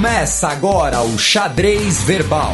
Começa 0.00 0.46
agora 0.46 1.02
o 1.02 1.18
Xadrez 1.18 2.04
Verbal. 2.04 2.52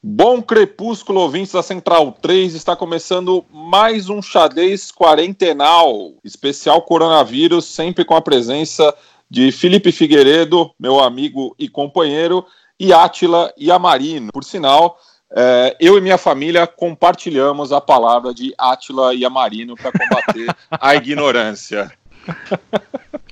Bom 0.00 0.40
crepúsculo, 0.40 1.22
ouvintes 1.22 1.54
da 1.54 1.62
Central 1.64 2.12
3, 2.22 2.54
está 2.54 2.76
começando 2.76 3.44
mais 3.52 4.08
um 4.08 4.22
xadrez 4.22 4.92
quarentenal, 4.92 6.12
especial 6.22 6.82
coronavírus, 6.82 7.64
sempre 7.64 8.04
com 8.04 8.14
a 8.14 8.22
presença 8.22 8.94
de 9.28 9.50
Felipe 9.50 9.90
Figueiredo, 9.90 10.70
meu 10.78 11.00
amigo 11.00 11.52
e 11.58 11.68
companheiro, 11.68 12.46
e 12.78 12.92
Átila 12.92 13.52
Yamarino. 13.60 14.30
Por 14.32 14.44
sinal, 14.44 14.96
é, 15.34 15.76
eu 15.78 15.96
e 15.96 16.00
minha 16.00 16.18
família 16.18 16.66
compartilhamos 16.66 17.72
a 17.72 17.80
palavra 17.80 18.34
de 18.34 18.52
Átila 18.58 19.14
Yamarino 19.14 19.76
para 19.76 19.92
combater 19.92 20.54
a 20.70 20.94
ignorância. 20.94 21.90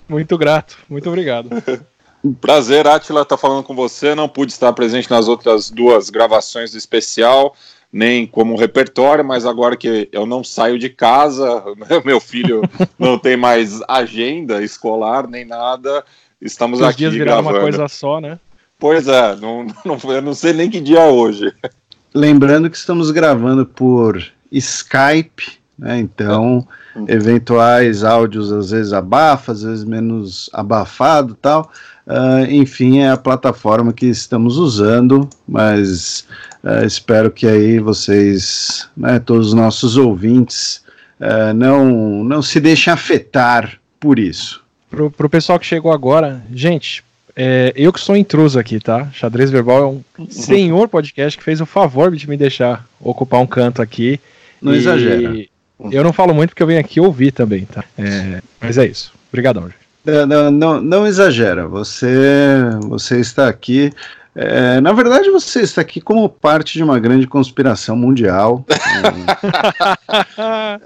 Muito 0.08 0.38
grato, 0.38 0.78
muito 0.88 1.08
obrigado. 1.08 1.50
Prazer, 2.40 2.86
Átila, 2.86 3.22
estar 3.22 3.36
tá 3.36 3.40
falando 3.40 3.62
com 3.62 3.74
você. 3.74 4.14
Não 4.14 4.28
pude 4.28 4.52
estar 4.52 4.72
presente 4.72 5.10
nas 5.10 5.28
outras 5.28 5.70
duas 5.70 6.10
gravações 6.10 6.72
do 6.72 6.78
especial, 6.78 7.54
nem 7.92 8.26
como 8.26 8.56
repertório, 8.56 9.24
mas 9.24 9.46
agora 9.46 9.76
que 9.76 10.08
eu 10.12 10.26
não 10.26 10.42
saio 10.42 10.78
de 10.78 10.88
casa, 10.88 11.62
meu 12.04 12.20
filho 12.20 12.62
não 12.98 13.18
tem 13.18 13.36
mais 13.36 13.80
agenda 13.88 14.62
escolar 14.62 15.28
nem 15.28 15.44
nada, 15.44 16.04
estamos 16.40 16.80
Os 16.80 16.86
aqui 16.86 16.98
dias 16.98 17.14
gravando. 17.14 17.50
uma 17.50 17.60
coisa 17.60 17.88
só, 17.88 18.20
né? 18.20 18.38
Pois 18.78 19.08
é, 19.08 19.34
não, 19.36 19.66
não, 19.84 19.98
eu 20.12 20.22
não 20.22 20.34
sei 20.34 20.52
nem 20.52 20.70
que 20.70 20.80
dia 20.80 21.00
é 21.00 21.08
hoje. 21.08 21.52
Lembrando 22.14 22.70
que 22.70 22.76
estamos 22.76 23.10
gravando 23.10 23.66
por 23.66 24.22
Skype, 24.50 25.58
né? 25.78 25.98
Então, 25.98 26.66
eventuais 27.06 28.02
áudios 28.02 28.50
às 28.50 28.70
vezes 28.70 28.92
abafa, 28.92 29.52
às 29.52 29.62
vezes 29.62 29.84
menos 29.84 30.50
abafado 30.52 31.34
tal. 31.34 31.70
Uh, 32.06 32.50
enfim, 32.50 33.00
é 33.00 33.10
a 33.10 33.16
plataforma 33.16 33.92
que 33.92 34.06
estamos 34.06 34.56
usando, 34.56 35.28
mas 35.46 36.26
uh, 36.64 36.84
espero 36.84 37.30
que 37.30 37.46
aí 37.46 37.78
vocês, 37.78 38.88
né, 38.96 39.18
todos 39.18 39.48
os 39.48 39.54
nossos 39.54 39.98
ouvintes, 39.98 40.82
uh, 41.20 41.52
não, 41.54 42.24
não 42.24 42.40
se 42.40 42.58
deixem 42.58 42.90
afetar 42.92 43.78
por 44.00 44.18
isso. 44.18 44.62
Pro, 44.88 45.10
pro 45.10 45.28
pessoal 45.28 45.58
que 45.58 45.66
chegou 45.66 45.92
agora, 45.92 46.42
gente, 46.50 47.04
é, 47.40 47.72
eu 47.76 47.92
que 47.92 48.00
sou 48.00 48.16
intruso 48.16 48.58
aqui, 48.58 48.80
tá? 48.80 49.08
Xadrez 49.12 49.48
Verbal 49.48 49.78
é 49.80 49.86
um 49.86 50.02
uhum. 50.18 50.28
senhor 50.28 50.88
podcast 50.88 51.38
que 51.38 51.44
fez 51.44 51.60
o 51.60 51.66
favor 51.66 52.16
de 52.16 52.28
me 52.28 52.36
deixar 52.36 52.84
ocupar 53.00 53.40
um 53.40 53.46
canto 53.46 53.80
aqui. 53.80 54.18
Não 54.60 54.74
e 54.74 54.78
exagera. 54.78 55.46
Eu 55.92 56.02
não 56.02 56.12
falo 56.12 56.34
muito 56.34 56.50
porque 56.50 56.64
eu 56.64 56.66
venho 56.66 56.80
aqui 56.80 56.98
ouvir 56.98 57.30
também, 57.30 57.64
tá? 57.64 57.84
É, 57.96 58.42
mas 58.60 58.76
é 58.76 58.86
isso. 58.86 59.12
Obrigadão, 59.28 59.66
gente. 59.66 60.26
Não, 60.26 60.50
não, 60.50 60.80
não, 60.80 61.06
exagera. 61.06 61.68
Você, 61.68 62.08
você 62.88 63.20
está 63.20 63.46
aqui. 63.46 63.92
É, 64.40 64.80
na 64.80 64.92
verdade, 64.92 65.28
você 65.30 65.62
está 65.62 65.80
aqui 65.80 66.00
como 66.00 66.28
parte 66.28 66.74
de 66.74 66.84
uma 66.84 67.00
grande 67.00 67.26
conspiração 67.26 67.96
mundial 67.96 68.64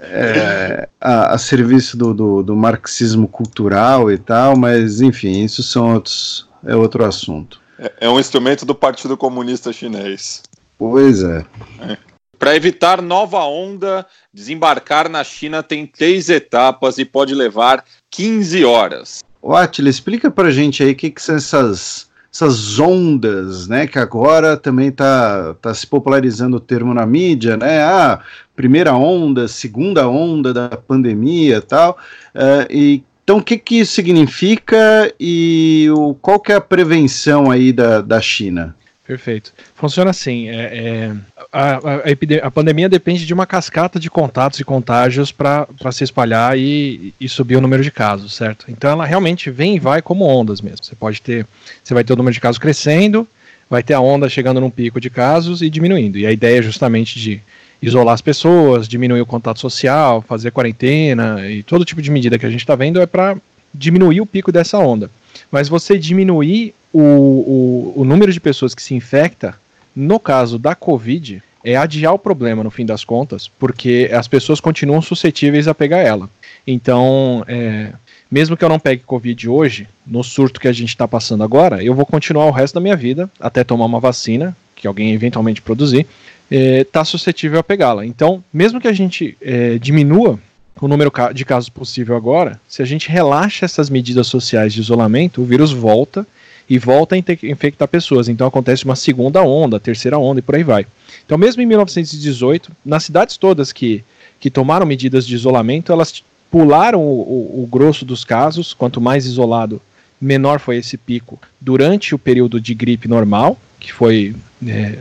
é, 0.01 0.89
a, 0.99 1.35
a, 1.35 1.37
serviço 1.37 1.95
do, 1.95 2.15
do, 2.15 2.41
do, 2.41 2.55
marxismo 2.55 3.27
cultural 3.27 4.11
e 4.11 4.17
tal, 4.17 4.57
mas 4.57 5.01
enfim, 5.01 5.43
isso 5.43 5.61
são 5.61 5.93
outros, 5.93 6.49
é 6.65 6.75
outro 6.75 7.05
assunto. 7.05 7.61
É, 7.77 7.91
é 8.01 8.09
um 8.09 8.19
instrumento 8.19 8.65
do 8.65 8.73
Partido 8.73 9.15
Comunista 9.15 9.71
Chinês. 9.71 10.41
Pois 10.75 11.21
é. 11.21 11.45
é. 11.81 11.97
Para 12.39 12.55
evitar 12.55 13.03
nova 13.03 13.43
onda, 13.43 14.03
desembarcar 14.33 15.07
na 15.07 15.23
China 15.23 15.61
tem 15.61 15.85
três 15.85 16.27
etapas 16.27 16.97
e 16.97 17.05
pode 17.05 17.35
levar 17.35 17.85
15 18.09 18.65
horas. 18.65 19.23
Ô 19.39 19.55
Atila, 19.55 19.89
explica 19.89 20.31
pra 20.31 20.49
gente 20.49 20.81
aí 20.81 20.93
o 20.93 20.95
que, 20.95 21.11
que 21.11 21.21
são 21.21 21.35
essas, 21.35 22.09
essas 22.33 22.79
ondas, 22.79 23.67
né? 23.67 23.85
Que 23.85 23.99
agora 23.99 24.57
também 24.57 24.91
tá, 24.91 25.55
tá 25.61 25.71
se 25.73 25.85
popularizando 25.85 26.57
o 26.57 26.59
termo 26.59 26.91
na 26.91 27.05
mídia, 27.05 27.55
né? 27.55 27.83
Ah, 27.83 28.19
primeira 28.55 28.93
onda, 28.93 29.47
segunda 29.47 30.07
onda 30.09 30.51
da 30.51 30.69
pandemia 30.69 31.61
tal. 31.61 31.97
Uh, 32.33 32.65
e 32.71 33.03
então, 33.23 33.37
o 33.37 33.43
que, 33.43 33.57
que 33.57 33.79
isso 33.79 33.93
significa 33.93 35.13
e 35.17 35.87
o, 35.95 36.13
qual 36.15 36.41
que 36.41 36.51
é 36.51 36.55
a 36.55 36.61
prevenção 36.61 37.49
aí 37.49 37.71
da, 37.71 38.01
da 38.01 38.19
China? 38.19 38.75
Perfeito. 39.05 39.51
Funciona 39.75 40.11
assim: 40.11 40.47
é, 40.47 40.55
é, 40.55 41.15
a, 41.51 41.73
a, 41.73 42.47
a, 42.47 42.51
pandemia 42.51 42.87
depende 42.87 43.25
de 43.25 43.33
uma 43.33 43.45
cascata 43.45 43.99
de 43.99 44.09
contatos 44.09 44.61
e 44.61 44.63
contágios 44.63 45.29
para 45.29 45.67
se 45.91 46.05
espalhar 46.05 46.57
e, 46.57 47.13
e, 47.19 47.27
subir 47.27 47.57
o 47.57 47.61
número 47.61 47.83
de 47.83 47.91
casos, 47.91 48.33
certo? 48.33 48.65
Então 48.69 48.89
ela 48.89 49.05
realmente 49.05 49.51
vem 49.51 49.75
e 49.75 49.79
vai 49.79 50.01
como 50.01 50.25
ondas 50.25 50.61
mesmo. 50.61 50.85
Você 50.85 50.95
pode 50.95 51.21
ter, 51.21 51.45
você 51.83 51.93
vai 51.93 52.03
ter 52.05 52.13
o 52.13 52.15
número 52.15 52.33
de 52.33 52.39
casos 52.39 52.57
crescendo, 52.57 53.27
vai 53.69 53.83
ter 53.83 53.93
a 53.93 53.99
onda 53.99 54.29
chegando 54.29 54.61
num 54.61 54.69
pico 54.69 55.01
de 55.01 55.09
casos 55.09 55.61
e 55.61 55.69
diminuindo. 55.69 56.17
E 56.17 56.25
a 56.25 56.31
ideia 56.31 56.59
é 56.59 56.61
justamente 56.61 57.19
de 57.19 57.41
isolar 57.81 58.13
as 58.13 58.21
pessoas, 58.21 58.87
diminuir 58.87 59.19
o 59.19 59.25
contato 59.25 59.59
social, 59.59 60.21
fazer 60.21 60.51
quarentena 60.51 61.45
e 61.49 61.61
todo 61.61 61.83
tipo 61.83 62.01
de 62.01 62.09
medida 62.09 62.39
que 62.39 62.45
a 62.45 62.49
gente 62.49 62.61
está 62.61 62.75
vendo 62.75 63.01
é 63.01 63.05
para 63.05 63.35
diminuir 63.73 64.21
o 64.21 64.25
pico 64.25 64.49
dessa 64.49 64.77
onda. 64.77 65.11
Mas 65.51 65.67
você 65.67 65.97
diminuir 65.97 66.73
o, 66.93 66.99
o, 66.99 67.93
o 68.01 68.05
número 68.05 68.31
de 68.31 68.39
pessoas 68.39 68.75
que 68.75 68.81
se 68.81 68.93
infecta, 68.93 69.55
no 69.95 70.19
caso 70.19 70.59
da 70.59 70.75
Covid, 70.75 71.41
é 71.63 71.75
adiar 71.75 72.13
o 72.13 72.19
problema 72.19 72.63
no 72.63 72.69
fim 72.69 72.85
das 72.85 73.03
contas, 73.03 73.47
porque 73.47 74.09
as 74.13 74.27
pessoas 74.27 74.59
continuam 74.59 75.01
suscetíveis 75.01 75.67
a 75.67 75.73
pegar 75.73 75.99
ela. 75.99 76.29
Então, 76.67 77.43
é, 77.47 77.93
mesmo 78.29 78.57
que 78.57 78.63
eu 78.63 78.69
não 78.69 78.79
pegue 78.79 79.03
Covid 79.03 79.49
hoje, 79.49 79.87
no 80.05 80.23
surto 80.23 80.59
que 80.59 80.67
a 80.67 80.73
gente 80.73 80.89
está 80.89 81.07
passando 81.07 81.43
agora, 81.43 81.83
eu 81.83 81.93
vou 81.93 82.05
continuar 82.05 82.45
o 82.45 82.51
resto 82.51 82.75
da 82.75 82.81
minha 82.81 82.95
vida, 82.95 83.29
até 83.39 83.63
tomar 83.63 83.85
uma 83.85 83.99
vacina, 83.99 84.55
que 84.75 84.87
alguém 84.87 85.13
eventualmente 85.13 85.61
produzir, 85.61 86.05
está 86.51 87.01
é, 87.01 87.05
suscetível 87.05 87.59
a 87.59 87.63
pegá-la. 87.63 88.05
Então, 88.05 88.43
mesmo 88.53 88.81
que 88.81 88.87
a 88.87 88.93
gente 88.93 89.37
é, 89.41 89.77
diminua 89.77 90.39
o 90.81 90.87
número 90.87 91.11
de 91.33 91.45
casos 91.45 91.69
possível 91.69 92.15
agora, 92.15 92.59
se 92.67 92.81
a 92.81 92.85
gente 92.85 93.09
relaxa 93.09 93.65
essas 93.65 93.89
medidas 93.89 94.27
sociais 94.27 94.73
de 94.73 94.81
isolamento, 94.81 95.41
o 95.41 95.45
vírus 95.45 95.71
volta 95.71 96.27
e 96.73 96.79
volta 96.79 97.13
a 97.13 97.17
infectar 97.19 97.87
pessoas. 97.87 98.27
Então 98.27 98.47
acontece 98.47 98.83
uma 98.83 98.95
segunda 98.95 99.43
onda, 99.43 99.79
terceira 99.79 100.17
onda 100.17 100.39
e 100.39 100.41
por 100.41 100.55
aí 100.55 100.63
vai. 100.63 100.87
Então, 101.23 101.37
mesmo 101.37 101.61
em 101.61 101.67
1918, 101.67 102.71
nas 102.83 103.03
cidades 103.03 103.37
todas 103.37 103.71
que, 103.71 104.03
que 104.39 104.49
tomaram 104.49 104.83
medidas 104.83 105.27
de 105.27 105.35
isolamento, 105.35 105.91
elas 105.91 106.23
pularam 106.49 106.99
o, 106.99 107.59
o, 107.59 107.63
o 107.63 107.67
grosso 107.67 108.03
dos 108.03 108.25
casos. 108.25 108.73
Quanto 108.73 108.99
mais 108.99 109.27
isolado, 109.27 109.79
menor 110.19 110.59
foi 110.59 110.77
esse 110.77 110.97
pico 110.97 111.39
durante 111.61 112.15
o 112.15 112.17
período 112.17 112.59
de 112.59 112.73
gripe 112.73 113.07
normal, 113.07 113.55
que 113.79 113.93
foi 113.93 114.35
é, 114.67 114.97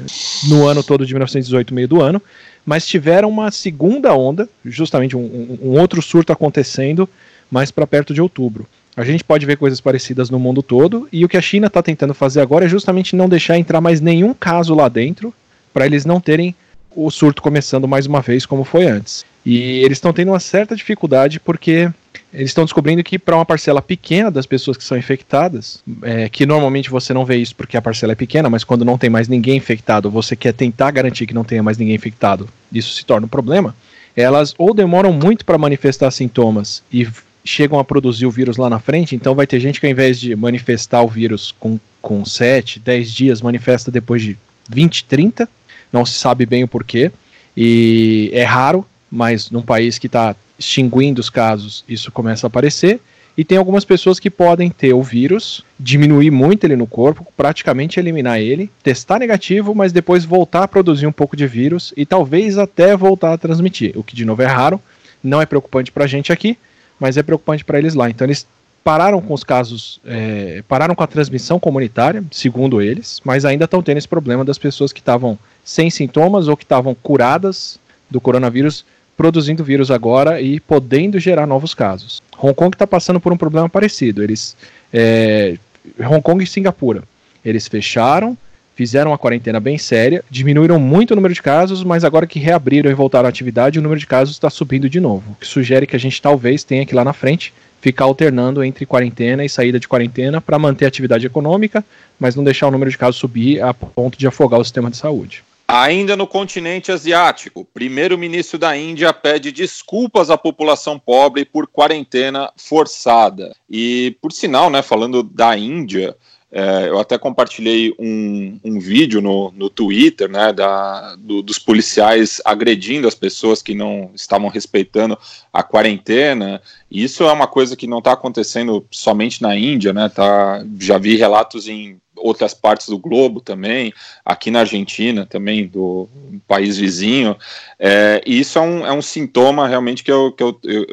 no 0.48 0.68
ano 0.68 0.82
todo 0.82 1.06
de 1.06 1.14
1918, 1.14 1.72
meio 1.72 1.88
do 1.88 2.02
ano, 2.02 2.20
mas 2.66 2.86
tiveram 2.86 3.30
uma 3.30 3.50
segunda 3.50 4.14
onda, 4.14 4.46
justamente 4.62 5.16
um, 5.16 5.58
um, 5.62 5.80
outro 5.80 6.02
surto 6.02 6.34
acontecendo 6.34 7.08
mais 7.50 7.70
para 7.70 7.86
perto 7.86 8.12
de 8.12 8.20
outubro. 8.20 8.68
A 8.96 9.04
gente 9.04 9.24
pode 9.24 9.46
ver 9.46 9.56
coisas 9.56 9.80
parecidas 9.80 10.28
no 10.28 10.38
mundo 10.38 10.62
todo, 10.62 11.08
e 11.10 11.24
o 11.24 11.28
que 11.28 11.36
a 11.36 11.42
China 11.42 11.66
está 11.66 11.82
tentando 11.82 12.12
fazer 12.12 12.40
agora 12.40 12.66
é 12.66 12.68
justamente 12.68 13.16
não 13.16 13.28
deixar 13.28 13.58
entrar 13.58 13.80
mais 13.80 14.00
nenhum 14.00 14.34
caso 14.34 14.74
lá 14.74 14.88
dentro, 14.88 15.32
para 15.72 15.86
eles 15.86 16.04
não 16.04 16.20
terem 16.20 16.54
o 16.94 17.10
surto 17.10 17.40
começando 17.40 17.88
mais 17.88 18.06
uma 18.06 18.20
vez 18.20 18.44
como 18.44 18.64
foi 18.64 18.86
antes. 18.86 19.24
E 19.44 19.80
eles 19.80 19.96
estão 19.96 20.12
tendo 20.12 20.30
uma 20.30 20.40
certa 20.40 20.76
dificuldade 20.76 21.40
porque 21.40 21.90
eles 22.32 22.50
estão 22.50 22.64
descobrindo 22.64 23.02
que 23.02 23.18
para 23.18 23.36
uma 23.36 23.44
parcela 23.44 23.82
pequena 23.82 24.30
das 24.30 24.46
pessoas 24.46 24.76
que 24.76 24.84
são 24.84 24.96
infectadas, 24.96 25.82
é, 26.02 26.28
que 26.28 26.46
normalmente 26.46 26.90
você 26.90 27.12
não 27.12 27.24
vê 27.24 27.36
isso 27.36 27.56
porque 27.56 27.76
a 27.76 27.82
parcela 27.82 28.12
é 28.12 28.16
pequena, 28.16 28.48
mas 28.48 28.62
quando 28.62 28.84
não 28.84 28.98
tem 28.98 29.10
mais 29.10 29.26
ninguém 29.26 29.56
infectado, 29.56 30.10
você 30.10 30.36
quer 30.36 30.52
tentar 30.52 30.90
garantir 30.90 31.26
que 31.26 31.34
não 31.34 31.44
tenha 31.44 31.62
mais 31.62 31.78
ninguém 31.78 31.94
infectado, 31.94 32.48
isso 32.72 32.94
se 32.94 33.04
torna 33.04 33.26
um 33.26 33.28
problema. 33.28 33.74
Elas 34.14 34.54
ou 34.58 34.74
demoram 34.74 35.12
muito 35.12 35.44
para 35.44 35.56
manifestar 35.58 36.10
sintomas 36.10 36.82
e 36.92 37.08
chegam 37.44 37.78
a 37.78 37.84
produzir 37.84 38.26
o 38.26 38.30
vírus 38.30 38.56
lá 38.56 38.70
na 38.70 38.78
frente, 38.78 39.16
então 39.16 39.34
vai 39.34 39.46
ter 39.46 39.60
gente 39.60 39.80
que 39.80 39.86
ao 39.86 39.92
invés 39.92 40.18
de 40.18 40.34
manifestar 40.36 41.02
o 41.02 41.08
vírus 41.08 41.54
com, 41.58 41.78
com 42.00 42.24
7, 42.24 42.78
10 42.78 43.12
dias, 43.12 43.42
manifesta 43.42 43.90
depois 43.90 44.22
de 44.22 44.36
20, 44.68 45.04
30, 45.04 45.48
não 45.92 46.06
se 46.06 46.14
sabe 46.14 46.46
bem 46.46 46.64
o 46.64 46.68
porquê, 46.68 47.10
e 47.56 48.30
é 48.32 48.44
raro, 48.44 48.86
mas 49.10 49.50
num 49.50 49.62
país 49.62 49.98
que 49.98 50.06
está 50.06 50.36
extinguindo 50.58 51.20
os 51.20 51.28
casos, 51.28 51.84
isso 51.88 52.12
começa 52.12 52.46
a 52.46 52.48
aparecer, 52.48 53.00
e 53.36 53.44
tem 53.44 53.56
algumas 53.56 53.84
pessoas 53.84 54.20
que 54.20 54.30
podem 54.30 54.70
ter 54.70 54.92
o 54.92 55.02
vírus, 55.02 55.64
diminuir 55.80 56.30
muito 56.30 56.64
ele 56.64 56.76
no 56.76 56.86
corpo, 56.86 57.26
praticamente 57.36 57.98
eliminar 57.98 58.38
ele, 58.38 58.70
testar 58.82 59.18
negativo, 59.18 59.74
mas 59.74 59.90
depois 59.90 60.24
voltar 60.24 60.64
a 60.64 60.68
produzir 60.68 61.06
um 61.06 61.12
pouco 61.12 61.36
de 61.36 61.46
vírus 61.46 61.94
e 61.96 62.04
talvez 62.04 62.58
até 62.58 62.94
voltar 62.94 63.32
a 63.32 63.38
transmitir, 63.38 63.92
o 63.96 64.04
que 64.04 64.14
de 64.14 64.24
novo 64.24 64.42
é 64.42 64.46
raro, 64.46 64.80
não 65.24 65.40
é 65.40 65.46
preocupante 65.46 65.90
para 65.90 66.04
a 66.04 66.06
gente 66.06 66.30
aqui, 66.30 66.58
mas 67.02 67.16
é 67.16 67.22
preocupante 67.22 67.64
para 67.64 67.78
eles 67.78 67.94
lá. 67.94 68.08
Então 68.08 68.24
eles 68.24 68.46
pararam 68.84 69.20
com 69.20 69.34
os 69.34 69.42
casos, 69.42 70.00
é, 70.06 70.62
pararam 70.68 70.94
com 70.94 71.02
a 71.02 71.06
transmissão 71.08 71.58
comunitária, 71.58 72.22
segundo 72.30 72.80
eles, 72.80 73.20
mas 73.24 73.44
ainda 73.44 73.64
estão 73.64 73.82
tendo 73.82 73.98
esse 73.98 74.06
problema 74.06 74.44
das 74.44 74.56
pessoas 74.56 74.92
que 74.92 75.00
estavam 75.00 75.36
sem 75.64 75.90
sintomas 75.90 76.46
ou 76.46 76.56
que 76.56 76.62
estavam 76.62 76.94
curadas 76.94 77.76
do 78.08 78.20
coronavírus 78.20 78.84
produzindo 79.16 79.64
vírus 79.64 79.90
agora 79.90 80.40
e 80.40 80.60
podendo 80.60 81.18
gerar 81.18 81.44
novos 81.44 81.74
casos. 81.74 82.22
Hong 82.38 82.54
Kong 82.54 82.72
está 82.72 82.86
passando 82.86 83.18
por 83.18 83.32
um 83.32 83.36
problema 83.36 83.68
parecido. 83.68 84.22
Eles, 84.22 84.56
é, 84.92 85.56
Hong 85.98 86.22
Kong 86.22 86.42
e 86.42 86.46
Singapura, 86.46 87.02
eles 87.44 87.66
fecharam, 87.66 88.38
fizeram 88.82 89.12
uma 89.12 89.18
quarentena 89.18 89.60
bem 89.60 89.78
séria, 89.78 90.24
diminuíram 90.28 90.76
muito 90.76 91.12
o 91.12 91.14
número 91.14 91.32
de 91.32 91.40
casos, 91.40 91.84
mas 91.84 92.02
agora 92.02 92.26
que 92.26 92.40
reabriram 92.40 92.90
e 92.90 92.94
voltaram 92.94 93.26
à 93.26 93.28
atividade, 93.28 93.78
o 93.78 93.82
número 93.82 94.00
de 94.00 94.08
casos 94.08 94.34
está 94.34 94.50
subindo 94.50 94.90
de 94.90 94.98
novo, 94.98 95.30
o 95.30 95.34
que 95.36 95.46
sugere 95.46 95.86
que 95.86 95.94
a 95.94 96.00
gente 96.00 96.20
talvez 96.20 96.64
tenha 96.64 96.84
que 96.84 96.92
lá 96.92 97.04
na 97.04 97.12
frente 97.12 97.54
ficar 97.80 98.06
alternando 98.06 98.64
entre 98.64 98.84
quarentena 98.84 99.44
e 99.44 99.48
saída 99.48 99.78
de 99.78 99.86
quarentena 99.86 100.40
para 100.40 100.58
manter 100.58 100.84
a 100.84 100.88
atividade 100.88 101.24
econômica, 101.24 101.84
mas 102.18 102.34
não 102.34 102.42
deixar 102.42 102.66
o 102.66 102.70
número 102.72 102.90
de 102.90 102.98
casos 102.98 103.20
subir 103.20 103.62
a 103.62 103.72
ponto 103.72 104.18
de 104.18 104.26
afogar 104.26 104.58
o 104.58 104.64
sistema 104.64 104.90
de 104.90 104.96
saúde. 104.96 105.44
Ainda 105.68 106.16
no 106.16 106.26
continente 106.26 106.90
asiático, 106.90 107.60
o 107.60 107.64
primeiro-ministro 107.64 108.58
da 108.58 108.76
Índia 108.76 109.12
pede 109.12 109.52
desculpas 109.52 110.28
à 110.28 110.36
população 110.36 110.98
pobre 110.98 111.44
por 111.44 111.68
quarentena 111.68 112.50
forçada. 112.56 113.54
E, 113.70 114.16
por 114.20 114.32
sinal, 114.32 114.68
né, 114.68 114.82
falando 114.82 115.22
da 115.22 115.56
Índia, 115.56 116.16
é, 116.54 116.90
eu 116.90 116.98
até 116.98 117.16
compartilhei 117.16 117.94
um, 117.98 118.60
um 118.62 118.78
vídeo 118.78 119.22
no, 119.22 119.50
no 119.56 119.70
Twitter 119.70 120.28
né, 120.28 120.52
da, 120.52 121.16
do, 121.16 121.40
dos 121.40 121.58
policiais 121.58 122.42
agredindo 122.44 123.08
as 123.08 123.14
pessoas 123.14 123.62
que 123.62 123.74
não 123.74 124.10
estavam 124.14 124.50
respeitando 124.50 125.18
a 125.50 125.62
quarentena. 125.62 126.60
E 126.90 127.02
isso 127.02 127.24
é 127.24 127.32
uma 127.32 127.46
coisa 127.46 127.74
que 127.74 127.86
não 127.86 128.00
está 128.00 128.12
acontecendo 128.12 128.84
somente 128.90 129.40
na 129.40 129.56
Índia, 129.56 129.94
né? 129.94 130.10
Tá, 130.10 130.62
já 130.78 130.98
vi 130.98 131.16
relatos 131.16 131.68
em 131.68 131.98
outras 132.14 132.52
partes 132.52 132.86
do 132.88 132.98
globo 132.98 133.40
também, 133.40 133.90
aqui 134.22 134.50
na 134.50 134.60
Argentina 134.60 135.24
também, 135.24 135.66
do 135.66 136.06
país 136.46 136.76
vizinho. 136.76 137.34
É, 137.78 138.20
e 138.26 138.38
isso 138.38 138.58
é 138.58 138.62
um, 138.62 138.86
é 138.86 138.92
um 138.92 139.00
sintoma 139.00 139.66
realmente 139.66 140.04
que 140.04 140.12
eu 140.12 140.36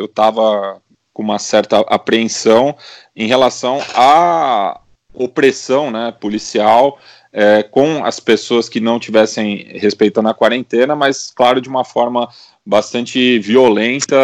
estava 0.06 0.42
eu, 0.42 0.54
eu, 0.58 0.74
eu 0.74 0.82
com 1.12 1.22
uma 1.22 1.38
certa 1.38 1.80
apreensão 1.82 2.74
em 3.14 3.28
relação 3.28 3.82
a 3.94 4.80
opressão 5.14 5.92
né, 5.92 6.14
policial 6.20 7.00
é, 7.32 7.64
com 7.64 8.04
as 8.04 8.20
pessoas 8.20 8.68
que 8.68 8.80
não 8.80 9.00
tivessem 9.00 9.68
respeitando 9.76 10.30
a 10.30 10.34
quarentena, 10.34 10.96
mas, 10.96 11.32
claro, 11.32 11.62
de 11.62 11.70
uma 11.70 11.84
forma 11.84 12.28
bastante 12.66 13.40
violenta, 13.40 14.16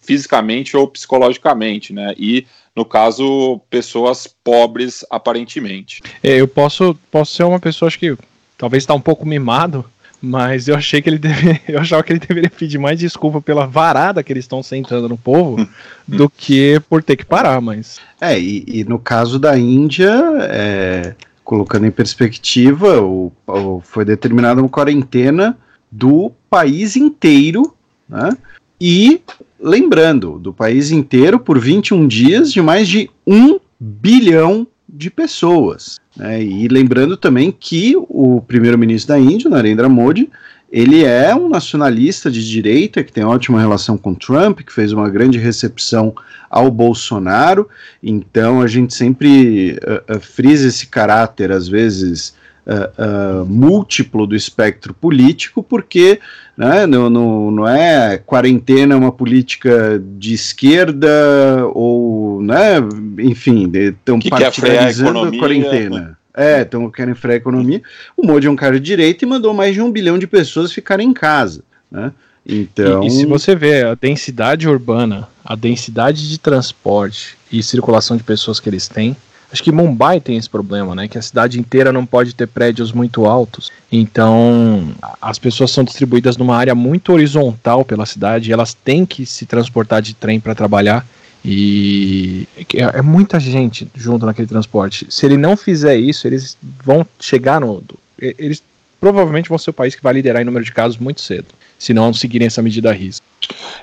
fisicamente 0.00 0.76
ou 0.76 0.88
psicologicamente, 0.88 1.92
né? 1.92 2.14
E, 2.16 2.46
no 2.74 2.84
caso, 2.84 3.60
pessoas 3.70 4.26
pobres, 4.42 5.04
aparentemente. 5.10 6.02
É, 6.22 6.40
eu 6.40 6.48
posso, 6.48 6.94
posso 7.10 7.34
ser 7.34 7.44
uma 7.44 7.60
pessoa, 7.60 7.86
acho 7.86 7.98
que 7.98 8.16
talvez 8.56 8.82
está 8.82 8.94
um 8.94 9.00
pouco 9.00 9.26
mimado, 9.26 9.84
mas 10.20 10.68
eu 10.68 10.74
achei 10.74 11.00
que 11.00 11.08
ele 11.08 11.18
deve, 11.18 11.60
eu 11.68 11.80
achava 11.80 12.02
que 12.02 12.12
ele 12.12 12.20
deveria 12.20 12.50
pedir 12.50 12.78
mais 12.78 12.98
desculpa 12.98 13.40
pela 13.40 13.66
varada 13.66 14.22
que 14.22 14.32
eles 14.32 14.44
estão 14.44 14.62
sentando 14.62 15.08
no 15.08 15.16
povo 15.16 15.66
do 16.06 16.28
que 16.28 16.80
por 16.88 17.02
ter 17.02 17.16
que 17.16 17.24
parar, 17.24 17.60
mas. 17.60 18.00
É, 18.20 18.38
e, 18.38 18.64
e 18.66 18.84
no 18.84 18.98
caso 18.98 19.38
da 19.38 19.58
Índia, 19.58 20.12
é, 20.50 21.14
colocando 21.44 21.86
em 21.86 21.90
perspectiva, 21.90 23.00
o, 23.00 23.32
o, 23.46 23.80
foi 23.80 24.04
determinada 24.04 24.60
uma 24.60 24.68
quarentena 24.68 25.56
do 25.90 26.32
país 26.50 26.96
inteiro, 26.96 27.74
né? 28.08 28.36
E 28.80 29.20
lembrando, 29.60 30.38
do 30.38 30.52
país 30.52 30.90
inteiro 30.90 31.38
por 31.38 31.58
21 31.58 32.06
dias 32.06 32.52
de 32.52 32.60
mais 32.60 32.86
de 32.86 33.10
um 33.26 33.58
bilhão 33.78 34.66
de 34.98 35.10
pessoas. 35.10 36.00
Né? 36.16 36.42
E 36.42 36.66
lembrando 36.66 37.16
também 37.16 37.52
que 37.52 37.94
o 37.96 38.42
primeiro-ministro 38.42 39.14
da 39.14 39.20
Índia, 39.20 39.48
Narendra 39.48 39.88
Modi, 39.88 40.28
ele 40.70 41.04
é 41.04 41.32
um 41.34 41.48
nacionalista 41.48 42.28
de 42.28 42.46
direita 42.46 43.04
que 43.04 43.12
tem 43.12 43.24
ótima 43.24 43.60
relação 43.60 43.96
com 43.96 44.12
Trump, 44.12 44.60
que 44.60 44.72
fez 44.72 44.92
uma 44.92 45.08
grande 45.08 45.38
recepção 45.38 46.12
ao 46.50 46.68
Bolsonaro. 46.68 47.68
Então 48.02 48.60
a 48.60 48.66
gente 48.66 48.92
sempre 48.92 49.78
uh, 49.78 50.16
uh, 50.16 50.20
frisa 50.20 50.66
esse 50.66 50.88
caráter, 50.88 51.52
às 51.52 51.68
vezes 51.68 52.34
uh, 52.66 53.46
múltiplo 53.46 54.26
do 54.26 54.36
espectro 54.36 54.92
político, 54.92 55.62
porque 55.62 56.20
né, 56.56 56.86
não, 56.86 57.08
não, 57.08 57.50
não 57.50 57.68
é 57.68 58.18
quarentena 58.18 58.96
uma 58.96 59.12
política 59.12 60.02
de 60.18 60.34
esquerda 60.34 61.64
ou, 61.72 62.27
né, 62.40 62.76
enfim, 63.18 63.70
estão 63.72 64.18
partidarizando 64.20 65.18
a, 65.18 65.28
a 65.28 65.38
quarentena. 65.38 66.18
É, 66.36 66.60
então 66.60 66.88
querem 66.90 67.14
frear 67.14 67.34
a 67.34 67.38
economia. 67.38 67.82
O 68.16 68.24
Modi 68.24 68.46
é 68.46 68.50
um 68.50 68.56
cara 68.56 68.78
de 68.78 68.86
direita 68.86 69.24
e 69.24 69.28
mandou 69.28 69.52
mais 69.52 69.74
de 69.74 69.82
um 69.82 69.90
bilhão 69.90 70.18
de 70.18 70.26
pessoas 70.26 70.72
ficarem 70.72 71.08
em 71.08 71.12
casa, 71.12 71.64
né? 71.90 72.12
Então... 72.46 73.02
E, 73.02 73.08
e, 73.08 73.10
se 73.10 73.26
você 73.26 73.54
vê 73.54 73.82
a 73.82 73.94
densidade 73.94 74.68
urbana, 74.68 75.28
a 75.44 75.54
densidade 75.54 76.28
de 76.28 76.38
transporte 76.38 77.36
e 77.50 77.62
circulação 77.62 78.16
de 78.16 78.22
pessoas 78.22 78.60
que 78.60 78.68
eles 78.68 78.88
têm, 78.88 79.16
Acho 79.50 79.62
que 79.62 79.72
Mumbai 79.72 80.20
tem 80.20 80.36
esse 80.36 80.48
problema, 80.48 80.94
né? 80.94 81.08
Que 81.08 81.16
a 81.16 81.22
cidade 81.22 81.58
inteira 81.58 81.90
não 81.90 82.04
pode 82.04 82.34
ter 82.34 82.46
prédios 82.46 82.92
muito 82.92 83.24
altos. 83.24 83.72
Então, 83.90 84.94
as 85.20 85.38
pessoas 85.38 85.70
são 85.70 85.82
distribuídas 85.82 86.36
numa 86.36 86.54
área 86.54 86.74
muito 86.74 87.12
horizontal 87.12 87.82
pela 87.82 88.04
cidade 88.04 88.50
e 88.50 88.52
elas 88.52 88.74
têm 88.74 89.06
que 89.06 89.24
se 89.24 89.46
transportar 89.46 90.02
de 90.02 90.14
trem 90.14 90.38
para 90.38 90.54
trabalhar. 90.54 91.06
E 91.50 92.46
é, 92.74 92.98
é, 92.98 93.02
muita 93.02 93.40
gente 93.40 93.90
junto 93.94 94.26
naquele 94.26 94.46
transporte. 94.46 95.06
Se 95.08 95.24
ele 95.24 95.38
não 95.38 95.56
fizer 95.56 95.96
isso, 95.96 96.26
eles 96.26 96.58
vão 96.84 97.06
chegar 97.18 97.58
no. 97.58 97.82
Eles 98.18 98.62
provavelmente 99.00 99.48
vão 99.48 99.56
ser 99.56 99.70
o 99.70 99.72
país 99.72 99.94
que 99.94 100.02
vai 100.02 100.12
liderar 100.12 100.42
em 100.42 100.44
número 100.44 100.62
de 100.62 100.72
casos 100.72 100.98
muito 100.98 101.22
cedo, 101.22 101.46
se 101.78 101.94
não 101.94 102.12
seguirem 102.12 102.48
essa 102.48 102.60
medida 102.60 102.90
a 102.90 102.92
risco. 102.92 103.24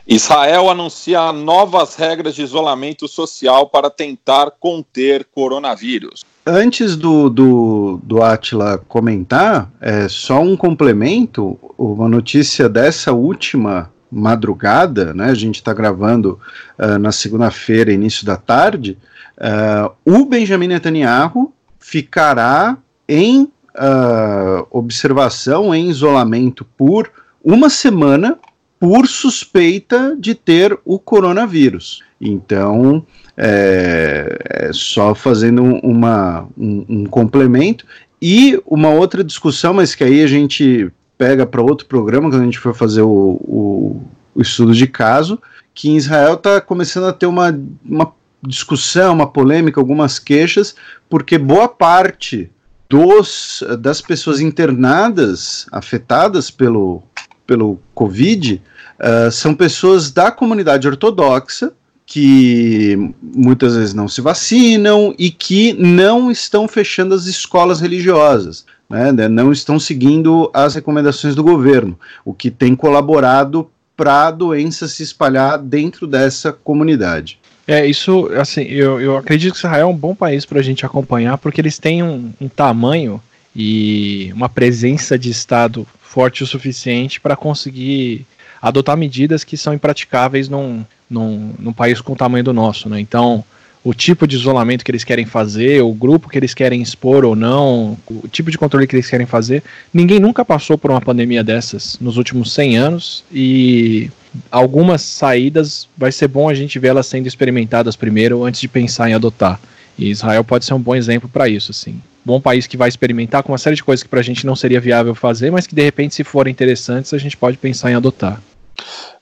Israel 0.08 0.70
anuncia 0.70 1.32
novas 1.32 1.96
regras 1.96 2.36
de 2.36 2.44
isolamento 2.44 3.08
social 3.08 3.68
para 3.68 3.90
tentar 3.90 4.52
conter 4.60 5.26
coronavírus. 5.34 6.24
Antes 6.46 6.96
do, 6.96 7.32
do, 7.32 8.00
do 8.04 8.22
Atila 8.22 8.78
comentar, 8.88 9.72
é, 9.82 10.08
só 10.08 10.40
um 10.40 10.56
complemento, 10.56 11.58
uma 11.76 12.08
notícia 12.08 12.70
dessa 12.70 13.12
última 13.12 13.92
madrugada, 14.16 15.14
né, 15.14 15.26
a 15.26 15.34
gente 15.34 15.56
está 15.56 15.74
gravando 15.74 16.40
uh, 16.80 16.98
na 16.98 17.12
segunda-feira, 17.12 17.92
início 17.92 18.26
da 18.26 18.38
tarde, 18.38 18.98
uh, 19.38 19.92
o 20.06 20.26
Benjamin 20.26 20.68
Netanyahu 20.68 21.54
ficará 21.80 22.78
em 23.08 23.44
uh, 23.44 24.66
observação, 24.72 25.76
em 25.76 25.90
isolamento 25.90 26.66
por 26.78 27.12
uma 27.44 27.70
semana 27.70 28.40
por 28.80 29.08
suspeita 29.08 30.16
de 30.20 30.34
ter 30.34 30.78
o 30.84 30.98
coronavírus. 30.98 32.04
Então, 32.20 33.06
é, 33.38 34.38
é 34.50 34.74
só 34.74 35.14
fazendo 35.14 35.64
uma, 35.64 36.48
um, 36.58 36.86
um, 36.88 37.06
complemento. 37.06 37.86
E 38.22 38.60
uma 38.66 38.90
outra 38.90 39.24
discussão, 39.24 39.74
mas 39.74 39.94
que 39.94 40.04
aí 40.04 40.24
a 40.24 40.28
gente 40.28 40.92
pega 41.18 41.46
para 41.46 41.62
outro 41.62 41.86
programa, 41.86 42.30
quando 42.30 42.42
a 42.42 42.46
gente 42.46 42.60
for 42.60 42.76
fazer 42.76 43.02
o, 43.02 43.40
o, 43.42 44.02
o 44.34 44.42
estudo 44.42 44.74
de 44.74 44.88
caso, 44.88 45.40
que 45.74 45.90
em 45.90 45.98
Israel 45.98 46.36
está 46.36 46.60
começando 46.62 47.06
a 47.06 47.14
ter 47.14 47.26
uma, 47.26 47.58
uma 47.84 48.14
discussão, 48.46 49.14
uma 49.14 49.28
polêmica, 49.28 49.80
algumas 49.80 50.20
queixas, 50.20 50.76
porque 51.10 51.38
boa 51.38 51.68
parte 51.68 52.50
dos, 52.90 53.64
das 53.80 54.02
pessoas 54.02 54.40
internadas, 54.40 55.66
afetadas 55.72 56.52
pelo, 56.52 57.04
pelo 57.46 57.80
Covid, 57.94 58.62
Uh, 58.96 59.30
são 59.30 59.54
pessoas 59.54 60.10
da 60.10 60.32
comunidade 60.32 60.88
ortodoxa 60.88 61.74
que 62.06 62.96
muitas 63.22 63.76
vezes 63.76 63.94
não 63.94 64.08
se 64.08 64.22
vacinam 64.22 65.14
e 65.20 65.30
que 65.30 65.74
não 65.74 66.32
estão 66.32 66.66
fechando 66.66 67.14
as 67.14 67.26
escolas 67.26 67.82
religiosas, 67.82 68.66
né, 68.90 69.12
né 69.12 69.28
não 69.28 69.52
estão 69.52 69.80
seguindo 69.80 70.50
as 70.54 70.76
recomendações 70.76 71.36
do 71.36 71.44
governo, 71.44 71.98
o 72.24 72.34
que 72.34 72.52
tem 72.52 72.76
colaborado 72.76 73.70
para 73.96 74.28
a 74.28 74.32
doença 74.32 74.88
se 74.88 75.04
espalhar 75.04 75.58
dentro 75.58 76.06
dessa 76.06 76.52
comunidade. 76.52 77.40
É, 77.68 77.86
isso, 77.86 78.30
assim, 78.40 78.62
eu, 78.64 79.02
eu 79.02 79.18
acredito 79.18 79.54
que 79.54 79.60
Israel 79.60 79.88
é 79.88 79.92
um 79.92 79.96
bom 79.96 80.14
país 80.14 80.46
para 80.46 80.60
a 80.60 80.64
gente 80.64 80.86
acompanhar, 80.86 81.38
porque 81.38 81.60
eles 81.60 81.80
têm 81.80 82.04
um, 82.04 82.32
um 82.40 82.48
tamanho 82.48 83.22
e 83.56 84.32
uma 84.34 84.50
presença 84.50 85.18
de 85.18 85.32
Estado 85.32 85.88
forte 86.02 86.44
o 86.44 86.48
suficiente 86.48 87.20
para 87.20 87.36
conseguir 87.36 88.26
adotar 88.62 88.96
medidas 88.96 89.44
que 89.44 89.58
são 89.58 89.74
impraticáveis 89.74 90.48
num, 90.48 90.86
num, 91.10 91.54
num 91.58 91.74
país 91.74 92.02
com 92.02 92.14
o 92.14 92.16
tamanho 92.16 92.44
do 92.44 92.54
nosso, 92.54 92.88
né? 92.88 93.00
Então, 93.00 93.44
o 93.86 93.94
tipo 93.94 94.26
de 94.26 94.36
isolamento 94.36 94.84
que 94.84 94.90
eles 94.90 95.04
querem 95.04 95.28
fazer, 95.28 95.84
o 95.84 95.94
grupo 95.94 96.28
que 96.28 96.40
eles 96.40 96.56
querem 96.56 96.82
expor 96.82 97.24
ou 97.24 97.36
não, 97.36 97.96
o 98.10 98.28
tipo 98.28 98.50
de 98.50 98.58
controle 98.58 98.88
que 98.88 98.96
eles 98.96 99.08
querem 99.08 99.28
fazer. 99.28 99.62
Ninguém 99.94 100.20
nunca 100.20 100.44
passou 100.44 100.76
por 100.76 100.90
uma 100.90 101.00
pandemia 101.00 101.44
dessas 101.44 101.96
nos 102.02 102.18
últimos 102.18 102.52
100 102.52 102.78
anos 102.78 103.24
e 103.32 104.10
algumas 104.50 105.04
saídas 105.04 105.88
vai 105.96 106.12
ser 106.12 106.28
bom 106.28 106.50
a 106.50 106.56
gente 106.56 106.80
ver 106.80 106.88
elas 106.88 107.06
sendo 107.06 107.28
experimentadas 107.28 107.96
primeiro 107.96 108.44
antes 108.44 108.60
de 108.60 108.68
pensar 108.68 109.08
em 109.08 109.14
adotar. 109.14 109.60
E 110.00 110.10
Israel 110.10 110.44
pode 110.44 110.66
ser 110.66 110.74
um 110.74 110.82
bom 110.82 110.96
exemplo 110.96 111.30
para 111.30 111.48
isso, 111.48 111.70
assim. 111.70 112.02
Bom 112.26 112.42
país 112.42 112.66
que 112.66 112.76
vai 112.76 112.90
experimentar 112.90 113.44
com 113.44 113.52
uma 113.52 113.58
série 113.60 113.76
de 113.76 113.84
coisas 113.84 114.02
que 114.02 114.10
para 114.10 114.20
a 114.20 114.24
gente 114.24 114.48
não 114.48 114.56
seria 114.56 114.82
viável 114.82 115.14
fazer, 115.14 115.52
mas 115.52 115.68
que 115.68 115.76
de 115.76 115.84
repente, 115.84 116.16
se 116.16 116.24
forem 116.24 116.52
interessantes, 116.52 117.14
a 117.14 117.20
gente 117.20 117.38
pode 117.38 117.56
pensar 117.58 117.92
em 117.92 117.94
adotar. 117.94 118.42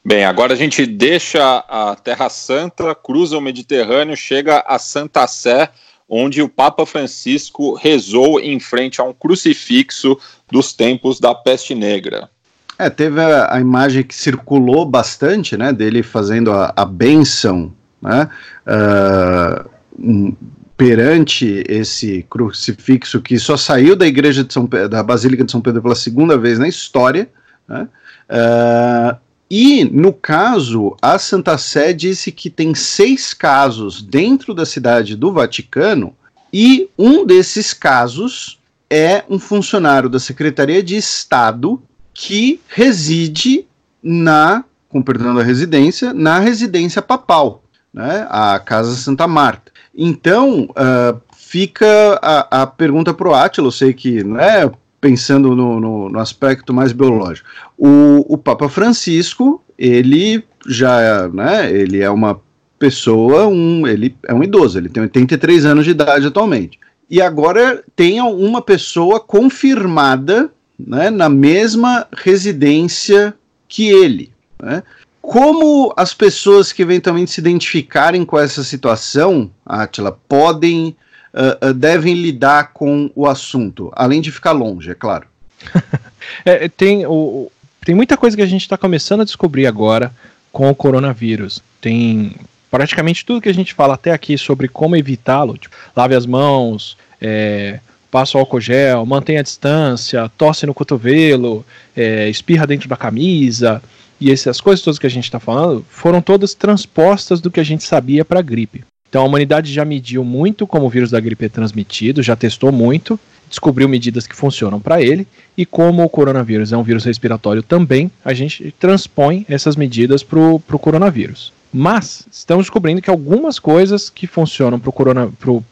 Bem, 0.05 0.25
agora 0.25 0.53
a 0.53 0.57
gente 0.57 0.85
deixa 0.85 1.63
a 1.69 1.95
Terra 1.95 2.27
Santa, 2.27 2.93
cruza 2.93 3.37
o 3.37 3.41
Mediterrâneo, 3.41 4.17
chega 4.17 4.61
a 4.67 4.77
Santa 4.77 5.25
Sé, 5.27 5.69
onde 6.09 6.41
o 6.41 6.49
Papa 6.49 6.85
Francisco 6.85 7.73
rezou 7.73 8.37
em 8.37 8.59
frente 8.59 8.99
a 8.99 9.05
um 9.05 9.13
crucifixo 9.13 10.17
dos 10.51 10.73
tempos 10.73 11.21
da 11.21 11.33
peste 11.33 11.73
negra. 11.73 12.29
É, 12.77 12.89
teve 12.89 13.21
a, 13.21 13.55
a 13.55 13.61
imagem 13.61 14.03
que 14.03 14.13
circulou 14.13 14.85
bastante, 14.85 15.55
né, 15.55 15.71
dele 15.71 16.03
fazendo 16.03 16.51
a, 16.51 16.73
a 16.75 16.83
bênção, 16.83 17.71
né, 18.01 18.27
uh, 18.67 19.69
um, 19.97 20.35
perante 20.75 21.63
esse 21.69 22.25
crucifixo 22.29 23.21
que 23.21 23.39
só 23.39 23.55
saiu 23.55 23.95
da 23.95 24.05
igreja 24.05 24.43
de 24.43 24.51
São 24.51 24.65
da 24.65 25.01
Basílica 25.01 25.45
de 25.45 25.51
São 25.51 25.61
Pedro 25.61 25.81
pela 25.81 25.95
segunda 25.95 26.37
vez 26.37 26.59
na 26.59 26.67
história, 26.67 27.29
né, 27.67 27.87
uh, 28.29 29.22
e, 29.49 29.83
no 29.85 30.13
caso, 30.13 30.95
a 31.01 31.19
Santa 31.19 31.57
Sé 31.57 31.93
disse 31.93 32.31
que 32.31 32.49
tem 32.49 32.73
seis 32.73 33.33
casos 33.33 34.01
dentro 34.01 34.53
da 34.53 34.65
cidade 34.65 35.15
do 35.15 35.31
Vaticano, 35.31 36.15
e 36.51 36.89
um 36.97 37.25
desses 37.25 37.73
casos 37.73 38.59
é 38.89 39.23
um 39.29 39.39
funcionário 39.39 40.07
da 40.07 40.19
Secretaria 40.19 40.83
de 40.83 40.95
Estado 40.95 41.81
que 42.13 42.61
reside 42.67 43.65
na, 44.01 44.63
com 44.87 45.01
perdão 45.01 45.33
da 45.33 45.41
residência, 45.41 46.13
na 46.13 46.37
residência 46.37 47.01
papal, 47.01 47.63
né, 47.93 48.27
a 48.29 48.59
Casa 48.59 48.95
Santa 48.95 49.27
Marta. 49.27 49.71
Então, 49.95 50.65
uh, 50.65 51.21
fica 51.35 52.19
a, 52.21 52.63
a 52.63 52.67
pergunta 52.67 53.13
para 53.13 53.29
o 53.29 53.33
Átila, 53.33 53.67
eu 53.67 53.71
sei 53.71 53.93
que 53.93 54.23
né, 54.23 54.71
pensando 55.03 55.53
no, 55.53 55.81
no, 55.81 56.09
no 56.09 56.19
aspecto 56.19 56.73
mais 56.73 56.93
biológico. 56.93 57.49
O, 57.77 58.25
o 58.33 58.37
Papa 58.37 58.69
Francisco, 58.69 59.61
ele 59.77 60.41
já, 60.65 61.27
né, 61.27 61.69
ele 61.69 62.01
é 62.01 62.09
uma 62.09 62.39
pessoa, 62.79 63.45
um, 63.45 63.85
ele 63.85 64.15
é 64.23 64.33
um 64.33 64.41
idoso, 64.41 64.77
ele 64.77 64.87
tem 64.87 65.03
83 65.03 65.65
anos 65.65 65.83
de 65.83 65.91
idade 65.91 66.25
atualmente. 66.25 66.79
E 67.09 67.21
agora 67.21 67.83
tem 67.97 68.21
uma 68.21 68.61
pessoa 68.61 69.19
confirmada 69.19 70.49
né, 70.79 71.09
na 71.09 71.27
mesma 71.27 72.07
residência 72.15 73.33
que 73.67 73.89
ele. 73.89 74.31
Né? 74.61 74.83
Como 75.21 75.93
as 75.97 76.13
pessoas 76.13 76.71
que 76.71 76.81
eventualmente 76.81 77.31
se 77.31 77.41
identificarem 77.41 78.23
com 78.23 78.39
essa 78.39 78.63
situação, 78.63 79.51
Atila, 79.65 80.17
podem 80.29 80.95
uh, 81.33 81.73
devem 81.73 82.13
lidar 82.13 82.71
com 82.73 83.11
o 83.15 83.27
assunto, 83.27 83.91
além 83.95 84.21
de 84.21 84.31
ficar 84.31 84.51
longe, 84.51 84.91
é 84.91 84.95
claro. 84.95 85.27
é, 86.45 86.67
tem, 86.69 87.05
o, 87.05 87.51
tem 87.83 87.95
muita 87.95 88.17
coisa 88.17 88.35
que 88.35 88.43
a 88.43 88.47
gente 88.47 88.61
está 88.61 88.77
começando 88.77 89.21
a 89.21 89.25
descobrir 89.25 89.67
agora 89.67 90.13
com 90.51 90.69
o 90.69 90.75
coronavírus. 90.75 91.61
Tem 91.81 92.35
praticamente 92.69 93.25
tudo 93.25 93.41
que 93.41 93.49
a 93.49 93.53
gente 93.53 93.73
fala 93.73 93.95
até 93.95 94.11
aqui 94.11 94.37
sobre 94.37 94.67
como 94.67 94.95
evitá-lo, 94.95 95.57
tipo, 95.57 95.75
lave 95.95 96.15
as 96.15 96.25
mãos, 96.25 96.97
é, 97.21 97.79
passa 98.09 98.37
o 98.37 98.39
álcool 98.39 98.61
gel, 98.61 99.05
mantenha 99.05 99.39
a 99.39 99.43
distância, 99.43 100.31
tosse 100.37 100.65
no 100.65 100.73
cotovelo, 100.73 101.65
é, 101.95 102.29
espirra 102.29 102.67
dentro 102.67 102.87
da 102.87 102.95
camisa, 102.95 103.81
e 104.19 104.31
essas 104.31 104.61
coisas 104.61 104.83
todas 104.83 104.99
que 104.99 105.07
a 105.07 105.09
gente 105.09 105.25
está 105.25 105.39
falando 105.39 105.85
foram 105.89 106.21
todas 106.21 106.53
transpostas 106.53 107.41
do 107.41 107.51
que 107.51 107.59
a 107.59 107.63
gente 107.63 107.83
sabia 107.83 108.23
para 108.23 108.39
a 108.39 108.43
gripe. 108.43 108.83
Então 109.13 109.21
a 109.21 109.25
humanidade 109.27 109.71
já 109.71 109.85
mediu 109.85 110.23
muito 110.23 110.65
como 110.65 110.87
o 110.87 110.89
vírus 110.89 111.11
da 111.11 111.19
gripe 111.19 111.45
é 111.45 111.47
transmitido, 111.47 112.23
já 112.23 112.35
testou 112.35 112.71
muito, 112.71 113.19
descobriu 113.47 113.87
medidas 113.87 114.25
que 114.25 114.35
funcionam 114.35 114.81
para 114.81 115.03
ele, 115.03 115.27
e 115.55 115.67
como 115.67 116.03
o 116.03 116.09
coronavírus 116.09 116.73
é 116.73 116.77
um 116.77 116.81
vírus 116.81 117.03
respiratório 117.03 117.61
também, 117.61 118.09
a 118.25 118.33
gente 118.33 118.73
transpõe 118.79 119.45
essas 119.47 119.75
medidas 119.75 120.23
para 120.23 120.39
o 120.39 120.79
coronavírus. 120.79 121.53
Mas 121.71 122.25
estamos 122.31 122.65
descobrindo 122.65 123.03
que 123.03 123.09
algumas 123.11 123.59
coisas 123.59 124.09
que 124.09 124.25
funcionam 124.25 124.81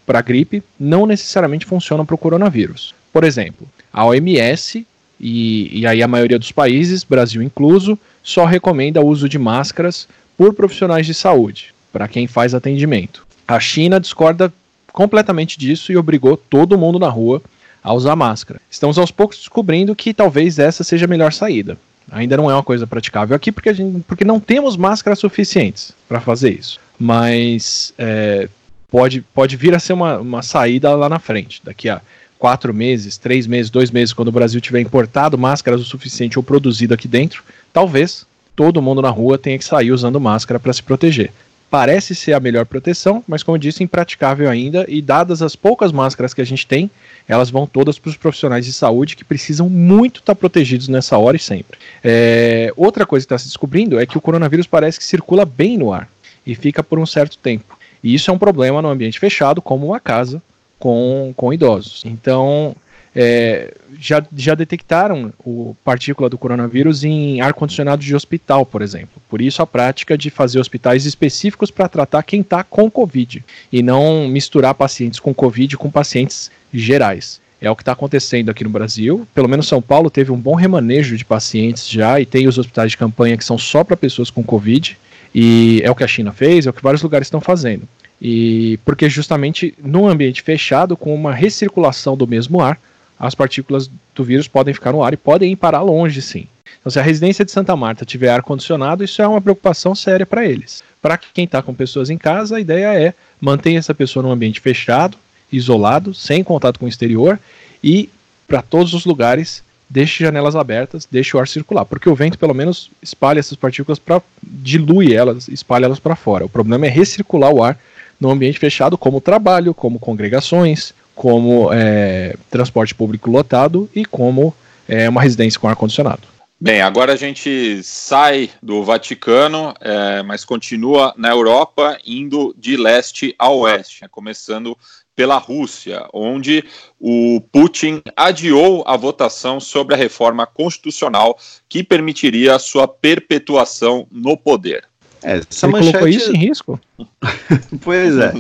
para 0.06 0.20
a 0.20 0.22
gripe 0.22 0.62
não 0.80 1.08
necessariamente 1.08 1.66
funcionam 1.66 2.06
para 2.06 2.14
o 2.14 2.20
coronavírus. 2.20 2.94
Por 3.12 3.24
exemplo, 3.24 3.68
a 3.92 4.06
OMS 4.06 4.86
e, 5.20 5.80
e 5.80 5.88
aí 5.88 6.04
a 6.04 6.08
maioria 6.08 6.38
dos 6.38 6.52
países, 6.52 7.04
Brasil 7.04 7.42
incluso, 7.42 7.98
só 8.22 8.46
recomenda 8.46 9.02
o 9.02 9.08
uso 9.08 9.28
de 9.28 9.40
máscaras 9.40 10.08
por 10.38 10.54
profissionais 10.54 11.08
de 11.08 11.16
saúde, 11.16 11.74
para 11.92 12.08
quem 12.08 12.28
faz 12.28 12.54
atendimento. 12.54 13.31
A 13.52 13.60
China 13.60 14.00
discorda 14.00 14.54
completamente 14.94 15.60
disso 15.60 15.92
e 15.92 15.98
obrigou 15.98 16.38
todo 16.38 16.78
mundo 16.78 16.98
na 16.98 17.10
rua 17.10 17.42
a 17.84 17.94
usar 17.94 18.16
máscara. 18.16 18.62
Estamos 18.70 18.98
aos 18.98 19.12
poucos 19.12 19.40
descobrindo 19.40 19.94
que 19.94 20.14
talvez 20.14 20.58
essa 20.58 20.86
seja 20.86 21.04
a 21.04 21.08
melhor 21.10 21.34
saída. 21.34 21.78
Ainda 22.10 22.38
não 22.38 22.50
é 22.50 22.54
uma 22.54 22.64
coisa 22.64 22.88
praticável 22.88 23.36
aqui 23.36 23.52
porque, 23.52 23.74
gente, 23.74 24.06
porque 24.08 24.24
não 24.24 24.40
temos 24.40 24.78
máscaras 24.78 25.20
suficientes 25.20 25.92
para 26.08 26.22
fazer 26.22 26.52
isso. 26.52 26.80
Mas 26.98 27.94
é, 27.98 28.48
pode, 28.90 29.20
pode 29.20 29.58
vir 29.58 29.76
a 29.76 29.80
ser 29.80 29.92
uma, 29.92 30.20
uma 30.20 30.42
saída 30.42 30.96
lá 30.96 31.10
na 31.10 31.20
frente. 31.20 31.62
Daqui 31.62 31.90
a 31.90 32.02
quatro 32.40 32.74
meses, 32.74 33.18
três 33.18 33.48
meses, 33.48 33.70
dois 33.70 33.92
meses, 33.92 34.14
quando 34.14 34.30
o 34.30 34.32
Brasil 34.32 34.62
tiver 34.62 34.80
importado 34.80 35.38
máscaras 35.38 35.82
o 35.82 35.86
suficiente 35.86 36.40
ou 36.40 36.44
produzido 36.44 36.94
aqui 36.94 37.08
dentro, 37.08 37.44
talvez 37.74 38.26
todo 38.56 38.82
mundo 38.82 39.02
na 39.02 39.10
rua 39.10 39.38
tenha 39.38 39.58
que 39.58 39.66
sair 39.66 39.92
usando 39.92 40.22
máscara 40.22 40.58
para 40.58 40.72
se 40.72 40.82
proteger 40.82 41.34
parece 41.72 42.14
ser 42.14 42.34
a 42.34 42.40
melhor 42.40 42.66
proteção, 42.66 43.24
mas 43.26 43.42
como 43.42 43.56
eu 43.56 43.60
disse, 43.60 43.82
impraticável 43.82 44.50
ainda. 44.50 44.86
E 44.90 45.02
dadas 45.02 45.42
as 45.42 45.56
poucas 45.56 45.94
máscaras 45.94 46.34
que 46.34 46.42
a 46.42 46.46
gente 46.46 46.68
tem, 46.68 46.92
elas 47.26 47.50
vão 47.50 47.66
todas 47.66 47.98
para 47.98 48.10
os 48.10 48.18
profissionais 48.18 48.66
de 48.66 48.74
saúde 48.74 49.16
que 49.16 49.24
precisam 49.24 49.70
muito 49.70 50.20
estar 50.20 50.36
tá 50.36 50.40
protegidos 50.40 50.90
nessa 50.90 51.18
hora 51.18 51.38
e 51.38 51.40
sempre. 51.40 51.80
É, 52.04 52.74
outra 52.76 53.06
coisa 53.06 53.26
que 53.26 53.34
está 53.34 53.38
se 53.38 53.48
descobrindo 53.48 53.98
é 53.98 54.06
que 54.06 54.18
o 54.18 54.22
coronavírus 54.22 54.68
parece 54.68 55.00
que 55.00 55.06
circula 55.06 55.46
bem 55.46 55.78
no 55.78 55.94
ar 55.94 56.10
e 56.46 56.54
fica 56.56 56.84
por 56.84 57.00
um 57.00 57.06
certo 57.06 57.38
tempo. 57.38 57.80
E 58.04 58.14
isso 58.14 58.30
é 58.30 58.34
um 58.34 58.38
problema 58.38 58.82
no 58.82 58.90
ambiente 58.90 59.18
fechado, 59.18 59.62
como 59.62 59.88
uma 59.88 60.00
casa 60.00 60.44
com, 60.78 61.34
com 61.38 61.54
idosos. 61.54 62.04
Então, 62.06 62.76
é, 63.16 63.74
já, 64.00 64.26
já 64.36 64.56
detectaram 64.56 65.34
o 65.46 65.76
partícula 65.84 66.30
do 66.30 66.38
coronavírus 66.38 67.04
em 67.04 67.42
ar-condicionado 67.42 68.02
de 68.02 68.16
hospital, 68.16 68.66
por 68.66 68.82
exemplo. 68.82 69.22
Por 69.30 69.42
isso 69.42 69.62
a 69.62 69.68
prática 69.68 70.18
de 70.18 70.30
fazer 70.30 70.60
hospitais 70.60 71.06
específicos 71.06 71.70
para 71.70 71.90
tratar 71.90 72.24
quem 72.24 72.42
está 72.42 72.64
com 72.64 72.90
Covid 72.90 73.44
e 73.72 73.84
não 73.84 74.28
misturar 74.28 74.74
pacientes 74.74 75.20
com 75.20 75.34
Covid 75.34 75.78
com 75.78 75.92
pacientes 75.92 76.50
gerais. 76.74 77.42
É 77.62 77.70
o 77.70 77.76
que 77.76 77.84
está 77.84 77.92
acontecendo 77.92 78.50
aqui 78.50 78.64
no 78.64 78.72
Brasil. 78.72 79.28
Pelo 79.36 79.48
menos 79.48 79.68
São 79.68 79.82
Paulo 79.82 80.10
teve 80.10 80.32
um 80.32 80.38
bom 80.38 80.56
remanejo 80.56 81.16
de 81.16 81.24
pacientes 81.24 81.88
já 81.88 82.20
e 82.20 82.26
tem 82.26 82.48
os 82.48 82.58
hospitais 82.58 82.92
de 82.92 82.98
campanha 82.98 83.38
que 83.38 83.46
são 83.46 83.58
só 83.58 83.84
para 83.84 83.96
pessoas 83.96 84.32
com 84.32 84.44
Covid. 84.44 84.98
E 85.34 85.80
é 85.84 85.92
o 85.92 85.96
que 85.96 86.04
a 86.04 86.08
China 86.08 86.32
fez, 86.32 86.66
é 86.66 86.70
o 86.70 86.74
que 86.74 86.82
vários 86.82 87.04
lugares 87.04 87.28
estão 87.28 87.40
fazendo. 87.40 87.88
E 88.20 88.80
porque 88.84 89.10
justamente 89.10 89.74
num 89.82 90.08
ambiente 90.08 90.42
fechado, 90.42 90.98
com 90.98 91.14
uma 91.14 91.34
recirculação 91.34 92.18
do 92.18 92.28
mesmo 92.28 92.62
ar, 92.62 92.80
as 93.22 93.36
partículas 93.36 93.88
do 94.16 94.24
vírus 94.24 94.48
podem 94.48 94.74
ficar 94.74 94.92
no 94.92 95.04
ar 95.04 95.14
e 95.14 95.18
podem 95.18 95.52
ir 95.52 95.56
parar 95.56 95.82
longe, 95.84 96.24
sim. 96.24 96.48
Então, 96.80 96.90
se 96.90 97.00
a 97.00 97.04
residência 97.04 97.46
de 97.46 97.52
Santa 97.52 97.76
Marta 97.76 98.04
tiver 98.04 98.30
ar-condicionado, 98.30 99.04
isso 99.04 99.22
é 99.22 99.28
uma 99.28 99.40
preocupação 99.40 99.94
séria 99.94 100.26
para 100.26 100.44
eles. 100.44 100.84
Para 101.00 101.20
quem 101.20 101.46
está 101.46 101.62
com 101.62 101.72
pessoas 101.72 102.10
em 102.10 102.18
casa, 102.18 102.58
a 102.58 102.60
ideia 102.60 103.00
é 103.00 103.14
manter 103.40 103.76
essa 103.76 103.94
pessoa 103.94 104.24
num 104.24 104.32
ambiente 104.32 104.60
fechado, 104.60 105.16
isolado, 105.52 106.16
sem 106.16 106.44
contato 106.44 106.80
com 106.80 106.88
o 106.88 106.90
exterior 106.90 107.40
e 107.84 108.10
para 108.48 108.64
todos 108.64 108.94
os 108.96 109.06
lugares 109.06 109.64
deixe 109.88 110.24
janelas 110.24 110.56
abertas, 110.56 111.08
deixe 111.10 111.38
o 111.38 111.40
ar 111.40 111.48
circular, 111.48 111.86
porque 111.86 112.10
o 112.10 112.16
vento 112.16 112.40
pelo 112.40 112.56
menos 112.56 112.90
espalha 113.04 113.40
essas 113.40 113.58
partículas 113.58 114.00
para 114.00 114.22
dilui 114.42 115.14
elas, 115.14 115.48
espalha 115.48 115.86
elas 115.86 116.00
para 116.00 116.16
fora. 116.16 116.46
O 116.46 116.50
problema 116.50 116.88
é 116.88 116.90
recircular 116.90 117.52
o 117.54 117.64
ar 117.64 117.78
no 118.20 118.32
ambiente 118.32 118.58
fechado, 118.58 118.98
como 118.98 119.22
trabalho, 119.22 119.74
como 119.74 120.00
congregações, 120.00 120.94
como 121.22 121.72
é, 121.72 122.36
transporte 122.50 122.96
público 122.96 123.30
lotado 123.30 123.88
e 123.94 124.04
como 124.04 124.56
é, 124.88 125.08
uma 125.08 125.22
residência 125.22 125.60
com 125.60 125.68
ar-condicionado. 125.68 126.24
Bem, 126.60 126.82
agora 126.82 127.14
a 127.14 127.16
gente 127.16 127.80
sai 127.84 128.50
do 128.60 128.84
Vaticano, 128.84 129.72
é, 129.80 130.24
mas 130.24 130.44
continua 130.44 131.14
na 131.16 131.30
Europa, 131.30 131.96
indo 132.04 132.56
de 132.58 132.76
leste 132.76 133.36
a 133.38 133.52
oeste, 133.52 134.02
né, 134.02 134.08
começando 134.10 134.76
pela 135.16 135.38
Rússia, 135.38 136.08
onde 136.12 136.64
o 137.00 137.40
Putin 137.52 138.02
adiou 138.18 138.84
a 138.88 138.98
votação 138.98 139.60
sobre 139.60 139.94
a 139.94 139.98
reforma 140.00 140.48
constitucional 140.48 141.38
que 141.70 141.84
permitiria 141.84 142.56
a 142.56 142.60
sua 142.60 142.88
perpetuação 142.88 144.08
no 144.12 144.36
poder. 144.36 144.86
É, 145.24 145.38
essa 145.38 145.68
Ele 145.68 145.74
manchete... 145.74 145.92
colocou 145.92 146.08
isso 146.08 146.32
em 146.32 146.38
risco? 146.40 146.80
pois 147.84 148.18
é. 148.18 148.34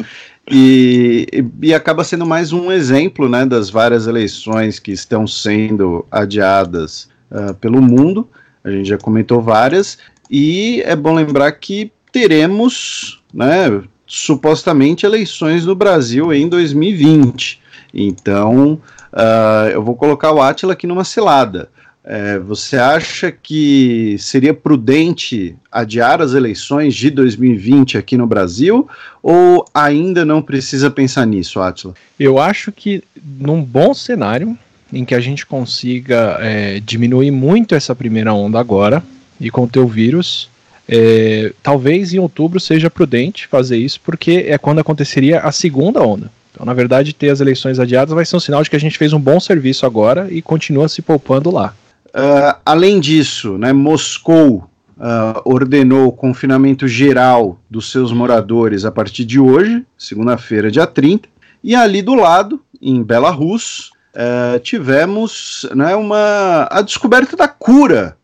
E, 0.49 1.27
e, 1.61 1.73
acaba 1.73 2.03
sendo 2.03 2.25
mais 2.25 2.51
um 2.51 2.71
exemplo 2.71 3.29
né, 3.29 3.45
das 3.45 3.69
várias 3.69 4.07
eleições 4.07 4.79
que 4.79 4.91
estão 4.91 5.27
sendo 5.27 6.05
adiadas 6.11 7.07
uh, 7.31 7.53
pelo 7.55 7.81
mundo. 7.81 8.27
A 8.63 8.71
gente 8.71 8.89
já 8.89 8.97
comentou 8.97 9.41
várias. 9.41 9.97
E 10.29 10.81
é 10.85 10.95
bom 10.95 11.13
lembrar 11.13 11.51
que 11.53 11.91
teremos, 12.11 13.21
né, 13.33 13.81
supostamente, 14.07 15.05
eleições 15.05 15.65
no 15.65 15.75
Brasil 15.75 16.33
em 16.33 16.49
2020. 16.49 17.61
Então, 17.93 18.81
uh, 19.13 19.69
eu 19.71 19.83
vou 19.83 19.95
colocar 19.95 20.31
o 20.31 20.41
Atila 20.41 20.73
aqui 20.73 20.87
numa 20.87 21.03
cilada. 21.03 21.69
É, 22.03 22.39
você 22.39 22.77
acha 22.77 23.31
que 23.31 24.15
seria 24.17 24.55
prudente 24.55 25.55
adiar 25.71 26.19
as 26.19 26.33
eleições 26.33 26.95
de 26.95 27.11
2020 27.11 27.95
aqui 27.95 28.17
no 28.17 28.25
Brasil 28.25 28.89
ou 29.21 29.63
ainda 29.71 30.25
não 30.25 30.41
precisa 30.41 30.89
pensar 30.89 31.27
nisso, 31.27 31.59
Atila? 31.59 31.93
Eu 32.19 32.39
acho 32.39 32.71
que 32.71 33.03
num 33.39 33.63
bom 33.63 33.93
cenário 33.93 34.57
em 34.91 35.05
que 35.05 35.13
a 35.13 35.19
gente 35.19 35.45
consiga 35.45 36.37
é, 36.41 36.79
diminuir 36.79 37.29
muito 37.29 37.75
essa 37.75 37.95
primeira 37.95 38.33
onda 38.33 38.59
agora 38.59 39.03
e 39.39 39.51
conter 39.51 39.79
o 39.79 39.87
vírus, 39.87 40.49
é, 40.89 41.53
talvez 41.61 42.13
em 42.13 42.19
outubro 42.19 42.59
seja 42.59 42.89
prudente 42.89 43.47
fazer 43.47 43.77
isso, 43.77 44.01
porque 44.03 44.45
é 44.47 44.57
quando 44.57 44.79
aconteceria 44.79 45.39
a 45.39 45.51
segunda 45.51 46.01
onda. 46.01 46.31
Então, 46.51 46.65
na 46.65 46.73
verdade, 46.73 47.13
ter 47.13 47.29
as 47.29 47.39
eleições 47.39 47.79
adiadas 47.79 48.13
vai 48.13 48.25
ser 48.25 48.35
um 48.35 48.39
sinal 48.39 48.61
de 48.61 48.69
que 48.69 48.75
a 48.75 48.79
gente 48.79 48.97
fez 48.97 49.13
um 49.13 49.19
bom 49.19 49.39
serviço 49.39 49.85
agora 49.85 50.27
e 50.29 50.41
continua 50.41 50.89
se 50.89 51.01
poupando 51.01 51.49
lá. 51.49 51.73
Uh, 52.13 52.59
além 52.65 52.99
disso, 52.99 53.57
né, 53.57 53.71
Moscou 53.71 54.69
uh, 54.97 55.41
ordenou 55.45 56.07
o 56.07 56.11
confinamento 56.11 56.87
geral 56.87 57.59
dos 57.69 57.89
seus 57.89 58.11
moradores 58.11 58.83
a 58.83 58.91
partir 58.91 59.23
de 59.23 59.39
hoje, 59.39 59.85
segunda-feira, 59.97 60.69
dia 60.69 60.85
30, 60.85 61.29
e 61.63 61.73
ali 61.73 62.01
do 62.01 62.13
lado, 62.13 62.61
em 62.81 63.01
Belarus, 63.01 63.91
uh, 64.13 64.59
tivemos 64.59 65.65
né, 65.73 65.95
uma, 65.95 66.67
a 66.69 66.81
descoberta 66.81 67.37
da 67.37 67.47
cura 67.47 68.17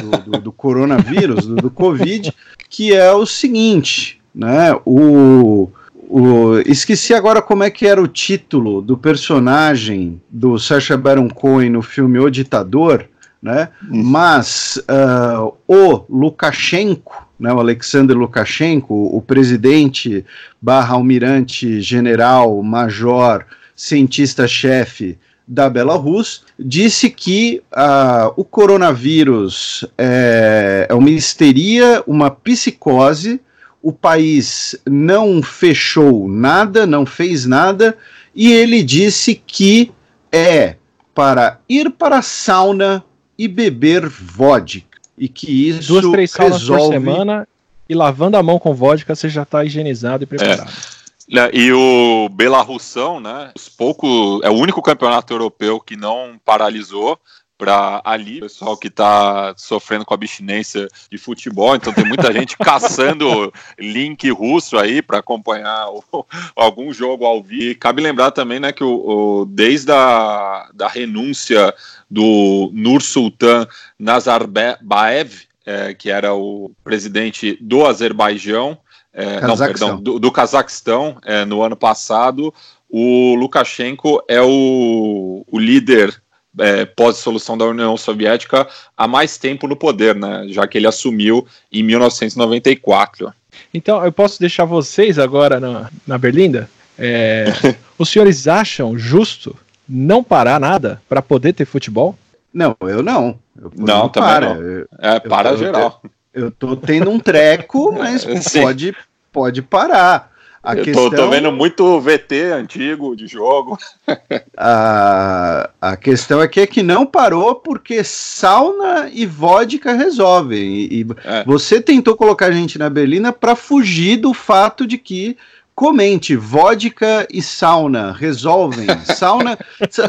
do, 0.00 0.30
do, 0.30 0.40
do 0.40 0.52
coronavírus, 0.52 1.46
do, 1.46 1.56
do, 1.56 1.70
Covid, 1.70 2.32
que 2.70 2.94
é 2.94 3.12
o 3.12 3.26
seguinte, 3.26 4.20
né, 4.34 4.72
o, 4.86 5.70
o, 5.94 6.58
esqueci 6.64 7.12
agora 7.12 7.42
como 7.42 7.62
é 7.62 7.70
que 7.70 7.86
era 7.86 8.00
o 8.00 8.08
título 8.08 8.80
do 8.80 8.96
personagem 8.96 10.22
do 10.30 10.58
Sacha 10.58 10.96
Baron 10.96 11.28
Cohen 11.28 11.70
no 11.70 11.82
filme 11.82 12.18
O 12.18 12.30
Ditador, 12.30 13.06
né? 13.42 13.68
Mas 13.82 14.80
uh, 14.88 15.54
o 15.66 16.04
Lukashenko, 16.08 17.26
né, 17.38 17.52
o 17.52 17.60
Alexander 17.60 18.16
Lukashenko, 18.16 19.16
o 19.16 19.22
presidente 19.22 20.24
barra 20.60 20.94
almirante 20.94 21.80
general, 21.80 22.60
major, 22.62 23.44
cientista-chefe 23.76 25.16
da 25.46 25.70
Belarus, 25.70 26.44
disse 26.58 27.08
que 27.08 27.62
uh, 27.72 28.32
o 28.36 28.44
coronavírus 28.44 29.86
é, 29.96 30.86
é 30.88 30.94
uma 30.94 31.10
histeria, 31.10 32.02
uma 32.06 32.30
psicose, 32.30 33.40
o 33.80 33.92
país 33.92 34.76
não 34.84 35.40
fechou 35.40 36.28
nada, 36.28 36.86
não 36.86 37.06
fez 37.06 37.46
nada, 37.46 37.96
e 38.34 38.52
ele 38.52 38.82
disse 38.82 39.40
que 39.46 39.92
é 40.30 40.74
para 41.14 41.60
ir 41.68 41.90
para 41.90 42.18
a 42.18 42.22
sauna 42.22 43.02
e 43.38 43.46
beber 43.46 44.08
vodka. 44.08 44.98
E 45.16 45.28
que 45.28 45.68
isso 45.68 46.00
Duas, 46.00 46.12
três 46.12 46.30
saunas 46.30 46.60
resolve... 46.60 46.82
por 46.82 46.92
semana 46.92 47.48
e 47.88 47.94
lavando 47.94 48.36
a 48.36 48.42
mão 48.42 48.58
com 48.58 48.74
vodka 48.74 49.14
você 49.14 49.28
já 49.28 49.42
está 49.42 49.64
higienizado 49.64 50.24
e 50.24 50.26
preparado. 50.26 50.70
É. 50.70 51.50
E 51.52 51.72
o 51.72 52.28
Belarussão, 52.30 53.20
né? 53.20 53.52
Os 53.54 53.68
pouco, 53.68 54.40
é 54.42 54.50
o 54.50 54.54
único 54.54 54.80
campeonato 54.80 55.32
europeu 55.32 55.78
que 55.78 55.96
não 55.96 56.40
paralisou 56.44 57.18
para 57.58 58.00
ali, 58.04 58.38
o 58.38 58.42
pessoal 58.42 58.76
que 58.76 58.86
está 58.86 59.52
sofrendo 59.56 60.04
com 60.04 60.14
a 60.14 60.16
abstinência 60.16 60.88
de 61.10 61.18
futebol, 61.18 61.74
então 61.74 61.92
tem 61.92 62.04
muita 62.04 62.32
gente 62.32 62.56
caçando 62.58 63.52
link 63.76 64.30
russo 64.30 64.78
aí 64.78 65.02
para 65.02 65.18
acompanhar 65.18 65.88
o, 65.90 66.24
algum 66.54 66.92
jogo 66.92 67.26
ao 67.26 67.42
vivo. 67.42 67.78
cabe 67.78 68.00
lembrar 68.00 68.30
também, 68.30 68.60
né, 68.60 68.72
que 68.72 68.84
o, 68.84 69.40
o 69.40 69.44
desde 69.44 69.90
a 69.90 70.70
da 70.72 70.86
renúncia 70.86 71.74
do 72.08 72.70
Nur 72.72 73.02
Sultan 73.02 73.66
Nazarbayev, 73.98 75.48
é, 75.66 75.92
que 75.92 76.10
era 76.10 76.32
o 76.34 76.70
presidente 76.84 77.58
do 77.60 77.84
Azerbaijão, 77.84 78.78
é, 79.12 79.40
não, 79.40 79.56
perdão, 79.56 80.00
do, 80.00 80.18
do 80.18 80.30
Cazaquistão, 80.30 81.18
é, 81.24 81.44
no 81.44 81.60
ano 81.62 81.76
passado, 81.76 82.54
o 82.88 83.34
Lukashenko 83.34 84.22
é 84.28 84.40
o, 84.40 85.44
o 85.50 85.58
líder 85.58 86.22
é, 86.58 86.84
pós-dissolução 86.84 87.56
da 87.58 87.66
União 87.66 87.96
Soviética 87.96 88.66
há 88.96 89.08
mais 89.08 89.36
tempo 89.38 89.66
no 89.66 89.76
poder, 89.76 90.14
né, 90.14 90.46
já 90.48 90.66
que 90.66 90.78
ele 90.78 90.86
assumiu 90.86 91.46
em 91.72 91.82
1994. 91.82 93.32
Então, 93.72 94.04
eu 94.04 94.12
posso 94.12 94.40
deixar 94.40 94.64
vocês 94.64 95.18
agora 95.18 95.58
na, 95.58 95.90
na 96.06 96.18
Berlinda? 96.18 96.70
É, 96.98 97.46
os 97.98 98.08
senhores 98.08 98.48
acham 98.48 98.98
justo 98.98 99.56
não 99.88 100.22
parar 100.22 100.60
nada 100.60 101.00
para 101.08 101.22
poder 101.22 101.52
ter 101.52 101.64
futebol? 101.64 102.16
Não, 102.52 102.76
eu 102.80 103.02
não. 103.02 103.38
Eu, 103.56 103.72
não, 103.76 103.86
não 103.86 104.08
também 104.08 104.28
para. 104.28 104.54
não. 104.54 104.62
Eu, 104.62 104.88
é, 104.98 105.20
para 105.20 105.50
eu, 105.50 105.58
geral. 105.58 106.00
Eu, 106.32 106.44
eu 106.44 106.50
tô 106.50 106.76
tendo 106.76 107.10
um 107.10 107.18
treco, 107.18 107.92
mas 107.96 108.24
pode, 108.52 108.94
pode 109.32 109.62
parar. 109.62 110.32
A 110.62 110.74
eu 110.74 110.84
questão... 110.84 111.10
tô, 111.10 111.16
tô, 111.16 111.30
vendo 111.30 111.52
muito 111.52 112.00
VT 112.00 112.52
antigo 112.52 113.14
de 113.16 113.26
jogo. 113.26 113.78
A, 114.60 115.70
a 115.80 115.96
questão 115.96 116.40
aqui 116.40 116.60
é 116.60 116.66
que 116.66 116.82
não 116.82 117.06
parou 117.06 117.54
porque 117.54 118.02
sauna 118.02 119.08
e 119.12 119.24
vodka 119.24 119.92
resolvem. 119.92 120.60
E, 120.60 121.00
e 121.00 121.06
é. 121.24 121.44
você 121.44 121.80
tentou 121.80 122.16
colocar 122.16 122.46
a 122.46 122.52
gente 122.52 122.76
na 122.76 122.90
Berlina 122.90 123.32
para 123.32 123.54
fugir 123.54 124.16
do 124.16 124.34
fato 124.34 124.84
de 124.84 124.98
que 124.98 125.36
Comente, 125.78 126.34
vodka 126.34 127.24
e 127.32 127.40
sauna 127.40 128.10
resolvem? 128.10 128.88
Sauna, 129.16 129.56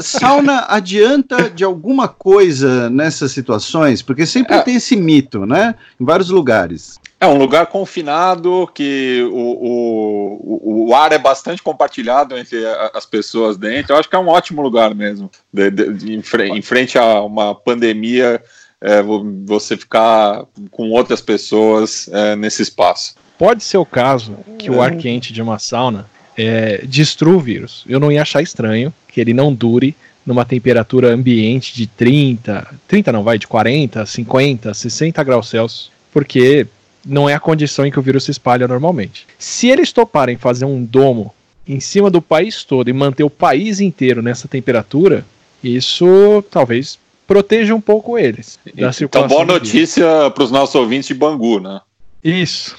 sauna 0.01 0.65
adianta 0.67 1.47
de 1.47 1.63
alguma 1.63 2.07
coisa 2.07 2.89
nessas 2.89 3.31
situações? 3.33 4.01
Porque 4.01 4.25
sempre 4.25 4.55
é. 4.55 4.61
tem 4.63 4.77
esse 4.77 4.95
mito, 4.95 5.45
né? 5.45 5.75
Em 6.01 6.03
vários 6.03 6.31
lugares. 6.31 6.99
É 7.21 7.27
um 7.27 7.37
lugar 7.37 7.67
confinado 7.67 8.69
que 8.73 9.27
o, 9.29 10.37
o, 10.41 10.87
o 10.89 10.95
ar 10.95 11.11
é 11.11 11.17
bastante 11.17 11.61
compartilhado 11.61 12.37
entre 12.37 12.65
as 12.93 13.05
pessoas 13.05 13.57
dentro. 13.57 13.93
Eu 13.93 13.99
acho 13.99 14.09
que 14.09 14.15
é 14.15 14.19
um 14.19 14.29
ótimo 14.29 14.61
lugar 14.61 14.95
mesmo. 14.95 15.29
De, 15.51 15.69
de, 15.69 15.93
de, 15.93 16.13
em, 16.13 16.61
frente 16.61 16.97
a 16.97 17.21
uma 17.21 17.53
pandemia, 17.53 18.41
é, 18.79 19.03
você 19.45 19.75
ficar 19.75 20.45
com 20.71 20.91
outras 20.91 21.19
pessoas 21.19 22.09
é, 22.13 22.37
nesse 22.37 22.61
espaço. 22.61 23.15
Pode 23.37 23.63
ser 23.63 23.77
o 23.77 23.85
caso 23.85 24.37
que 24.57 24.71
o 24.71 24.81
ar 24.81 24.95
quente 24.95 25.33
de 25.33 25.41
uma 25.41 25.59
sauna 25.59 26.09
é, 26.37 26.85
destrua 26.85 27.35
o 27.35 27.39
vírus. 27.39 27.83
Eu 27.87 27.99
não 27.99 28.11
ia 28.11 28.21
achar 28.21 28.41
estranho 28.41 28.93
que 29.07 29.19
ele 29.19 29.33
não 29.33 29.53
dure 29.53 29.93
numa 30.25 30.45
temperatura 30.45 31.13
ambiente 31.13 31.73
de 31.75 31.87
30, 31.87 32.75
30 32.87 33.11
não, 33.11 33.23
vai, 33.23 33.37
de 33.37 33.47
40, 33.47 34.05
50, 34.05 34.73
60 34.73 35.23
graus 35.23 35.49
Celsius, 35.49 35.91
porque 36.11 36.67
não 37.09 37.27
é 37.27 37.33
a 37.33 37.39
condição 37.39 37.85
em 37.85 37.91
que 37.91 37.99
o 37.99 38.01
vírus 38.01 38.23
se 38.23 38.31
espalha 38.31 38.67
normalmente. 38.67 39.25
Se 39.37 39.67
eles 39.67 39.91
toparem 39.91 40.37
fazer 40.37 40.65
um 40.65 40.83
domo 40.83 41.33
em 41.67 41.79
cima 41.79 42.09
do 42.09 42.21
país 42.21 42.63
todo 42.63 42.89
e 42.89 42.93
manter 42.93 43.23
o 43.23 43.29
país 43.29 43.79
inteiro 43.79 44.21
nessa 44.21 44.47
temperatura, 44.47 45.25
isso 45.63 46.43
talvez 46.49 46.97
proteja 47.27 47.75
um 47.75 47.81
pouco 47.81 48.17
eles. 48.17 48.59
então, 49.05 49.27
boa 49.27 49.45
notícia 49.45 50.31
para 50.31 50.43
os 50.43 50.51
nossos 50.51 50.73
ouvintes 50.75 51.07
de 51.07 51.13
Bangu, 51.13 51.59
né? 51.59 51.81
Isso. 52.23 52.75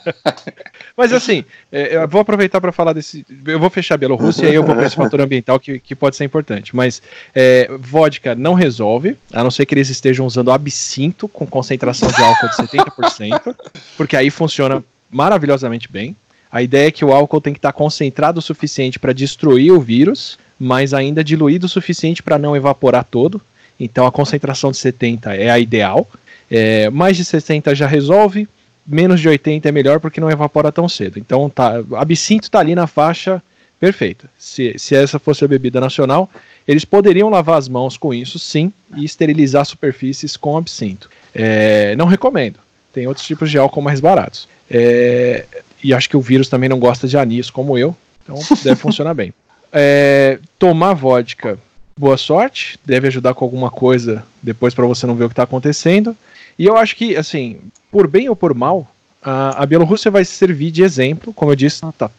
Mas 0.96 1.12
assim, 1.12 1.44
é, 1.72 1.96
eu 1.96 2.06
vou 2.06 2.20
aproveitar 2.20 2.60
para 2.60 2.72
falar 2.72 2.92
desse. 2.92 3.24
Eu 3.46 3.58
vou 3.58 3.70
fechar 3.70 3.94
a 3.94 3.98
Bielorrússia 3.98 4.44
e 4.44 4.48
aí 4.48 4.54
eu 4.54 4.62
vou 4.62 4.74
para 4.74 4.86
esse 4.86 4.96
fator 4.96 5.20
ambiental 5.20 5.58
que, 5.58 5.78
que 5.78 5.94
pode 5.94 6.16
ser 6.16 6.24
importante. 6.24 6.76
Mas 6.76 7.00
é, 7.34 7.70
vodka 7.78 8.34
não 8.34 8.52
resolve, 8.52 9.16
a 9.32 9.42
não 9.42 9.50
ser 9.50 9.64
que 9.64 9.74
eles 9.74 9.88
estejam 9.88 10.26
usando 10.26 10.52
absinto 10.52 11.26
com 11.26 11.46
concentração 11.46 12.08
de 12.08 12.22
álcool 12.22 12.48
de 12.48 12.56
70%, 12.56 13.56
porque 13.96 14.14
aí 14.14 14.28
funciona 14.28 14.84
maravilhosamente 15.10 15.90
bem. 15.90 16.14
A 16.52 16.62
ideia 16.62 16.88
é 16.88 16.90
que 16.90 17.04
o 17.04 17.12
álcool 17.12 17.40
tem 17.40 17.54
que 17.54 17.58
estar 17.58 17.72
concentrado 17.72 18.40
o 18.40 18.42
suficiente 18.42 18.98
para 18.98 19.12
destruir 19.12 19.72
o 19.72 19.80
vírus, 19.80 20.38
mas 20.58 20.92
ainda 20.92 21.24
diluído 21.24 21.66
o 21.66 21.68
suficiente 21.68 22.22
para 22.22 22.38
não 22.38 22.54
evaporar 22.54 23.04
todo. 23.04 23.40
Então 23.78 24.06
a 24.06 24.12
concentração 24.12 24.70
de 24.70 24.76
70 24.76 25.34
é 25.34 25.48
a 25.48 25.58
ideal. 25.58 26.06
É, 26.50 26.90
mais 26.90 27.16
de 27.16 27.24
60 27.24 27.74
já 27.74 27.86
resolve, 27.86 28.48
menos 28.86 29.20
de 29.20 29.28
80 29.28 29.68
é 29.68 29.72
melhor 29.72 30.00
porque 30.00 30.20
não 30.20 30.30
evapora 30.30 30.72
tão 30.72 30.88
cedo. 30.88 31.18
Então, 31.18 31.48
tá, 31.48 31.82
absinto 31.96 32.44
está 32.44 32.58
ali 32.58 32.74
na 32.74 32.86
faixa 32.86 33.42
perfeita. 33.78 34.28
Se, 34.38 34.74
se 34.78 34.94
essa 34.94 35.18
fosse 35.18 35.44
a 35.44 35.48
bebida 35.48 35.80
nacional, 35.80 36.28
eles 36.68 36.84
poderiam 36.84 37.30
lavar 37.30 37.58
as 37.58 37.68
mãos 37.68 37.96
com 37.96 38.12
isso, 38.12 38.38
sim, 38.38 38.72
e 38.96 39.04
esterilizar 39.04 39.64
superfícies 39.64 40.36
com 40.36 40.56
absinto. 40.56 41.08
É, 41.34 41.96
não 41.96 42.06
recomendo. 42.06 42.58
Tem 42.92 43.06
outros 43.06 43.26
tipos 43.26 43.50
de 43.50 43.56
álcool 43.56 43.80
mais 43.80 44.00
baratos. 44.00 44.48
É, 44.70 45.46
e 45.82 45.94
acho 45.94 46.08
que 46.08 46.16
o 46.16 46.20
vírus 46.20 46.48
também 46.48 46.68
não 46.68 46.78
gosta 46.78 47.08
de 47.08 47.16
anis, 47.16 47.48
como 47.48 47.78
eu, 47.78 47.96
então 48.22 48.38
deve 48.62 48.76
funcionar 48.80 49.14
bem. 49.14 49.32
É, 49.72 50.38
tomar 50.58 50.94
vodka, 50.94 51.58
boa 52.00 52.16
sorte, 52.16 52.78
deve 52.82 53.06
ajudar 53.08 53.34
com 53.34 53.44
alguma 53.44 53.70
coisa 53.70 54.24
depois 54.42 54.72
para 54.72 54.86
você 54.86 55.06
não 55.06 55.14
ver 55.14 55.24
o 55.24 55.28
que 55.28 55.34
está 55.34 55.42
acontecendo. 55.42 56.16
E 56.58 56.64
eu 56.64 56.76
acho 56.76 56.96
que, 56.96 57.14
assim, 57.14 57.58
por 57.92 58.08
bem 58.08 58.26
ou 58.30 58.34
por 58.34 58.54
mal, 58.54 58.90
a, 59.22 59.62
a 59.62 59.66
Bielorrússia 59.66 60.10
vai 60.10 60.24
servir 60.24 60.70
de 60.70 60.82
exemplo. 60.82 61.32
Como 61.34 61.52
eu 61.52 61.56
disse, 61.56 61.82
tá, 61.98 62.10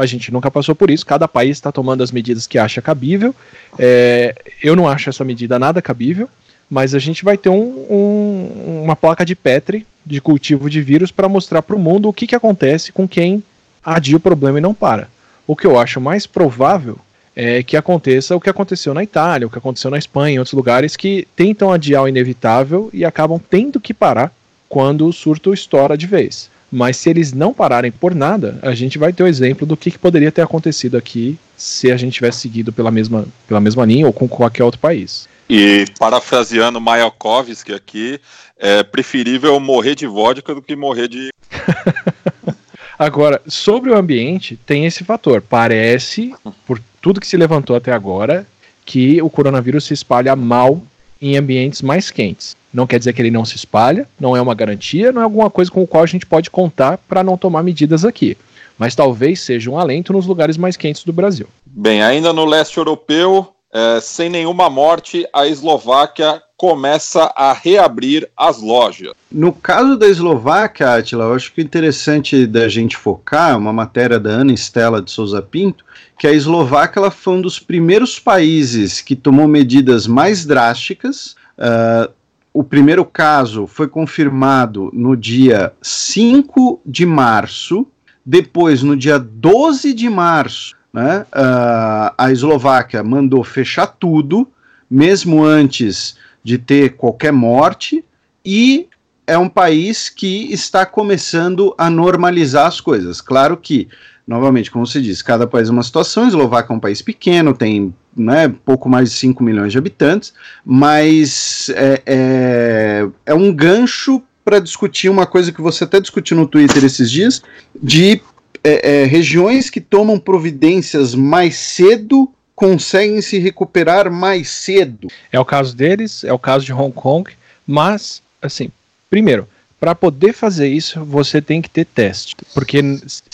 a 0.00 0.06
gente 0.06 0.32
nunca 0.32 0.50
passou 0.50 0.74
por 0.74 0.90
isso, 0.90 1.06
cada 1.06 1.28
país 1.28 1.56
está 1.56 1.70
tomando 1.70 2.02
as 2.02 2.10
medidas 2.10 2.48
que 2.48 2.58
acha 2.58 2.82
cabível. 2.82 3.32
É, 3.78 4.34
eu 4.60 4.74
não 4.74 4.88
acho 4.88 5.08
essa 5.08 5.24
medida 5.24 5.56
nada 5.56 5.80
cabível, 5.80 6.28
mas 6.68 6.92
a 6.92 6.98
gente 6.98 7.24
vai 7.24 7.38
ter 7.38 7.48
um, 7.48 7.86
um, 7.88 8.82
uma 8.82 8.96
placa 8.96 9.24
de 9.24 9.36
Petri 9.36 9.86
de 10.04 10.20
cultivo 10.20 10.68
de 10.68 10.82
vírus 10.82 11.12
para 11.12 11.28
mostrar 11.28 11.62
para 11.62 11.76
o 11.76 11.78
mundo 11.78 12.08
o 12.08 12.12
que, 12.12 12.26
que 12.26 12.34
acontece 12.34 12.90
com 12.90 13.06
quem 13.06 13.42
adia 13.84 14.16
o 14.16 14.20
problema 14.20 14.58
e 14.58 14.62
não 14.62 14.74
para. 14.74 15.08
O 15.46 15.54
que 15.54 15.66
eu 15.66 15.78
acho 15.78 16.00
mais 16.00 16.26
provável 16.26 16.98
é 17.40 17.62
que 17.62 17.76
aconteça 17.76 18.34
o 18.34 18.40
que 18.40 18.50
aconteceu 18.50 18.92
na 18.92 19.04
Itália, 19.04 19.46
o 19.46 19.50
que 19.50 19.58
aconteceu 19.58 19.92
na 19.92 19.96
Espanha, 19.96 20.34
em 20.34 20.38
outros 20.40 20.54
lugares 20.54 20.96
que 20.96 21.24
tentam 21.36 21.72
adiar 21.72 22.02
o 22.02 22.08
inevitável 22.08 22.90
e 22.92 23.04
acabam 23.04 23.40
tendo 23.48 23.78
que 23.78 23.94
parar 23.94 24.32
quando 24.68 25.06
o 25.06 25.12
surto 25.12 25.54
estoura 25.54 25.96
de 25.96 26.04
vez. 26.04 26.50
Mas 26.70 26.96
se 26.96 27.08
eles 27.08 27.32
não 27.32 27.54
pararem 27.54 27.92
por 27.92 28.12
nada, 28.12 28.58
a 28.60 28.74
gente 28.74 28.98
vai 28.98 29.12
ter 29.12 29.22
o 29.22 29.26
exemplo 29.28 29.64
do 29.64 29.76
que, 29.76 29.92
que 29.92 29.98
poderia 29.98 30.32
ter 30.32 30.42
acontecido 30.42 30.96
aqui 30.96 31.38
se 31.56 31.92
a 31.92 31.96
gente 31.96 32.14
tivesse 32.14 32.40
seguido 32.40 32.72
pela 32.72 32.90
mesma, 32.90 33.24
pela 33.46 33.60
mesma 33.60 33.86
linha 33.86 34.08
ou 34.08 34.12
com 34.12 34.28
qualquer 34.28 34.64
outro 34.64 34.80
país. 34.80 35.28
E 35.48 35.86
parafraseando 35.96 36.80
Mayakovsky 36.80 37.72
aqui, 37.72 38.20
é 38.58 38.82
preferível 38.82 39.60
morrer 39.60 39.94
de 39.94 40.08
vodka 40.08 40.56
do 40.56 40.60
que 40.60 40.74
morrer 40.74 41.06
de. 41.06 41.28
Agora, 42.98 43.40
sobre 43.46 43.90
o 43.90 43.96
ambiente, 43.96 44.58
tem 44.66 44.84
esse 44.84 45.04
fator. 45.04 45.40
Parece, 45.40 46.34
por 46.66 46.80
tudo 47.00 47.20
que 47.20 47.26
se 47.26 47.36
levantou 47.36 47.76
até 47.76 47.92
agora, 47.92 48.44
que 48.84 49.22
o 49.22 49.30
coronavírus 49.30 49.84
se 49.84 49.94
espalha 49.94 50.34
mal 50.34 50.82
em 51.22 51.36
ambientes 51.36 51.80
mais 51.80 52.10
quentes. 52.10 52.56
Não 52.72 52.86
quer 52.86 52.98
dizer 52.98 53.12
que 53.12 53.22
ele 53.22 53.30
não 53.30 53.44
se 53.44 53.56
espalha, 53.56 54.08
não 54.18 54.36
é 54.36 54.40
uma 54.40 54.54
garantia, 54.54 55.12
não 55.12 55.20
é 55.20 55.24
alguma 55.24 55.48
coisa 55.48 55.70
com 55.70 55.82
o 55.82 55.86
qual 55.86 56.02
a 56.02 56.06
gente 56.06 56.26
pode 56.26 56.50
contar 56.50 56.98
para 56.98 57.22
não 57.22 57.36
tomar 57.36 57.62
medidas 57.62 58.04
aqui. 58.04 58.36
Mas 58.76 58.94
talvez 58.94 59.40
seja 59.40 59.70
um 59.70 59.78
alento 59.78 60.12
nos 60.12 60.26
lugares 60.26 60.56
mais 60.56 60.76
quentes 60.76 61.04
do 61.04 61.12
Brasil. 61.12 61.48
Bem, 61.66 62.02
ainda 62.02 62.32
no 62.32 62.44
leste 62.44 62.78
europeu, 62.78 63.48
é, 63.72 64.00
sem 64.00 64.28
nenhuma 64.28 64.68
morte, 64.68 65.26
a 65.32 65.46
Eslováquia 65.46 66.42
começa 66.58 67.32
a 67.36 67.52
reabrir 67.52 68.28
as 68.36 68.60
lojas. 68.60 69.12
No 69.30 69.52
caso 69.52 69.96
da 69.96 70.08
Eslováquia, 70.08 70.96
Atila, 70.96 71.26
eu 71.26 71.34
acho 71.34 71.52
que 71.52 71.60
é 71.60 71.64
interessante 71.64 72.44
da 72.48 72.68
gente 72.68 72.96
focar, 72.96 73.56
uma 73.56 73.72
matéria 73.72 74.18
da 74.18 74.30
Ana 74.30 74.52
Estela 74.52 75.00
de 75.00 75.08
Souza 75.08 75.40
Pinto, 75.40 75.84
que 76.18 76.26
a 76.26 76.32
Eslováquia 76.32 76.98
ela 76.98 77.12
foi 77.12 77.34
um 77.34 77.40
dos 77.40 77.60
primeiros 77.60 78.18
países 78.18 79.00
que 79.00 79.14
tomou 79.14 79.46
medidas 79.46 80.08
mais 80.08 80.44
drásticas. 80.44 81.36
Uh, 81.56 82.12
o 82.52 82.64
primeiro 82.64 83.04
caso 83.04 83.68
foi 83.68 83.86
confirmado 83.86 84.90
no 84.92 85.16
dia 85.16 85.72
5 85.80 86.80
de 86.84 87.06
março, 87.06 87.86
depois, 88.26 88.82
no 88.82 88.96
dia 88.96 89.16
12 89.16 89.94
de 89.94 90.10
março, 90.10 90.74
né, 90.92 91.24
uh, 91.28 92.12
a 92.18 92.32
Eslováquia 92.32 93.04
mandou 93.04 93.44
fechar 93.44 93.86
tudo, 93.86 94.48
mesmo 94.90 95.44
antes 95.44 96.16
de 96.42 96.58
ter 96.58 96.96
qualquer 96.96 97.32
morte, 97.32 98.04
e 98.44 98.88
é 99.26 99.36
um 99.36 99.48
país 99.48 100.08
que 100.08 100.52
está 100.52 100.86
começando 100.86 101.74
a 101.76 101.90
normalizar 101.90 102.66
as 102.66 102.80
coisas. 102.80 103.20
Claro 103.20 103.56
que 103.56 103.88
novamente, 104.28 104.70
como 104.70 104.86
você 104.86 105.00
disse, 105.00 105.24
cada 105.24 105.46
país 105.46 105.70
é 105.70 105.72
uma 105.72 105.82
situação. 105.82 106.28
Eslováquia 106.28 106.74
é 106.74 106.76
um 106.76 106.80
país 106.80 107.00
pequeno, 107.00 107.54
tem 107.54 107.94
né, 108.14 108.48
pouco 108.64 108.88
mais 108.88 109.10
de 109.10 109.16
5 109.16 109.42
milhões 109.42 109.72
de 109.72 109.78
habitantes, 109.78 110.34
mas 110.64 111.70
é, 111.70 112.02
é, 112.04 113.08
é 113.24 113.34
um 113.34 113.50
gancho 113.52 114.22
para 114.44 114.58
discutir 114.58 115.08
uma 115.08 115.26
coisa 115.26 115.52
que 115.52 115.60
você 115.60 115.84
até 115.84 116.00
discutiu 116.00 116.36
no 116.36 116.46
Twitter 116.46 116.84
esses 116.84 117.10
dias, 117.10 117.42
de 117.82 118.20
é, 118.62 119.02
é, 119.02 119.04
regiões 119.04 119.70
que 119.70 119.80
tomam 119.80 120.18
providências 120.18 121.14
mais 121.14 121.56
cedo 121.56 122.30
conseguem 122.58 123.22
se 123.22 123.38
recuperar 123.38 124.10
mais 124.10 124.50
cedo. 124.50 125.06
É 125.30 125.38
o 125.38 125.44
caso 125.44 125.76
deles, 125.76 126.24
é 126.24 126.32
o 126.32 126.38
caso 126.40 126.64
de 126.64 126.72
Hong 126.72 126.90
Kong, 126.92 127.30
mas, 127.64 128.20
assim, 128.42 128.68
primeiro, 129.08 129.46
para 129.78 129.94
poder 129.94 130.32
fazer 130.32 130.66
isso, 130.66 131.04
você 131.04 131.40
tem 131.40 131.62
que 131.62 131.70
ter 131.70 131.84
teste. 131.84 132.34
Porque 132.52 132.82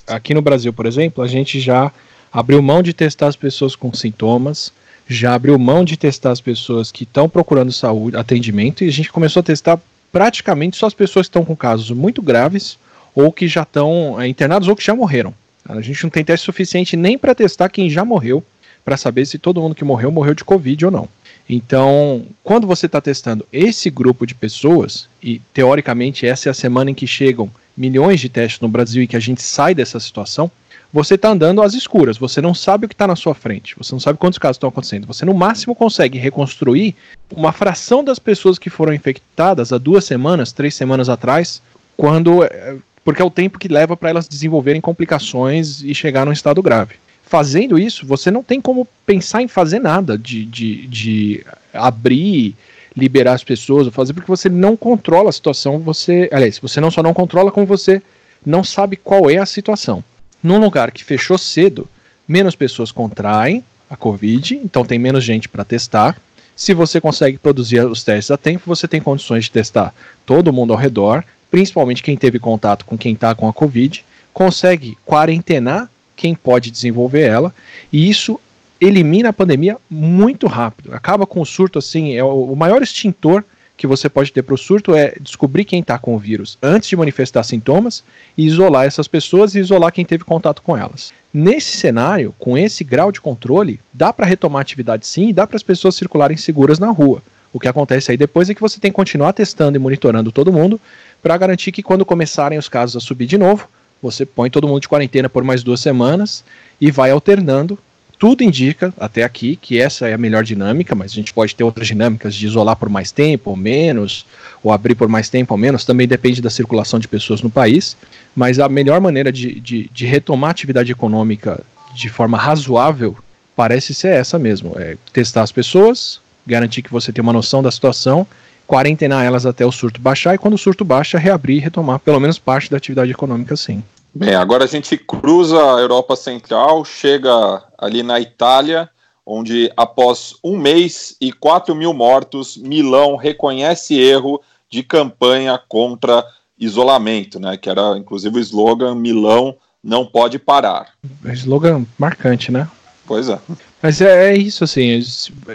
aqui 0.06 0.34
no 0.34 0.42
Brasil, 0.42 0.74
por 0.74 0.84
exemplo, 0.84 1.24
a 1.24 1.26
gente 1.26 1.58
já 1.58 1.90
abriu 2.30 2.60
mão 2.60 2.82
de 2.82 2.92
testar 2.92 3.28
as 3.28 3.34
pessoas 3.34 3.74
com 3.74 3.94
sintomas, 3.94 4.70
já 5.08 5.32
abriu 5.32 5.58
mão 5.58 5.86
de 5.86 5.96
testar 5.96 6.30
as 6.32 6.40
pessoas 6.42 6.92
que 6.92 7.04
estão 7.04 7.26
procurando 7.26 7.72
saúde, 7.72 8.18
atendimento, 8.18 8.84
e 8.84 8.88
a 8.88 8.92
gente 8.92 9.10
começou 9.10 9.40
a 9.40 9.44
testar 9.44 9.80
praticamente 10.12 10.76
só 10.76 10.84
as 10.84 10.92
pessoas 10.92 11.28
que 11.28 11.30
estão 11.30 11.46
com 11.46 11.56
casos 11.56 11.90
muito 11.92 12.20
graves 12.20 12.76
ou 13.14 13.32
que 13.32 13.48
já 13.48 13.62
estão 13.62 14.20
é, 14.20 14.28
internados 14.28 14.68
ou 14.68 14.76
que 14.76 14.84
já 14.84 14.94
morreram. 14.94 15.32
A 15.66 15.80
gente 15.80 16.02
não 16.02 16.10
tem 16.10 16.22
teste 16.22 16.44
suficiente 16.44 16.94
nem 16.94 17.16
para 17.16 17.34
testar 17.34 17.70
quem 17.70 17.88
já 17.88 18.04
morreu, 18.04 18.44
para 18.84 18.96
saber 18.96 19.26
se 19.26 19.38
todo 19.38 19.60
mundo 19.60 19.74
que 19.74 19.84
morreu 19.84 20.12
morreu 20.12 20.34
de 20.34 20.44
Covid 20.44 20.86
ou 20.86 20.90
não. 20.90 21.08
Então, 21.48 22.26
quando 22.42 22.66
você 22.66 22.86
está 22.86 23.00
testando 23.00 23.46
esse 23.52 23.90
grupo 23.90 24.26
de 24.26 24.34
pessoas, 24.34 25.08
e 25.22 25.40
teoricamente 25.52 26.26
essa 26.26 26.48
é 26.48 26.50
a 26.50 26.54
semana 26.54 26.90
em 26.90 26.94
que 26.94 27.06
chegam 27.06 27.50
milhões 27.76 28.20
de 28.20 28.28
testes 28.28 28.60
no 28.60 28.68
Brasil 28.68 29.02
e 29.02 29.06
que 29.06 29.16
a 29.16 29.20
gente 29.20 29.42
sai 29.42 29.74
dessa 29.74 30.00
situação, 30.00 30.50
você 30.92 31.16
está 31.16 31.28
andando 31.28 31.60
às 31.60 31.74
escuras, 31.74 32.16
você 32.16 32.40
não 32.40 32.54
sabe 32.54 32.86
o 32.86 32.88
que 32.88 32.94
está 32.94 33.06
na 33.06 33.16
sua 33.16 33.34
frente, 33.34 33.74
você 33.76 33.92
não 33.92 34.00
sabe 34.00 34.18
quantos 34.18 34.38
casos 34.38 34.56
estão 34.56 34.68
acontecendo. 34.68 35.06
Você 35.08 35.24
no 35.24 35.34
máximo 35.34 35.74
consegue 35.74 36.18
reconstruir 36.18 36.94
uma 37.34 37.52
fração 37.52 38.04
das 38.04 38.18
pessoas 38.18 38.58
que 38.58 38.70
foram 38.70 38.94
infectadas 38.94 39.72
há 39.72 39.78
duas 39.78 40.04
semanas, 40.04 40.52
três 40.52 40.74
semanas 40.74 41.08
atrás, 41.08 41.60
quando. 41.96 42.44
Eh, 42.44 42.76
porque 43.04 43.20
é 43.20 43.24
o 43.24 43.30
tempo 43.30 43.58
que 43.58 43.68
leva 43.68 43.96
para 43.96 44.08
elas 44.08 44.26
desenvolverem 44.26 44.80
complicações 44.80 45.82
e 45.82 45.94
chegar 45.94 46.24
num 46.24 46.32
estado 46.32 46.62
grave 46.62 46.94
fazendo 47.26 47.78
isso, 47.78 48.06
você 48.06 48.30
não 48.30 48.42
tem 48.42 48.60
como 48.60 48.86
pensar 49.06 49.42
em 49.42 49.48
fazer 49.48 49.78
nada 49.78 50.16
de, 50.16 50.44
de, 50.44 50.86
de 50.86 51.46
abrir, 51.72 52.54
liberar 52.96 53.32
as 53.32 53.44
pessoas, 53.44 53.88
fazer, 53.88 54.12
porque 54.12 54.28
você 54.28 54.48
não 54.48 54.76
controla 54.76 55.30
a 55.30 55.32
situação, 55.32 55.78
você. 55.78 56.28
Aliás, 56.32 56.58
você 56.58 56.80
não 56.80 56.90
só 56.90 57.02
não 57.02 57.14
controla, 57.14 57.50
como 57.50 57.66
você 57.66 58.02
não 58.44 58.62
sabe 58.62 58.96
qual 58.96 59.28
é 59.30 59.38
a 59.38 59.46
situação. 59.46 60.04
Num 60.42 60.58
lugar 60.58 60.92
que 60.92 61.02
fechou 61.02 61.38
cedo, 61.38 61.88
menos 62.28 62.54
pessoas 62.54 62.92
contraem 62.92 63.64
a 63.88 63.96
Covid, 63.96 64.60
então 64.62 64.84
tem 64.84 64.98
menos 64.98 65.24
gente 65.24 65.48
para 65.48 65.64
testar. 65.64 66.16
Se 66.54 66.72
você 66.72 67.00
consegue 67.00 67.38
produzir 67.38 67.84
os 67.84 68.04
testes 68.04 68.30
a 68.30 68.36
tempo, 68.36 68.62
você 68.66 68.86
tem 68.86 69.00
condições 69.00 69.44
de 69.44 69.50
testar 69.50 69.92
todo 70.24 70.52
mundo 70.52 70.72
ao 70.72 70.78
redor, 70.78 71.24
principalmente 71.50 72.02
quem 72.02 72.16
teve 72.16 72.38
contato 72.38 72.84
com 72.84 72.96
quem 72.96 73.14
está 73.14 73.34
com 73.34 73.48
a 73.48 73.52
Covid, 73.52 74.04
consegue 74.32 74.96
quarentenar 75.04 75.90
quem 76.16 76.34
pode 76.34 76.70
desenvolver 76.70 77.22
ela, 77.22 77.54
e 77.92 78.08
isso 78.08 78.40
elimina 78.80 79.30
a 79.30 79.32
pandemia 79.32 79.76
muito 79.90 80.46
rápido. 80.46 80.94
Acaba 80.94 81.26
com 81.26 81.40
o 81.40 81.46
surto 81.46 81.78
assim, 81.78 82.14
é 82.14 82.24
o, 82.24 82.54
maior 82.54 82.82
extintor 82.82 83.44
que 83.76 83.86
você 83.86 84.08
pode 84.08 84.30
ter 84.30 84.42
para 84.42 84.54
o 84.54 84.58
surto 84.58 84.94
é 84.94 85.14
descobrir 85.20 85.64
quem 85.64 85.80
está 85.80 85.98
com 85.98 86.14
o 86.14 86.18
vírus 86.18 86.56
antes 86.62 86.88
de 86.88 86.96
manifestar 86.96 87.42
sintomas 87.42 88.04
e 88.38 88.46
isolar 88.46 88.86
essas 88.86 89.08
pessoas 89.08 89.54
e 89.54 89.58
isolar 89.58 89.92
quem 89.92 90.04
teve 90.04 90.22
contato 90.22 90.62
com 90.62 90.76
elas. 90.76 91.12
Nesse 91.32 91.76
cenário, 91.76 92.32
com 92.38 92.56
esse 92.56 92.84
grau 92.84 93.10
de 93.10 93.20
controle, 93.20 93.80
dá 93.92 94.12
para 94.12 94.26
retomar 94.26 94.62
atividade 94.62 95.06
sim 95.06 95.28
e 95.28 95.32
dá 95.32 95.44
para 95.46 95.56
as 95.56 95.62
pessoas 95.62 95.96
circularem 95.96 96.36
seguras 96.36 96.78
na 96.78 96.90
rua. 96.90 97.20
O 97.52 97.58
que 97.58 97.68
acontece 97.68 98.10
aí 98.10 98.16
depois 98.16 98.48
é 98.48 98.54
que 98.54 98.60
você 98.60 98.78
tem 98.78 98.90
que 98.90 98.96
continuar 98.96 99.32
testando 99.32 99.76
e 99.76 99.80
monitorando 99.80 100.30
todo 100.30 100.52
mundo 100.52 100.80
para 101.22 101.36
garantir 101.36 101.72
que 101.72 101.82
quando 101.82 102.04
começarem 102.04 102.58
os 102.58 102.68
casos 102.68 102.96
a 102.96 103.00
subir 103.00 103.26
de 103.26 103.38
novo, 103.38 103.68
você 104.04 104.26
põe 104.26 104.50
todo 104.50 104.68
mundo 104.68 104.82
de 104.82 104.88
quarentena 104.88 105.28
por 105.28 105.42
mais 105.42 105.62
duas 105.62 105.80
semanas 105.80 106.44
e 106.80 106.90
vai 106.90 107.10
alternando. 107.10 107.78
Tudo 108.18 108.44
indica, 108.44 108.94
até 108.98 109.24
aqui, 109.24 109.56
que 109.56 109.80
essa 109.80 110.08
é 110.08 110.14
a 110.14 110.18
melhor 110.18 110.44
dinâmica, 110.44 110.94
mas 110.94 111.12
a 111.12 111.14
gente 111.14 111.32
pode 111.32 111.54
ter 111.54 111.64
outras 111.64 111.86
dinâmicas 111.86 112.34
de 112.34 112.46
isolar 112.46 112.76
por 112.76 112.88
mais 112.88 113.10
tempo 113.10 113.50
ou 113.50 113.56
menos, 113.56 114.24
ou 114.62 114.72
abrir 114.72 114.94
por 114.94 115.08
mais 115.08 115.28
tempo 115.28 115.52
ou 115.52 115.58
menos, 115.58 115.84
também 115.84 116.06
depende 116.06 116.40
da 116.40 116.48
circulação 116.48 116.98
de 116.98 117.08
pessoas 117.08 117.42
no 117.42 117.50
país. 117.50 117.96
Mas 118.36 118.58
a 118.60 118.68
melhor 118.68 119.00
maneira 119.00 119.32
de, 119.32 119.58
de, 119.58 119.90
de 119.92 120.06
retomar 120.06 120.48
a 120.48 120.52
atividade 120.52 120.92
econômica 120.92 121.60
de 121.94 122.08
forma 122.08 122.38
razoável 122.38 123.16
parece 123.56 123.92
ser 123.94 124.08
essa 124.08 124.38
mesmo: 124.38 124.74
é 124.76 124.96
testar 125.12 125.42
as 125.42 125.52
pessoas, 125.52 126.20
garantir 126.46 126.82
que 126.82 126.92
você 126.92 127.12
tem 127.12 127.22
uma 127.22 127.32
noção 127.32 127.62
da 127.62 127.70
situação 127.70 128.26
quarentenar 128.66 129.24
elas 129.24 129.46
até 129.46 129.64
o 129.64 129.72
surto 129.72 130.00
baixar 130.00 130.34
e 130.34 130.38
quando 130.38 130.54
o 130.54 130.58
surto 130.58 130.84
baixa, 130.84 131.18
reabrir 131.18 131.56
e 131.56 131.60
retomar 131.60 131.98
pelo 131.98 132.20
menos 132.20 132.38
parte 132.38 132.70
da 132.70 132.76
atividade 132.76 133.10
econômica, 133.10 133.56
sim. 133.56 133.82
Bem, 134.14 134.34
agora 134.34 134.64
a 134.64 134.68
gente 134.68 134.96
cruza 134.96 135.56
a 135.56 135.80
Europa 135.80 136.14
Central, 136.14 136.84
chega 136.84 137.62
ali 137.76 138.02
na 138.02 138.20
Itália, 138.20 138.88
onde 139.26 139.72
após 139.76 140.34
um 140.44 140.56
mês 140.56 141.16
e 141.20 141.32
4 141.32 141.74
mil 141.74 141.92
mortos, 141.92 142.56
Milão 142.56 143.16
reconhece 143.16 143.98
erro 143.98 144.40
de 144.70 144.82
campanha 144.82 145.58
contra 145.68 146.24
isolamento, 146.58 147.40
né? 147.40 147.56
Que 147.56 147.68
era 147.68 147.98
inclusive 147.98 148.36
o 148.36 148.40
slogan 148.40 148.94
Milão 148.94 149.56
não 149.82 150.06
pode 150.06 150.38
parar. 150.38 150.90
Slogan 151.24 151.84
marcante, 151.98 152.52
né? 152.52 152.68
Pois 153.06 153.28
é. 153.28 153.38
Mas 153.82 154.00
é, 154.00 154.30
é 154.30 154.36
isso, 154.36 154.64
assim, 154.64 155.02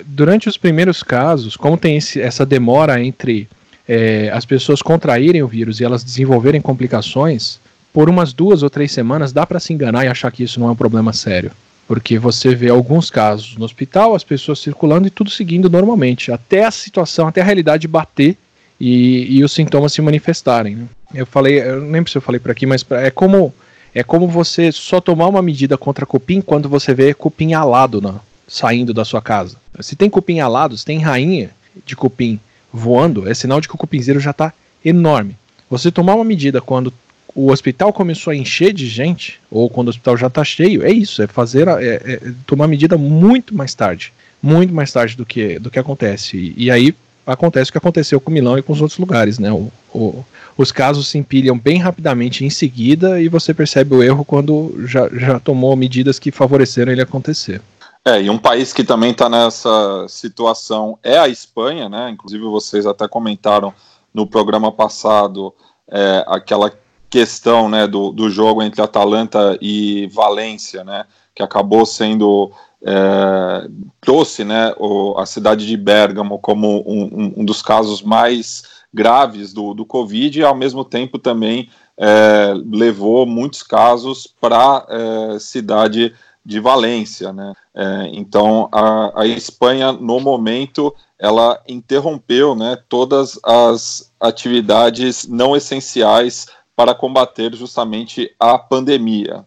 durante 0.05 0.47
os 0.47 0.57
primeiros 0.57 1.01
casos, 1.01 1.57
como 1.57 1.77
tem 1.77 1.97
esse, 1.97 2.21
essa 2.21 2.45
demora 2.45 3.03
entre 3.03 3.49
é, 3.87 4.29
as 4.31 4.45
pessoas 4.45 4.81
contraírem 4.81 5.41
o 5.41 5.47
vírus 5.47 5.79
e 5.79 5.83
elas 5.83 6.03
desenvolverem 6.03 6.61
complicações, 6.61 7.59
por 7.99 8.09
umas 8.09 8.31
duas 8.31 8.63
ou 8.63 8.69
três 8.69 8.93
semanas 8.93 9.33
dá 9.33 9.45
para 9.45 9.59
se 9.59 9.73
enganar 9.73 10.05
e 10.05 10.07
achar 10.07 10.31
que 10.31 10.41
isso 10.41 10.57
não 10.57 10.69
é 10.69 10.71
um 10.71 10.75
problema 10.75 11.11
sério. 11.11 11.51
Porque 11.85 12.17
você 12.17 12.55
vê 12.55 12.69
alguns 12.69 13.11
casos 13.11 13.57
no 13.57 13.65
hospital, 13.65 14.15
as 14.15 14.23
pessoas 14.23 14.59
circulando 14.59 15.05
e 15.05 15.09
tudo 15.09 15.29
seguindo 15.29 15.69
normalmente, 15.69 16.31
até 16.31 16.63
a 16.63 16.71
situação, 16.71 17.27
até 17.27 17.41
a 17.41 17.43
realidade 17.43 17.89
bater 17.89 18.37
e, 18.79 19.27
e 19.37 19.43
os 19.43 19.51
sintomas 19.51 19.91
se 19.91 20.01
manifestarem. 20.01 20.77
Né? 20.77 20.85
Eu 21.13 21.25
falei, 21.25 21.59
eu 21.59 21.81
não 21.81 21.91
lembro 21.91 22.09
se 22.09 22.17
eu 22.17 22.21
falei 22.21 22.39
por 22.39 22.49
aqui, 22.49 22.65
mas 22.65 22.85
é 22.89 23.11
como 23.11 23.53
é 23.93 24.01
como 24.01 24.29
você 24.29 24.71
só 24.71 25.01
tomar 25.01 25.27
uma 25.27 25.41
medida 25.41 25.77
contra 25.77 26.05
cupim 26.05 26.39
quando 26.39 26.69
você 26.69 26.93
vê 26.93 27.13
cupim 27.13 27.51
alado 27.51 27.99
na, 27.99 28.21
saindo 28.47 28.93
da 28.93 29.03
sua 29.03 29.21
casa. 29.21 29.57
Se 29.81 29.97
tem 29.97 30.09
cupim 30.09 30.39
alado, 30.39 30.77
se 30.77 30.85
tem 30.85 30.99
rainha 30.99 31.49
de 31.85 31.97
cupim 31.97 32.39
voando, 32.71 33.29
é 33.29 33.33
sinal 33.33 33.59
de 33.59 33.67
que 33.67 33.75
o 33.75 33.77
cupinzeiro 33.77 34.21
já 34.21 34.31
está 34.31 34.53
enorme. 34.85 35.35
Você 35.69 35.91
tomar 35.91 36.15
uma 36.15 36.23
medida 36.23 36.61
quando 36.61 36.93
o 37.35 37.51
hospital 37.51 37.93
começou 37.93 38.31
a 38.31 38.35
encher 38.35 38.73
de 38.73 38.87
gente, 38.87 39.39
ou 39.51 39.69
quando 39.69 39.87
o 39.87 39.89
hospital 39.91 40.17
já 40.17 40.27
está 40.27 40.43
cheio, 40.43 40.83
é 40.83 40.91
isso, 40.91 41.21
é 41.21 41.27
fazer 41.27 41.67
é, 41.67 41.95
é, 41.95 42.21
tomar 42.45 42.67
medida 42.67 42.97
muito 42.97 43.55
mais 43.55 43.73
tarde. 43.73 44.11
Muito 44.41 44.73
mais 44.73 44.91
tarde 44.91 45.17
do 45.17 45.25
que, 45.25 45.59
do 45.59 45.69
que 45.69 45.77
acontece. 45.77 46.37
E, 46.37 46.65
e 46.65 46.71
aí 46.71 46.95
acontece 47.25 47.69
o 47.69 47.73
que 47.73 47.77
aconteceu 47.77 48.19
com 48.19 48.31
Milão 48.31 48.57
e 48.57 48.61
com 48.61 48.73
os 48.73 48.81
outros 48.81 48.97
lugares, 48.97 49.37
né? 49.37 49.51
O, 49.51 49.71
o, 49.93 50.25
os 50.57 50.71
casos 50.71 51.07
se 51.07 51.17
empilham 51.17 51.57
bem 51.57 51.77
rapidamente 51.77 52.43
em 52.43 52.49
seguida 52.49 53.21
e 53.21 53.27
você 53.27 53.53
percebe 53.53 53.95
o 53.95 54.03
erro 54.03 54.25
quando 54.25 54.75
já, 54.85 55.07
já 55.09 55.39
tomou 55.39 55.75
medidas 55.75 56.17
que 56.17 56.31
favoreceram 56.31 56.91
ele 56.91 57.01
acontecer. 57.01 57.61
É, 58.05 58.21
e 58.21 58.29
um 58.29 58.37
país 58.37 58.73
que 58.73 58.83
também 58.83 59.11
está 59.11 59.29
nessa 59.29 60.05
situação 60.07 60.97
é 61.03 61.17
a 61.17 61.27
Espanha, 61.27 61.89
né? 61.89 62.09
Inclusive 62.09 62.43
vocês 62.45 62.85
até 62.85 63.07
comentaram 63.07 63.73
no 64.13 64.25
programa 64.25 64.71
passado 64.71 65.53
é, 65.91 66.23
aquela 66.27 66.71
questão 67.09 67.67
né, 67.67 67.87
do, 67.87 68.11
do 68.11 68.29
jogo 68.29 68.61
entre 68.61 68.81
Atalanta 68.81 69.57
e 69.61 70.07
Valência, 70.07 70.83
né, 70.83 71.05
que 71.33 71.41
acabou 71.41 71.85
sendo 71.85 72.51
é, 72.81 73.69
trouxe 73.99 74.43
né, 74.43 74.73
o, 74.77 75.17
a 75.17 75.25
cidade 75.25 75.67
de 75.67 75.75
Bergamo 75.75 76.39
como 76.39 76.83
um, 76.87 77.33
um, 77.37 77.45
dos 77.45 77.61
casos 77.61 78.01
mais 78.01 78.63
graves 78.93 79.51
do, 79.53 79.73
do 79.73 79.85
Covid 79.85 80.39
e 80.39 80.43
ao 80.43 80.55
mesmo 80.55 80.85
tempo 80.85 81.19
também 81.19 81.69
é, 81.97 82.53
levou 82.71 83.25
muitos 83.25 83.61
casos 83.61 84.27
para 84.39 84.57
a 84.57 84.85
é, 85.35 85.39
cidade 85.39 86.13
de 86.45 86.59
Valência, 86.59 87.33
né? 87.33 87.53
É, 87.75 88.09
então 88.13 88.69
a, 88.71 89.21
a 89.21 89.27
Espanha 89.27 89.91
no 89.91 90.19
momento 90.19 90.95
ela 91.19 91.61
interrompeu, 91.67 92.55
né, 92.55 92.77
todas 92.87 93.37
as 93.43 94.09
atividades 94.19 95.27
não 95.27 95.55
essenciais 95.55 96.47
para 96.79 96.95
combater 96.95 97.53
justamente 97.55 98.31
a 98.39 98.57
pandemia. 98.57 99.43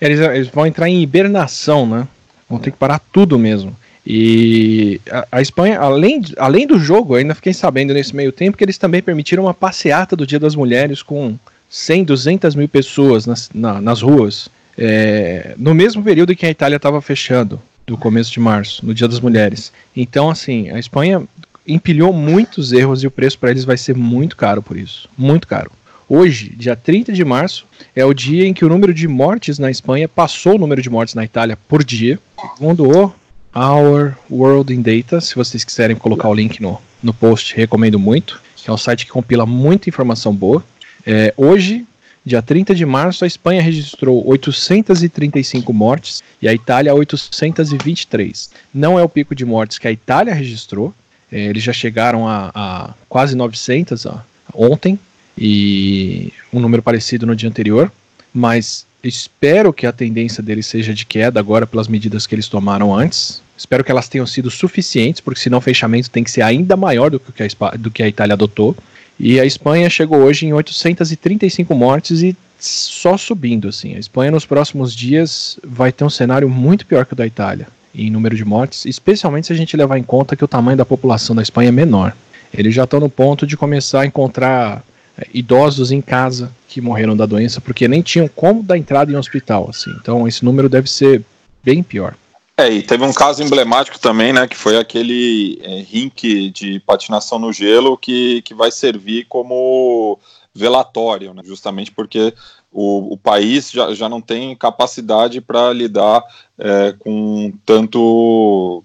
Eles, 0.00 0.18
eles 0.18 0.48
vão 0.48 0.64
entrar 0.64 0.88
em 0.88 1.02
hibernação, 1.02 1.86
né? 1.86 2.08
Vão 2.48 2.58
ter 2.58 2.70
que 2.70 2.78
parar 2.78 2.98
tudo 3.12 3.38
mesmo. 3.38 3.76
E 4.06 4.98
a, 5.10 5.26
a, 5.30 5.42
Espanha, 5.42 5.78
além, 5.78 6.22
além 6.38 6.66
do 6.66 6.78
jogo, 6.78 7.16
ainda 7.16 7.34
fiquei 7.34 7.52
sabendo 7.52 7.92
nesse 7.92 8.16
meio 8.16 8.32
tempo 8.32 8.56
que 8.56 8.64
eles 8.64 8.78
também 8.78 9.02
permitiram 9.02 9.42
uma 9.42 9.52
passeata 9.52 10.16
do 10.16 10.26
Dia 10.26 10.40
das 10.40 10.56
Mulheres 10.56 11.02
com 11.02 11.36
100, 11.68 12.04
200 12.04 12.54
mil 12.54 12.66
pessoas 12.66 13.26
nas, 13.26 13.50
na, 13.52 13.78
nas 13.78 14.00
ruas, 14.00 14.48
é, 14.78 15.54
no 15.58 15.74
mesmo 15.74 16.02
período 16.02 16.34
que 16.34 16.46
a 16.46 16.50
Itália 16.50 16.76
estava 16.76 17.02
fechando, 17.02 17.60
do 17.86 17.98
começo 17.98 18.32
de 18.32 18.40
março, 18.40 18.86
no 18.86 18.94
Dia 18.94 19.06
das 19.06 19.20
Mulheres. 19.20 19.70
Então, 19.94 20.30
assim, 20.30 20.70
a 20.70 20.78
Espanha 20.78 21.28
empilhou 21.68 22.10
muitos 22.10 22.72
erros 22.72 23.02
e 23.02 23.06
o 23.06 23.10
preço 23.10 23.38
para 23.38 23.50
eles 23.50 23.66
vai 23.66 23.76
ser 23.76 23.94
muito 23.94 24.34
caro 24.34 24.62
por 24.62 24.78
isso. 24.78 25.10
Muito 25.18 25.46
caro. 25.46 25.70
Hoje, 26.12 26.52
dia 26.56 26.74
30 26.74 27.12
de 27.12 27.24
março, 27.24 27.64
é 27.94 28.04
o 28.04 28.12
dia 28.12 28.44
em 28.44 28.52
que 28.52 28.64
o 28.64 28.68
número 28.68 28.92
de 28.92 29.06
mortes 29.06 29.60
na 29.60 29.70
Espanha 29.70 30.08
passou 30.08 30.56
o 30.56 30.58
número 30.58 30.82
de 30.82 30.90
mortes 30.90 31.14
na 31.14 31.24
Itália 31.24 31.56
por 31.68 31.84
dia. 31.84 32.18
Segundo 32.56 32.84
o 32.84 33.14
Our 33.54 34.16
World 34.28 34.74
in 34.74 34.82
Data, 34.82 35.20
se 35.20 35.36
vocês 35.36 35.62
quiserem 35.62 35.94
colocar 35.94 36.28
o 36.28 36.34
link 36.34 36.60
no, 36.60 36.82
no 37.00 37.14
post, 37.14 37.54
recomendo 37.54 37.96
muito. 37.96 38.42
É 38.66 38.72
um 38.72 38.76
site 38.76 39.06
que 39.06 39.12
compila 39.12 39.46
muita 39.46 39.88
informação 39.88 40.34
boa. 40.34 40.64
É, 41.06 41.32
hoje, 41.36 41.86
dia 42.26 42.42
30 42.42 42.74
de 42.74 42.84
março, 42.84 43.22
a 43.22 43.28
Espanha 43.28 43.62
registrou 43.62 44.26
835 44.26 45.72
mortes 45.72 46.24
e 46.42 46.48
a 46.48 46.52
Itália 46.52 46.92
823. 46.92 48.50
Não 48.74 48.98
é 48.98 49.02
o 49.04 49.08
pico 49.08 49.32
de 49.32 49.44
mortes 49.44 49.78
que 49.78 49.86
a 49.86 49.92
Itália 49.92 50.34
registrou, 50.34 50.92
é, 51.30 51.38
eles 51.38 51.62
já 51.62 51.72
chegaram 51.72 52.26
a, 52.26 52.50
a 52.52 52.94
quase 53.08 53.36
900 53.36 54.06
ó, 54.06 54.20
ontem, 54.52 54.98
e 55.36 56.32
um 56.52 56.60
número 56.60 56.82
parecido 56.82 57.26
no 57.26 57.36
dia 57.36 57.48
anterior, 57.48 57.90
mas 58.32 58.86
espero 59.02 59.72
que 59.72 59.86
a 59.86 59.92
tendência 59.92 60.42
deles 60.42 60.66
seja 60.66 60.92
de 60.92 61.06
queda 61.06 61.40
agora 61.40 61.66
pelas 61.66 61.88
medidas 61.88 62.26
que 62.26 62.34
eles 62.34 62.48
tomaram 62.48 62.94
antes. 62.94 63.42
Espero 63.56 63.84
que 63.84 63.90
elas 63.90 64.08
tenham 64.08 64.26
sido 64.26 64.50
suficientes, 64.50 65.20
porque 65.20 65.40
senão 65.40 65.58
o 65.58 65.60
fechamento 65.60 66.10
tem 66.10 66.24
que 66.24 66.30
ser 66.30 66.42
ainda 66.42 66.76
maior 66.76 67.10
do 67.10 67.20
que 67.20 67.42
a, 67.42 67.70
do 67.76 67.90
que 67.90 68.02
a 68.02 68.08
Itália 68.08 68.34
adotou. 68.34 68.76
E 69.18 69.38
a 69.38 69.44
Espanha 69.44 69.90
chegou 69.90 70.20
hoje 70.20 70.46
em 70.46 70.52
835 70.52 71.74
mortes 71.74 72.22
e 72.22 72.34
só 72.58 73.16
subindo 73.16 73.68
assim. 73.68 73.94
A 73.94 73.98
Espanha 73.98 74.30
nos 74.30 74.46
próximos 74.46 74.94
dias 74.94 75.58
vai 75.62 75.92
ter 75.92 76.04
um 76.04 76.10
cenário 76.10 76.48
muito 76.48 76.86
pior 76.86 77.04
que 77.04 77.12
o 77.12 77.16
da 77.16 77.26
Itália 77.26 77.66
em 77.94 78.10
número 78.10 78.36
de 78.36 78.44
mortes, 78.44 78.86
especialmente 78.86 79.48
se 79.48 79.52
a 79.52 79.56
gente 79.56 79.76
levar 79.76 79.98
em 79.98 80.02
conta 80.02 80.36
que 80.36 80.44
o 80.44 80.48
tamanho 80.48 80.76
da 80.76 80.84
população 80.84 81.34
da 81.34 81.42
Espanha 81.42 81.68
é 81.68 81.72
menor. 81.72 82.14
Eles 82.52 82.74
já 82.74 82.84
estão 82.84 83.00
no 83.00 83.08
ponto 83.08 83.46
de 83.46 83.56
começar 83.56 84.02
a 84.02 84.06
encontrar 84.06 84.82
idosos 85.32 85.92
em 85.92 86.00
casa 86.00 86.52
que 86.68 86.80
morreram 86.80 87.16
da 87.16 87.26
doença 87.26 87.60
porque 87.60 87.88
nem 87.88 88.02
tinham 88.02 88.28
como 88.28 88.62
dar 88.62 88.78
entrada 88.78 89.10
em 89.10 89.16
um 89.16 89.18
hospital, 89.18 89.68
assim. 89.68 89.90
Então 90.00 90.26
esse 90.26 90.44
número 90.44 90.68
deve 90.68 90.88
ser 90.88 91.24
bem 91.62 91.82
pior. 91.82 92.14
É, 92.56 92.70
e 92.70 92.82
teve 92.82 93.02
um 93.04 93.12
caso 93.12 93.42
emblemático 93.42 93.98
também, 93.98 94.34
né, 94.34 94.46
que 94.46 94.56
foi 94.56 94.76
aquele 94.76 95.58
é, 95.62 95.80
rink 95.80 96.50
de 96.50 96.78
patinação 96.80 97.38
no 97.38 97.52
gelo 97.52 97.96
que, 97.96 98.42
que 98.42 98.52
vai 98.52 98.70
servir 98.70 99.24
como 99.30 100.18
velatório, 100.54 101.32
né, 101.32 101.40
justamente 101.42 101.90
porque 101.90 102.34
o, 102.70 103.14
o 103.14 103.16
país 103.16 103.70
já, 103.70 103.94
já 103.94 104.10
não 104.10 104.20
tem 104.20 104.54
capacidade 104.54 105.40
para 105.40 105.72
lidar 105.72 106.22
é, 106.58 106.94
com 106.98 107.50
tanto 107.64 108.84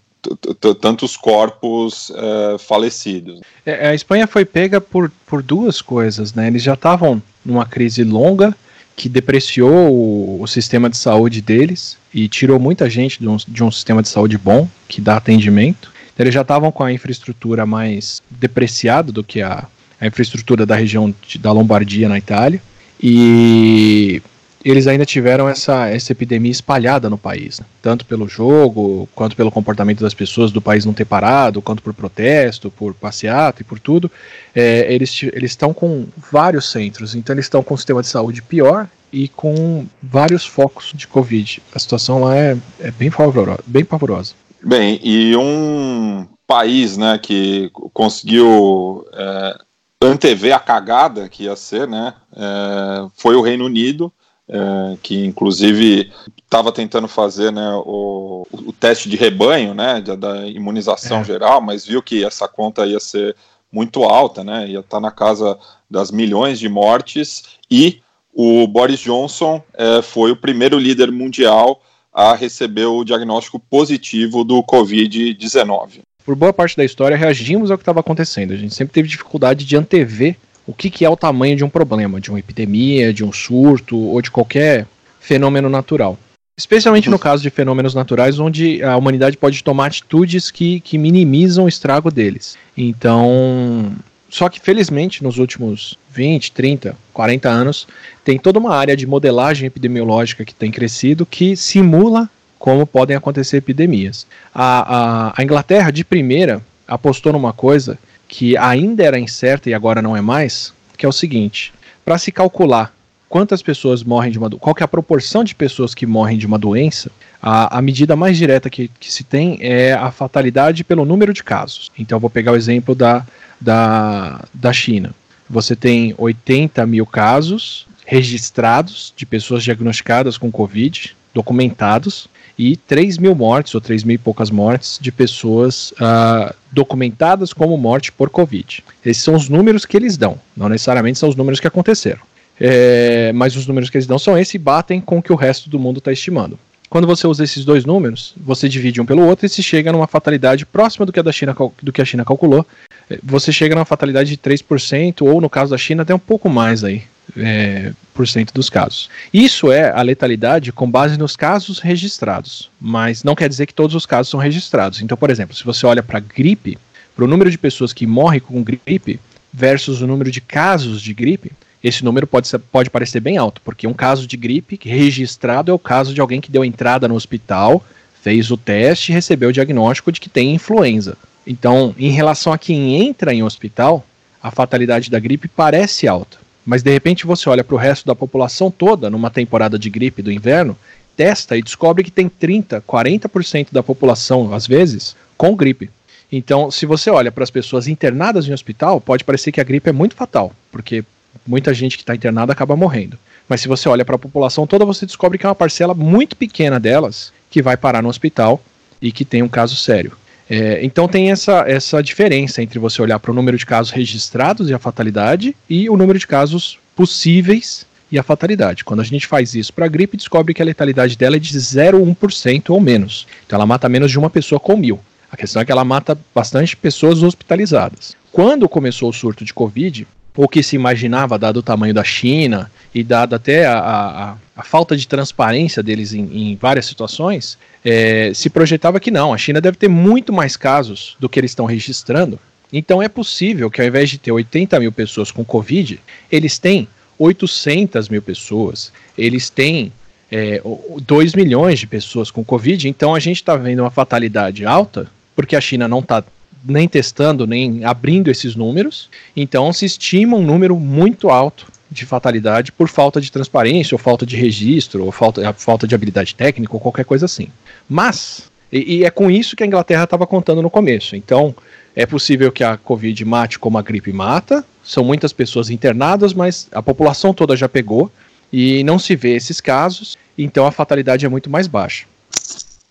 tantos 0.82 1.16
corpos 1.18 2.12
é, 2.16 2.58
falecidos. 2.58 3.42
É, 3.66 3.90
a 3.90 3.96
Espanha 3.96 4.28
foi 4.28 4.46
pega 4.46 4.80
por, 4.80 5.12
por 5.26 5.42
duas 5.42 5.82
coisas, 5.82 6.34
né? 6.34 6.48
Eles 6.48 6.64
já 6.64 6.74
estavam 6.74 7.22
numa 7.46 7.66
crise 7.66 8.04
longa 8.04 8.56
que 8.96 9.10
depreciou 9.10 9.92
o, 9.92 10.42
o, 10.42 10.48
sistema 10.48 10.90
de 10.90 10.98
saúde 10.98 11.42
deles 11.42 11.98
e 12.14 12.30
tirou 12.30 12.60
muita 12.60 12.90
gente 12.90 13.20
de 13.20 13.28
um, 13.28 13.36
de 13.36 13.64
um 13.64 13.70
sistema 13.70 14.02
de 14.02 14.08
saúde 14.08 14.38
bom 14.38 14.68
que 14.88 15.02
dá 15.02 15.18
atendimento. 15.18 15.92
Então, 16.14 16.24
eles 16.24 16.34
já 16.34 16.42
estavam 16.42 16.72
com 16.72 16.84
a 16.84 16.94
infraestrutura 16.94 17.66
mais 17.66 18.24
depreciada 18.30 19.12
do 19.12 19.24
que 19.24 19.42
a, 19.42 19.66
a 20.00 20.08
infraestrutura 20.08 20.66
da 20.66 20.76
região 20.76 21.14
de, 21.28 21.38
da 21.38 21.52
Lombardia 21.52 22.08
na 22.08 22.18
Itália. 22.18 22.62
E 23.02 24.22
eles 24.66 24.88
ainda 24.88 25.06
tiveram 25.06 25.48
essa, 25.48 25.88
essa 25.88 26.12
epidemia 26.12 26.52
espalhada 26.52 27.08
no 27.08 27.20
país, 27.20 27.60
né? 27.60 27.68
tanto 27.84 28.04
pelo 28.04 28.28
jogo, 28.28 29.08
quanto 29.14 29.36
pelo 29.36 29.52
comportamento 29.52 30.02
das 30.02 30.16
pessoas 30.16 30.52
do 30.52 30.60
país 30.60 30.84
não 30.84 30.94
ter 30.94 31.06
parado, 31.06 31.62
quanto 31.62 31.84
por 31.84 31.94
protesto, 31.94 32.72
por 32.72 32.96
passeata 32.96 33.62
e 33.62 33.64
por 33.64 33.80
tudo. 33.80 34.10
É, 34.56 34.92
eles 34.92 35.22
estão 35.44 35.72
com 35.72 36.08
vários 36.32 36.72
centros, 36.72 37.14
então 37.14 37.36
eles 37.36 37.46
estão 37.46 37.62
com 37.62 37.76
um 37.76 37.78
sistema 37.78 38.02
de 38.02 38.08
saúde 38.08 38.42
pior 38.42 38.90
e 39.14 39.28
com 39.28 39.86
vários 40.02 40.48
focos 40.48 40.92
de 40.96 41.06
Covid. 41.06 41.62
A 41.72 41.78
situação 41.78 42.22
lá 42.22 42.36
é, 42.36 42.58
é 42.80 42.90
bem, 42.90 43.12
pavorosa, 43.12 43.64
bem 43.68 43.86
pavorosa. 43.86 44.34
Bem, 44.64 45.00
e 45.04 45.36
um 45.36 46.28
país 46.48 46.98
né, 46.98 47.20
que 47.20 47.70
conseguiu 47.94 49.06
é, 49.14 49.60
antever 50.02 50.56
a 50.56 50.60
cagada 50.60 51.30
que 51.30 51.44
ia 51.44 51.56
ser, 51.56 51.88
né, 51.88 52.16
é, 52.36 53.08
foi 53.16 53.36
o 53.36 53.42
Reino 53.42 53.66
Unido 53.66 54.12
é, 54.48 54.98
que 55.02 55.26
inclusive 55.26 56.12
estava 56.44 56.72
tentando 56.72 57.08
fazer 57.08 57.52
né, 57.52 57.72
o, 57.86 58.48
o, 58.52 58.72
teste 58.74 59.10
de 59.10 59.16
rebanho, 59.16 59.74
né, 59.74 60.02
da, 60.02 60.16
da 60.16 60.48
imunização 60.48 61.22
é. 61.22 61.24
geral, 61.24 61.62
mas 61.62 61.86
viu 61.86 62.02
que 62.02 62.24
essa 62.24 62.48
conta 62.48 62.86
ia 62.86 63.00
ser 63.00 63.36
muito 63.72 64.04
alta, 64.04 64.44
né, 64.44 64.68
ia 64.68 64.80
estar 64.80 64.98
tá 64.98 65.02
na 65.02 65.12
casa 65.12 65.58
das 65.90 66.12
milhões 66.12 66.60
de 66.60 66.70
mortes, 66.70 67.44
e 67.70 68.02
o 68.34 68.68
Boris 68.68 69.00
Johnson 69.00 69.64
é, 69.74 70.02
foi 70.02 70.32
o 70.32 70.36
primeiro 70.36 70.78
líder 70.78 71.12
mundial 71.12 71.82
a 72.14 72.34
receber 72.36 72.86
o 72.86 73.04
diagnóstico 73.04 73.60
positivo 73.60 74.44
do 74.44 74.64
Covid-19. 74.64 76.02
Por 76.24 76.36
boa 76.36 76.54
parte 76.54 76.78
da 76.78 76.86
história, 76.86 77.18
reagimos 77.18 77.70
ao 77.70 77.78
que 77.78 77.82
estava 77.82 78.00
acontecendo. 78.00 78.54
A 78.54 78.58
gente 78.58 78.74
sempre 78.74 78.94
teve 78.94 79.08
dificuldade 79.08 79.66
de 79.66 79.76
antever 79.76 80.36
o 80.68 80.74
que, 80.74 80.90
que 80.90 81.06
é 81.06 81.10
o 81.10 81.16
tamanho 81.16 81.56
de 81.56 81.64
um 81.64 81.70
problema, 81.70 82.20
de 82.20 82.30
uma 82.30 82.40
epidemia, 82.40 83.14
de 83.14 83.24
um 83.24 83.32
surto 83.32 83.98
ou 83.98 84.22
de 84.22 84.32
qualquer 84.32 84.88
fenômeno 85.20 85.70
natural. 85.70 86.18
Especialmente 86.58 87.10
no 87.10 87.20
caso 87.20 87.44
de 87.44 87.50
fenômenos 87.50 87.94
naturais, 87.94 88.40
onde 88.40 88.82
a 88.82 88.96
humanidade 88.96 89.36
pode 89.36 89.62
tomar 89.62 89.88
atitudes 89.88 90.50
que, 90.50 90.80
que 90.80 90.98
minimizam 90.98 91.66
o 91.66 91.68
estrago 91.68 92.10
deles. 92.10 92.58
Então, 92.78 93.94
só 94.30 94.48
que 94.48 94.62
felizmente 94.62 95.22
nos 95.22 95.38
últimos 95.38 95.98
20, 96.12 96.54
30, 96.54 96.96
40 97.14 97.50
anos, 97.50 97.88
tem 98.24 98.40
toda 98.40 98.58
uma 98.58 98.74
área 98.74 98.96
de 98.96 99.06
modelagem 99.06 99.68
epidemiológica 99.68 100.46
que 100.46 100.56
tem 100.56 100.72
crescido 100.72 101.26
que 101.26 101.58
simula 101.58 102.30
como 102.58 102.88
podem 102.88 103.18
acontecer 103.18 103.58
epidemias. 103.58 104.26
A, 104.54 104.96
a, 105.30 105.34
a 105.38 105.44
Inglaterra, 105.44 105.92
de 105.92 106.06
primeira, 106.06 106.62
apostou 106.88 107.34
numa 107.34 107.52
coisa 107.52 108.00
que 108.28 108.58
ainda 108.58 109.04
era 109.04 109.20
incerta 109.20 109.70
e 109.70 109.74
agora 109.74 110.02
não 110.02 110.16
é 110.16 110.22
mais, 110.22 110.74
que 110.98 111.06
é 111.06 111.10
o 111.10 111.14
seguinte: 111.14 111.74
para 112.04 112.18
se 112.18 112.32
calcular 112.32 112.94
quantas 113.28 113.62
pessoas 113.62 114.04
morrem 114.04 114.32
de 114.32 114.38
uma 114.38 114.50
qual 114.50 114.76
é 114.80 114.84
a 114.84 114.88
proporção 114.88 115.44
de 115.44 115.54
pessoas 115.56 115.94
que 115.94 116.06
morrem 116.06 116.38
de 116.38 116.46
uma 116.46 116.58
doença, 116.58 117.12
a, 117.42 117.80
a 117.80 117.82
medida 117.82 118.16
mais 118.16 118.38
direta 118.38 118.70
que, 118.70 118.90
que, 119.00 119.12
se 119.12 119.24
tem 119.24 119.58
é 119.62 119.94
a 119.94 120.12
fatalidade 120.12 120.84
pelo 120.84 121.06
número 121.06 121.34
de 121.34 121.44
casos. 121.44 121.92
Então, 121.98 122.20
vou 122.20 122.30
pegar 122.30 122.54
o 122.54 122.56
exemplo 122.56 122.96
da, 122.96 123.26
da, 123.60 124.44
da 124.54 124.72
China. 124.72 125.14
Você 125.50 125.76
tem 125.76 126.16
80 126.18 126.86
mil 126.86 127.06
casos 127.06 127.86
registrados 128.06 129.14
de 129.16 129.26
pessoas 129.26 129.64
diagnosticadas 129.64 130.38
com 130.38 130.52
Covid, 130.52 131.16
documentados, 131.34 132.28
e 132.58 132.78
3 132.78 133.18
mil 133.18 133.36
mortes, 133.36 133.76
ou 133.76 133.82
3 133.82 134.04
mil 134.04 134.16
e 134.16 134.18
poucas 134.18 134.50
mortes, 134.50 134.98
de 135.02 135.12
pessoas 135.12 135.92
uh, 135.94 136.54
documentadas 136.72 137.54
como 137.54 137.78
morte 137.78 138.12
por 138.12 138.30
Covid. 138.30 138.84
Esses 139.06 139.24
são 139.24 139.36
os 139.36 139.50
números 139.50 139.86
que 139.86 139.98
eles 139.98 140.18
dão, 140.18 140.40
não 140.56 140.70
necessariamente 140.70 141.20
são 141.20 141.30
os 141.30 141.36
números 141.36 141.60
que 141.60 141.68
aconteceram. 141.68 142.22
É, 142.60 143.34
mas 143.34 143.56
os 143.56 143.68
números 143.68 143.90
que 143.90 143.98
eles 143.98 144.08
dão 144.08 144.18
são 144.18 144.38
esses 144.38 144.54
e 144.54 144.58
batem 144.58 145.02
com 145.02 145.18
o 145.18 145.22
que 145.22 145.34
o 145.34 145.36
resto 145.36 145.70
do 145.70 145.78
mundo 145.78 146.00
está 146.00 146.12
estimando. 146.12 146.58
Quando 146.96 147.08
você 147.08 147.28
usa 147.28 147.44
esses 147.44 147.66
dois 147.66 147.84
números, 147.84 148.34
você 148.38 148.70
divide 148.70 149.02
um 149.02 149.06
pelo 149.06 149.22
outro 149.22 149.46
e 149.46 149.50
se 149.50 149.62
chega 149.62 149.92
numa 149.92 150.08
fatalidade 150.08 150.66
próxima 150.66 151.06
do 151.06 151.12
que 151.12 151.20
a, 151.20 151.24
da 151.24 151.32
China, 151.34 151.54
do 151.84 151.92
que 151.92 152.02
a 152.02 152.06
China 152.06 152.24
calculou. 152.24 152.66
É, 153.10 153.20
você 153.22 153.52
chega 153.52 153.76
numa 153.76 153.84
fatalidade 153.84 154.30
de 154.30 154.38
3%, 154.38 155.24
ou 155.24 155.42
no 155.42 155.50
caso 155.50 155.72
da 155.72 155.78
China, 155.78 156.04
até 156.04 156.16
um 156.16 156.20
pouco 156.20 156.48
mais 156.48 156.86
aí, 156.86 157.04
é, 157.36 157.92
por 158.14 158.26
cento 158.26 158.54
dos 158.54 158.70
casos. 158.70 159.10
Isso 159.34 159.74
é 159.74 159.92
a 159.92 160.02
letalidade 160.02 160.72
com 160.72 160.90
base 160.90 161.20
nos 161.20 161.36
casos 161.36 161.80
registrados, 161.80 162.72
mas 162.80 163.26
não 163.26 163.36
quer 163.36 163.50
dizer 163.50 163.66
que 163.66 163.74
todos 163.74 163.94
os 163.94 164.06
casos 164.06 164.30
são 164.30 164.40
registrados. 164.40 165.02
Então, 165.02 165.18
por 165.18 165.30
exemplo, 165.30 165.54
se 165.54 165.66
você 165.66 165.86
olha 165.86 166.02
para 166.02 166.22
gripe, 166.22 166.78
para 167.14 167.26
o 167.26 167.28
número 167.28 167.52
de 167.52 167.58
pessoas 167.58 167.92
que 167.92 168.08
morrem 168.08 168.40
com 168.40 168.64
gripe 168.64 169.20
versus 169.52 170.02
o 170.02 170.08
número 170.08 170.32
de 170.32 170.40
casos 170.40 171.02
de 171.02 171.14
gripe, 171.14 171.52
esse 171.88 172.04
número 172.04 172.26
pode, 172.26 172.48
ser, 172.48 172.58
pode 172.58 172.90
parecer 172.90 173.20
bem 173.20 173.38
alto, 173.38 173.62
porque 173.64 173.86
um 173.86 173.94
caso 173.94 174.26
de 174.26 174.36
gripe 174.36 174.80
registrado 174.82 175.70
é 175.70 175.74
o 175.74 175.78
caso 175.78 176.16
de 176.16 176.20
alguém 176.20 176.42
que 176.42 176.52
deu 176.52 176.66
entrada 176.66 177.08
no 177.08 177.14
hospital, 177.14 177.84
fez 178.24 178.50
o 178.50 178.58
teste 178.58 179.12
e 179.12 179.16
recebeu 179.16 179.50
o 179.50 179.54
diagnóstico 179.54 180.12
de 180.12 180.20
que 180.20 180.28
tem 180.28 180.56
influenza. 180.56 181.16
Então, 181.46 181.94
em 181.96 182.10
relação 182.10 182.52
a 182.52 182.58
quem 182.58 183.06
entra 183.06 183.36
em 183.36 183.44
hospital, 183.44 184.04
a 184.42 184.50
fatalidade 184.50 185.12
da 185.12 185.20
gripe 185.20 185.48
parece 185.48 186.08
alta. 186.08 186.38
Mas 186.66 186.82
de 186.82 186.92
repente 186.92 187.28
você 187.28 187.48
olha 187.48 187.64
para 187.64 187.76
o 187.76 187.78
resto 187.78 188.08
da 188.08 188.16
população 188.16 188.72
toda, 188.72 189.08
numa 189.08 189.30
temporada 189.30 189.78
de 189.78 189.88
gripe 189.88 190.24
do 190.24 190.32
inverno, 190.32 190.76
testa 191.16 191.56
e 191.56 191.62
descobre 191.62 192.04
que 192.04 192.12
tem 192.12 192.28
30, 192.28 192.82
40% 192.82 193.68
da 193.72 193.84
população, 193.84 194.52
às 194.56 194.66
vezes, 194.66 195.16
com 195.38 195.56
gripe. 195.56 195.92
Então, 196.32 196.72
se 196.72 196.88
você 196.88 197.12
olha 197.12 197.32
para 197.32 197.44
as 197.44 197.52
pessoas 197.52 197.88
internadas 197.88 198.48
em 198.48 198.54
hospital, 198.54 199.00
pode 199.00 199.24
parecer 199.24 199.52
que 199.52 199.62
a 199.62 199.64
gripe 199.64 199.88
é 199.88 199.94
muito 199.94 200.16
fatal, 200.16 200.52
porque 200.72 201.06
muita 201.46 201.74
gente 201.74 201.98
que 201.98 202.04
está 202.04 202.16
internada 202.16 202.52
acaba 202.52 202.76
morrendo. 202.76 203.18
Mas 203.48 203.62
se 203.62 203.68
você 203.68 203.88
olha 203.88 204.04
para 204.04 204.16
a 204.16 204.20
população 204.20 204.66
toda, 204.66 204.86
você 204.86 205.06
descobre 205.06 205.38
que 205.38 205.46
é 205.46 205.50
uma 205.50 205.56
parcela 205.56 205.94
muito 205.94 206.36
pequena 206.36 206.80
delas 206.80 207.32
que 207.50 207.62
vai 207.62 207.78
parar 207.78 208.02
no 208.02 208.10
hospital 208.10 208.62
e 209.02 209.12
que 209.12 209.24
tem 209.24 209.44
um 209.44 209.48
caso 209.48 209.76
sério. 209.76 210.14
É, 210.50 210.80
então 210.84 211.08
tem 211.08 211.32
essa, 211.32 211.64
essa 211.68 212.02
diferença 212.02 212.62
entre 212.62 212.78
você 212.78 213.02
olhar 213.02 213.20
para 213.20 213.32
o 213.32 213.34
número 213.34 213.58
de 213.58 213.66
casos 213.66 213.92
registrados 213.92 214.70
e 214.70 214.74
a 214.74 214.80
fatalidade 214.80 215.56
e 215.70 215.90
o 215.90 215.98
número 215.98 216.20
de 216.20 216.28
casos 216.28 216.78
possíveis 216.96 217.86
e 218.12 218.20
a 218.20 218.24
fatalidade. 218.24 218.84
Quando 218.84 219.00
a 219.00 219.04
gente 219.04 219.28
faz 219.28 219.56
isso 219.56 219.74
para 219.74 219.86
a 219.86 219.90
gripe, 219.90 220.18
descobre 220.18 220.54
que 220.54 220.62
a 220.62 220.66
letalidade 220.66 221.18
dela 221.18 221.36
é 221.36 221.40
de 221.40 221.58
0,1% 221.58 222.70
ou 222.70 222.80
menos. 222.80 223.28
Então 223.46 223.58
ela 223.58 223.66
mata 223.66 223.90
menos 223.90 224.12
de 224.12 224.20
uma 224.20 224.30
pessoa 224.30 224.60
com 224.60 224.78
mil. 224.78 225.00
A 225.32 225.38
questão 225.38 225.62
é 225.62 225.66
que 225.66 225.72
ela 225.72 225.84
mata 225.84 226.18
bastante 226.34 226.78
pessoas 226.78 227.24
hospitalizadas. 227.24 228.16
Quando 228.32 228.70
começou 228.70 229.10
o 229.10 229.14
surto 229.14 229.44
de 229.44 229.54
Covid, 229.54 230.08
o 230.36 230.48
que 230.48 230.62
se 230.62 230.76
imaginava, 230.76 231.40
dado 231.40 231.58
o 231.58 231.64
tamanho 231.64 231.94
da 231.94 232.04
China 232.04 232.70
e 232.94 233.04
dado 233.04 233.36
até 233.36 233.66
a, 233.66 233.78
a, 233.78 234.36
a 234.56 234.64
falta 234.64 234.96
de 234.96 235.08
transparência 235.08 235.82
deles 235.82 236.14
em, 236.14 236.52
em 236.52 236.56
várias 236.56 236.86
situações, 236.86 237.58
é, 237.84 238.32
se 238.34 238.50
projetava 238.50 239.00
que 239.00 239.12
não, 239.12 239.34
a 239.34 239.38
China 239.38 239.62
deve 239.62 239.78
ter 239.78 239.88
muito 239.88 240.34
mais 240.34 240.58
casos 240.58 241.16
do 241.20 241.30
que 241.30 241.40
eles 241.40 241.52
estão 241.52 241.66
registrando. 241.66 242.40
Então 242.72 243.02
é 243.02 243.08
possível 243.08 243.70
que 243.70 243.82
ao 243.82 243.88
invés 243.88 244.10
de 244.10 244.18
ter 244.18 244.32
80 244.32 244.80
mil 244.80 244.92
pessoas 244.92 245.32
com 245.32 245.46
Covid, 245.46 246.00
eles 246.32 246.58
têm 246.58 246.88
800 247.18 248.10
mil 248.10 248.22
pessoas, 248.22 248.92
eles 249.18 249.50
têm 249.50 249.94
é, 250.32 250.62
2 251.02 251.34
milhões 251.34 251.80
de 251.80 251.88
pessoas 251.88 252.30
com 252.30 252.44
Covid, 252.44 252.90
então 252.90 253.16
a 253.16 253.20
gente 253.20 253.38
está 253.38 253.56
vendo 253.56 253.82
uma 253.82 253.92
fatalidade 253.92 254.66
alta, 254.66 255.10
porque 255.36 255.56
a 255.56 255.62
China 255.62 255.88
não 255.88 256.00
está 256.00 256.24
nem 256.66 256.88
testando, 256.88 257.46
nem 257.46 257.84
abrindo 257.84 258.30
esses 258.30 258.56
números. 258.56 259.10
Então 259.36 259.72
se 259.72 259.86
estima 259.86 260.38
um 260.38 260.44
número 260.44 260.76
muito 260.78 261.30
alto 261.30 261.68
de 261.90 262.06
fatalidade 262.06 262.72
por 262.72 262.90
falta 262.90 263.22
de 263.22 263.32
transparência, 263.32 263.96
ou 263.96 264.00
falta 264.00 264.26
de 264.26 264.36
registro, 264.36 265.06
ou 265.06 265.12
falta, 265.12 265.54
falta 265.54 265.88
de 265.88 265.96
habilidade 265.96 266.36
técnica, 266.36 266.74
ou 266.74 266.80
qualquer 266.80 267.06
coisa 267.06 267.26
assim. 267.26 267.48
Mas, 267.88 268.50
e, 268.72 268.98
e 268.98 269.06
é 269.06 269.10
com 269.10 269.30
isso 269.30 269.56
que 269.56 269.64
a 269.64 269.68
Inglaterra 269.68 270.04
estava 270.04 270.26
contando 270.28 270.62
no 270.62 270.70
começo. 270.70 271.16
Então, 271.16 271.56
é 271.96 272.06
possível 272.06 272.52
que 272.52 272.64
a 272.64 272.76
Covid 272.76 273.24
mate 273.24 273.58
como 273.58 273.78
a 273.78 273.82
gripe 273.82 274.12
mata, 274.12 274.66
são 274.84 275.04
muitas 275.04 275.32
pessoas 275.32 275.70
internadas, 275.70 276.34
mas 276.34 276.68
a 276.72 276.82
população 276.82 277.34
toda 277.34 277.56
já 277.56 277.70
pegou 277.70 278.12
e 278.52 278.84
não 278.84 279.00
se 279.00 279.16
vê 279.16 279.36
esses 279.36 279.60
casos, 279.60 280.18
então 280.38 280.66
a 280.68 280.72
fatalidade 280.72 281.26
é 281.26 281.30
muito 281.30 281.50
mais 281.50 281.68
baixa. 281.68 282.06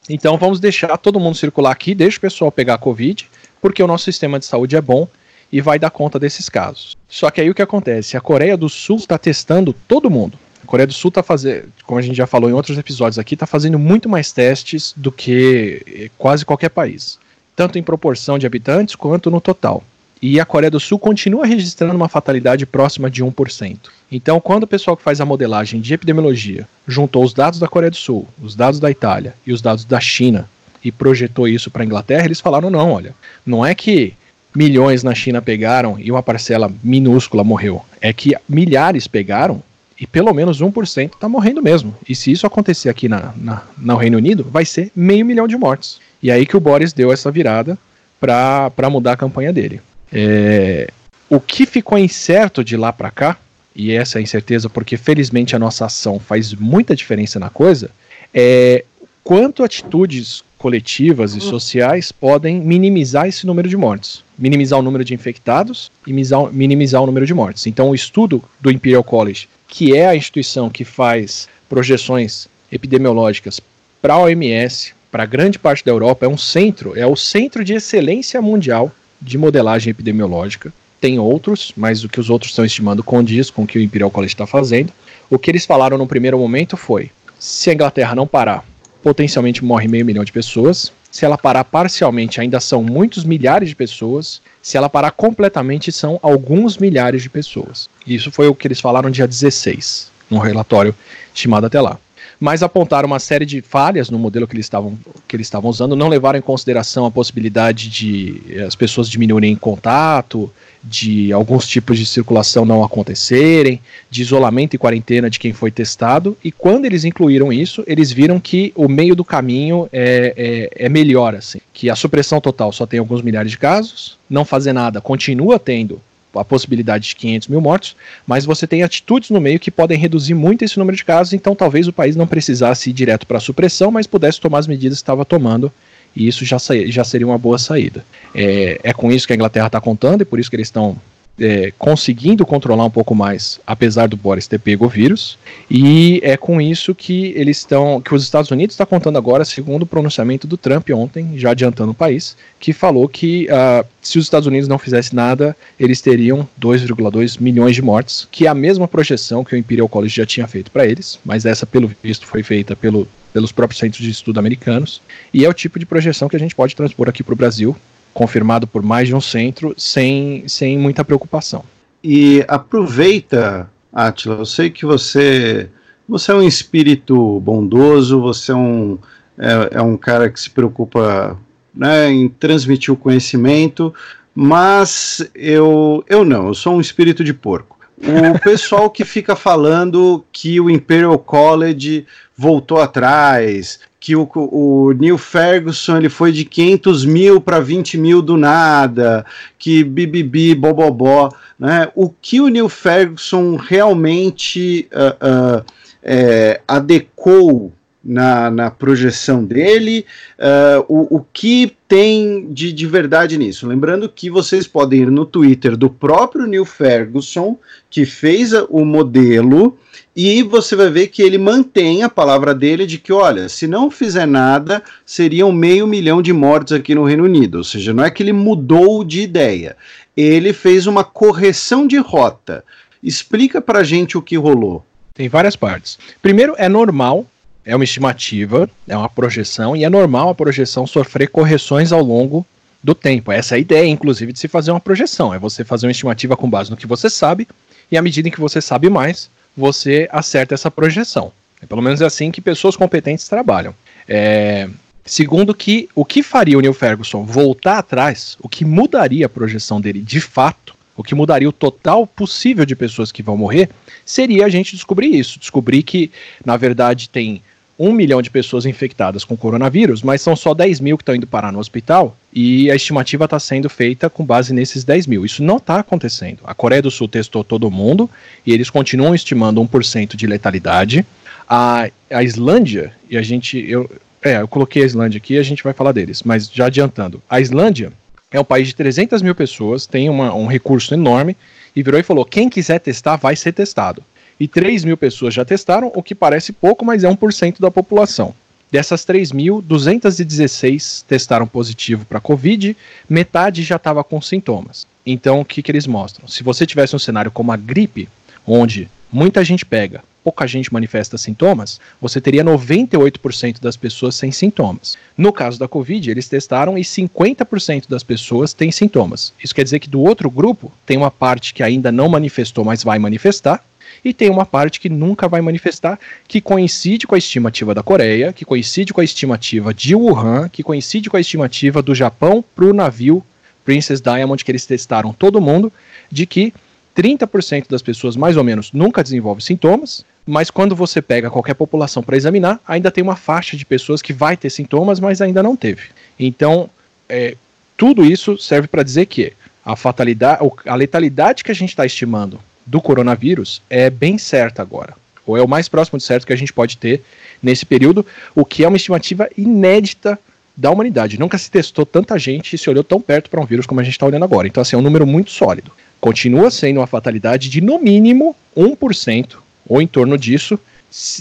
Então 0.09 0.37
vamos 0.37 0.61
deixar 0.61 0.97
todo 0.99 1.21
mundo 1.21 1.37
circular 1.37 1.71
aqui, 1.71 1.95
deixa 1.95 2.19
o 2.19 2.21
pessoal 2.21 2.51
pegar 2.51 2.75
a 2.75 2.79
Covid, 2.79 3.29
porque 3.64 3.83
o 3.83 3.87
nosso 3.87 4.05
sistema 4.05 4.38
de 4.38 4.44
saúde 4.44 4.77
é 4.77 4.81
bom 4.83 5.09
e 5.50 5.59
vai 5.59 5.79
dar 5.79 5.88
conta 5.88 6.18
desses 6.18 6.50
casos. 6.50 6.98
Só 7.09 7.31
que 7.31 7.40
aí 7.40 7.48
o 7.48 7.55
que 7.55 7.62
acontece? 7.62 8.14
A 8.14 8.20
Coreia 8.20 8.59
do 8.59 8.68
Sul 8.68 8.98
está 8.98 9.16
testando 9.16 9.72
todo 9.88 10.11
mundo. 10.11 10.38
A 10.62 10.66
Coreia 10.66 10.87
do 10.87 10.92
Sul 10.92 11.09
está 11.09 11.22
fazendo, 11.22 11.72
como 11.87 11.98
a 11.98 12.03
gente 12.03 12.14
já 12.14 12.27
falou 12.27 12.50
em 12.50 12.53
outros 12.53 12.77
episódios 12.77 13.18
aqui, 13.18 13.33
está 13.33 13.46
fazendo 13.46 13.79
muito 13.79 14.07
mais 14.07 14.33
testes 14.33 14.92
do 14.94 15.11
que 15.11 15.83
eh, 15.87 16.11
quase 16.18 16.44
qualquer 16.44 16.68
país, 16.68 17.18
tanto 17.57 17.79
em 17.79 17.83
proporção 17.83 18.38
de 18.38 18.46
habitantes 18.46 18.96
quanto 18.96 19.31
no 19.31 19.40
total. 19.40 19.83
E 20.20 20.38
a 20.38 20.44
Coreia 20.44 20.70
do 20.70 20.79
Sul 20.79 20.98
continua 20.98 21.46
registrando 21.46 21.94
uma 21.94 22.09
fatalidade 22.09 22.66
próxima 22.66 23.11
de 23.11 23.24
1%. 23.24 23.79
Então, 24.12 24.38
quando 24.40 24.64
o 24.64 24.66
pessoal 24.66 24.94
que 24.94 25.03
faz 25.03 25.22
a 25.22 25.24
modelagem 25.24 25.81
de 25.81 25.94
epidemiologia 25.94 26.68
juntou 26.87 27.24
os 27.24 27.33
dados 27.33 27.59
da 27.59 27.66
Coreia 27.66 27.90
do 27.90 27.96
Sul, 27.96 28.29
os 28.42 28.55
dados 28.55 28.79
da 28.79 28.90
Itália 28.90 29.35
e 29.46 29.55
os 29.55 29.62
dados 29.62 29.87
da 29.87 30.00
China 30.00 30.50
e 30.85 30.92
projetou 30.92 31.49
isso 31.49 31.70
para 31.70 31.83
a 31.83 31.87
Inglaterra, 31.87 32.27
eles 32.27 32.40
falaram: 32.40 32.70
não, 32.70 32.92
olha, 32.92 33.14
não 33.44 33.64
é 33.64 33.75
que 33.75 34.14
milhões 34.55 35.03
na 35.03 35.14
China 35.14 35.42
pegaram 35.42 35.99
e 35.99 36.11
uma 36.11 36.23
parcela 36.23 36.70
minúscula 36.83 37.42
morreu, 37.42 37.85
é 38.01 38.12
que 38.12 38.37
milhares 38.49 39.07
pegaram 39.07 39.62
e 39.99 40.07
pelo 40.07 40.33
menos 40.35 40.61
1% 40.61 41.14
está 41.14 41.29
morrendo 41.29 41.62
mesmo. 41.62 41.94
E 42.09 42.14
se 42.14 42.31
isso 42.31 42.47
acontecer 42.47 42.88
aqui 42.88 43.09
na, 43.09 43.33
na, 43.37 43.62
no 43.79 43.97
Reino 43.97 44.18
Unido, 44.18 44.44
vai 44.44 44.64
ser 44.64 44.90
meio 44.94 45.25
milhão 45.25 45.47
de 45.47 45.57
mortes. 45.57 46.01
E 46.23 46.31
aí 46.31 46.47
que 46.47 46.57
o 46.57 46.61
Boris 46.61 46.92
deu 46.92 47.12
essa 47.12 47.31
virada 47.31 47.79
para 48.20 48.90
mudar 48.90 49.12
a 49.12 49.16
campanha 49.16 49.53
dele. 49.53 49.81
É, 50.12 50.88
o 51.29 51.38
que 51.38 51.64
ficou 51.64 51.99
incerto 51.99 52.64
de 52.64 52.77
lá 52.77 52.92
para 52.92 53.11
cá, 53.11 53.37
e 53.75 53.92
essa 53.92 54.18
é 54.18 54.20
a 54.20 54.23
incerteza 54.23 54.68
porque 54.68 54.97
felizmente 54.97 55.55
a 55.55 55.59
nossa 55.59 55.87
ação 55.87 56.18
faz 56.18 56.53
muita 56.55 56.94
diferença 56.94 57.38
na 57.38 57.51
coisa, 57.51 57.90
é 58.33 58.85
quanto 59.23 59.62
atitudes 59.62 60.44
coletivas 60.64 61.35
e 61.35 61.42
sociais 61.42 62.11
podem 62.11 62.59
minimizar 62.59 63.29
esse 63.29 63.46
número 63.46 63.68
de 63.68 63.77
mortes, 63.77 64.24
minimizar 64.38 64.79
o 64.79 64.83
número 64.83 65.05
de 65.05 65.12
infectados 65.12 65.90
e 66.07 66.11
minimizar, 66.11 66.50
minimizar 66.50 67.03
o 67.03 67.07
número 67.07 67.27
de 67.27 67.35
mortes. 67.35 67.66
Então, 67.66 67.90
o 67.90 67.94
estudo 67.94 68.42
do 68.62 68.70
Imperial 68.70 69.05
College, 69.05 69.46
que 69.68 69.94
é 69.94 70.07
a 70.07 70.16
instituição 70.16 70.70
que 70.70 70.83
faz 70.83 71.50
projeções 71.68 72.49
epidemiológicas 72.72 73.61
para 74.01 74.14
a 74.14 74.20
OMS, 74.20 74.95
para 75.12 75.26
grande 75.26 75.59
parte 75.59 75.84
da 75.84 75.93
Europa, 75.93 76.24
é 76.24 76.28
um 76.30 76.39
centro, 76.39 76.99
é 76.99 77.07
o 77.07 77.14
centro 77.14 77.62
de 77.62 77.74
excelência 77.74 78.41
mundial 78.41 78.91
de 79.20 79.36
modelagem 79.36 79.91
epidemiológica. 79.91 80.72
Tem 80.99 81.18
outros, 81.18 81.74
mas 81.76 82.05
o 82.05 82.09
que 82.09 82.18
os 82.18 82.30
outros 82.30 82.53
estão 82.53 82.64
estimando 82.64 83.05
condiz 83.05 83.51
com 83.51 83.64
o 83.64 83.66
que 83.66 83.78
o 83.78 83.82
Imperial 83.82 84.11
College 84.11 84.32
está 84.32 84.47
fazendo. 84.47 84.91
O 85.28 85.39
que 85.39 85.51
eles 85.51 85.66
falaram 85.66 85.99
no 85.99 86.07
primeiro 86.07 86.39
momento 86.39 86.74
foi: 86.74 87.11
se 87.39 87.68
a 87.68 87.74
Inglaterra 87.74 88.14
não 88.14 88.26
parar 88.26 88.64
potencialmente 89.05 89.62
morre 89.62 89.86
meio 89.86 90.07
milhão 90.07 90.24
de 90.24 90.32
pessoas. 90.32 90.90
Se 91.11 91.26
ela 91.26 91.36
parar 91.36 91.62
parcialmente, 91.62 92.40
ainda 92.40 92.59
são 92.59 92.82
muitos 92.82 93.22
milhares 93.22 93.68
de 93.68 93.76
pessoas. 93.76 94.40
Se 94.62 94.78
ela 94.78 94.88
parar 94.88 95.11
completamente, 95.11 95.92
são 95.92 96.18
alguns 96.22 96.78
milhares 96.78 97.22
de 97.22 97.28
pessoas. 97.28 97.90
Isso 98.07 98.32
foi 98.32 98.48
o 98.48 98.55
que 98.55 98.66
eles 98.66 98.80
falaram 98.80 99.11
dia 99.11 99.28
16, 99.28 100.11
num 100.30 100.38
relatório 100.38 100.94
estimado 101.34 101.66
até 101.66 101.82
lá. 101.82 101.98
Mas 102.45 102.62
apontaram 102.62 103.07
uma 103.07 103.18
série 103.18 103.47
de 103.47 103.62
falhas 103.62 104.11
no 104.11 104.18
modelo 104.18 104.47
que 104.47 104.55
eles 104.55 104.66
estavam, 104.66 104.99
que 105.26 105.34
eles 105.34 105.47
estavam 105.47 105.70
usando, 105.70 105.97
não 105.97 106.09
levaram 106.09 106.38
em 106.38 106.42
consideração 106.42 107.07
a 107.07 107.11
possibilidade 107.11 107.88
de 107.88 108.42
eh, 108.51 108.64
as 108.64 108.76
pessoas 108.76 109.09
diminuírem 109.09 109.57
contato, 109.57 110.53
de 110.82 111.32
alguns 111.32 111.66
tipos 111.66 111.99
de 111.99 112.05
circulação 112.05 112.66
não 112.66 112.84
acontecerem, 112.84 113.80
de 114.11 114.20
isolamento 114.20 114.76
e 114.76 114.78
quarentena 114.78 115.30
de 115.30 115.38
quem 115.38 115.55
foi 115.55 115.70
testado, 115.70 116.36
e 116.45 116.53
quando 116.53 116.84
eles 116.84 117.07
incluíram 117.07 117.51
isso, 117.51 117.82
eles 117.86 118.12
viram 118.12 118.38
que 118.38 118.74
o 118.76 118.90
meio 118.90 119.16
do 119.16 119.24
caminho 119.24 119.88
é, 119.90 120.34
é, 120.76 120.84
é 120.84 120.88
melhor, 120.90 121.34
assim, 121.34 121.61
que 121.72 121.88
a 121.88 121.97
supressão 121.97 122.42
total 122.42 122.70
só 122.72 122.84
tem 122.84 123.01
alguns 123.01 123.22
milhares 123.22 123.53
de 123.53 123.57
casos, 123.57 124.18
não 124.28 124.45
fazer 124.45 124.74
nada 124.74 125.01
continua 125.01 125.59
tendo 125.59 125.99
a 126.35 126.45
possibilidade 126.45 127.09
de 127.09 127.16
500 127.16 127.49
mil 127.49 127.61
mortos, 127.61 127.97
mas 128.26 128.45
você 128.45 128.66
tem 128.66 128.82
atitudes 128.82 129.30
no 129.30 129.41
meio 129.41 129.59
que 129.59 129.70
podem 129.70 129.99
reduzir 129.99 130.35
muito 130.35 130.64
esse 130.64 130.78
número 130.78 130.97
de 130.97 131.05
casos, 131.05 131.32
então 131.32 131.55
talvez 131.55 131.89
o 131.89 131.93
país 131.93 132.16
não 132.16 132.26
precisasse 132.26 132.91
ir 132.91 132.93
direto 132.93 133.26
para 133.26 133.39
a 133.39 133.41
supressão, 133.41 133.91
mas 133.91 134.07
pudesse 134.07 134.41
tomar 134.41 134.59
as 134.59 134.66
medidas 134.66 134.99
que 134.99 135.03
estava 135.03 135.24
tomando 135.24 135.72
e 136.14 136.28
isso 136.28 136.45
já, 136.45 136.59
já 136.87 137.05
seria 137.05 137.26
uma 137.26 137.39
boa 137.39 137.59
saída. 137.59 138.05
É, 138.35 138.80
é 138.82 138.93
com 138.93 139.11
isso 139.11 139.26
que 139.26 139.32
a 139.32 139.37
Inglaterra 139.37 139.66
está 139.66 139.80
contando 139.80 140.22
e 140.22 140.24
por 140.24 140.39
isso 140.39 140.49
que 140.49 140.57
eles 140.57 140.68
estão 140.68 140.97
é, 141.39 141.72
conseguindo 141.78 142.47
controlar 142.47 142.85
um 142.85 142.91
pouco 142.91 143.14
mais, 143.14 143.61
apesar 143.66 144.09
do 144.09 144.16
Boris 144.16 144.47
ter 144.47 144.59
pego 144.59 144.87
o 144.87 144.89
vírus, 144.89 145.39
e 145.70 146.20
é 146.22 146.37
com 146.37 146.61
isso 146.61 146.95
que 146.95 147.32
eles 147.37 147.59
estão, 147.59 148.01
que 148.01 148.14
os 148.14 148.22
Estados 148.22 148.51
Unidos 148.51 148.74
está 148.74 148.87
contando 148.87 149.18
agora, 149.18 149.45
segundo 149.45 149.82
o 149.82 149.87
pronunciamento 149.87 150.47
do 150.47 150.57
Trump 150.57 150.89
ontem, 150.91 151.37
já 151.37 151.51
adiantando 151.51 151.91
o 151.91 151.95
país, 151.95 152.37
que 152.61 152.72
falou 152.72 153.09
que 153.09 153.47
uh, 153.47 153.87
se 154.01 154.18
os 154.18 154.26
Estados 154.26 154.47
Unidos 154.47 154.68
não 154.68 154.78
fizessem 154.78 155.16
nada, 155.16 155.57
eles 155.78 156.01
teriam 156.01 156.49
2,2 156.61 157.41
milhões 157.41 157.74
de 157.74 157.82
mortes, 157.82 158.28
que 158.30 158.47
é 158.47 158.49
a 158.49 158.55
mesma 158.55 158.87
projeção 158.87 159.45
que 159.45 159.55
o 159.55 159.59
Imperial 159.59 159.89
College 159.89 160.14
já 160.14 160.26
tinha 160.26 160.47
feito 160.47 160.70
para 160.70 160.87
eles, 160.87 161.18
mas 161.24 161.45
essa, 161.45 161.66
pelo 161.66 161.91
visto, 162.03 162.26
foi 162.26 162.43
feita 162.43 162.76
pelo, 162.76 163.09
pelos 163.32 163.51
próprios 163.51 163.80
centros 163.80 164.05
de 164.05 164.11
estudo 164.11 164.39
americanos, 164.39 165.03
e 165.32 165.45
é 165.45 165.49
o 165.49 165.55
tipo 165.55 165.78
de 165.78 165.87
projeção 165.87 166.28
que 166.28 166.37
a 166.37 166.39
gente 166.39 166.55
pode 166.55 166.76
transpor 166.76 167.09
aqui 167.09 167.22
para 167.22 167.32
o 167.32 167.37
Brasil, 167.37 167.76
confirmado 168.15 168.67
por 168.67 168.83
mais 168.83 169.09
de 169.09 169.15
um 169.15 169.21
centro, 169.21 169.75
sem, 169.77 170.47
sem 170.49 170.79
muita 170.79 171.05
preocupação. 171.05 171.65
E 172.03 172.45
aproveita, 172.47 173.69
Atila, 173.93 174.37
eu 174.37 174.47
sei 174.47 174.71
que 174.71 174.87
você, 174.87 175.69
você 176.09 176.31
é 176.31 176.35
um 176.35 176.43
espírito 176.43 177.41
bondoso, 177.41 178.21
você 178.21 178.53
é 178.53 178.55
um, 178.55 178.99
é, 179.37 179.79
é 179.79 179.83
um 179.83 179.97
cara 179.97 180.31
que 180.31 180.41
se 180.41 180.49
preocupa 180.49 181.37
né, 181.75 182.11
em 182.11 182.29
transmitir 182.29 182.95
o 182.95 182.97
conhecimento, 182.97 183.93
mas 184.35 185.29
eu, 185.35 186.05
eu 186.09 186.25
não, 186.25 186.49
eu 186.49 186.55
sou 186.55 186.77
um 186.77 186.81
espírito 186.81 187.25
de 187.25 187.35
porco. 187.35 187.79
O 187.99 188.39
pessoal 188.43 188.91
que 188.91 189.05
fica 189.05 189.35
falando 189.35 190.25
que 190.33 190.61
o 190.61 190.71
Imperial 190.71 191.19
College 191.19 192.07
voltou 192.37 192.81
atrás, 192.81 193.81
que 194.05 194.14
o, 194.14 194.28
o 194.34 194.92
Neil 194.92 195.16
Ferguson 195.16 195.96
ele 195.96 196.11
foi 196.11 196.30
de 196.30 196.44
500 196.44 197.07
mil 197.07 197.40
para 197.40 197.59
20 197.59 197.96
mil 197.96 198.20
do 198.20 198.36
nada, 198.36 199.24
que 199.59 199.82
bibibi, 199.82 200.55
bobobó, 200.55 201.34
né? 201.59 201.88
O 201.94 202.11
que 202.11 202.38
o 202.38 202.48
Neil 202.48 202.68
Ferguson 202.68 203.57
realmente 203.57 204.86
uh, 204.92 205.61
uh, 205.61 205.64
é, 206.02 206.61
adequou 206.68 207.72
na, 208.05 208.50
na 208.50 208.70
projeção 208.70 209.42
dele, 209.42 210.05
uh, 210.38 210.84
o, 210.86 211.16
o 211.16 211.26
que 211.32 211.74
tem 211.88 212.52
de, 212.52 212.74
de 212.74 212.86
verdade 212.86 213.38
nisso. 213.38 213.66
Lembrando 213.66 214.07
que 214.07 214.28
vocês 214.28 214.66
podem 214.66 215.00
ir 215.00 215.11
no 215.11 215.24
Twitter 215.24 215.78
do 215.78 215.88
próprio 215.88 216.46
Neil 216.46 216.66
Ferguson, 216.66 217.59
que 217.88 218.05
fez 218.05 218.52
o 218.68 218.84
modelo, 218.84 219.78
e 220.17 220.43
você 220.43 220.77
vai 220.77 220.91
ver 220.91 221.09
que 221.09 221.23
ele 221.23 221.39
mantém 221.39 222.03
a 222.03 222.09
palavra 222.09 222.55
dele 222.55 222.87
de 222.87 222.99
que, 222.99 223.12
olha, 223.12 223.49
se 223.49 223.67
não 223.67 223.91
fizer 223.91 224.27
nada, 224.27 224.83
seriam 225.05 225.51
meio 225.51 225.87
milhão 225.87 226.23
de 226.23 226.33
mortes 226.33 226.73
aqui 226.73 226.95
no 226.95 227.05
Reino 227.05 227.25
Unido. 227.25 227.59
Ou 227.59 227.65
seja, 227.65 227.93
não 227.93 228.05
é 228.05 228.11
que 228.11 228.23
ele 228.23 228.33
mudou 228.33 229.03
de 229.03 229.21
ideia, 229.21 229.77
ele 230.17 230.53
fez 230.53 230.87
uma 230.87 231.03
correção 231.03 231.87
de 231.87 231.97
rota. 231.97 232.65
Explica 233.03 233.61
pra 233.61 233.83
gente 233.83 234.17
o 234.17 234.23
que 234.23 234.37
rolou. 234.37 234.85
Tem 235.12 235.29
várias 235.29 235.57
partes. 235.57 235.99
Primeiro, 236.23 236.55
é 236.59 236.69
normal 236.69 237.27
é 237.65 237.75
uma 237.75 237.85
estimativa, 237.85 238.69
é 238.87 238.97
uma 238.97 239.09
projeção, 239.09 239.75
e 239.75 239.85
é 239.85 239.89
normal 239.89 240.29
a 240.29 240.35
projeção 240.35 240.87
sofrer 240.87 241.29
correções 241.29 241.93
ao 241.93 242.03
longo 242.03 242.47
do 242.83 242.95
tempo. 242.95 243.33
Essa 243.33 243.55
é 243.55 243.57
a 243.57 243.61
ideia, 243.61 243.87
inclusive, 243.87 244.33
de 244.33 244.39
se 244.39 244.49
fazer 244.49 244.71
uma 244.71 244.81
projeção. 244.81 245.33
É 245.33 245.39
você 245.39 245.65
fazer 245.65 245.87
uma 245.87 245.93
estimativa 245.93 246.37
com 246.37 246.51
base 246.51 246.71
no 246.71 246.77
que 246.77 246.87
você 246.87 247.09
sabe, 247.09 247.49
e 247.91 247.97
à 247.97 248.03
medida 248.03 248.29
em 248.29 248.31
que 248.31 248.41
você 248.41 248.61
sabe 248.61 248.91
mais, 248.91 249.31
você 249.57 250.09
acerta 250.11 250.55
essa 250.55 250.70
projeção. 250.70 251.32
É 251.62 251.66
pelo 251.66 251.82
menos 251.82 252.02
assim 252.02 252.30
que 252.30 252.40
pessoas 252.40 252.76
competentes 252.76 253.28
trabalham. 253.28 253.74
É, 254.09 254.68
segundo 255.05 255.55
que 255.55 255.88
o 255.94 256.05
que 256.05 256.22
faria 256.22 256.59
o 256.59 256.61
Neil 256.61 256.74
Ferguson 256.74 257.24
voltar 257.24 257.78
atrás, 257.78 258.36
o 258.40 258.48
que 258.48 258.64
mudaria 258.64 259.26
a 259.26 259.28
projeção 259.28 259.80
dele 259.80 260.00
de 260.00 260.20
fato, 260.20 260.74
o 260.96 261.02
que 261.02 261.14
mudaria 261.14 261.48
o 261.48 261.52
total 261.52 262.07
possível 262.07 262.64
de 262.64 262.76
pessoas 262.76 263.11
que 263.11 263.22
vão 263.22 263.36
morrer, 263.36 263.70
seria 264.05 264.46
a 264.46 264.48
gente 264.48 264.74
descobrir 264.74 265.14
isso. 265.14 265.38
Descobrir 265.38 265.82
que, 265.82 266.11
na 266.44 266.57
verdade, 266.57 267.09
tem 267.09 267.42
um 267.78 267.92
milhão 267.92 268.22
de 268.22 268.30
pessoas 268.30 268.66
infectadas 268.66 269.24
com 269.24 269.36
coronavírus, 269.36 270.02
mas 270.02 270.22
são 270.22 270.36
só 270.36 270.55
10 270.55 270.80
mil 270.80 270.96
que 270.96 271.02
estão 271.02 271.14
indo 271.14 271.26
parar 271.26 271.52
no 271.52 271.59
hospital 271.59 272.16
e 272.35 272.70
a 272.70 272.74
estimativa 272.74 273.26
está 273.26 273.39
sendo 273.39 273.70
feita 273.70 274.11
com 274.11 274.24
base 274.24 274.53
nesses 274.53 274.82
10 274.82 275.07
mil. 275.07 275.24
Isso 275.24 275.43
não 275.43 275.59
está 275.59 275.78
acontecendo. 275.78 276.39
A 276.45 276.53
Coreia 276.53 276.82
do 276.82 276.91
Sul 276.91 277.07
testou 277.07 277.45
todo 277.45 277.70
mundo 277.70 278.11
e 278.45 278.53
eles 278.53 278.68
continuam 278.68 279.14
estimando 279.14 279.62
1% 279.62 280.16
de 280.16 280.26
letalidade. 280.26 281.07
A, 281.49 281.89
a 282.11 282.22
Islândia, 282.24 282.93
e 283.09 283.16
a 283.16 283.22
gente. 283.22 283.59
Eu, 283.68 283.89
é, 284.20 284.41
eu 284.41 284.49
coloquei 284.49 284.82
a 284.82 284.87
Islândia 284.87 285.18
aqui 285.18 285.35
e 285.35 285.39
a 285.39 285.43
gente 285.43 285.62
vai 285.62 285.72
falar 285.72 285.93
deles, 285.93 286.22
mas 286.24 286.51
já 286.51 286.66
adiantando. 286.66 287.22
A 287.30 287.41
Islândia 287.41 287.93
é 288.32 288.41
um 288.41 288.45
país 288.45 288.68
de 288.68 288.74
300 288.74 289.22
mil 289.22 289.35
pessoas, 289.35 289.87
tem 289.87 290.11
uma, 290.11 290.35
um 290.35 290.47
recurso 290.47 290.93
enorme 290.93 291.37
e 291.76 291.82
virou 291.82 292.01
e 292.01 292.03
falou: 292.03 292.24
quem 292.24 292.49
quiser 292.49 292.80
testar 292.80 293.16
vai 293.16 293.37
ser 293.37 293.53
testado 293.53 294.03
e 294.39 294.49
3 294.49 294.85
mil 294.85 294.97
pessoas 294.97 295.32
já 295.32 295.45
testaram, 295.45 295.93
o 295.95 296.03
que 296.03 296.14
parece 296.14 296.53
pouco, 296.53 296.85
mas 296.85 297.05
é 297.05 297.09
1% 297.09 297.61
da 297.61 297.70
população. 297.70 298.35
Dessas 298.71 299.05
3 299.05 299.33
mil, 299.33 299.62
216 299.62 301.05
testaram 301.07 301.47
positivo 301.47 302.05
para 302.05 302.21
Covid, 302.21 302.77
metade 303.09 303.62
já 303.62 303.77
estava 303.77 304.03
com 304.03 304.21
sintomas. 304.21 304.87
Então, 305.07 305.41
o 305.41 305.45
que, 305.45 305.62
que 305.62 305.71
eles 305.71 305.87
mostram? 305.87 306.27
Se 306.27 306.43
você 306.43 306.67
tivesse 306.67 306.97
um 306.97 306.99
cenário 306.99 307.31
como 307.31 307.53
a 307.53 307.57
gripe, 307.57 308.09
onde 308.47 308.89
muita 309.12 309.45
gente 309.45 309.65
pega, 309.65 310.03
pouca 310.25 310.47
gente 310.47 310.73
manifesta 310.73 311.19
sintomas, 311.19 311.79
você 312.01 312.19
teria 312.19 312.43
98% 312.43 313.61
das 313.61 313.77
pessoas 313.77 314.15
sem 314.15 314.33
sintomas. 314.33 314.97
No 315.17 315.33
caso 315.33 315.59
da 315.59 315.69
Covid, 315.69 316.11
eles 316.11 316.29
testaram 316.29 316.79
e 316.79 316.81
50% 316.81 317.85
das 317.89 318.03
pessoas 318.03 318.55
têm 318.55 318.73
sintomas. 318.73 319.35
Isso 319.43 319.55
quer 319.55 319.65
dizer 319.65 319.81
que 319.81 319.89
do 319.89 320.01
outro 320.01 320.31
grupo, 320.31 320.73
tem 320.87 320.97
uma 320.97 321.11
parte 321.11 321.53
que 321.53 321.62
ainda 321.62 321.93
não 321.93 322.09
manifestou, 322.09 322.65
mas 322.65 322.83
vai 322.83 322.99
manifestar, 322.99 323.62
e 324.05 324.12
tem 324.12 324.28
uma 324.28 324.44
parte 324.44 324.78
que 324.78 324.88
nunca 324.88 325.26
vai 325.26 325.40
manifestar, 325.40 325.98
que 326.28 326.40
coincide 326.40 327.07
com 327.07 327.14
a 327.14 327.18
estimativa 327.18 327.74
da 327.74 327.82
Coreia, 327.82 328.32
que 328.32 328.44
coincide 328.44 328.92
com 328.92 329.00
a 329.00 329.05
estimativa 329.05 329.72
de 329.72 329.94
Wuhan, 329.94 330.48
que 330.48 330.62
coincide 330.62 331.09
com 331.09 331.16
a 331.16 331.20
estimativa 331.20 331.80
do 331.80 331.94
Japão 331.94 332.44
para 332.55 332.66
o 332.66 332.74
navio 332.74 333.24
Princess 333.64 334.00
Diamond, 334.00 334.44
que 334.44 334.50
eles 334.50 334.66
testaram 334.66 335.12
todo 335.12 335.40
mundo, 335.40 335.72
de 336.11 336.26
que 336.26 336.52
30% 336.94 337.66
das 337.68 337.82
pessoas, 337.82 338.14
mais 338.14 338.36
ou 338.36 338.44
menos, 338.44 338.72
nunca 338.72 339.02
desenvolve 339.02 339.42
sintomas, 339.42 340.05
mas 340.26 340.50
quando 340.50 340.76
você 340.76 341.02
pega 341.02 341.30
qualquer 341.30 341.55
população 341.55 342.02
para 342.02 342.16
examinar, 342.16 342.61
ainda 342.66 342.90
tem 342.90 343.02
uma 343.02 343.16
faixa 343.16 343.57
de 343.57 343.64
pessoas 343.64 344.00
que 344.00 344.12
vai 344.12 344.36
ter 344.36 344.50
sintomas, 344.50 345.00
mas 345.00 345.20
ainda 345.20 345.42
não 345.42 345.57
teve. 345.57 345.82
Então, 346.18 346.70
é, 347.09 347.36
tudo 347.76 348.05
isso 348.05 348.38
serve 348.38 348.68
para 348.68 348.82
dizer 348.82 349.07
que 349.07 349.32
a 349.64 349.74
fatalidade, 349.74 350.40
a 350.66 350.74
letalidade 350.74 351.42
que 351.42 351.50
a 351.50 351.55
gente 351.55 351.70
está 351.70 351.84
estimando 351.84 352.38
do 352.67 352.81
coronavírus 352.81 353.62
é 353.69 353.91
bem 353.91 354.19
certa 354.19 354.62
agora. 354.62 354.95
Ou 355.27 355.37
é 355.37 355.43
o 355.43 355.49
mais 355.49 355.69
próximo 355.69 355.99
de 355.99 356.05
certo 356.05 356.27
que 356.27 356.33
a 356.33 356.37
gente 356.37 356.53
pode 356.53 356.77
ter 356.77 357.03
nesse 357.43 357.65
período, 357.65 358.05
o 358.35 358.45
que 358.45 358.65
é 358.65 358.69
uma 358.69 358.77
estimativa 358.77 359.29
inédita 359.37 360.19
da 360.57 360.71
humanidade. 360.71 361.19
Nunca 361.19 361.37
se 361.37 361.51
testou 361.51 361.85
tanta 361.85 362.19
gente 362.19 362.55
e 362.55 362.59
se 362.59 362.71
olhou 362.71 362.85
tão 362.85 363.01
perto 363.01 363.29
para 363.29 363.41
um 363.41 363.45
vírus 363.45 363.67
como 363.67 363.81
a 363.81 363.83
gente 363.83 363.95
está 363.95 364.07
olhando 364.07 364.25
agora. 364.25 364.47
Então, 364.47 364.61
assim, 364.61 364.77
é 364.77 364.79
um 364.79 364.83
número 364.83 365.07
muito 365.07 365.31
sólido. 365.31 365.71
Continua 366.01 366.51
sendo 366.51 366.81
uma 366.81 366.87
fatalidade 366.87 367.49
de 367.49 367.61
no 367.61 367.79
mínimo 367.79 368.37
1% 368.57 369.37
ou 369.67 369.81
em 369.81 369.87
torno 369.87 370.17
disso, 370.19 370.59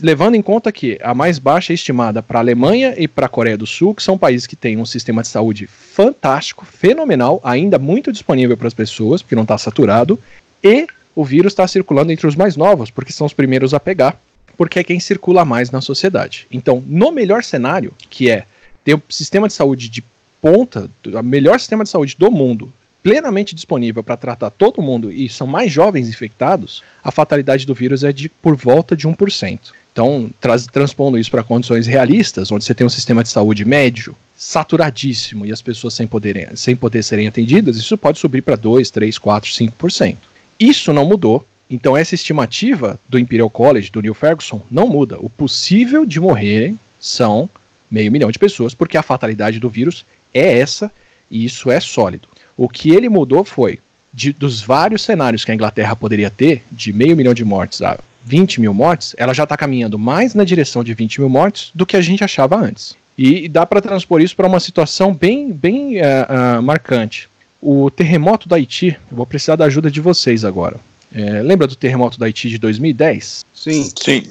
levando 0.03 0.35
em 0.35 0.41
conta 0.41 0.71
que 0.71 0.99
a 1.01 1.15
mais 1.15 1.39
baixa 1.39 1.73
é 1.73 1.75
estimada 1.75 2.21
para 2.21 2.39
a 2.39 2.41
Alemanha 2.41 2.93
e 2.97 3.07
para 3.07 3.25
a 3.25 3.29
Coreia 3.29 3.57
do 3.57 3.65
Sul, 3.65 3.95
que 3.95 4.03
são 4.03 4.17
países 4.17 4.45
que 4.45 4.55
têm 4.55 4.77
um 4.77 4.85
sistema 4.85 5.21
de 5.21 5.29
saúde 5.29 5.65
fantástico, 5.65 6.65
fenomenal, 6.65 7.39
ainda 7.43 7.79
muito 7.79 8.11
disponível 8.11 8.55
para 8.55 8.67
as 8.67 8.73
pessoas, 8.73 9.21
porque 9.21 9.35
não 9.35 9.43
está 9.43 9.57
saturado, 9.57 10.19
e 10.63 10.85
o 11.15 11.23
vírus 11.23 11.53
está 11.53 11.67
circulando 11.67 12.11
entre 12.11 12.27
os 12.27 12.35
mais 12.35 12.55
novos, 12.55 12.89
porque 12.89 13.11
são 13.11 13.27
os 13.27 13.33
primeiros 13.33 13.73
a 13.73 13.79
pegar, 13.79 14.19
porque 14.57 14.79
é 14.79 14.83
quem 14.83 14.99
circula 14.99 15.45
mais 15.45 15.71
na 15.71 15.81
sociedade. 15.81 16.47
Então, 16.51 16.83
no 16.87 17.11
melhor 17.11 17.43
cenário, 17.43 17.93
que 18.09 18.29
é 18.29 18.45
ter 18.83 18.95
um 18.95 19.01
sistema 19.09 19.47
de 19.47 19.53
saúde 19.53 19.89
de 19.89 20.03
ponta, 20.41 20.89
o 21.05 21.23
melhor 21.23 21.59
sistema 21.59 21.83
de 21.83 21.89
saúde 21.89 22.15
do 22.17 22.29
mundo, 22.29 22.71
plenamente 23.01 23.53
disponível 23.53 24.01
para 24.01 24.15
tratar 24.15 24.49
todo 24.49 24.81
mundo 24.81 25.11
e 25.11 25.27
são 25.27 25.45
mais 25.45 25.71
jovens 25.71 26.07
infectados, 26.07 26.81
a 27.03 27.11
fatalidade 27.11 27.65
do 27.65 27.73
vírus 27.73 28.03
é 28.03 28.13
de 28.13 28.29
por 28.29 28.55
volta 28.55 28.95
de 28.95 29.07
1%. 29.07 29.59
Então, 29.91 30.31
transpondo 30.71 31.19
isso 31.19 31.29
para 31.29 31.43
condições 31.43 31.85
realistas, 31.85 32.51
onde 32.51 32.65
você 32.65 32.73
tem 32.73 32.87
um 32.87 32.89
sistema 32.89 33.21
de 33.21 33.29
saúde 33.29 33.63
médio, 33.63 34.15
saturadíssimo, 34.35 35.45
e 35.45 35.51
as 35.51 35.61
pessoas 35.61 35.93
sem, 35.93 36.07
poderem, 36.07 36.47
sem 36.55 36.75
poder 36.75 37.03
serem 37.03 37.27
atendidas, 37.27 37.77
isso 37.77 37.95
pode 37.95 38.17
subir 38.17 38.41
para 38.41 38.55
2, 38.55 38.89
3, 38.89 39.17
4, 39.19 39.51
5%. 39.51 40.17
Isso 40.59 40.93
não 40.93 41.05
mudou. 41.05 41.45
Então, 41.69 41.97
essa 41.97 42.13
estimativa 42.13 42.99
do 43.09 43.17
Imperial 43.17 43.49
College, 43.49 43.91
do 43.91 44.01
Neil 44.01 44.13
Ferguson, 44.13 44.61
não 44.69 44.87
muda. 44.87 45.17
O 45.19 45.29
possível 45.29 46.05
de 46.05 46.19
morrerem 46.19 46.77
são 46.99 47.49
meio 47.89 48.11
milhão 48.11 48.31
de 48.31 48.39
pessoas, 48.39 48.73
porque 48.73 48.97
a 48.97 49.03
fatalidade 49.03 49.59
do 49.59 49.69
vírus 49.69 50.05
é 50.33 50.59
essa, 50.59 50.91
e 51.29 51.45
isso 51.45 51.71
é 51.71 51.79
sólido. 51.79 52.27
O 52.55 52.67
que 52.69 52.91
ele 52.91 53.09
mudou 53.09 53.43
foi, 53.43 53.79
de, 54.13 54.31
dos 54.33 54.61
vários 54.61 55.03
cenários 55.03 55.43
que 55.43 55.51
a 55.51 55.55
Inglaterra 55.55 55.95
poderia 55.95 56.29
ter, 56.29 56.63
de 56.71 56.93
meio 56.93 57.15
milhão 57.15 57.33
de 57.33 57.43
mortes 57.43 57.81
a 57.81 57.99
20 58.25 58.61
mil 58.61 58.73
mortes, 58.73 59.15
ela 59.17 59.33
já 59.33 59.43
está 59.43 59.57
caminhando 59.57 59.99
mais 59.99 60.33
na 60.33 60.43
direção 60.43 60.83
de 60.83 60.93
20 60.93 61.21
mil 61.21 61.29
mortes 61.29 61.71
do 61.73 61.85
que 61.85 61.97
a 61.97 62.01
gente 62.01 62.23
achava 62.23 62.55
antes. 62.55 62.95
E, 63.17 63.45
e 63.45 63.49
dá 63.49 63.65
para 63.65 63.81
transpor 63.81 64.21
isso 64.21 64.35
para 64.35 64.47
uma 64.47 64.59
situação 64.59 65.13
bem, 65.13 65.51
bem 65.51 65.97
uh, 65.97 66.59
uh, 66.59 66.61
marcante. 66.61 67.29
O 67.65 67.89
terremoto 67.89 68.49
do 68.49 68.55
Haiti, 68.55 68.87
eu 69.09 69.15
vou 69.15 69.25
precisar 69.25 69.55
da 69.55 69.63
ajuda 69.63 69.89
de 69.89 70.01
vocês 70.01 70.43
agora. 70.43 70.77
É, 71.15 71.41
lembra 71.41 71.65
do 71.65 71.77
terremoto 71.77 72.19
do 72.19 72.25
Haiti 72.25 72.49
de 72.49 72.57
2010? 72.57 73.45
Sim. 73.53 73.89
Sim. 73.95 74.23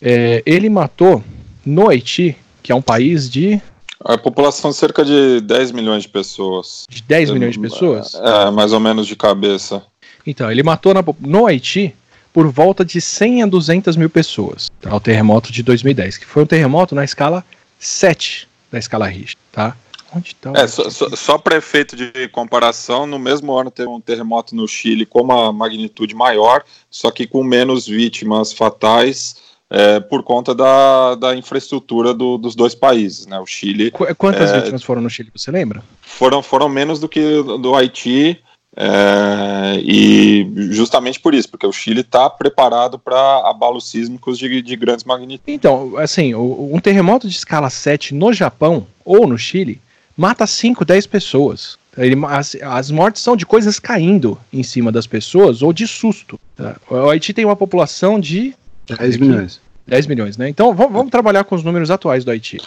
É, 0.00 0.40
ele 0.46 0.68
matou 0.68 1.20
no 1.64 1.88
Haiti, 1.88 2.36
que 2.62 2.70
é 2.70 2.74
um 2.76 2.80
país 2.80 3.28
de. 3.28 3.60
A 4.04 4.16
população 4.16 4.70
de 4.70 4.76
cerca 4.76 5.04
de 5.04 5.40
10 5.40 5.72
milhões 5.72 6.04
de 6.04 6.08
pessoas. 6.10 6.84
De 6.88 7.02
10 7.02 7.32
milhões 7.32 7.54
de 7.54 7.60
pessoas? 7.60 8.14
É, 8.14 8.52
mais 8.52 8.72
ou 8.72 8.78
menos 8.78 9.08
de 9.08 9.16
cabeça. 9.16 9.82
Então, 10.24 10.48
ele 10.48 10.62
matou 10.62 10.94
na, 10.94 11.02
no 11.18 11.44
Haiti 11.44 11.92
por 12.32 12.46
volta 12.46 12.84
de 12.84 13.00
100 13.00 13.42
a 13.42 13.46
200 13.46 13.96
mil 13.96 14.08
pessoas, 14.08 14.70
tá? 14.80 14.94
o 14.94 15.00
terremoto 15.00 15.50
de 15.50 15.60
2010, 15.64 16.18
que 16.18 16.26
foi 16.26 16.44
um 16.44 16.46
terremoto 16.46 16.94
na 16.94 17.02
escala 17.02 17.44
7 17.80 18.46
da 18.70 18.78
escala 18.78 19.08
Richter, 19.08 19.42
tá? 19.50 19.76
Onde 20.14 20.34
tá 20.36 20.52
é, 20.54 20.66
só, 20.66 20.88
só, 20.88 21.08
só 21.10 21.38
para 21.38 21.56
efeito 21.56 21.96
de 21.96 22.28
comparação, 22.28 23.06
no 23.06 23.18
mesmo 23.18 23.56
ano 23.56 23.70
teve 23.70 23.88
um 23.88 24.00
terremoto 24.00 24.54
no 24.54 24.66
Chile 24.68 25.04
com 25.04 25.22
uma 25.22 25.52
magnitude 25.52 26.14
maior, 26.14 26.62
só 26.90 27.10
que 27.10 27.26
com 27.26 27.42
menos 27.42 27.86
vítimas 27.86 28.52
fatais, 28.52 29.36
é, 29.68 29.98
por 29.98 30.22
conta 30.22 30.54
da, 30.54 31.16
da 31.16 31.34
infraestrutura 31.34 32.14
do, 32.14 32.38
dos 32.38 32.54
dois 32.54 32.74
países, 32.74 33.26
né? 33.26 33.38
O 33.40 33.46
Chile. 33.46 33.90
Qu 33.90 34.14
quantas 34.14 34.50
é, 34.50 34.60
vítimas 34.60 34.82
foram 34.82 35.02
no 35.02 35.10
Chile, 35.10 35.30
você 35.34 35.50
lembra? 35.50 35.82
Foram, 36.00 36.42
foram 36.42 36.68
menos 36.68 37.00
do 37.00 37.08
que 37.08 37.42
do 37.42 37.74
Haiti, 37.74 38.40
é, 38.78 39.80
e 39.82 40.46
justamente 40.70 41.18
por 41.18 41.34
isso, 41.34 41.48
porque 41.48 41.66
o 41.66 41.72
Chile 41.72 42.02
está 42.02 42.28
preparado 42.28 42.98
para 42.98 43.48
abalos 43.48 43.90
sísmicos 43.90 44.38
de, 44.38 44.60
de, 44.60 44.76
grandes 44.76 45.04
magnitudes. 45.04 45.54
Então, 45.54 45.96
assim, 45.96 46.34
um 46.34 46.78
terremoto 46.78 47.26
de 47.26 47.34
escala 47.34 47.70
7 47.70 48.14
no 48.14 48.32
Japão 48.34 48.86
ou 49.04 49.26
no 49.26 49.38
Chile 49.38 49.80
mata 50.16 50.46
5, 50.46 50.84
10 50.84 51.06
pessoas. 51.06 51.76
Ele, 51.96 52.16
as, 52.26 52.56
as, 52.62 52.90
mortes 52.90 53.22
são 53.22 53.36
de 53.36 53.46
coisas 53.46 53.78
caindo 53.78 54.38
em 54.52 54.62
cima 54.62 54.92
das 54.92 55.06
pessoas 55.06 55.62
ou 55.62 55.72
de 55.72 55.86
susto. 55.86 56.38
Tá? 56.54 56.76
O 56.90 57.08
Haiti 57.08 57.32
tem 57.32 57.44
uma 57.44 57.56
população 57.56 58.20
de 58.20 58.54
10 58.86 59.16
milhões. 59.16 59.60
10 59.86 60.06
milhões, 60.06 60.36
né? 60.36 60.48
Então 60.48 60.74
vamos, 60.74 60.92
vamos 60.92 61.10
trabalhar 61.10 61.44
com 61.44 61.54
os 61.54 61.62
números 61.62 61.90
atuais 61.90 62.24
do 62.24 62.30
Haiti. 62.30 62.58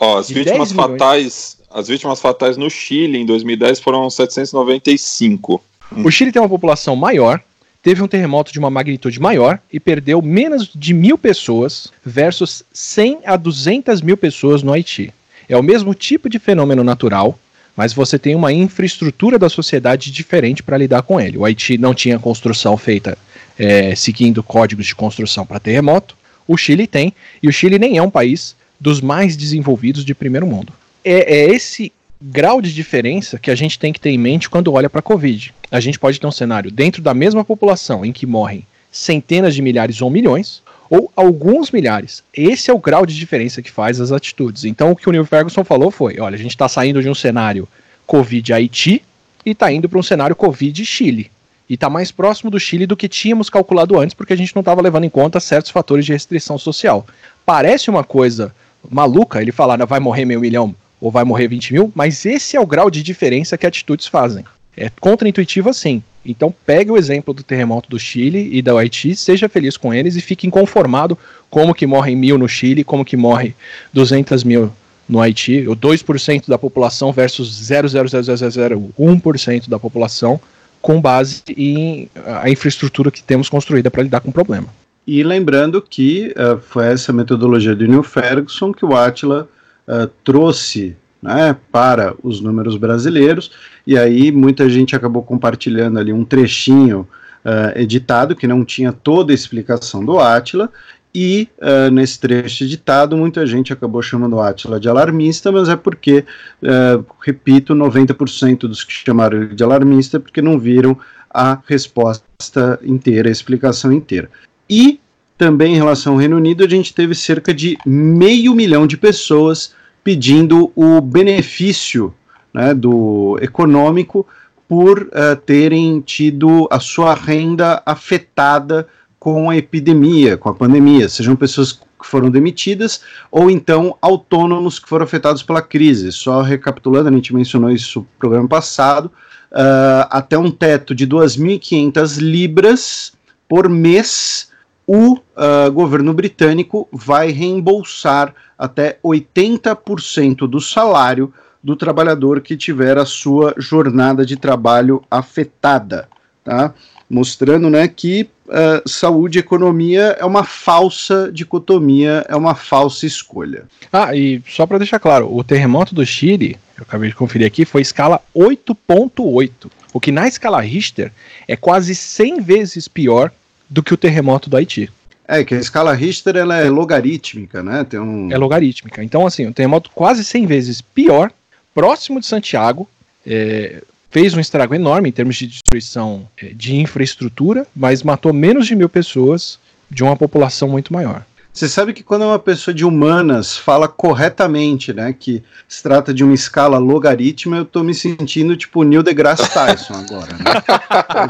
Ó, 0.00 0.18
as 0.18 0.30
vítimas 0.30 0.72
fatais 0.72 1.58
as 1.70 1.88
vítimas 1.88 2.20
fatais 2.20 2.56
no 2.56 2.70
Chile 2.70 3.18
em 3.18 3.26
2010 3.26 3.80
foram 3.80 4.08
795. 4.08 5.62
O 6.04 6.10
Chile 6.10 6.32
tem 6.32 6.40
uma 6.40 6.48
população 6.48 6.96
maior, 6.96 7.40
teve 7.82 8.02
um 8.02 8.08
terremoto 8.08 8.52
de 8.52 8.58
uma 8.58 8.70
magnitude 8.70 9.20
maior 9.20 9.58
e 9.72 9.78
perdeu 9.78 10.20
menos 10.22 10.70
de 10.74 10.94
mil 10.94 11.18
pessoas 11.18 11.92
versus 12.04 12.62
100 12.72 13.20
a 13.24 13.36
200 13.36 14.00
mil 14.00 14.16
pessoas 14.16 14.62
no 14.62 14.72
Haiti. 14.72 15.12
É 15.48 15.56
o 15.56 15.62
mesmo 15.62 15.94
tipo 15.94 16.28
de 16.28 16.38
fenômeno 16.38 16.84
natural, 16.84 17.38
mas 17.76 17.92
você 17.92 18.18
tem 18.18 18.34
uma 18.34 18.52
infraestrutura 18.52 19.38
da 19.38 19.48
sociedade 19.48 20.10
diferente 20.10 20.62
para 20.62 20.76
lidar 20.76 21.02
com 21.02 21.20
ele. 21.20 21.38
O 21.38 21.44
Haiti 21.44 21.78
não 21.78 21.94
tinha 21.94 22.18
construção 22.18 22.76
feita 22.76 23.16
é, 23.58 23.94
seguindo 23.94 24.42
códigos 24.42 24.86
de 24.86 24.94
construção 24.94 25.46
para 25.46 25.60
terremoto. 25.60 26.16
O 26.46 26.56
Chile 26.56 26.86
tem, 26.86 27.12
e 27.42 27.48
o 27.48 27.52
Chile 27.52 27.78
nem 27.78 27.98
é 27.98 28.02
um 28.02 28.10
país 28.10 28.56
dos 28.80 29.00
mais 29.00 29.36
desenvolvidos 29.36 30.04
de 30.04 30.14
primeiro 30.14 30.46
mundo 30.46 30.72
é, 31.04 31.40
é 31.40 31.54
esse 31.54 31.92
grau 32.20 32.60
de 32.60 32.74
diferença 32.74 33.38
que 33.38 33.50
a 33.50 33.54
gente 33.54 33.78
tem 33.78 33.92
que 33.92 34.00
ter 34.00 34.10
em 34.10 34.18
mente 34.18 34.50
quando 34.50 34.72
olha 34.72 34.90
para 34.90 34.98
a 34.98 35.02
Covid. 35.02 35.54
A 35.70 35.80
gente 35.80 35.98
pode 35.98 36.20
ter 36.20 36.26
um 36.26 36.32
cenário 36.32 36.70
dentro 36.70 37.00
da 37.00 37.14
mesma 37.14 37.44
população 37.44 38.04
em 38.04 38.12
que 38.12 38.26
morrem 38.26 38.66
centenas 38.90 39.54
de 39.54 39.62
milhares 39.62 40.02
ou 40.02 40.10
milhões, 40.10 40.62
ou 40.90 41.10
alguns 41.14 41.70
milhares. 41.70 42.22
Esse 42.32 42.70
é 42.70 42.74
o 42.74 42.78
grau 42.78 43.04
de 43.04 43.14
diferença 43.14 43.62
que 43.62 43.70
faz 43.70 44.00
as 44.00 44.12
atitudes. 44.12 44.64
Então, 44.64 44.92
o 44.92 44.96
que 44.96 45.08
o 45.08 45.12
Neil 45.12 45.24
Ferguson 45.24 45.64
falou 45.64 45.90
foi: 45.90 46.18
olha, 46.20 46.34
a 46.34 46.38
gente 46.38 46.52
está 46.52 46.68
saindo 46.68 47.02
de 47.02 47.08
um 47.08 47.14
cenário 47.14 47.68
Covid 48.06 48.52
Haiti 48.52 49.02
e 49.44 49.50
está 49.50 49.70
indo 49.70 49.88
para 49.88 49.98
um 49.98 50.02
cenário 50.02 50.36
Covid 50.36 50.84
Chile. 50.84 51.30
E 51.68 51.74
está 51.74 51.90
mais 51.90 52.10
próximo 52.10 52.50
do 52.50 52.58
Chile 52.58 52.86
do 52.86 52.96
que 52.96 53.08
tínhamos 53.08 53.50
calculado 53.50 53.98
antes, 53.98 54.14
porque 54.14 54.32
a 54.32 54.36
gente 54.36 54.54
não 54.54 54.60
estava 54.60 54.80
levando 54.80 55.04
em 55.04 55.10
conta 55.10 55.38
certos 55.38 55.70
fatores 55.70 56.06
de 56.06 56.12
restrição 56.12 56.56
social. 56.56 57.06
Parece 57.44 57.90
uma 57.90 58.02
coisa 58.02 58.54
maluca 58.90 59.42
ele 59.42 59.52
falar, 59.52 59.84
vai 59.84 60.00
morrer 60.00 60.24
meio 60.24 60.40
milhão 60.40 60.74
ou 61.00 61.10
vai 61.10 61.24
morrer 61.24 61.48
20 61.48 61.72
mil, 61.74 61.92
mas 61.94 62.24
esse 62.24 62.56
é 62.56 62.60
o 62.60 62.66
grau 62.66 62.90
de 62.90 63.02
diferença 63.02 63.58
que 63.58 63.66
atitudes 63.66 64.06
fazem. 64.06 64.44
É 64.76 64.90
contraintuitivo 65.00 65.68
assim. 65.68 66.02
Então 66.30 66.54
pegue 66.66 66.90
o 66.90 66.96
exemplo 66.96 67.32
do 67.32 67.42
terremoto 67.42 67.88
do 67.88 67.98
Chile 67.98 68.50
e 68.52 68.60
da 68.60 68.78
Haiti, 68.78 69.16
seja 69.16 69.48
feliz 69.48 69.76
com 69.78 69.94
eles 69.94 70.14
e 70.14 70.20
fique 70.20 70.46
inconformado 70.46 71.16
como 71.48 71.74
que 71.74 71.86
morrem 71.86 72.14
mil 72.14 72.36
no 72.36 72.46
Chile, 72.46 72.84
como 72.84 73.04
que 73.04 73.16
morre 73.16 73.54
200 73.92 74.44
mil 74.44 74.70
no 75.08 75.20
Haiti, 75.20 75.66
o 75.66 75.74
2% 75.74 76.48
da 76.48 76.58
população 76.58 77.10
versus 77.12 77.50
0,00001% 77.70 79.68
da 79.68 79.78
população, 79.78 80.38
com 80.82 81.00
base 81.00 81.42
em 81.56 82.10
a 82.26 82.50
infraestrutura 82.50 83.10
que 83.10 83.22
temos 83.22 83.48
construída 83.48 83.90
para 83.90 84.02
lidar 84.02 84.20
com 84.20 84.28
o 84.28 84.32
problema. 84.32 84.68
E 85.06 85.22
lembrando 85.22 85.80
que 85.80 86.34
uh, 86.36 86.60
foi 86.60 86.88
essa 86.88 87.10
metodologia 87.14 87.74
do 87.74 87.88
Neil 87.88 88.02
Ferguson 88.02 88.70
que 88.74 88.84
o 88.84 88.94
Atila 88.94 89.48
uh, 89.88 90.06
trouxe 90.22 90.94
né, 91.22 91.56
para 91.72 92.14
os 92.22 92.40
números 92.40 92.76
brasileiros, 92.76 93.50
e 93.86 93.98
aí 93.98 94.30
muita 94.30 94.68
gente 94.68 94.94
acabou 94.94 95.22
compartilhando 95.22 95.98
ali 95.98 96.12
um 96.12 96.24
trechinho 96.24 97.08
uh, 97.44 97.78
editado 97.78 98.36
que 98.36 98.46
não 98.46 98.64
tinha 98.64 98.92
toda 98.92 99.32
a 99.32 99.34
explicação 99.34 100.04
do 100.04 100.18
Atila, 100.18 100.70
e 101.14 101.48
uh, 101.58 101.90
nesse 101.90 102.20
trecho 102.20 102.64
editado, 102.64 103.16
muita 103.16 103.46
gente 103.46 103.72
acabou 103.72 104.02
chamando 104.02 104.36
o 104.36 104.40
Atila 104.40 104.78
de 104.78 104.88
alarmista, 104.88 105.50
mas 105.50 105.68
é 105.68 105.74
porque, 105.74 106.24
uh, 106.62 107.04
repito, 107.20 107.74
90% 107.74 108.60
dos 108.60 108.84
que 108.84 108.92
chamaram 108.92 109.42
ele 109.42 109.54
de 109.54 109.64
alarmista 109.64 110.18
é 110.18 110.20
porque 110.20 110.42
não 110.42 110.58
viram 110.58 110.96
a 111.30 111.58
resposta 111.66 112.78
inteira, 112.82 113.28
a 113.28 113.32
explicação 113.32 113.92
inteira. 113.92 114.30
E 114.68 115.00
também 115.36 115.74
em 115.74 115.76
relação 115.76 116.14
ao 116.14 116.18
Reino 116.18 116.36
Unido, 116.36 116.64
a 116.64 116.68
gente 116.68 116.94
teve 116.94 117.14
cerca 117.14 117.54
de 117.54 117.78
meio 117.86 118.54
milhão 118.54 118.86
de 118.86 118.96
pessoas 118.96 119.72
pedindo 120.02 120.72
o 120.74 121.00
benefício 121.00 122.14
né, 122.52 122.74
do 122.74 123.38
econômico 123.40 124.26
por 124.66 125.02
uh, 125.02 125.36
terem 125.46 126.00
tido 126.00 126.68
a 126.70 126.78
sua 126.78 127.14
renda 127.14 127.82
afetada 127.86 128.86
com 129.18 129.50
a 129.50 129.56
epidemia, 129.56 130.36
com 130.36 130.48
a 130.48 130.54
pandemia, 130.54 131.08
sejam 131.08 131.34
pessoas 131.34 131.72
que 131.72 132.06
foram 132.06 132.30
demitidas 132.30 133.02
ou 133.30 133.50
então 133.50 133.96
autônomos 134.00 134.78
que 134.78 134.88
foram 134.88 135.04
afetados 135.04 135.42
pela 135.42 135.60
crise. 135.60 136.12
Só 136.12 136.42
recapitulando, 136.42 137.08
a 137.08 137.12
gente 137.12 137.34
mencionou 137.34 137.70
isso 137.70 138.00
no 138.00 138.06
programa 138.18 138.48
passado, 138.48 139.06
uh, 139.06 140.06
até 140.10 140.38
um 140.38 140.50
teto 140.50 140.94
de 140.94 141.06
2.500 141.06 142.18
libras 142.18 143.12
por 143.48 143.68
mês 143.68 144.48
o 144.88 145.16
uh, 145.16 145.70
governo 145.70 146.14
britânico 146.14 146.88
vai 146.90 147.30
reembolsar 147.30 148.34
até 148.58 148.98
80% 149.04 150.48
do 150.48 150.62
salário 150.62 151.32
do 151.62 151.76
trabalhador 151.76 152.40
que 152.40 152.56
tiver 152.56 152.96
a 152.96 153.04
sua 153.04 153.54
jornada 153.58 154.24
de 154.24 154.34
trabalho 154.38 155.04
afetada, 155.10 156.08
tá? 156.42 156.72
Mostrando, 157.10 157.68
né, 157.68 157.86
que 157.86 158.30
uh, 158.46 158.88
saúde 158.88 159.38
e 159.38 159.40
economia 159.40 160.16
é 160.18 160.24
uma 160.24 160.44
falsa 160.44 161.30
dicotomia, 161.30 162.24
é 162.26 162.34
uma 162.34 162.54
falsa 162.54 163.04
escolha. 163.04 163.66
Ah, 163.92 164.16
e 164.16 164.42
só 164.48 164.66
para 164.66 164.78
deixar 164.78 164.98
claro, 164.98 165.30
o 165.30 165.44
terremoto 165.44 165.94
do 165.94 166.06
Chile, 166.06 166.56
eu 166.78 166.84
acabei 166.88 167.10
de 167.10 167.14
conferir 167.14 167.46
aqui, 167.46 167.66
foi 167.66 167.82
escala 167.82 168.22
8.8, 168.34 169.70
o 169.92 170.00
que 170.00 170.10
na 170.10 170.26
escala 170.26 170.60
Richter 170.60 171.12
é 171.46 171.56
quase 171.56 171.94
100 171.94 172.40
vezes 172.40 172.88
pior 172.88 173.30
do 173.68 173.82
que 173.82 173.94
o 173.94 173.96
terremoto 173.96 174.48
do 174.48 174.56
Haiti. 174.56 174.90
É, 175.26 175.44
que 175.44 175.54
a 175.54 175.58
escala 175.58 175.92
Richter 175.92 176.36
ela 176.36 176.56
é 176.56 176.70
logarítmica, 176.70 177.62
né? 177.62 177.84
Tem 177.84 178.00
um... 178.00 178.32
É 178.32 178.38
logarítmica. 178.38 179.04
Então, 179.04 179.26
assim, 179.26 179.46
um 179.46 179.52
terremoto 179.52 179.90
quase 179.94 180.24
100 180.24 180.46
vezes 180.46 180.80
pior, 180.80 181.30
próximo 181.74 182.18
de 182.18 182.26
Santiago, 182.26 182.88
é, 183.26 183.82
fez 184.10 184.32
um 184.32 184.40
estrago 184.40 184.74
enorme 184.74 185.10
em 185.10 185.12
termos 185.12 185.36
de 185.36 185.46
destruição 185.46 186.26
é, 186.40 186.46
de 186.46 186.76
infraestrutura, 186.76 187.66
mas 187.76 188.02
matou 188.02 188.32
menos 188.32 188.66
de 188.66 188.74
mil 188.74 188.88
pessoas 188.88 189.58
de 189.90 190.02
uma 190.02 190.16
população 190.16 190.68
muito 190.68 190.92
maior. 190.92 191.24
Você 191.58 191.68
sabe 191.68 191.92
que 191.92 192.04
quando 192.04 192.22
uma 192.22 192.38
pessoa 192.38 192.72
de 192.72 192.84
humanas 192.84 193.56
fala 193.56 193.88
corretamente, 193.88 194.92
né, 194.92 195.12
que 195.12 195.42
se 195.66 195.82
trata 195.82 196.14
de 196.14 196.22
uma 196.22 196.32
escala 196.32 196.78
logarítmica, 196.78 197.62
eu 197.62 197.64
tô 197.64 197.82
me 197.82 197.92
sentindo 197.92 198.56
tipo 198.56 198.84
Neil 198.84 199.02
deGrasse 199.02 199.52
Tyson 199.52 199.94
agora, 199.94 200.34
né? 200.34 200.44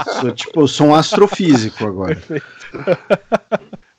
eu 0.06 0.20
sou, 0.20 0.30
tipo, 0.32 0.60
eu 0.60 0.68
sou 0.68 0.86
um 0.88 0.94
astrofísico 0.94 1.86
agora. 1.86 2.18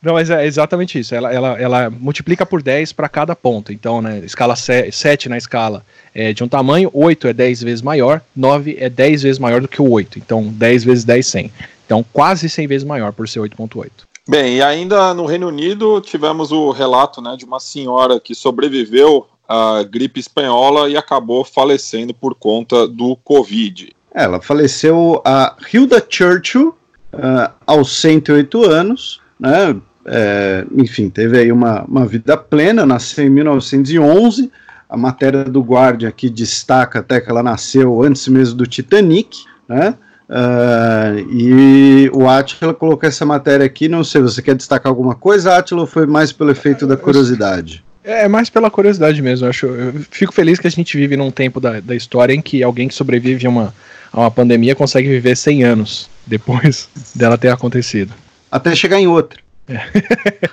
Não, 0.03 0.13
mas 0.13 0.29
é 0.29 0.45
exatamente 0.45 0.99
isso. 0.99 1.15
Ela, 1.15 1.33
ela, 1.33 1.59
ela 1.59 1.89
multiplica 1.89 2.45
por 2.45 2.61
10 2.61 2.93
para 2.93 3.09
cada 3.09 3.35
ponto. 3.35 3.73
Então, 3.73 3.99
né, 3.99 4.19
escala 4.19 4.55
7 4.55 5.27
na 5.27 5.37
escala 5.37 5.83
é 6.13 6.31
de 6.31 6.43
um 6.43 6.47
tamanho, 6.47 6.91
8 6.93 7.27
é 7.27 7.33
10 7.33 7.63
vezes 7.63 7.81
maior, 7.81 8.21
9 8.35 8.77
é 8.79 8.87
10 8.87 9.23
vezes 9.23 9.39
maior 9.39 9.61
do 9.61 9.67
que 9.67 9.81
o 9.81 9.89
8. 9.89 10.19
Então, 10.19 10.43
10 10.43 10.83
vezes 10.83 11.03
10, 11.03 11.25
100. 11.25 11.51
Então, 11.87 12.05
quase 12.13 12.47
100 12.47 12.67
vezes 12.67 12.87
maior 12.87 13.11
por 13.11 13.27
ser 13.27 13.39
8.8. 13.39 14.08
Bem, 14.29 14.57
e 14.57 14.61
ainda 14.61 15.11
no 15.11 15.25
Reino 15.25 15.47
Unido 15.47 15.99
tivemos 16.01 16.51
o 16.51 16.69
relato 16.69 17.19
né, 17.19 17.35
de 17.35 17.45
uma 17.45 17.59
senhora 17.59 18.19
que 18.19 18.35
sobreviveu 18.35 19.25
à 19.47 19.81
gripe 19.81 20.19
espanhola 20.19 20.87
e 20.87 20.95
acabou 20.95 21.43
falecendo 21.43 22.13
por 22.13 22.35
conta 22.35 22.87
do 22.87 23.15
Covid. 23.23 23.91
Ela 24.13 24.39
faleceu 24.39 25.19
a 25.25 25.55
Hilda 25.73 26.05
Churchill 26.07 26.75
uh, 27.11 27.51
aos 27.65 27.99
108 27.99 28.65
anos, 28.65 29.19
né? 29.39 29.75
É, 30.05 30.63
enfim, 30.75 31.09
teve 31.09 31.39
aí 31.39 31.51
uma, 31.51 31.83
uma 31.85 32.05
vida 32.05 32.37
plena, 32.37 32.85
nasceu 32.85 33.25
em 33.25 33.31
1911. 33.31 34.51
A 34.87 34.95
matéria 34.95 35.43
do 35.43 35.61
Guardian 35.61 36.07
aqui 36.07 36.29
destaca 36.29 36.99
até 36.99 37.19
que 37.19 37.31
ela 37.31 37.41
nasceu 37.41 38.03
antes 38.03 38.27
mesmo 38.27 38.57
do 38.57 38.67
Titanic, 38.67 39.43
né? 39.67 39.95
Uh, 40.29 41.27
e 41.31 42.11
o 42.13 42.29
Atila 42.29 42.73
colocou 42.73 43.09
essa 43.09 43.25
matéria 43.25 43.65
aqui. 43.65 43.89
Não 43.89 44.03
sei, 44.03 44.21
você 44.21 44.41
quer 44.41 44.55
destacar 44.55 44.89
alguma 44.89 45.15
coisa, 45.15 45.57
Atila, 45.57 45.81
ou 45.81 45.87
foi 45.87 46.05
mais 46.05 46.31
pelo 46.31 46.51
efeito 46.51 46.85
da 46.85 46.95
curiosidade? 46.95 47.83
É, 48.03 48.25
é 48.25 48.27
mais 48.27 48.49
pela 48.49 48.69
curiosidade 48.69 49.21
mesmo. 49.21 49.47
Eu, 49.47 49.49
acho, 49.49 49.65
eu 49.65 49.93
fico 50.11 50.33
feliz 50.33 50.59
que 50.59 50.67
a 50.67 50.71
gente 50.71 50.95
vive 50.95 51.17
num 51.17 51.31
tempo 51.31 51.59
da, 51.59 51.79
da 51.79 51.95
história 51.95 52.33
em 52.33 52.41
que 52.41 52.61
alguém 52.61 52.87
que 52.87 52.93
sobrevive 52.93 53.47
a 53.47 53.49
uma, 53.49 53.73
a 54.13 54.19
uma 54.21 54.31
pandemia 54.31 54.75
consegue 54.75 55.07
viver 55.07 55.35
100 55.35 55.63
anos 55.63 56.09
depois 56.27 56.87
dela 57.15 57.37
ter 57.37 57.49
acontecido. 57.49 58.13
Até 58.51 58.75
chegar 58.75 58.99
em 58.99 59.07
outra. 59.07 59.39
É. 59.67 60.49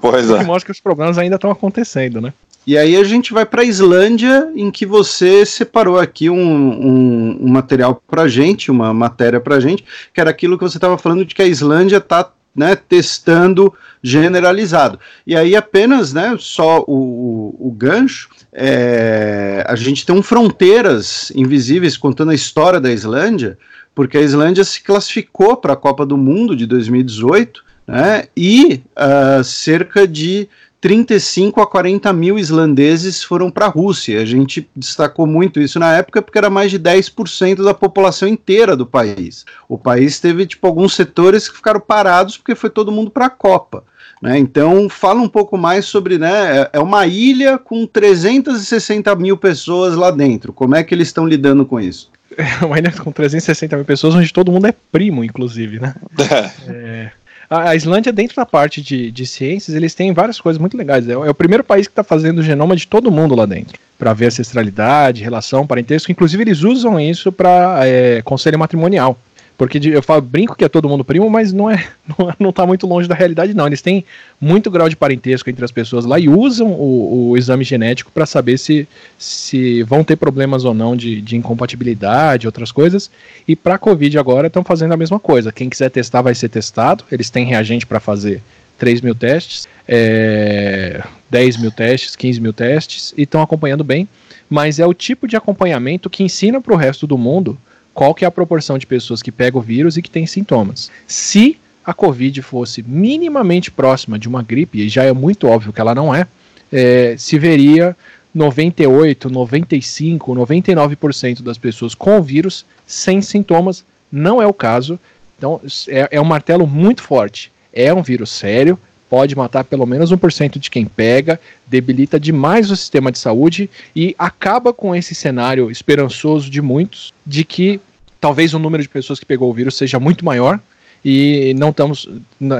Pois 0.00 0.28
é. 0.30 0.44
mostra 0.44 0.66
que 0.66 0.72
os 0.72 0.80
problemas 0.80 1.18
ainda 1.18 1.36
estão 1.36 1.50
acontecendo, 1.50 2.20
né? 2.20 2.32
E 2.66 2.76
aí 2.76 2.96
a 2.96 3.04
gente 3.04 3.32
vai 3.32 3.46
para 3.46 3.62
a 3.62 3.64
Islândia, 3.64 4.50
em 4.54 4.70
que 4.70 4.84
você 4.84 5.46
separou 5.46 5.98
aqui 5.98 6.28
um, 6.28 6.36
um, 6.36 7.38
um 7.40 7.48
material 7.48 8.02
para 8.06 8.28
gente, 8.28 8.70
uma 8.70 8.92
matéria 8.92 9.40
para 9.40 9.60
gente, 9.60 9.84
que 10.12 10.20
era 10.20 10.30
aquilo 10.30 10.58
que 10.58 10.64
você 10.64 10.76
estava 10.76 10.98
falando 10.98 11.24
de 11.24 11.34
que 11.34 11.42
a 11.42 11.46
Islândia 11.46 11.96
está 11.96 12.30
né, 12.54 12.76
testando 12.76 13.72
generalizado. 14.02 14.98
E 15.26 15.36
aí 15.36 15.54
apenas, 15.56 16.12
né, 16.12 16.36
só 16.38 16.84
o, 16.86 17.56
o, 17.58 17.70
gancho, 17.70 18.28
é, 18.52 19.64
a 19.66 19.74
gente 19.76 20.04
tem 20.04 20.14
um 20.14 20.22
Fronteiras 20.22 21.32
Invisíveis 21.34 21.96
contando 21.96 22.30
a 22.30 22.34
história 22.34 22.80
da 22.80 22.92
Islândia, 22.92 23.56
porque 23.94 24.18
a 24.18 24.22
Islândia 24.22 24.64
se 24.64 24.82
classificou 24.82 25.56
para 25.56 25.74
a 25.74 25.76
Copa 25.76 26.04
do 26.04 26.16
Mundo 26.16 26.56
de 26.56 26.66
2018, 26.66 27.64
né, 27.86 28.24
e 28.36 28.82
uh, 28.96 29.42
cerca 29.42 30.06
de 30.06 30.48
35 30.80 31.60
a 31.60 31.66
40 31.66 32.10
mil 32.12 32.38
islandeses 32.38 33.22
foram 33.22 33.50
para 33.50 33.66
a 33.66 33.68
Rússia. 33.68 34.20
A 34.20 34.24
gente 34.24 34.68
destacou 34.74 35.26
muito 35.26 35.60
isso 35.60 35.78
na 35.78 35.94
época 35.94 36.22
porque 36.22 36.38
era 36.38 36.48
mais 36.48 36.70
de 36.70 36.78
10% 36.78 37.62
da 37.62 37.74
população 37.74 38.26
inteira 38.26 38.74
do 38.74 38.86
país. 38.86 39.44
O 39.68 39.76
país 39.76 40.18
teve 40.18 40.46
tipo 40.46 40.66
alguns 40.66 40.94
setores 40.94 41.48
que 41.48 41.56
ficaram 41.56 41.80
parados 41.80 42.38
porque 42.38 42.54
foi 42.54 42.70
todo 42.70 42.92
mundo 42.92 43.10
para 43.10 43.26
a 43.26 43.30
Copa. 43.30 43.84
Né? 44.22 44.38
Então, 44.38 44.88
fala 44.88 45.20
um 45.20 45.28
pouco 45.28 45.56
mais 45.56 45.86
sobre, 45.86 46.18
né? 46.18 46.60
É, 46.60 46.70
é 46.74 46.80
uma 46.80 47.06
ilha 47.06 47.58
com 47.58 47.86
360 47.86 49.14
mil 49.16 49.36
pessoas 49.36 49.96
lá 49.96 50.10
dentro. 50.10 50.52
Como 50.52 50.74
é 50.74 50.82
que 50.82 50.94
eles 50.94 51.08
estão 51.08 51.26
lidando 51.26 51.64
com 51.64 51.80
isso? 51.80 52.10
É 52.36 52.44
uma 52.64 52.78
ilha 52.78 52.92
com 52.92 53.10
360 53.10 53.76
mil 53.76 53.84
pessoas, 53.84 54.14
onde 54.14 54.32
todo 54.32 54.52
mundo 54.52 54.66
é 54.66 54.74
primo, 54.92 55.24
inclusive, 55.24 55.80
né? 55.80 55.94
é. 56.68 57.10
A, 57.50 57.74
Islândia, 57.74 58.12
dentro 58.12 58.36
da 58.36 58.46
parte 58.46 58.80
de, 58.80 59.10
de 59.10 59.26
ciências, 59.26 59.76
eles 59.76 59.92
têm 59.92 60.12
várias 60.12 60.40
coisas 60.40 60.60
muito 60.60 60.76
legais. 60.76 61.08
É, 61.08 61.14
é 61.14 61.30
o 61.30 61.34
primeiro 61.34 61.64
país 61.64 61.88
que 61.88 61.92
está 61.92 62.04
fazendo 62.04 62.38
o 62.38 62.42
genoma 62.44 62.76
de 62.76 62.86
todo 62.86 63.10
mundo 63.10 63.34
lá 63.34 63.44
dentro, 63.44 63.76
para 63.98 64.12
ver 64.12 64.26
ancestralidade, 64.26 65.24
relação, 65.24 65.66
parentesco. 65.66 66.12
Inclusive, 66.12 66.44
eles 66.44 66.62
usam 66.62 67.00
isso 67.00 67.32
para 67.32 67.80
é, 67.84 68.22
conselho 68.22 68.56
matrimonial. 68.56 69.18
Porque 69.60 69.78
eu 69.88 70.02
falo, 70.02 70.22
brinco 70.22 70.56
que 70.56 70.64
é 70.64 70.70
todo 70.70 70.88
mundo 70.88 71.04
primo, 71.04 71.28
mas 71.28 71.52
não 71.52 71.68
é, 71.68 71.86
não, 72.18 72.34
não 72.38 72.50
tá 72.50 72.64
muito 72.64 72.86
longe 72.86 73.06
da 73.06 73.14
realidade, 73.14 73.52
não. 73.52 73.66
Eles 73.66 73.82
têm 73.82 74.06
muito 74.40 74.70
grau 74.70 74.88
de 74.88 74.96
parentesco 74.96 75.50
entre 75.50 75.62
as 75.62 75.70
pessoas 75.70 76.06
lá 76.06 76.18
e 76.18 76.30
usam 76.30 76.68
o, 76.72 77.28
o 77.28 77.36
exame 77.36 77.62
genético 77.62 78.10
para 78.10 78.24
saber 78.24 78.56
se, 78.56 78.88
se 79.18 79.82
vão 79.82 80.02
ter 80.02 80.16
problemas 80.16 80.64
ou 80.64 80.72
não 80.72 80.96
de, 80.96 81.20
de 81.20 81.36
incompatibilidade, 81.36 82.46
outras 82.46 82.72
coisas. 82.72 83.10
E 83.46 83.54
para 83.54 83.76
Covid 83.76 84.18
agora 84.18 84.46
estão 84.46 84.64
fazendo 84.64 84.94
a 84.94 84.96
mesma 84.96 85.20
coisa. 85.20 85.52
Quem 85.52 85.68
quiser 85.68 85.90
testar 85.90 86.22
vai 86.22 86.34
ser 86.34 86.48
testado. 86.48 87.04
Eles 87.12 87.28
têm 87.28 87.44
reagente 87.44 87.86
para 87.86 88.00
fazer 88.00 88.40
3 88.78 89.02
mil 89.02 89.14
testes, 89.14 89.68
é, 89.86 91.04
10 91.28 91.58
mil 91.58 91.70
testes, 91.70 92.16
15 92.16 92.40
mil 92.40 92.54
testes, 92.54 93.12
e 93.14 93.24
estão 93.24 93.42
acompanhando 93.42 93.84
bem. 93.84 94.08
Mas 94.48 94.78
é 94.78 94.86
o 94.86 94.94
tipo 94.94 95.28
de 95.28 95.36
acompanhamento 95.36 96.08
que 96.08 96.22
ensina 96.22 96.62
para 96.62 96.72
o 96.72 96.78
resto 96.78 97.06
do 97.06 97.18
mundo 97.18 97.58
qual 97.92 98.14
que 98.14 98.24
é 98.24 98.28
a 98.28 98.30
proporção 98.30 98.78
de 98.78 98.86
pessoas 98.86 99.22
que 99.22 99.32
pegam 99.32 99.60
o 99.60 99.64
vírus 99.64 99.96
e 99.96 100.02
que 100.02 100.10
tem 100.10 100.26
sintomas. 100.26 100.90
Se 101.06 101.58
a 101.84 101.92
Covid 101.92 102.40
fosse 102.42 102.82
minimamente 102.82 103.70
próxima 103.70 104.18
de 104.18 104.28
uma 104.28 104.42
gripe, 104.42 104.80
e 104.80 104.88
já 104.88 105.04
é 105.04 105.12
muito 105.12 105.46
óbvio 105.46 105.72
que 105.72 105.80
ela 105.80 105.94
não 105.94 106.14
é, 106.14 106.26
é 106.72 107.16
se 107.18 107.38
veria 107.38 107.96
98, 108.34 109.28
95, 109.28 110.34
99% 110.34 111.42
das 111.42 111.58
pessoas 111.58 111.94
com 111.94 112.18
o 112.18 112.22
vírus 112.22 112.64
sem 112.86 113.20
sintomas. 113.20 113.84
Não 114.10 114.40
é 114.40 114.46
o 114.46 114.52
caso. 114.52 114.98
Então 115.36 115.60
é, 115.88 116.08
é 116.12 116.20
um 116.20 116.24
martelo 116.24 116.66
muito 116.66 117.02
forte. 117.02 117.50
É 117.72 117.92
um 117.92 118.02
vírus 118.02 118.30
sério, 118.30 118.78
pode 119.10 119.36
matar 119.36 119.64
pelo 119.64 119.84
menos 119.84 120.12
1% 120.12 120.58
de 120.60 120.70
quem 120.70 120.86
pega, 120.86 121.40
debilita 121.66 122.18
demais 122.18 122.70
o 122.70 122.76
sistema 122.76 123.10
de 123.10 123.18
saúde 123.18 123.68
e 123.94 124.14
acaba 124.16 124.72
com 124.72 124.94
esse 124.94 125.16
cenário 125.16 125.68
esperançoso 125.68 126.48
de 126.48 126.62
muitos 126.62 127.12
de 127.26 127.44
que 127.44 127.80
talvez 128.20 128.54
o 128.54 128.58
número 128.58 128.80
de 128.80 128.88
pessoas 128.88 129.18
que 129.18 129.26
pegou 129.26 129.50
o 129.50 129.52
vírus 129.52 129.76
seja 129.76 129.98
muito 129.98 130.24
maior 130.24 130.60
e 131.04 131.52
não 131.58 131.70
estamos. 131.70 132.08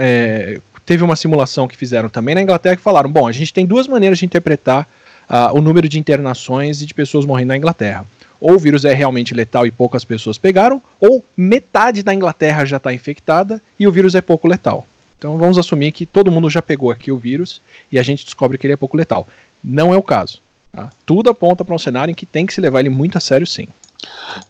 É, 0.01 0.61
teve 0.84 1.05
uma 1.05 1.14
simulação 1.14 1.68
que 1.68 1.76
fizeram 1.76 2.09
também 2.09 2.34
na 2.34 2.42
Inglaterra 2.42 2.76
que 2.76 2.82
falaram: 2.82 3.11
bom, 3.11 3.28
a 3.28 3.32
gente 3.32 3.55
tem 3.55 3.64
duas 3.64 3.86
maneiras 3.86 4.18
de 4.18 4.26
interpretar 4.26 4.88
uh, 5.28 5.57
o 5.57 5.61
número 5.61 5.88
de 5.88 6.01
internações 6.01 6.82
e 6.82 6.86
de 6.86 6.94
pessoas 6.94 7.24
morrendo 7.24 7.48
na 7.48 7.57
Inglaterra. 7.57 8.05
Ou 8.40 8.55
o 8.55 8.59
vírus 8.59 8.84
é 8.84 8.94
realmente 8.94 9.34
letal 9.34 9.66
e 9.66 9.70
poucas 9.70 10.05
pessoas 10.05 10.38
pegaram, 10.38 10.82
ou 10.98 11.22
metade 11.36 12.03
da 12.03 12.14
Inglaterra 12.14 12.64
já 12.64 12.78
está 12.78 12.92
infectada 12.92 13.62
e 13.78 13.86
o 13.86 13.92
vírus 13.92 14.14
é 14.14 14.22
pouco 14.22 14.48
letal. 14.48 14.86
Então 15.21 15.37
vamos 15.37 15.59
assumir 15.59 15.93
que 15.93 16.07
todo 16.07 16.33
mundo 16.33 16.49
já 16.49 16.62
pegou 16.62 16.91
aqui 16.91 17.12
o 17.12 17.18
vírus 17.18 17.61
e 17.93 17.99
a 17.99 18.03
gente 18.03 18.25
descobre 18.25 18.57
que 18.57 18.66
ele 18.66 18.73
é 18.73 18.77
pouco 18.77 18.97
letal. 18.97 19.29
Não 19.62 19.93
é 19.93 19.97
o 19.99 20.03
caso. 20.03 20.41
Tá? 20.73 20.91
Tudo 21.05 21.29
aponta 21.29 21.62
para 21.62 21.75
um 21.75 21.79
cenário 21.79 22.11
em 22.11 22.14
que 22.14 22.25
tem 22.25 22.47
que 22.47 22.55
se 22.55 22.61
levar 22.61 22.81
ele 22.81 22.89
muito 22.89 23.18
a 23.18 23.21
sério, 23.21 23.47
sim. 23.47 23.68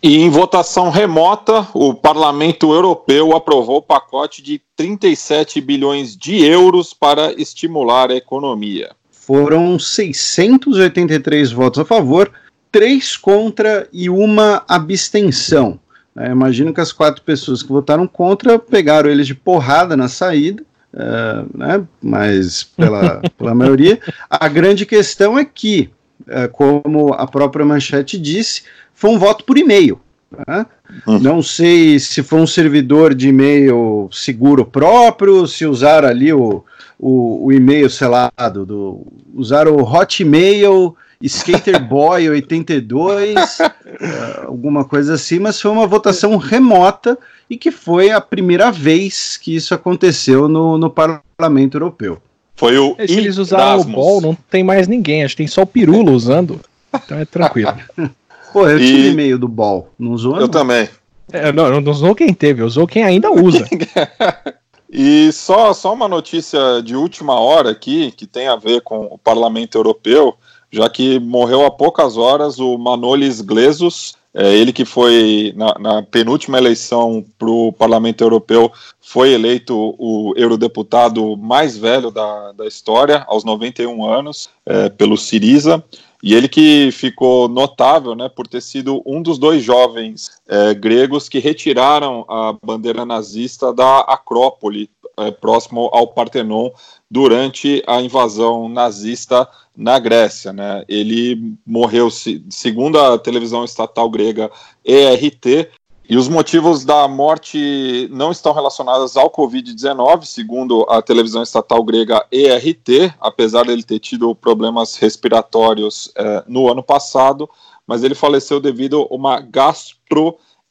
E 0.00 0.18
em 0.18 0.30
votação 0.30 0.88
remota, 0.88 1.66
o 1.74 1.92
Parlamento 1.92 2.72
Europeu 2.72 3.34
aprovou 3.34 3.78
o 3.78 3.82
pacote 3.82 4.42
de 4.42 4.62
37 4.76 5.60
bilhões 5.60 6.16
de 6.16 6.44
euros 6.44 6.94
para 6.94 7.32
estimular 7.32 8.12
a 8.12 8.16
economia. 8.16 8.92
Foram 9.10 9.76
683 9.76 11.50
votos 11.50 11.80
a 11.80 11.84
favor, 11.84 12.30
três 12.70 13.16
contra 13.16 13.88
e 13.92 14.08
uma 14.08 14.62
abstenção. 14.68 15.80
É, 16.16 16.30
imagino 16.30 16.74
que 16.74 16.80
as 16.80 16.92
quatro 16.92 17.22
pessoas 17.22 17.62
que 17.62 17.68
votaram 17.68 18.06
contra 18.06 18.58
pegaram 18.58 19.08
eles 19.08 19.26
de 19.26 19.34
porrada 19.34 19.96
na 19.96 20.08
saída, 20.08 20.62
uh, 20.92 21.58
né, 21.58 21.82
mas 22.02 22.64
pela, 22.64 23.22
pela 23.38 23.54
maioria. 23.54 23.98
A 24.28 24.48
grande 24.48 24.84
questão 24.84 25.38
é 25.38 25.44
que, 25.44 25.88
uh, 26.22 26.48
como 26.50 27.12
a 27.14 27.26
própria 27.26 27.64
manchete 27.64 28.18
disse, 28.18 28.64
foi 28.92 29.10
um 29.10 29.18
voto 29.18 29.44
por 29.44 29.56
e-mail. 29.56 30.00
Né? 30.46 30.66
Uhum. 31.06 31.18
Não 31.18 31.42
sei 31.42 31.98
se 31.98 32.22
foi 32.22 32.40
um 32.40 32.46
servidor 32.46 33.14
de 33.14 33.28
e-mail 33.28 34.08
seguro 34.12 34.64
próprio, 34.64 35.46
se 35.46 35.64
usaram 35.64 36.08
ali 36.08 36.32
o, 36.32 36.64
o, 36.98 37.46
o 37.46 37.52
e-mail 37.52 37.88
selado, 37.88 38.66
do, 38.66 39.06
usaram 39.34 39.76
o 39.76 39.82
Hotmail 39.82 40.96
Skater 41.22 41.82
Boy 41.82 42.30
82, 42.30 43.34
uh, 43.60 44.46
alguma 44.46 44.84
coisa 44.84 45.14
assim, 45.14 45.38
mas 45.38 45.60
foi 45.60 45.70
uma 45.70 45.86
votação 45.86 46.36
remota 46.36 47.18
e 47.48 47.58
que 47.58 47.70
foi 47.70 48.10
a 48.10 48.20
primeira 48.20 48.70
vez 48.70 49.36
que 49.36 49.54
isso 49.54 49.74
aconteceu 49.74 50.48
no, 50.48 50.78
no 50.78 50.88
Parlamento 50.88 51.76
Europeu. 51.76 52.22
Foi 52.56 52.78
o 52.78 52.94
é, 52.98 53.06
Se 53.06 53.18
eles 53.18 53.36
usaram 53.36 53.80
o 53.80 53.84
Ball, 53.84 54.20
não 54.20 54.34
tem 54.48 54.64
mais 54.64 54.88
ninguém, 54.88 55.24
acho 55.24 55.34
que 55.34 55.42
tem 55.42 55.46
só 55.46 55.62
o 55.62 55.66
Pirulo 55.66 56.12
usando, 56.12 56.60
então 56.94 57.18
é 57.18 57.24
tranquilo. 57.24 57.74
Pô, 58.52 58.66
eu 58.68 58.78
e... 58.78 58.86
tive 58.86 59.08
e-mail 59.10 59.38
do 59.38 59.48
Ball, 59.48 59.90
não 59.98 60.12
usou? 60.12 60.34
Eu 60.34 60.42
não? 60.42 60.48
também. 60.48 60.88
É, 61.32 61.52
não, 61.52 61.80
não 61.80 61.92
usou 61.92 62.14
quem 62.14 62.32
teve, 62.34 62.62
usou 62.62 62.86
quem 62.86 63.04
ainda 63.04 63.30
usa. 63.30 63.66
E 64.92 65.30
só, 65.30 65.72
só 65.72 65.94
uma 65.94 66.08
notícia 66.08 66.82
de 66.82 66.96
última 66.96 67.38
hora 67.38 67.70
aqui, 67.70 68.10
que 68.10 68.26
tem 68.26 68.48
a 68.48 68.56
ver 68.56 68.80
com 68.80 69.04
o 69.04 69.16
Parlamento 69.16 69.78
Europeu, 69.78 70.36
já 70.70 70.88
que 70.88 71.18
morreu 71.18 71.64
há 71.64 71.70
poucas 71.70 72.16
horas 72.16 72.58
o 72.58 72.78
Manolis 72.78 73.40
Glesos, 73.40 74.14
é, 74.32 74.54
ele 74.54 74.72
que 74.72 74.84
foi, 74.84 75.52
na, 75.56 75.74
na 75.78 76.02
penúltima 76.02 76.58
eleição 76.58 77.24
para 77.36 77.50
o 77.50 77.72
Parlamento 77.72 78.22
Europeu, 78.22 78.70
foi 79.00 79.32
eleito 79.32 79.74
o 79.98 80.32
eurodeputado 80.36 81.36
mais 81.36 81.76
velho 81.76 82.10
da, 82.12 82.52
da 82.52 82.66
história, 82.66 83.24
aos 83.26 83.44
91 83.44 84.06
anos, 84.06 84.48
é, 84.64 84.88
pelo 84.88 85.16
Siriza. 85.16 85.82
E 86.22 86.34
ele 86.34 86.48
que 86.48 86.90
ficou 86.92 87.48
notável 87.48 88.14
né, 88.14 88.28
por 88.28 88.46
ter 88.46 88.60
sido 88.60 89.02
um 89.06 89.22
dos 89.22 89.38
dois 89.38 89.64
jovens 89.64 90.30
é, 90.46 90.74
gregos 90.74 91.28
que 91.28 91.38
retiraram 91.38 92.24
a 92.28 92.54
bandeira 92.64 93.04
nazista 93.04 93.72
da 93.72 94.00
Acrópole, 94.00 94.90
é, 95.18 95.30
próximo 95.30 95.90
ao 95.92 96.08
Partenon, 96.08 96.70
durante 97.10 97.82
a 97.86 98.00
invasão 98.00 98.68
nazista 98.68 99.48
na 99.80 99.98
Grécia. 99.98 100.52
Né? 100.52 100.84
Ele 100.86 101.56
morreu, 101.66 102.08
segundo 102.10 103.00
a 103.00 103.18
televisão 103.18 103.64
estatal 103.64 104.08
grega 104.10 104.50
ERT, 104.84 105.70
e 106.08 106.16
os 106.16 106.28
motivos 106.28 106.84
da 106.84 107.06
morte 107.06 108.08
não 108.10 108.32
estão 108.32 108.52
relacionados 108.52 109.16
ao 109.16 109.30
Covid-19, 109.30 110.24
segundo 110.24 110.84
a 110.88 111.00
televisão 111.00 111.40
estatal 111.40 111.84
grega 111.84 112.26
ERT, 112.32 113.14
apesar 113.20 113.64
de 113.64 113.70
ele 113.70 113.84
ter 113.84 114.00
tido 114.00 114.34
problemas 114.34 114.96
respiratórios 114.96 116.10
eh, 116.16 116.42
no 116.48 116.68
ano 116.68 116.82
passado, 116.82 117.48
mas 117.86 118.02
ele 118.02 118.16
faleceu 118.16 118.58
devido 118.58 119.06
a 119.08 119.14
uma 119.14 119.40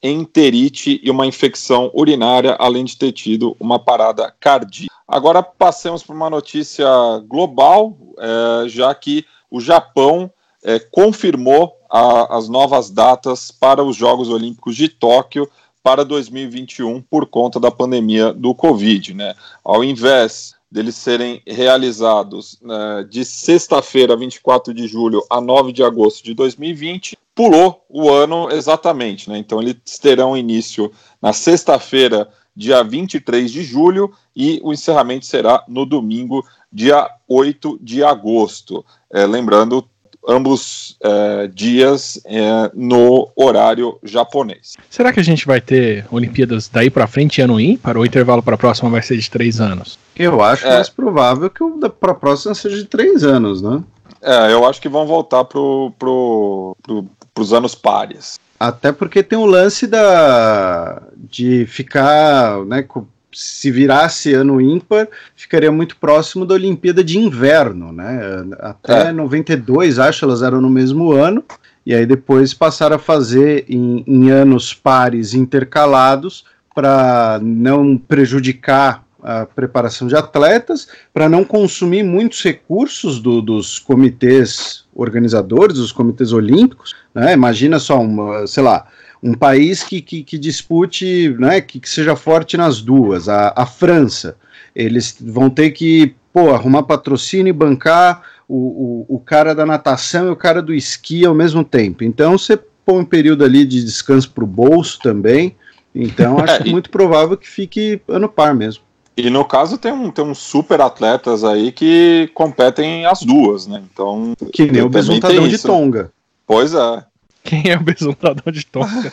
gastroenterite 0.02 1.00
e 1.04 1.12
uma 1.12 1.26
infecção 1.26 1.92
urinária, 1.94 2.56
além 2.60 2.86
de 2.86 2.98
ter 2.98 3.12
tido 3.12 3.56
uma 3.60 3.78
parada 3.78 4.34
cardíaca. 4.40 4.94
Agora 5.08 5.44
passemos 5.44 6.04
para 6.04 6.16
uma 6.16 6.30
notícia 6.30 6.88
global, 7.28 7.98
eh, 8.18 8.70
já 8.70 8.94
que 8.96 9.26
o 9.52 9.60
Japão 9.60 10.32
eh, 10.64 10.80
confirmou 10.92 11.76
a, 11.90 12.38
as 12.38 12.48
novas 12.48 12.90
datas 12.90 13.52
para 13.52 13.84
os 13.84 13.96
Jogos 13.96 14.30
Olímpicos 14.30 14.76
de 14.76 14.88
Tóquio 14.88 15.50
para 15.82 16.06
2021 16.06 17.02
por 17.02 17.26
conta 17.26 17.60
da 17.60 17.72
pandemia 17.72 18.32
do 18.34 18.54
Covid. 18.54 19.14
Né? 19.14 19.34
Ao 19.64 19.84
invés 19.84 20.54
deles 20.72 20.96
serem 20.96 21.42
realizados 21.48 22.60
né, 22.62 23.04
de 23.10 23.26
sexta-feira, 23.26 24.16
24 24.16 24.72
de 24.72 24.88
julho, 24.88 25.26
a 25.28 25.42
9 25.42 25.72
de 25.72 25.84
agosto 25.84 26.24
de 26.24 26.36
2020, 26.36 27.18
pulou 27.40 27.86
o 27.88 28.12
ano 28.12 28.52
exatamente. 28.52 29.30
Né? 29.30 29.38
Então, 29.38 29.62
eles 29.62 29.78
terão 30.02 30.36
início 30.36 30.92
na 31.22 31.32
sexta-feira, 31.32 32.28
dia 32.54 32.84
23 32.84 33.50
de 33.50 33.64
julho, 33.64 34.12
e 34.36 34.60
o 34.62 34.74
encerramento 34.74 35.26
será 35.26 35.64
no 35.66 35.86
domingo, 35.86 36.46
dia 36.70 37.10
8 37.30 37.80
de 37.82 38.04
agosto. 38.04 38.86
É, 39.10 39.26
lembrando, 39.26 39.88
ambos 40.28 40.98
é, 41.02 41.48
dias 41.48 42.22
é, 42.26 42.70
no 42.74 43.32
horário 43.38 43.98
japonês. 44.04 44.74
Será 44.90 45.14
que 45.14 45.22
a 45.22 45.24
gente 45.24 45.48
vai 45.48 45.62
ter 45.62 46.06
Olimpíadas 46.12 46.68
daí 46.68 46.90
para 46.90 47.08
frente 47.08 47.42
ano 47.42 47.58
ímpar 47.58 47.96
ou 47.96 48.04
o 48.04 48.06
intervalo 48.06 48.44
para 48.44 48.56
a 48.56 48.58
próxima 48.58 48.90
vai 48.90 49.02
ser 49.02 49.16
de 49.16 49.30
três 49.30 49.62
anos? 49.62 49.98
Eu 50.14 50.42
acho 50.44 50.68
é. 50.68 50.72
mais 50.72 50.90
provável 50.90 51.50
que 51.50 51.64
o 51.64 51.90
para 51.90 52.12
a 52.12 52.16
próxima 52.16 52.54
seja 52.54 52.76
de 52.76 52.84
três 52.84 53.24
anos, 53.24 53.62
né? 53.62 53.82
É, 54.22 54.52
eu 54.52 54.66
acho 54.66 54.82
que 54.82 54.90
vão 54.90 55.06
voltar 55.06 55.46
pro, 55.46 55.94
pro, 55.98 56.76
pro, 56.84 57.06
pros 57.40 57.54
anos 57.54 57.74
pares. 57.74 58.38
Até 58.60 58.92
porque 58.92 59.24
tem 59.24 59.40
o 59.40 59.46
lance 59.46 59.88
da 59.88 61.02
de 61.16 61.66
ficar, 61.66 62.66
né, 62.66 62.86
se 63.32 63.72
virasse 63.72 64.34
ano 64.34 64.60
ímpar, 64.60 65.08
ficaria 65.38 65.72
muito 65.72 65.96
próximo 65.96 66.46
da 66.46 66.56
Olimpíada 66.56 67.02
de 67.02 67.18
Inverno, 67.18 67.94
né? 67.94 68.20
Até 68.60 69.08
é. 69.08 69.12
92, 69.14 70.00
acho, 70.00 70.26
elas 70.26 70.42
eram 70.42 70.60
no 70.60 70.70
mesmo 70.70 71.14
ano, 71.14 71.42
e 71.86 71.96
aí 71.96 72.06
depois 72.06 72.54
passaram 72.54 72.98
a 72.98 73.00
fazer 73.00 73.64
em, 73.70 74.04
em 74.06 74.30
anos 74.30 74.74
pares 74.74 75.34
intercalados 75.34 76.44
para 76.76 77.40
não 77.42 77.98
prejudicar 77.98 79.06
a 79.22 79.46
preparação 79.46 80.08
de 80.08 80.16
atletas, 80.16 80.88
para 81.14 81.28
não 81.28 81.44
consumir 81.44 82.04
muitos 82.04 82.42
recursos 82.44 83.20
do, 83.20 83.42
dos 83.42 83.80
comitês 83.80 84.86
organizadores, 84.96 85.78
dos 85.78 85.92
comitês 85.92 86.32
olímpicos. 86.32 86.96
Né? 87.14 87.34
Imagina 87.34 87.80
só, 87.80 88.00
uma, 88.02 88.48
sei 88.48 88.64
lá, 88.64 88.88
um 89.22 89.34
país 89.34 89.84
que, 89.84 90.02
que, 90.02 90.24
que 90.24 90.38
dispute, 90.38 91.36
né, 91.38 91.60
que, 91.62 91.80
que, 91.80 91.90
seja 91.90 92.16
forte 92.16 92.56
nas 92.56 92.82
duas, 92.82 93.28
a, 93.28 93.54
a 93.56 93.66
França, 93.66 94.38
eles 94.74 95.18
vão 95.20 95.50
ter 95.50 95.72
que 95.72 96.16
pô, 96.32 96.52
arrumar 96.52 96.84
patrocínio 96.84 97.50
e 97.50 97.54
bancar 97.54 98.24
o, 98.48 99.06
o, 99.10 99.16
o 99.16 99.20
cara 99.20 99.54
da 99.54 99.66
natação 99.66 100.28
e 100.28 100.32
o 100.32 100.36
cara 100.36 100.62
do 100.62 100.74
esqui 100.74 101.26
ao 101.26 101.36
mesmo 101.36 101.64
tempo. 101.64 102.04
Então 102.04 102.38
você 102.38 102.58
põe 102.86 103.02
um 103.02 103.06
período 103.06 103.44
ali 103.44 103.66
de 103.66 103.84
descanso 103.84 104.32
para 104.32 104.44
o 104.44 104.48
bolso 104.48 105.00
também. 105.00 105.56
Então 105.94 106.40
acho 106.44 106.64
é, 106.64 106.66
muito 106.66 106.90
provável 106.90 107.38
que 107.38 107.48
fique 107.48 108.02
ano 108.08 108.30
par 108.30 108.56
mesmo. 108.56 108.84
E 109.20 109.30
no 109.30 109.44
caso 109.44 109.78
tem 109.78 109.92
um, 109.92 110.10
tem 110.10 110.24
uns 110.24 110.38
super 110.38 110.80
atletas 110.80 111.44
aí 111.44 111.72
que 111.72 112.30
competem 112.34 113.06
as 113.06 113.22
duas, 113.22 113.68
né? 113.68 113.84
Então. 113.92 114.34
Que 114.54 114.72
nem 114.72 114.82
o 114.82 114.90
besuntadão 114.90 115.48
de 115.48 115.58
Tonga. 115.58 116.12
Pois 116.48 116.74
é. 116.74 117.04
Quem 117.44 117.70
é 117.70 117.76
o 117.76 117.84
besuntadão 117.84 118.52
de 118.52 118.66
Tonga? 118.66 119.12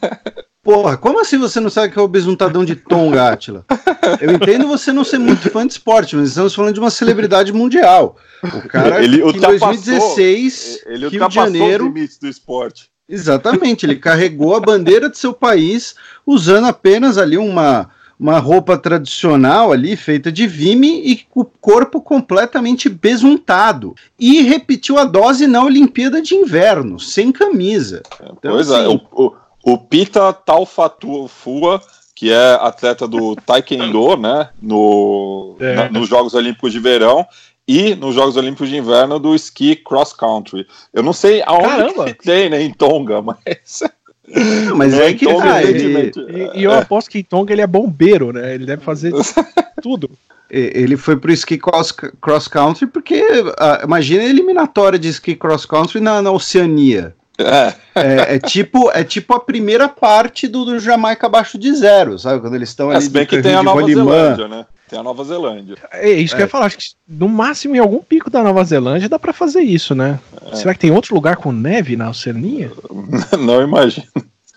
Porra, 0.62 0.96
como 0.96 1.20
assim 1.20 1.38
você 1.38 1.60
não 1.60 1.70
sabe 1.70 1.92
que 1.92 1.98
é 1.98 2.02
o 2.02 2.08
besuntadão 2.08 2.64
de 2.64 2.74
Tonga, 2.74 3.30
Atila? 3.30 3.64
Eu 4.20 4.32
entendo 4.32 4.66
você 4.66 4.92
não 4.92 5.04
ser 5.04 5.18
muito 5.18 5.48
fã 5.48 5.64
de 5.64 5.74
esporte, 5.74 6.16
mas 6.16 6.30
estamos 6.30 6.54
falando 6.54 6.74
de 6.74 6.80
uma 6.80 6.90
celebridade 6.90 7.52
mundial. 7.52 8.16
O 8.42 8.68
cara 8.68 9.02
ele 9.02 9.22
que 9.22 9.38
em 9.38 9.40
2016, 9.40 10.82
ele 10.86 11.08
Rio 11.08 11.28
de 11.28 11.34
Janeiro, 11.34 11.84
os 11.84 11.94
limites 11.94 12.18
do 12.18 12.26
esporte. 12.26 12.90
Exatamente, 13.08 13.86
ele 13.86 13.94
carregou 13.94 14.56
a 14.56 14.60
bandeira 14.60 15.08
do 15.08 15.16
seu 15.16 15.32
país 15.32 15.94
usando 16.26 16.66
apenas 16.66 17.16
ali 17.16 17.38
uma 17.38 17.88
uma 18.18 18.38
roupa 18.38 18.78
tradicional 18.78 19.72
ali, 19.72 19.96
feita 19.96 20.32
de 20.32 20.46
vime 20.46 21.02
e 21.04 21.26
o 21.34 21.44
corpo 21.44 22.00
completamente 22.00 22.88
besuntado. 22.88 23.94
E 24.18 24.40
repetiu 24.42 24.98
a 24.98 25.04
dose 25.04 25.46
na 25.46 25.62
Olimpíada 25.62 26.20
de 26.22 26.34
Inverno, 26.34 26.98
sem 26.98 27.30
camisa. 27.30 28.02
Então, 28.20 28.52
pois 28.52 28.70
é, 28.70 28.76
assim, 28.76 28.84
é, 28.84 28.88
o, 28.88 29.26
o, 29.26 29.34
o 29.74 29.78
Pita 29.78 30.32
Talfafua, 30.32 31.80
que 32.14 32.32
é 32.32 32.54
atleta 32.54 33.06
do 33.06 33.36
Taekwondo, 33.36 34.16
né, 34.16 34.48
no, 34.60 35.56
é. 35.60 35.74
na, 35.74 35.90
nos 35.90 36.08
Jogos 36.08 36.32
Olímpicos 36.34 36.72
de 36.72 36.80
Verão, 36.80 37.26
e 37.68 37.94
nos 37.96 38.14
Jogos 38.14 38.36
Olímpicos 38.36 38.68
de 38.68 38.76
Inverno 38.76 39.18
do 39.18 39.34
esqui 39.34 39.76
cross 39.76 40.12
country. 40.12 40.66
Eu 40.92 41.02
não 41.02 41.12
sei 41.12 41.42
aonde 41.44 42.14
que 42.14 42.24
tem, 42.24 42.48
né, 42.48 42.62
em 42.62 42.72
Tonga, 42.72 43.20
mas 43.20 43.82
mas 44.76 44.94
é, 44.94 45.10
é 45.10 45.14
que 45.14 45.26
tá, 45.26 45.62
ele, 45.62 46.12
e, 46.28 46.60
e, 46.60 46.64
eu 46.64 46.72
aposto 46.72 47.10
que 47.10 47.18
em 47.18 47.22
Tonga 47.22 47.52
ele 47.52 47.62
é 47.62 47.66
bombeiro, 47.66 48.32
né? 48.32 48.54
Ele 48.54 48.66
deve 48.66 48.82
fazer 48.82 49.12
tudo. 49.82 50.10
Ele 50.48 50.96
foi 50.96 51.16
pro 51.16 51.32
ski 51.32 51.58
cross, 51.58 51.92
cross 52.20 52.46
country 52.46 52.86
porque 52.86 53.20
uh, 53.20 53.84
imagina 53.84 54.22
a 54.22 54.26
eliminatória 54.26 54.98
de 54.98 55.08
ski 55.08 55.34
cross 55.34 55.66
country 55.66 56.00
na, 56.00 56.22
na 56.22 56.30
Oceania. 56.30 57.14
É. 57.38 57.74
é. 57.94 58.34
É, 58.34 58.38
tipo, 58.38 58.90
é 58.92 59.04
tipo 59.04 59.34
a 59.34 59.40
primeira 59.40 59.88
parte 59.88 60.48
do, 60.48 60.64
do 60.64 60.78
Jamaica 60.78 61.26
abaixo 61.26 61.58
de 61.58 61.74
zero, 61.74 62.18
sabe? 62.18 62.40
Quando 62.40 62.54
eles 62.54 62.68
estão 62.68 62.92
é, 62.92 62.96
ali. 62.96 63.06
É, 63.06 63.10
bem 63.10 63.26
que 63.26 63.42
tem 63.42 63.54
a 63.54 63.62
Nova 63.62 63.84
Zelândia, 63.84 64.48
né? 64.48 64.66
Tem 64.88 64.98
a 64.98 65.02
Nova 65.02 65.24
Zelândia. 65.24 65.76
É 65.92 66.10
isso 66.12 66.34
que 66.34 66.40
eu 66.40 66.44
ia 66.44 66.48
é. 66.48 66.50
falar. 66.50 66.66
Acho 66.66 66.78
que 66.78 66.84
no 67.08 67.28
máximo 67.28 67.74
em 67.74 67.80
algum 67.80 68.00
pico 68.00 68.30
da 68.30 68.42
Nova 68.42 68.62
Zelândia 68.64 69.08
dá 69.08 69.18
para 69.18 69.32
fazer 69.32 69.62
isso, 69.62 69.94
né? 69.94 70.20
É. 70.52 70.56
Será 70.56 70.74
que 70.74 70.80
tem 70.80 70.92
outro 70.92 71.14
lugar 71.14 71.36
com 71.36 71.50
neve 71.50 71.96
na 71.96 72.10
Oceania? 72.10 72.70
Não 73.38 73.62
imagino. 73.62 74.06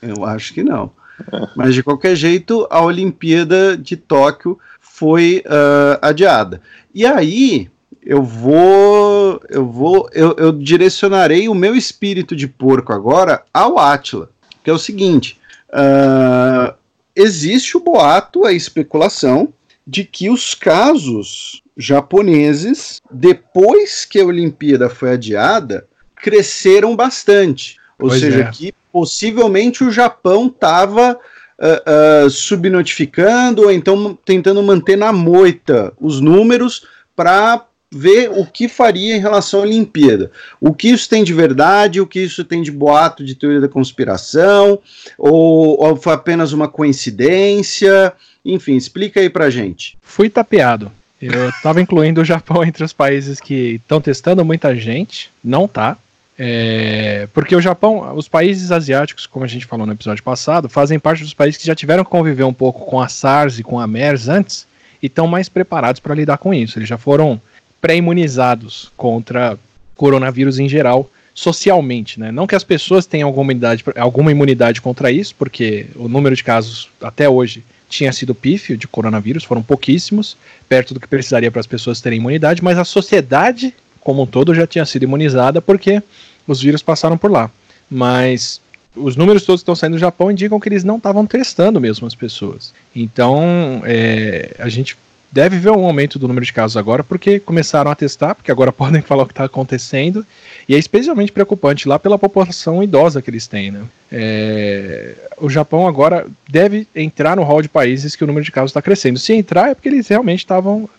Eu 0.02 0.24
acho 0.24 0.54
que 0.54 0.64
não. 0.64 0.92
É. 1.32 1.48
Mas 1.56 1.74
de 1.76 1.84
qualquer 1.84 2.16
jeito, 2.16 2.66
a 2.70 2.82
Olimpíada 2.82 3.76
de 3.76 3.98
Tóquio 3.98 4.58
foi 4.80 5.44
uh, 5.46 6.00
adiada. 6.02 6.62
E 6.94 7.06
aí 7.06 7.70
eu 8.02 8.24
vou, 8.24 9.42
eu 9.50 9.66
vou, 9.66 10.10
eu, 10.14 10.36
eu 10.38 10.52
direcionarei 10.52 11.50
o 11.50 11.56
meu 11.56 11.76
espírito 11.76 12.36
de 12.36 12.48
porco 12.48 12.94
agora 12.94 13.44
ao 13.54 13.78
Atila, 13.78 14.30
que 14.64 14.70
é 14.70 14.74
o 14.74 14.80
seguinte: 14.80 15.40
uh, 15.70 16.74
existe 17.16 17.76
o 17.76 17.82
boato, 17.82 18.46
a 18.46 18.54
especulação 18.54 19.54
de 19.90 20.04
que 20.04 20.30
os 20.30 20.54
casos 20.54 21.64
japoneses, 21.76 23.02
depois 23.10 24.06
que 24.06 24.20
a 24.20 24.26
Olimpíada 24.26 24.88
foi 24.88 25.14
adiada, 25.14 25.88
cresceram 26.16 26.96
bastante. 26.96 27.78
Ou 27.98 28.10
pois 28.10 28.22
seja, 28.22 28.42
é. 28.42 28.52
que 28.52 28.72
possivelmente 28.94 29.84
o 29.84 29.92
Japão 29.92 30.46
estava 30.46 31.14
uh, 31.14 32.26
uh, 32.26 32.30
subnotificando 32.30 33.64
ou 33.64 33.72
então 33.72 34.18
tentando 34.24 34.62
manter 34.62 34.96
na 34.96 35.12
moita 35.12 35.92
os 36.00 36.22
números 36.22 36.86
para 37.16 37.66
ver 37.92 38.30
o 38.30 38.46
que 38.46 38.68
faria 38.68 39.16
em 39.16 39.20
relação 39.20 39.62
à 39.62 39.64
Olimpíada. 39.64 40.32
O 40.62 40.72
que 40.72 40.90
isso 40.90 41.10
tem 41.10 41.24
de 41.24 41.34
verdade, 41.34 42.00
o 42.00 42.06
que 42.06 42.20
isso 42.20 42.44
tem 42.44 42.62
de 42.62 42.72
boato 42.72 43.24
de 43.24 43.34
teoria 43.34 43.60
da 43.60 43.68
conspiração, 43.68 44.80
ou, 45.18 45.82
ou 45.82 45.96
foi 45.96 46.14
apenas 46.14 46.54
uma 46.54 46.68
coincidência? 46.68 48.14
Enfim, 48.44 48.76
explica 48.76 49.20
aí 49.20 49.30
pra 49.30 49.50
gente. 49.50 49.98
Fui 50.02 50.30
tapeado. 50.30 50.92
Eu 51.22 51.50
estava 51.50 51.82
incluindo 51.82 52.22
o 52.22 52.26
Japão 52.26 52.64
entre 52.64 52.84
os 52.84 52.94
países 52.94 53.40
que 53.40 53.76
estão 53.76 54.00
testando 54.00 54.46
muita 54.46 54.76
gente, 54.76 55.30
não 55.44 55.68
tá. 55.68 55.98
É, 56.42 57.28
porque 57.34 57.54
o 57.54 57.62
Japão, 57.62 58.16
os 58.16 58.30
países 58.30 58.72
asiáticos, 58.72 59.28
como 59.28 59.44
a 59.44 59.48
gente 59.48 59.66
falou 59.66 59.86
no 59.86 59.92
episódio 59.92 60.24
passado, 60.24 60.70
fazem 60.70 60.98
parte 60.98 61.22
dos 61.22 61.34
países 61.34 61.60
que 61.60 61.68
já 61.68 61.76
tiveram 61.76 62.06
que 62.06 62.10
conviver 62.10 62.46
um 62.46 62.54
pouco 62.54 62.86
com 62.86 63.02
a 63.02 63.10
SARS 63.10 63.60
e 63.60 63.64
com 63.64 63.78
a 63.78 63.86
MERS 63.86 64.30
antes 64.30 64.66
e 65.04 65.08
estão 65.08 65.28
mais 65.28 65.50
preparados 65.50 66.00
para 66.00 66.16
lidar 66.16 66.38
com 66.38 66.54
isso. 66.54 66.80
Eles 66.80 66.88
já 66.88 66.98
foram 66.98 67.42
pré-imunizados 67.82 68.90
contra 68.96 69.60
coronavírus 69.96 70.60
em 70.60 70.70
geral, 70.70 71.10
socialmente, 71.34 72.18
né? 72.18 72.32
Não 72.32 72.48
que 72.48 72.56
as 72.56 72.64
pessoas 72.64 73.06
tenham 73.06 73.28
alguma 73.28 73.52
imunidade, 73.52 73.84
alguma 73.98 74.32
imunidade 74.32 74.82
contra 74.82 75.12
isso, 75.12 75.36
porque 75.38 75.88
o 75.96 76.08
número 76.08 76.36
de 76.36 76.44
casos 76.44 76.90
até 77.02 77.30
hoje 77.30 77.64
tinha 77.90 78.14
sido 78.14 78.36
pífio 78.36 78.78
de 78.78 78.88
coronavírus, 78.88 79.44
foram 79.44 79.64
pouquíssimos, 79.64 80.38
perto 80.70 80.94
do 80.94 81.00
que 81.00 81.08
precisaria 81.08 81.52
para 81.52 81.60
as 81.60 81.68
pessoas 81.68 82.00
terem 82.00 82.20
imunidade, 82.20 82.64
mas 82.64 82.78
a 82.78 82.86
sociedade 82.86 83.74
como 84.00 84.24
um 84.24 84.26
todo 84.26 84.56
já 84.56 84.66
tinha 84.66 84.86
sido 84.86 85.04
imunizada 85.04 85.62
porque 85.62 86.02
os 86.48 86.62
vírus 86.62 86.82
passaram 86.82 87.18
por 87.18 87.32
lá. 87.32 87.52
Mas 87.90 88.62
os 88.96 89.16
números 89.16 89.44
todos 89.44 89.62
que 89.62 89.64
estão 89.64 89.76
saindo 89.76 89.94
do 89.94 90.00
Japão 90.00 90.32
indicam 90.32 90.60
que 90.60 90.70
eles 90.70 90.84
não 90.84 90.98
estavam 90.98 91.26
testando 91.26 91.80
mesmo 91.80 92.08
as 92.08 92.16
pessoas. 92.16 92.74
Então, 92.96 93.82
é, 93.86 94.56
a 94.60 94.70
gente 94.70 94.98
deve 95.32 95.58
ver 95.58 95.72
um 95.72 95.86
aumento 95.86 96.18
do 96.18 96.28
número 96.28 96.46
de 96.46 96.54
casos 96.54 96.76
agora, 96.76 97.04
porque 97.04 97.40
começaram 97.40 97.92
a 97.92 97.96
testar, 97.96 98.36
porque 98.36 98.52
agora 98.52 98.72
podem 98.74 99.02
falar 99.02 99.24
o 99.24 99.26
que 99.26 99.34
está 99.34 99.46
acontecendo, 99.46 100.26
e 100.68 100.76
é 100.76 100.78
especialmente 100.78 101.32
preocupante 101.32 101.88
lá 101.88 102.00
pela 102.00 102.18
população 102.18 102.84
idosa 102.84 103.22
que 103.22 103.30
eles 103.30 103.48
têm, 103.48 103.72
né? 103.72 103.82
É, 104.12 105.14
o 105.38 105.50
Japão 105.50 105.88
agora 105.88 106.26
deve 106.50 106.88
entrar 106.96 107.36
no 107.36 107.44
hall 107.44 107.62
de 107.62 107.70
países 107.70 108.16
que 108.16 108.24
o 108.24 108.28
número 108.28 108.44
de 108.44 108.52
casos 108.52 108.72
está 108.72 108.82
crescendo. 108.82 109.20
Se 109.20 109.34
entrar 109.34 109.70
é 109.70 109.76
porque 109.76 109.88
eles 109.88 110.08
realmente 110.08 110.40
estavam 110.40 110.90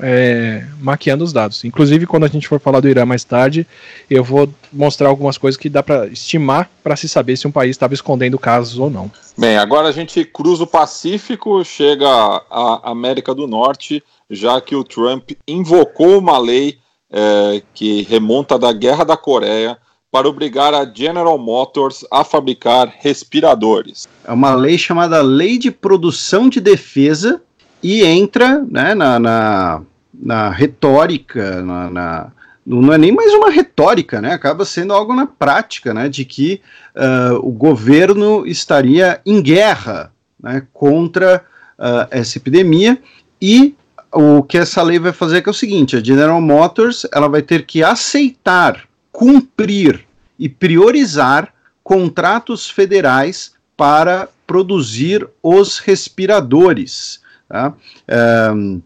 é, 0.00 0.64
maquiando 0.80 1.24
os 1.24 1.32
dados. 1.32 1.64
Inclusive, 1.64 2.06
quando 2.06 2.24
a 2.24 2.28
gente 2.28 2.46
for 2.46 2.60
falar 2.60 2.78
do 2.78 2.88
Irã 2.88 3.04
mais 3.04 3.24
tarde, 3.24 3.66
eu 4.08 4.22
vou 4.22 4.48
mostrar 4.74 5.08
algumas 5.08 5.38
coisas 5.38 5.58
que 5.58 5.68
dá 5.68 5.82
para 5.82 6.06
estimar 6.08 6.68
para 6.82 6.96
se 6.96 7.08
saber 7.08 7.36
se 7.36 7.46
um 7.46 7.52
país 7.52 7.70
estava 7.70 7.94
escondendo 7.94 8.38
casos 8.38 8.78
ou 8.78 8.90
não. 8.90 9.10
Bem, 9.36 9.56
agora 9.56 9.88
a 9.88 9.92
gente 9.92 10.24
cruza 10.24 10.64
o 10.64 10.66
Pacífico, 10.66 11.64
chega 11.64 12.08
à 12.08 12.90
América 12.90 13.34
do 13.34 13.46
Norte, 13.46 14.02
já 14.30 14.60
que 14.60 14.76
o 14.76 14.84
Trump 14.84 15.30
invocou 15.46 16.18
uma 16.18 16.38
lei 16.38 16.78
é, 17.10 17.62
que 17.72 18.02
remonta 18.02 18.58
da 18.58 18.72
Guerra 18.72 19.04
da 19.04 19.16
Coreia 19.16 19.78
para 20.10 20.28
obrigar 20.28 20.72
a 20.74 20.84
General 20.84 21.36
Motors 21.36 22.04
a 22.10 22.22
fabricar 22.22 22.92
respiradores. 23.00 24.06
É 24.24 24.32
uma 24.32 24.54
lei 24.54 24.78
chamada 24.78 25.20
Lei 25.20 25.58
de 25.58 25.72
Produção 25.72 26.48
de 26.48 26.60
Defesa 26.60 27.42
e 27.82 28.04
entra 28.04 28.64
né, 28.70 28.94
na, 28.94 29.18
na, 29.18 29.82
na 30.12 30.50
retórica, 30.50 31.60
na, 31.62 31.90
na 31.90 32.32
não 32.66 32.92
é 32.92 32.98
nem 32.98 33.12
mais 33.12 33.32
uma 33.34 33.50
retórica, 33.50 34.20
né? 34.20 34.32
Acaba 34.32 34.64
sendo 34.64 34.92
algo 34.92 35.14
na 35.14 35.26
prática, 35.26 35.92
né? 35.92 36.08
De 36.08 36.24
que 36.24 36.60
uh, 36.94 37.36
o 37.46 37.50
governo 37.50 38.46
estaria 38.46 39.20
em 39.26 39.42
guerra 39.42 40.12
né, 40.42 40.66
contra 40.72 41.44
uh, 41.78 42.08
essa 42.10 42.38
epidemia 42.38 42.98
e 43.40 43.74
o 44.10 44.42
que 44.42 44.56
essa 44.56 44.82
lei 44.82 44.98
vai 44.98 45.12
fazer 45.12 45.38
é, 45.38 45.42
é 45.46 45.50
o 45.50 45.54
seguinte: 45.54 45.96
a 45.96 46.02
General 46.02 46.40
Motors 46.40 47.06
ela 47.12 47.28
vai 47.28 47.42
ter 47.42 47.66
que 47.66 47.82
aceitar, 47.82 48.84
cumprir 49.12 50.06
e 50.38 50.48
priorizar 50.48 51.52
contratos 51.82 52.70
federais 52.70 53.52
para 53.76 54.28
produzir 54.46 55.28
os 55.42 55.78
respiradores. 55.78 57.20
Tá? 57.48 57.74
Um, 58.54 58.80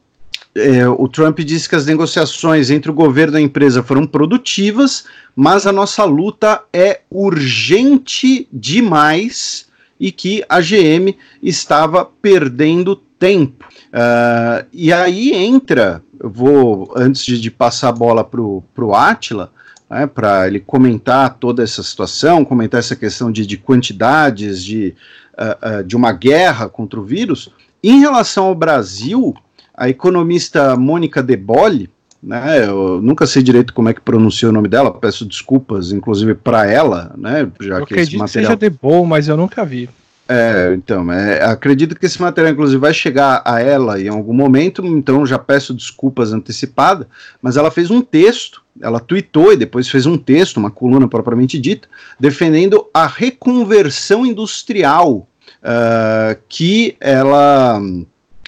é, 0.58 0.88
o 0.88 1.08
Trump 1.08 1.38
disse 1.40 1.68
que 1.68 1.76
as 1.76 1.86
negociações 1.86 2.70
entre 2.70 2.90
o 2.90 2.94
governo 2.94 3.38
e 3.38 3.40
a 3.40 3.44
empresa 3.44 3.82
foram 3.82 4.06
produtivas, 4.06 5.04
mas 5.34 5.66
a 5.66 5.72
nossa 5.72 6.04
luta 6.04 6.62
é 6.72 7.00
urgente 7.10 8.48
demais 8.52 9.66
e 9.98 10.12
que 10.12 10.44
a 10.48 10.60
GM 10.60 11.16
estava 11.42 12.04
perdendo 12.04 12.96
tempo. 12.96 13.66
Uh, 13.88 14.66
e 14.72 14.92
aí 14.92 15.32
entra, 15.32 16.02
eu 16.20 16.30
vou, 16.30 16.92
antes 16.96 17.24
de, 17.24 17.40
de 17.40 17.50
passar 17.50 17.88
a 17.88 17.92
bola 17.92 18.22
para 18.22 18.40
o 18.40 18.94
Atila, 18.94 19.52
né, 19.90 20.06
para 20.06 20.46
ele 20.46 20.60
comentar 20.60 21.34
toda 21.34 21.62
essa 21.62 21.82
situação, 21.82 22.44
comentar 22.44 22.78
essa 22.78 22.94
questão 22.94 23.32
de, 23.32 23.46
de 23.46 23.56
quantidades, 23.56 24.62
de, 24.62 24.94
uh, 25.34 25.80
uh, 25.80 25.84
de 25.84 25.96
uma 25.96 26.12
guerra 26.12 26.68
contra 26.68 27.00
o 27.00 27.04
vírus. 27.04 27.50
Em 27.82 28.00
relação 28.00 28.46
ao 28.46 28.54
Brasil, 28.54 29.34
a 29.78 29.88
economista 29.88 30.76
Mônica 30.76 31.22
De 31.22 31.36
Bolle, 31.36 31.88
né, 32.20 32.66
eu 32.66 33.00
nunca 33.00 33.26
sei 33.26 33.42
direito 33.42 33.72
como 33.72 33.88
é 33.88 33.94
que 33.94 34.00
pronuncia 34.00 34.48
o 34.48 34.52
nome 34.52 34.68
dela, 34.68 34.92
peço 34.92 35.24
desculpas, 35.24 35.92
inclusive 35.92 36.34
para 36.34 36.66
ela, 36.66 37.14
né, 37.16 37.48
já 37.60 37.78
eu 37.78 37.86
que 37.86 37.94
esse 37.94 38.16
material... 38.16 38.26
que 38.26 38.32
seja 38.32 38.56
De 38.56 38.70
Bolle, 38.70 39.06
mas 39.06 39.28
eu 39.28 39.36
nunca 39.36 39.64
vi. 39.64 39.88
É, 40.30 40.74
então, 40.74 41.10
é, 41.10 41.42
acredito 41.42 41.98
que 41.98 42.04
esse 42.04 42.20
material, 42.20 42.52
inclusive, 42.52 42.78
vai 42.78 42.92
chegar 42.92 43.40
a 43.46 43.60
ela 43.60 43.98
em 43.98 44.08
algum 44.08 44.34
momento, 44.34 44.84
então 44.84 45.24
já 45.24 45.38
peço 45.38 45.72
desculpas 45.72 46.34
antecipadas, 46.34 47.06
mas 47.40 47.56
ela 47.56 47.70
fez 47.70 47.90
um 47.90 48.02
texto, 48.02 48.62
ela 48.82 49.00
tweetou 49.00 49.54
e 49.54 49.56
depois 49.56 49.88
fez 49.88 50.04
um 50.04 50.18
texto, 50.18 50.58
uma 50.58 50.70
coluna 50.70 51.08
propriamente 51.08 51.58
dita, 51.58 51.88
defendendo 52.20 52.84
a 52.92 53.06
reconversão 53.06 54.26
industrial, 54.26 55.26
uh, 55.62 56.38
que 56.46 56.94
ela 57.00 57.80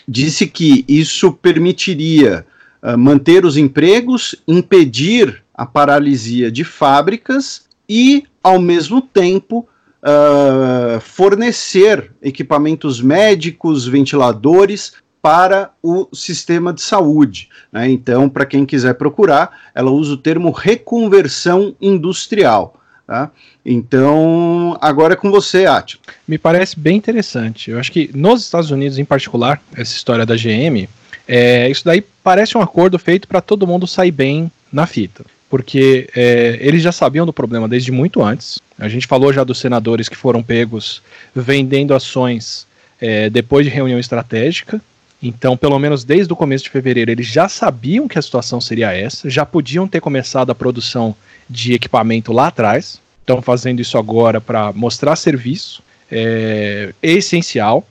disse 0.06 0.46
que 0.46 0.84
isso 0.88 1.32
permitiria 1.32 2.46
uh, 2.82 2.96
manter 2.96 3.44
os 3.44 3.56
empregos, 3.56 4.34
impedir 4.46 5.42
a 5.54 5.66
paralisia 5.66 6.50
de 6.50 6.64
fábricas 6.64 7.64
e, 7.88 8.24
ao 8.42 8.60
mesmo 8.60 9.02
tempo, 9.02 9.68
uh, 10.02 11.00
fornecer 11.00 12.12
equipamentos 12.22 13.00
médicos, 13.00 13.86
ventiladores 13.86 14.94
para 15.22 15.70
o 15.82 16.08
sistema 16.14 16.72
de 16.72 16.80
saúde. 16.80 17.48
Né? 17.70 17.90
Então, 17.90 18.28
para 18.28 18.46
quem 18.46 18.64
quiser 18.64 18.94
procurar, 18.94 19.70
ela 19.74 19.90
usa 19.90 20.14
o 20.14 20.16
termo 20.16 20.50
reconversão 20.50 21.74
industrial. 21.80 22.79
Tá? 23.10 23.28
Então, 23.66 24.78
agora 24.80 25.14
é 25.14 25.16
com 25.16 25.32
você, 25.32 25.66
Átila. 25.66 26.00
Me 26.28 26.38
parece 26.38 26.78
bem 26.78 26.96
interessante. 26.96 27.68
Eu 27.68 27.80
acho 27.80 27.90
que 27.90 28.08
nos 28.14 28.44
Estados 28.44 28.70
Unidos, 28.70 29.00
em 29.00 29.04
particular, 29.04 29.60
essa 29.72 29.96
história 29.96 30.24
da 30.24 30.36
GM, 30.36 30.88
é, 31.26 31.68
isso 31.68 31.84
daí 31.84 32.04
parece 32.22 32.56
um 32.56 32.60
acordo 32.62 33.00
feito 33.00 33.26
para 33.26 33.40
todo 33.40 33.66
mundo 33.66 33.84
sair 33.84 34.12
bem 34.12 34.48
na 34.72 34.86
fita 34.86 35.24
porque 35.48 36.08
é, 36.14 36.58
eles 36.60 36.80
já 36.80 36.92
sabiam 36.92 37.26
do 37.26 37.32
problema 37.32 37.66
desde 37.66 37.90
muito 37.90 38.22
antes. 38.22 38.60
A 38.78 38.88
gente 38.88 39.08
falou 39.08 39.32
já 39.32 39.42
dos 39.42 39.58
senadores 39.58 40.08
que 40.08 40.16
foram 40.16 40.44
pegos 40.44 41.02
vendendo 41.34 41.92
ações 41.92 42.68
é, 43.00 43.28
depois 43.28 43.66
de 43.66 43.72
reunião 43.72 43.98
estratégica. 43.98 44.80
Então, 45.20 45.56
pelo 45.56 45.76
menos 45.80 46.04
desde 46.04 46.32
o 46.32 46.36
começo 46.36 46.62
de 46.62 46.70
fevereiro, 46.70 47.10
eles 47.10 47.26
já 47.26 47.48
sabiam 47.48 48.06
que 48.06 48.16
a 48.16 48.22
situação 48.22 48.60
seria 48.60 48.92
essa, 48.92 49.28
já 49.28 49.44
podiam 49.44 49.88
ter 49.88 50.00
começado 50.00 50.50
a 50.50 50.54
produção 50.54 51.16
de 51.50 51.74
equipamento 51.74 52.32
lá 52.32 52.46
atrás. 52.46 53.00
Estão 53.20 53.42
fazendo 53.42 53.80
isso 53.80 53.98
agora 53.98 54.40
para 54.40 54.72
mostrar 54.72 55.16
serviço. 55.16 55.82
É, 56.10 56.94
é 57.02 57.10
essencial. 57.10 57.86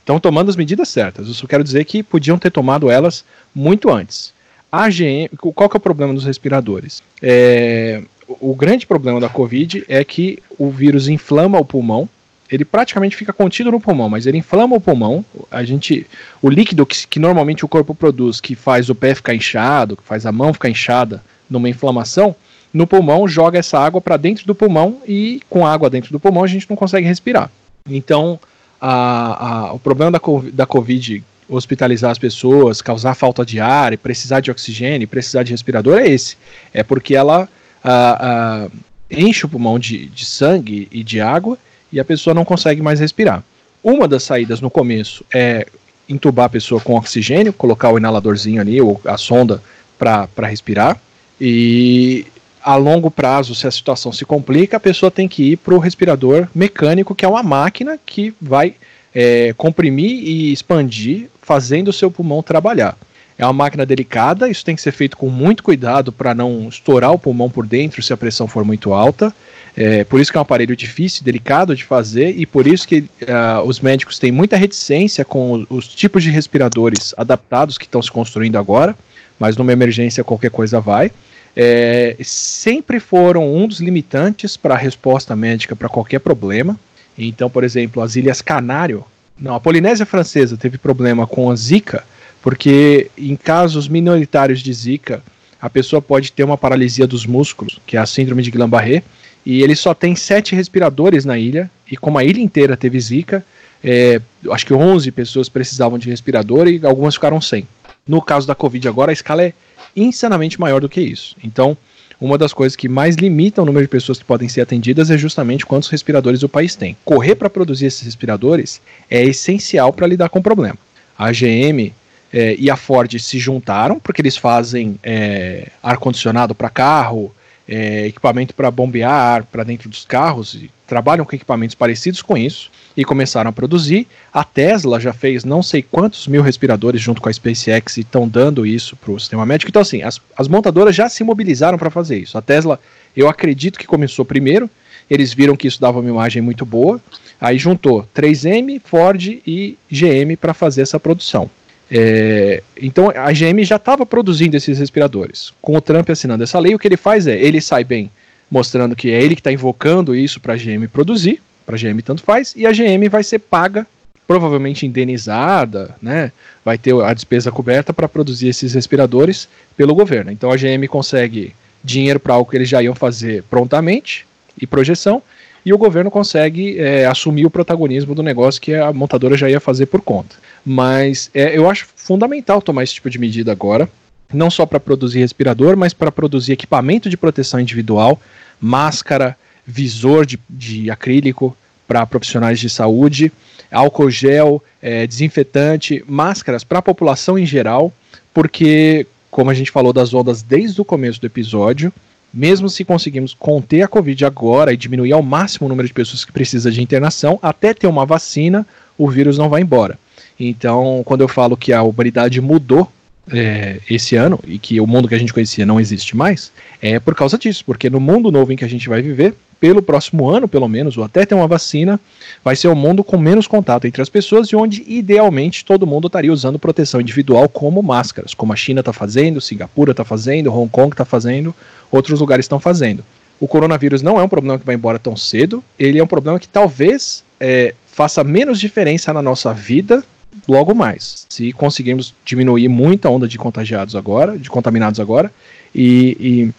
Estão 0.00 0.18
tomando 0.18 0.48
as 0.48 0.56
medidas 0.56 0.88
certas. 0.88 1.28
Eu 1.28 1.34
só 1.34 1.46
quero 1.46 1.62
dizer 1.62 1.84
que 1.84 2.02
podiam 2.02 2.38
ter 2.38 2.50
tomado 2.50 2.90
elas 2.90 3.24
muito 3.54 3.90
antes. 3.90 4.32
A 4.72 4.88
GM, 4.88 5.28
qual 5.38 5.68
que 5.68 5.76
é 5.76 5.78
o 5.78 5.80
problema 5.80 6.12
dos 6.12 6.24
respiradores? 6.24 7.02
É, 7.22 8.02
o 8.26 8.54
grande 8.54 8.86
problema 8.86 9.20
da 9.20 9.28
Covid 9.28 9.84
é 9.88 10.02
que 10.02 10.42
o 10.58 10.70
vírus 10.70 11.06
inflama 11.06 11.58
o 11.58 11.64
pulmão. 11.64 12.08
Ele 12.50 12.64
praticamente 12.64 13.16
fica 13.16 13.32
contido 13.32 13.70
no 13.70 13.80
pulmão, 13.80 14.08
mas 14.08 14.26
ele 14.26 14.38
inflama 14.38 14.76
o 14.76 14.80
pulmão. 14.80 15.24
A 15.50 15.64
gente, 15.64 16.06
o 16.42 16.50
líquido 16.50 16.84
que, 16.84 17.06
que 17.06 17.18
normalmente 17.18 17.64
o 17.64 17.68
corpo 17.68 17.94
produz, 17.94 18.40
que 18.40 18.54
faz 18.54 18.90
o 18.90 18.94
pé 18.94 19.14
ficar 19.14 19.34
inchado, 19.34 19.96
que 19.96 20.02
faz 20.02 20.26
a 20.26 20.32
mão 20.32 20.52
ficar 20.52 20.68
inchada 20.68 21.22
numa 21.48 21.68
inflamação, 21.68 22.34
no 22.74 22.88
pulmão 22.88 23.28
joga 23.28 23.60
essa 23.60 23.78
água 23.78 24.00
para 24.00 24.16
dentro 24.16 24.44
do 24.44 24.54
pulmão 24.54 25.00
e 25.06 25.40
com 25.48 25.64
água 25.64 25.88
dentro 25.88 26.10
do 26.10 26.18
pulmão 26.18 26.42
a 26.42 26.48
gente 26.48 26.68
não 26.68 26.76
consegue 26.76 27.06
respirar. 27.06 27.48
Então, 27.88 28.38
a, 28.80 29.68
a, 29.68 29.72
o 29.72 29.78
problema 29.78 30.10
da, 30.10 30.20
da 30.52 30.66
Covid 30.66 31.22
hospitalizar 31.48 32.10
as 32.10 32.18
pessoas, 32.18 32.82
causar 32.82 33.14
falta 33.14 33.44
de 33.44 33.60
ar, 33.60 33.92
e 33.92 33.96
precisar 33.96 34.40
de 34.40 34.50
oxigênio, 34.50 35.06
precisar 35.06 35.44
de 35.44 35.52
respirador 35.52 35.98
é 35.98 36.08
esse. 36.08 36.36
É 36.72 36.82
porque 36.82 37.14
ela 37.14 37.48
a, 37.84 38.66
enche 39.10 39.46
o 39.46 39.48
pulmão 39.48 39.78
de, 39.78 40.06
de 40.06 40.24
sangue 40.24 40.88
e 40.90 41.04
de 41.04 41.20
água 41.20 41.56
e 41.92 42.00
a 42.00 42.04
pessoa 42.04 42.34
não 42.34 42.44
consegue 42.44 42.82
mais 42.82 42.98
respirar. 42.98 43.44
Uma 43.82 44.08
das 44.08 44.24
saídas 44.24 44.60
no 44.60 44.70
começo 44.70 45.24
é 45.32 45.66
entubar 46.08 46.46
a 46.46 46.48
pessoa 46.48 46.80
com 46.80 46.96
oxigênio, 46.96 47.52
colocar 47.52 47.90
o 47.90 47.98
inaladorzinho 47.98 48.60
ali, 48.60 48.80
ou 48.80 49.00
a 49.04 49.16
sonda 49.16 49.62
para 49.98 50.48
respirar. 50.48 50.98
E 51.40 52.26
a 52.64 52.76
longo 52.76 53.10
prazo, 53.10 53.54
se 53.54 53.66
a 53.66 53.70
situação 53.70 54.10
se 54.10 54.24
complica, 54.24 54.78
a 54.78 54.80
pessoa 54.80 55.10
tem 55.10 55.28
que 55.28 55.52
ir 55.52 55.56
para 55.58 55.74
o 55.74 55.78
respirador 55.78 56.48
mecânico, 56.54 57.14
que 57.14 57.24
é 57.24 57.28
uma 57.28 57.42
máquina 57.42 57.98
que 58.04 58.32
vai 58.40 58.74
é, 59.14 59.52
comprimir 59.52 60.26
e 60.26 60.50
expandir, 60.50 61.28
fazendo 61.42 61.88
o 61.88 61.92
seu 61.92 62.10
pulmão 62.10 62.42
trabalhar. 62.42 62.96
É 63.36 63.44
uma 63.44 63.52
máquina 63.52 63.84
delicada, 63.84 64.48
isso 64.48 64.64
tem 64.64 64.74
que 64.74 64.80
ser 64.80 64.92
feito 64.92 65.16
com 65.16 65.28
muito 65.28 65.62
cuidado 65.62 66.10
para 66.10 66.34
não 66.34 66.68
estourar 66.68 67.12
o 67.12 67.18
pulmão 67.18 67.50
por 67.50 67.66
dentro 67.66 68.02
se 68.02 68.12
a 68.12 68.16
pressão 68.16 68.46
for 68.46 68.64
muito 68.64 68.94
alta. 68.94 69.34
É, 69.76 70.04
por 70.04 70.20
isso 70.20 70.30
que 70.30 70.38
é 70.38 70.40
um 70.40 70.42
aparelho 70.42 70.74
difícil, 70.74 71.24
delicado 71.24 71.74
de 71.74 71.84
fazer 71.84 72.30
e 72.30 72.46
por 72.46 72.66
isso 72.66 72.86
que 72.86 73.00
uh, 73.00 73.62
os 73.66 73.80
médicos 73.80 74.20
têm 74.20 74.30
muita 74.30 74.56
reticência 74.56 75.24
com 75.24 75.52
os, 75.52 75.66
os 75.68 75.88
tipos 75.88 76.22
de 76.22 76.30
respiradores 76.30 77.12
adaptados 77.16 77.76
que 77.76 77.84
estão 77.84 78.00
se 78.00 78.10
construindo 78.10 78.56
agora, 78.56 78.96
mas 79.38 79.56
numa 79.56 79.72
emergência 79.72 80.22
qualquer 80.22 80.50
coisa 80.50 80.80
vai. 80.80 81.10
É, 81.56 82.16
sempre 82.22 82.98
foram 82.98 83.54
um 83.54 83.68
dos 83.68 83.80
limitantes 83.80 84.56
para 84.56 84.74
a 84.74 84.78
resposta 84.78 85.36
médica 85.36 85.76
para 85.76 85.88
qualquer 85.88 86.18
problema. 86.18 86.78
Então, 87.16 87.48
por 87.48 87.62
exemplo, 87.62 88.02
as 88.02 88.16
Ilhas 88.16 88.42
Canário, 88.42 89.04
não, 89.38 89.54
a 89.54 89.60
Polinésia 89.60 90.04
Francesa 90.04 90.56
teve 90.56 90.78
problema 90.78 91.26
com 91.26 91.50
a 91.50 91.56
Zika, 91.56 92.04
porque 92.42 93.10
em 93.16 93.36
casos 93.36 93.88
minoritários 93.88 94.60
de 94.60 94.72
Zika, 94.72 95.22
a 95.60 95.70
pessoa 95.70 96.02
pode 96.02 96.32
ter 96.32 96.44
uma 96.44 96.58
paralisia 96.58 97.06
dos 97.06 97.24
músculos, 97.24 97.80
que 97.86 97.96
é 97.96 98.00
a 98.00 98.06
síndrome 98.06 98.42
de 98.42 98.50
Guillain-Barré, 98.50 99.02
e 99.46 99.62
ele 99.62 99.74
só 99.74 99.94
tem 99.94 100.16
sete 100.16 100.54
respiradores 100.54 101.24
na 101.24 101.38
ilha, 101.38 101.70
e 101.90 101.96
como 101.96 102.18
a 102.18 102.24
ilha 102.24 102.40
inteira 102.40 102.76
teve 102.76 103.00
Zika, 103.00 103.44
é, 103.82 104.20
acho 104.50 104.66
que 104.66 104.74
11 104.74 105.10
pessoas 105.12 105.48
precisavam 105.48 105.98
de 105.98 106.08
respirador 106.08 106.66
e 106.68 106.80
algumas 106.84 107.14
ficaram 107.14 107.40
sem. 107.40 107.68
No 108.06 108.20
caso 108.20 108.46
da 108.46 108.54
Covid 108.54 108.88
agora, 108.88 109.10
a 109.10 109.12
escala 109.12 109.42
é 109.42 109.52
insanamente 109.96 110.60
maior 110.60 110.80
do 110.80 110.88
que 110.88 111.00
isso. 111.00 111.36
Então, 111.42 111.76
uma 112.20 112.38
das 112.38 112.52
coisas 112.52 112.76
que 112.76 112.88
mais 112.88 113.16
limita 113.16 113.62
o 113.62 113.64
número 113.64 113.84
de 113.84 113.90
pessoas 113.90 114.18
que 114.18 114.24
podem 114.24 114.48
ser 114.48 114.60
atendidas 114.60 115.10
é 115.10 115.18
justamente 115.18 115.66
quantos 115.66 115.88
respiradores 115.88 116.42
o 116.42 116.48
país 116.48 116.74
tem. 116.74 116.96
Correr 117.04 117.34
para 117.34 117.50
produzir 117.50 117.86
esses 117.86 118.02
respiradores 118.02 118.80
é 119.10 119.22
essencial 119.24 119.92
para 119.92 120.06
lidar 120.06 120.28
com 120.28 120.38
o 120.38 120.42
problema. 120.42 120.78
A 121.18 121.30
GM 121.32 121.92
é, 122.32 122.56
e 122.58 122.70
a 122.70 122.76
Ford 122.76 123.12
se 123.18 123.38
juntaram 123.38 123.98
porque 123.98 124.22
eles 124.22 124.36
fazem 124.36 124.98
é, 125.02 125.68
ar-condicionado 125.82 126.54
para 126.54 126.70
carro, 126.70 127.34
é, 127.68 128.06
equipamento 128.06 128.54
para 128.54 128.70
bombear 128.70 129.12
ar 129.12 129.42
para 129.44 129.64
dentro 129.64 129.88
dos 129.88 130.04
carros, 130.04 130.54
e 130.54 130.70
trabalham 130.86 131.24
com 131.24 131.34
equipamentos 131.34 131.74
parecidos 131.74 132.22
com 132.22 132.36
isso 132.36 132.70
e 132.96 133.04
começaram 133.04 133.50
a 133.50 133.52
produzir. 133.52 134.06
A 134.32 134.44
Tesla 134.44 135.00
já 135.00 135.12
fez 135.12 135.44
não 135.44 135.62
sei 135.62 135.82
quantos 135.82 136.26
mil 136.26 136.42
respiradores 136.42 137.00
junto 137.00 137.20
com 137.20 137.28
a 137.28 137.32
SpaceX 137.32 137.96
e 137.96 138.00
estão 138.00 138.28
dando 138.28 138.66
isso 138.66 138.96
para 138.96 139.12
o 139.12 139.18
sistema 139.18 139.44
médico. 139.44 139.70
Então, 139.70 139.82
assim, 139.82 140.02
as, 140.02 140.20
as 140.36 140.48
montadoras 140.48 140.94
já 140.94 141.08
se 141.08 141.24
mobilizaram 141.24 141.78
para 141.78 141.90
fazer 141.90 142.18
isso. 142.18 142.38
A 142.38 142.42
Tesla, 142.42 142.78
eu 143.16 143.28
acredito 143.28 143.78
que 143.78 143.86
começou 143.86 144.24
primeiro, 144.24 144.70
eles 145.10 145.34
viram 145.34 145.56
que 145.56 145.68
isso 145.68 145.80
dava 145.80 146.00
uma 146.00 146.08
imagem 146.08 146.40
muito 146.40 146.64
boa, 146.64 147.00
aí 147.40 147.58
juntou 147.58 148.08
3M, 148.14 148.80
Ford 148.84 149.40
e 149.46 149.76
GM 149.90 150.36
para 150.40 150.54
fazer 150.54 150.82
essa 150.82 150.98
produção. 150.98 151.50
É, 151.90 152.62
então 152.80 153.12
a 153.14 153.30
GM 153.30 153.62
já 153.62 153.76
estava 153.76 154.06
produzindo 154.06 154.56
esses 154.56 154.78
respiradores. 154.78 155.52
Com 155.60 155.76
o 155.76 155.80
Trump 155.80 156.08
assinando 156.08 156.42
essa 156.42 156.58
lei, 156.58 156.74
o 156.74 156.78
que 156.78 156.88
ele 156.88 156.96
faz 156.96 157.26
é 157.26 157.38
ele 157.38 157.60
sai 157.60 157.84
bem 157.84 158.10
mostrando 158.50 158.94
que 158.94 159.10
é 159.10 159.22
ele 159.22 159.34
que 159.34 159.40
está 159.40 159.52
invocando 159.52 160.14
isso 160.14 160.40
para 160.40 160.54
a 160.54 160.56
GM 160.56 160.86
produzir, 160.86 161.42
para 161.64 161.76
a 161.76 161.78
GM 161.78 162.00
tanto 162.02 162.22
faz, 162.22 162.54
e 162.56 162.66
a 162.66 162.72
GM 162.72 163.08
vai 163.08 163.22
ser 163.22 163.38
paga, 163.38 163.86
provavelmente 164.26 164.86
indenizada, 164.86 165.94
né? 166.00 166.32
Vai 166.64 166.78
ter 166.78 166.94
a 167.02 167.12
despesa 167.12 167.52
coberta 167.52 167.92
para 167.92 168.08
produzir 168.08 168.48
esses 168.48 168.72
respiradores 168.74 169.48
pelo 169.76 169.94
governo. 169.94 170.30
Então 170.30 170.50
a 170.50 170.56
GM 170.56 170.86
consegue 170.88 171.54
dinheiro 171.82 172.18
para 172.18 172.34
algo 172.34 172.50
que 172.50 172.56
eles 172.56 172.68
já 172.68 172.82
iam 172.82 172.94
fazer 172.94 173.42
prontamente 173.44 174.26
e 174.60 174.66
projeção, 174.66 175.22
e 175.64 175.72
o 175.72 175.78
governo 175.78 176.10
consegue 176.10 176.78
é, 176.78 177.06
assumir 177.06 177.46
o 177.46 177.50
protagonismo 177.50 178.14
do 178.14 178.22
negócio 178.22 178.60
que 178.60 178.74
a 178.74 178.92
montadora 178.92 179.36
já 179.36 179.48
ia 179.48 179.60
fazer 179.60 179.86
por 179.86 180.00
conta. 180.00 180.36
Mas 180.64 181.30
é, 181.34 181.56
eu 181.56 181.68
acho 181.68 181.86
fundamental 181.96 182.60
tomar 182.60 182.84
esse 182.84 182.94
tipo 182.94 183.08
de 183.08 183.18
medida 183.18 183.50
agora, 183.50 183.88
não 184.32 184.50
só 184.50 184.66
para 184.66 184.80
produzir 184.80 185.20
respirador, 185.20 185.76
mas 185.76 185.94
para 185.94 186.12
produzir 186.12 186.52
equipamento 186.52 187.08
de 187.08 187.16
proteção 187.16 187.60
individual, 187.60 188.20
máscara, 188.60 189.36
visor 189.66 190.26
de, 190.26 190.38
de 190.48 190.90
acrílico 190.90 191.56
para 191.86 192.06
profissionais 192.06 192.58
de 192.58 192.68
saúde, 192.68 193.32
álcool 193.70 194.10
gel, 194.10 194.62
é, 194.80 195.06
desinfetante, 195.06 196.04
máscaras 196.06 196.64
para 196.64 196.78
a 196.78 196.82
população 196.82 197.38
em 197.38 197.46
geral, 197.46 197.92
porque, 198.32 199.06
como 199.30 199.50
a 199.50 199.54
gente 199.54 199.70
falou 199.70 199.92
das 199.92 200.12
ondas 200.14 200.42
desde 200.42 200.80
o 200.80 200.84
começo 200.84 201.20
do 201.20 201.26
episódio, 201.26 201.92
mesmo 202.32 202.68
se 202.68 202.84
conseguirmos 202.84 203.32
conter 203.32 203.82
a 203.82 203.88
Covid 203.88 204.24
agora 204.24 204.72
e 204.72 204.76
diminuir 204.76 205.12
ao 205.12 205.22
máximo 205.22 205.66
o 205.66 205.68
número 205.68 205.86
de 205.86 205.94
pessoas 205.94 206.24
que 206.24 206.32
precisam 206.32 206.72
de 206.72 206.82
internação, 206.82 207.38
até 207.40 207.72
ter 207.72 207.86
uma 207.86 208.04
vacina, 208.04 208.66
o 208.98 209.08
vírus 209.08 209.38
não 209.38 209.48
vai 209.48 209.62
embora. 209.62 209.98
Então, 210.38 211.02
quando 211.04 211.20
eu 211.20 211.28
falo 211.28 211.56
que 211.56 211.72
a 211.72 211.82
humanidade 211.82 212.40
mudou 212.40 212.90
é, 213.32 213.80
esse 213.88 214.16
ano 214.16 214.38
e 214.46 214.58
que 214.58 214.80
o 214.80 214.86
mundo 214.86 215.08
que 215.08 215.14
a 215.14 215.18
gente 215.18 215.32
conhecia 215.32 215.64
não 215.64 215.80
existe 215.80 216.16
mais, 216.16 216.52
é 216.80 216.98
por 216.98 217.14
causa 217.14 217.38
disso, 217.38 217.64
porque 217.64 217.88
no 217.88 218.00
mundo 218.00 218.30
novo 218.30 218.52
em 218.52 218.56
que 218.56 218.64
a 218.64 218.68
gente 218.68 218.88
vai 218.88 219.00
viver, 219.02 219.34
pelo 219.60 219.80
próximo 219.80 220.28
ano, 220.28 220.46
pelo 220.46 220.68
menos, 220.68 220.98
ou 220.98 221.04
até 221.04 221.24
ter 221.24 221.34
uma 221.34 221.46
vacina, 221.46 221.98
vai 222.44 222.54
ser 222.54 222.68
um 222.68 222.74
mundo 222.74 223.02
com 223.02 223.16
menos 223.16 223.46
contato 223.46 223.86
entre 223.86 224.02
as 224.02 224.10
pessoas 224.10 224.48
e 224.48 224.56
onde, 224.56 224.84
idealmente, 224.86 225.64
todo 225.64 225.86
mundo 225.86 226.06
estaria 226.06 226.30
usando 226.30 226.58
proteção 226.58 227.00
individual 227.00 227.48
como 227.48 227.82
máscaras, 227.82 228.34
como 228.34 228.52
a 228.52 228.56
China 228.56 228.80
está 228.80 228.92
fazendo, 228.92 229.40
Singapura 229.40 229.92
está 229.92 230.04
fazendo, 230.04 230.52
Hong 230.52 230.68
Kong 230.68 230.92
está 230.92 231.06
fazendo, 231.06 231.54
outros 231.90 232.20
lugares 232.20 232.44
estão 232.44 232.60
fazendo. 232.60 233.02
O 233.40 233.48
coronavírus 233.48 234.02
não 234.02 234.20
é 234.20 234.22
um 234.22 234.28
problema 234.28 234.58
que 234.58 234.66
vai 234.66 234.74
embora 234.74 234.98
tão 234.98 235.16
cedo, 235.16 235.64
ele 235.78 235.98
é 235.98 236.04
um 236.04 236.06
problema 236.06 236.38
que 236.38 236.48
talvez 236.48 237.24
é, 237.40 237.74
faça 237.86 238.22
menos 238.22 238.60
diferença 238.60 239.14
na 239.14 239.22
nossa 239.22 239.54
vida 239.54 240.04
logo 240.48 240.74
mais. 240.74 241.26
Se 241.28 241.52
conseguirmos 241.52 242.14
diminuir 242.24 242.68
muito 242.68 243.06
a 243.06 243.10
onda 243.10 243.26
de 243.28 243.38
contagiados 243.38 243.94
agora, 243.96 244.38
de 244.38 244.50
contaminados 244.50 245.00
agora, 245.00 245.32
e, 245.74 246.16
e 246.20 246.54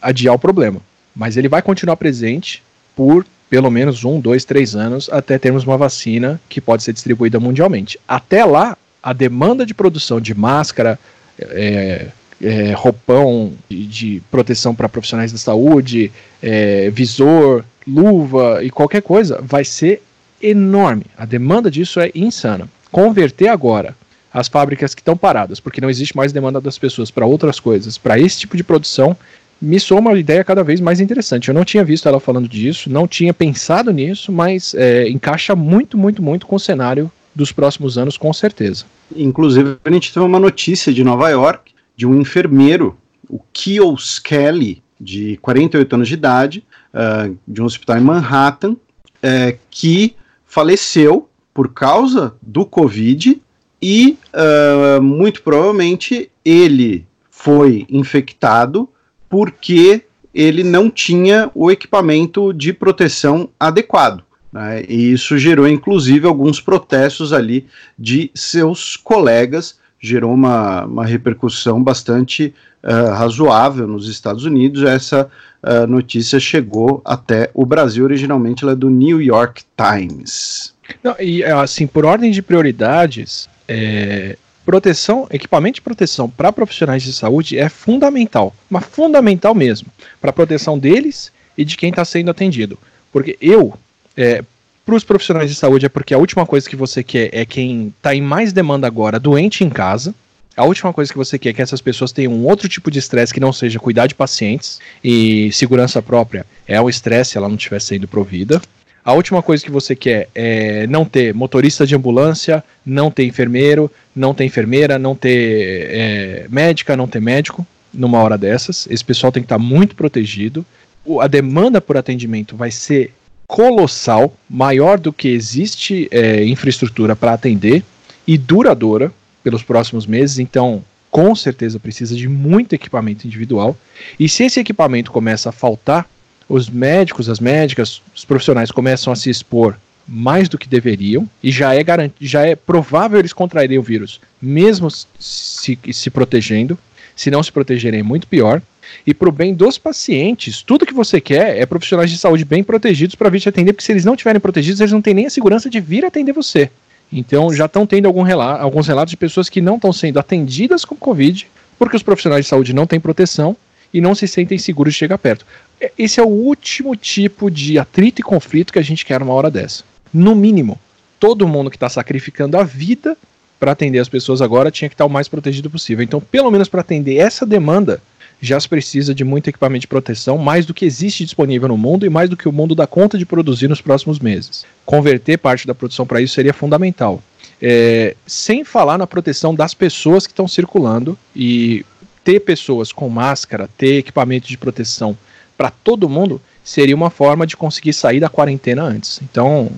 adiar 0.00 0.34
o 0.34 0.38
problema. 0.38 0.80
Mas 1.14 1.36
ele 1.36 1.48
vai 1.48 1.62
continuar 1.62 1.96
presente 1.96 2.62
por 2.96 3.26
pelo 3.48 3.70
menos 3.70 4.04
um, 4.04 4.18
dois, 4.18 4.44
três 4.44 4.74
anos 4.74 5.08
até 5.12 5.38
termos 5.38 5.64
uma 5.64 5.76
vacina 5.76 6.40
que 6.48 6.60
pode 6.60 6.82
ser 6.82 6.92
distribuída 6.92 7.38
mundialmente. 7.38 7.98
Até 8.08 8.44
lá, 8.44 8.76
a 9.02 9.12
demanda 9.12 9.64
de 9.64 9.74
produção 9.74 10.20
de 10.20 10.34
máscara, 10.34 10.98
é, 11.38 12.06
é, 12.42 12.72
roupão 12.72 13.52
de, 13.68 13.86
de 13.86 14.22
proteção 14.30 14.74
para 14.74 14.88
profissionais 14.88 15.30
da 15.30 15.38
saúde, 15.38 16.10
é, 16.42 16.90
visor, 16.90 17.64
luva 17.86 18.64
e 18.64 18.70
qualquer 18.70 19.02
coisa 19.02 19.40
vai 19.42 19.64
ser 19.64 20.02
enorme. 20.42 21.04
A 21.16 21.24
demanda 21.24 21.70
disso 21.70 22.00
é 22.00 22.10
insana 22.14 22.68
converter 22.94 23.48
agora 23.48 23.96
as 24.32 24.46
fábricas 24.46 24.94
que 24.94 25.00
estão 25.00 25.16
paradas, 25.16 25.58
porque 25.58 25.80
não 25.80 25.90
existe 25.90 26.16
mais 26.16 26.32
demanda 26.32 26.60
das 26.60 26.78
pessoas 26.78 27.10
para 27.10 27.26
outras 27.26 27.58
coisas, 27.58 27.98
para 27.98 28.20
esse 28.20 28.38
tipo 28.38 28.56
de 28.56 28.62
produção, 28.62 29.16
me 29.60 29.80
soa 29.80 29.98
uma 29.98 30.16
ideia 30.16 30.44
cada 30.44 30.62
vez 30.62 30.80
mais 30.80 31.00
interessante. 31.00 31.48
Eu 31.48 31.54
não 31.54 31.64
tinha 31.64 31.84
visto 31.84 32.08
ela 32.08 32.20
falando 32.20 32.48
disso, 32.48 32.88
não 32.88 33.08
tinha 33.08 33.34
pensado 33.34 33.90
nisso, 33.90 34.30
mas 34.30 34.74
é, 34.74 35.08
encaixa 35.08 35.56
muito, 35.56 35.98
muito, 35.98 36.22
muito 36.22 36.46
com 36.46 36.54
o 36.54 36.60
cenário 36.60 37.10
dos 37.34 37.50
próximos 37.50 37.98
anos, 37.98 38.16
com 38.16 38.32
certeza. 38.32 38.84
Inclusive, 39.16 39.76
a 39.84 39.90
gente 39.90 40.14
teve 40.14 40.24
uma 40.24 40.38
notícia 40.38 40.92
de 40.92 41.02
Nova 41.02 41.28
York 41.30 41.72
de 41.96 42.06
um 42.06 42.20
enfermeiro, 42.20 42.96
o 43.28 43.40
Keo 43.52 43.92
Skelly, 43.94 44.80
de 45.00 45.36
48 45.38 45.94
anos 45.96 46.06
de 46.06 46.14
idade, 46.14 46.64
uh, 46.94 47.36
de 47.46 47.60
um 47.60 47.64
hospital 47.64 47.98
em 47.98 48.02
Manhattan, 48.02 48.74
uh, 48.74 49.58
que 49.68 50.14
faleceu 50.46 51.28
por 51.54 51.72
causa 51.72 52.34
do 52.42 52.66
Covid 52.66 53.40
e 53.80 54.18
uh, 54.34 55.00
muito 55.00 55.42
provavelmente 55.42 56.30
ele 56.44 57.06
foi 57.30 57.86
infectado 57.88 58.88
porque 59.28 60.02
ele 60.34 60.64
não 60.64 60.90
tinha 60.90 61.50
o 61.54 61.70
equipamento 61.70 62.52
de 62.52 62.72
proteção 62.72 63.48
adequado. 63.58 64.24
Né? 64.52 64.84
E 64.88 65.12
isso 65.12 65.38
gerou, 65.38 65.68
inclusive, 65.68 66.26
alguns 66.26 66.60
protestos 66.60 67.32
ali 67.32 67.66
de 67.96 68.30
seus 68.34 68.96
colegas, 68.96 69.78
gerou 70.00 70.34
uma, 70.34 70.84
uma 70.84 71.06
repercussão 71.06 71.82
bastante 71.82 72.52
uh, 72.82 73.12
razoável 73.12 73.86
nos 73.86 74.08
Estados 74.08 74.44
Unidos. 74.44 74.82
Essa 74.82 75.30
uh, 75.62 75.86
notícia 75.86 76.40
chegou 76.40 77.00
até 77.04 77.50
o 77.54 77.64
Brasil, 77.64 78.04
originalmente 78.04 78.64
ela 78.64 78.72
é 78.72 78.76
do 78.76 78.90
New 78.90 79.22
York 79.22 79.62
Times. 79.76 80.73
Não, 81.02 81.16
e 81.18 81.42
assim, 81.44 81.86
por 81.86 82.04
ordem 82.04 82.30
de 82.30 82.42
prioridades, 82.42 83.48
é, 83.68 84.36
proteção, 84.64 85.26
equipamento 85.30 85.76
de 85.76 85.82
proteção 85.82 86.28
para 86.28 86.52
profissionais 86.52 87.02
de 87.02 87.12
saúde 87.12 87.58
é 87.58 87.68
fundamental, 87.68 88.54
mas 88.68 88.84
fundamental 88.84 89.54
mesmo, 89.54 89.88
para 90.20 90.30
a 90.30 90.32
proteção 90.32 90.78
deles 90.78 91.32
e 91.56 91.64
de 91.64 91.76
quem 91.76 91.90
está 91.90 92.04
sendo 92.04 92.30
atendido. 92.30 92.78
Porque 93.12 93.36
eu, 93.40 93.74
é, 94.16 94.42
para 94.84 94.94
os 94.94 95.04
profissionais 95.04 95.50
de 95.50 95.56
saúde, 95.56 95.86
é 95.86 95.88
porque 95.88 96.14
a 96.14 96.18
última 96.18 96.44
coisa 96.44 96.68
que 96.68 96.76
você 96.76 97.02
quer 97.02 97.30
é 97.32 97.44
quem 97.44 97.92
está 97.96 98.14
em 98.14 98.20
mais 98.20 98.52
demanda 98.52 98.86
agora, 98.86 99.18
doente 99.20 99.64
em 99.64 99.70
casa. 99.70 100.14
A 100.56 100.64
última 100.64 100.92
coisa 100.92 101.10
que 101.10 101.18
você 101.18 101.38
quer 101.38 101.50
é 101.50 101.52
que 101.52 101.62
essas 101.62 101.80
pessoas 101.80 102.12
tenham 102.12 102.32
um 102.32 102.46
outro 102.46 102.68
tipo 102.68 102.90
de 102.90 102.98
estresse 102.98 103.34
que 103.34 103.40
não 103.40 103.52
seja 103.52 103.80
cuidar 103.80 104.06
de 104.06 104.14
pacientes 104.14 104.78
e 105.02 105.50
segurança 105.52 106.00
própria 106.00 106.46
é 106.66 106.80
o 106.80 106.88
estresse 106.88 107.32
se 107.32 107.38
ela 107.38 107.48
não 107.48 107.56
estiver 107.56 107.80
sendo 107.80 108.06
provida. 108.06 108.60
A 109.04 109.12
última 109.12 109.42
coisa 109.42 109.62
que 109.62 109.70
você 109.70 109.94
quer 109.94 110.28
é 110.34 110.86
não 110.86 111.04
ter 111.04 111.34
motorista 111.34 111.86
de 111.86 111.94
ambulância, 111.94 112.64
não 112.86 113.10
ter 113.10 113.24
enfermeiro, 113.24 113.90
não 114.16 114.32
ter 114.32 114.44
enfermeira, 114.44 114.98
não 114.98 115.14
ter 115.14 115.88
é, 115.90 116.46
médica, 116.48 116.96
não 116.96 117.06
ter 117.06 117.20
médico 117.20 117.66
numa 117.92 118.18
hora 118.18 118.38
dessas. 118.38 118.86
Esse 118.90 119.04
pessoal 119.04 119.30
tem 119.30 119.42
que 119.42 119.46
estar 119.46 119.58
muito 119.58 119.94
protegido. 119.94 120.64
O, 121.04 121.20
a 121.20 121.26
demanda 121.26 121.82
por 121.82 121.98
atendimento 121.98 122.56
vai 122.56 122.70
ser 122.70 123.12
colossal, 123.46 124.34
maior 124.48 124.98
do 124.98 125.12
que 125.12 125.28
existe 125.28 126.08
é, 126.10 126.42
infraestrutura 126.44 127.14
para 127.14 127.34
atender 127.34 127.82
e 128.26 128.38
duradoura 128.38 129.12
pelos 129.42 129.62
próximos 129.62 130.06
meses. 130.06 130.38
Então, 130.38 130.82
com 131.10 131.34
certeza 131.34 131.78
precisa 131.78 132.16
de 132.16 132.26
muito 132.26 132.72
equipamento 132.72 133.26
individual. 133.26 133.76
E 134.18 134.30
se 134.30 134.44
esse 134.44 134.58
equipamento 134.58 135.12
começa 135.12 135.50
a 135.50 135.52
faltar, 135.52 136.08
os 136.48 136.68
médicos, 136.68 137.28
as 137.28 137.40
médicas, 137.40 138.02
os 138.14 138.24
profissionais 138.24 138.70
começam 138.70 139.12
a 139.12 139.16
se 139.16 139.30
expor 139.30 139.76
mais 140.06 140.48
do 140.48 140.58
que 140.58 140.68
deveriam 140.68 141.28
e 141.42 141.50
já 141.50 141.74
é 141.74 141.82
já 142.20 142.46
é 142.46 142.54
provável 142.54 143.18
eles 143.18 143.32
contraírem 143.32 143.78
o 143.78 143.82
vírus, 143.82 144.20
mesmo 144.40 144.88
se, 144.90 145.78
se 145.92 146.10
protegendo. 146.10 146.78
Se 147.16 147.30
não 147.30 147.42
se 147.44 147.52
protegerem, 147.52 148.00
é 148.00 148.02
muito 148.02 148.26
pior. 148.26 148.60
E 149.06 149.14
para 149.14 149.28
o 149.28 149.32
bem 149.32 149.54
dos 149.54 149.78
pacientes, 149.78 150.62
tudo 150.62 150.84
que 150.84 150.92
você 150.92 151.20
quer 151.20 151.56
é 151.58 151.64
profissionais 151.64 152.10
de 152.10 152.18
saúde 152.18 152.44
bem 152.44 152.62
protegidos 152.64 153.14
para 153.14 153.30
vir 153.30 153.40
te 153.40 153.48
atender, 153.48 153.72
porque 153.72 153.84
se 153.84 153.92
eles 153.92 154.04
não 154.04 154.14
estiverem 154.14 154.40
protegidos, 154.40 154.80
eles 154.80 154.92
não 154.92 155.00
têm 155.00 155.14
nem 155.14 155.26
a 155.26 155.30
segurança 155.30 155.70
de 155.70 155.80
vir 155.80 156.04
atender 156.04 156.32
você. 156.32 156.70
Então 157.12 157.52
já 157.52 157.66
estão 157.66 157.86
tendo 157.86 158.10
relato, 158.22 158.62
alguns 158.62 158.88
relatos 158.88 159.10
de 159.10 159.16
pessoas 159.16 159.48
que 159.48 159.60
não 159.60 159.76
estão 159.76 159.92
sendo 159.92 160.18
atendidas 160.18 160.84
com 160.84 160.96
Covid, 160.96 161.46
porque 161.78 161.96
os 161.96 162.02
profissionais 162.02 162.44
de 162.44 162.48
saúde 162.48 162.72
não 162.72 162.86
têm 162.86 162.98
proteção 162.98 163.56
e 163.94 164.00
não 164.00 164.12
se 164.12 164.26
sentem 164.26 164.58
seguros 164.58 164.92
de 164.92 164.98
chegar 164.98 165.16
perto. 165.16 165.46
É, 165.80 165.92
esse 165.96 166.18
é 166.18 166.22
o 166.22 166.26
último 166.26 166.96
tipo 166.96 167.48
de 167.48 167.78
atrito 167.78 168.20
e 168.20 168.24
conflito 168.24 168.72
que 168.72 168.78
a 168.80 168.82
gente 168.82 169.06
quer 169.06 169.20
numa 169.20 169.32
hora 169.32 169.48
dessa. 169.48 169.84
No 170.12 170.34
mínimo, 170.34 170.78
todo 171.20 171.46
mundo 171.46 171.70
que 171.70 171.76
está 171.76 171.88
sacrificando 171.88 172.58
a 172.58 172.64
vida 172.64 173.16
para 173.58 173.70
atender 173.70 174.00
as 174.00 174.08
pessoas 174.08 174.42
agora 174.42 174.70
tinha 174.70 174.88
que 174.88 174.94
estar 174.94 175.04
tá 175.04 175.08
o 175.08 175.12
mais 175.12 175.28
protegido 175.28 175.70
possível. 175.70 176.02
Então, 176.02 176.20
pelo 176.20 176.50
menos 176.50 176.68
para 176.68 176.80
atender 176.80 177.16
essa 177.16 177.46
demanda, 177.46 178.02
já 178.40 178.58
se 178.58 178.68
precisa 178.68 179.14
de 179.14 179.22
muito 179.22 179.48
equipamento 179.48 179.82
de 179.82 179.86
proteção, 179.86 180.36
mais 180.36 180.66
do 180.66 180.74
que 180.74 180.84
existe 180.84 181.24
disponível 181.24 181.68
no 181.68 181.78
mundo 181.78 182.04
e 182.04 182.10
mais 182.10 182.28
do 182.28 182.36
que 182.36 182.48
o 182.48 182.52
mundo 182.52 182.74
dá 182.74 182.86
conta 182.86 183.16
de 183.16 183.24
produzir 183.24 183.68
nos 183.68 183.80
próximos 183.80 184.18
meses. 184.18 184.66
Converter 184.84 185.38
parte 185.38 185.66
da 185.68 185.74
produção 185.74 186.04
para 186.04 186.20
isso 186.20 186.34
seria 186.34 186.52
fundamental. 186.52 187.22
É, 187.62 188.16
sem 188.26 188.64
falar 188.64 188.98
na 188.98 189.06
proteção 189.06 189.54
das 189.54 189.72
pessoas 189.72 190.26
que 190.26 190.32
estão 190.32 190.48
circulando 190.48 191.16
e 191.34 191.86
ter 192.24 192.40
pessoas 192.40 192.90
com 192.90 193.08
máscara, 193.08 193.68
ter 193.76 193.98
equipamento 193.98 194.48
de 194.48 194.56
proteção 194.56 195.16
para 195.56 195.70
todo 195.70 196.08
mundo 196.08 196.40
seria 196.64 196.96
uma 196.96 197.10
forma 197.10 197.46
de 197.46 197.56
conseguir 197.56 197.92
sair 197.92 198.18
da 198.18 198.28
quarentena 198.28 198.82
antes. 198.82 199.20
Então, 199.22 199.70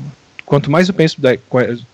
quanto 0.47 0.71
mais 0.71 0.89
eu 0.89 0.95
penso 0.95 1.19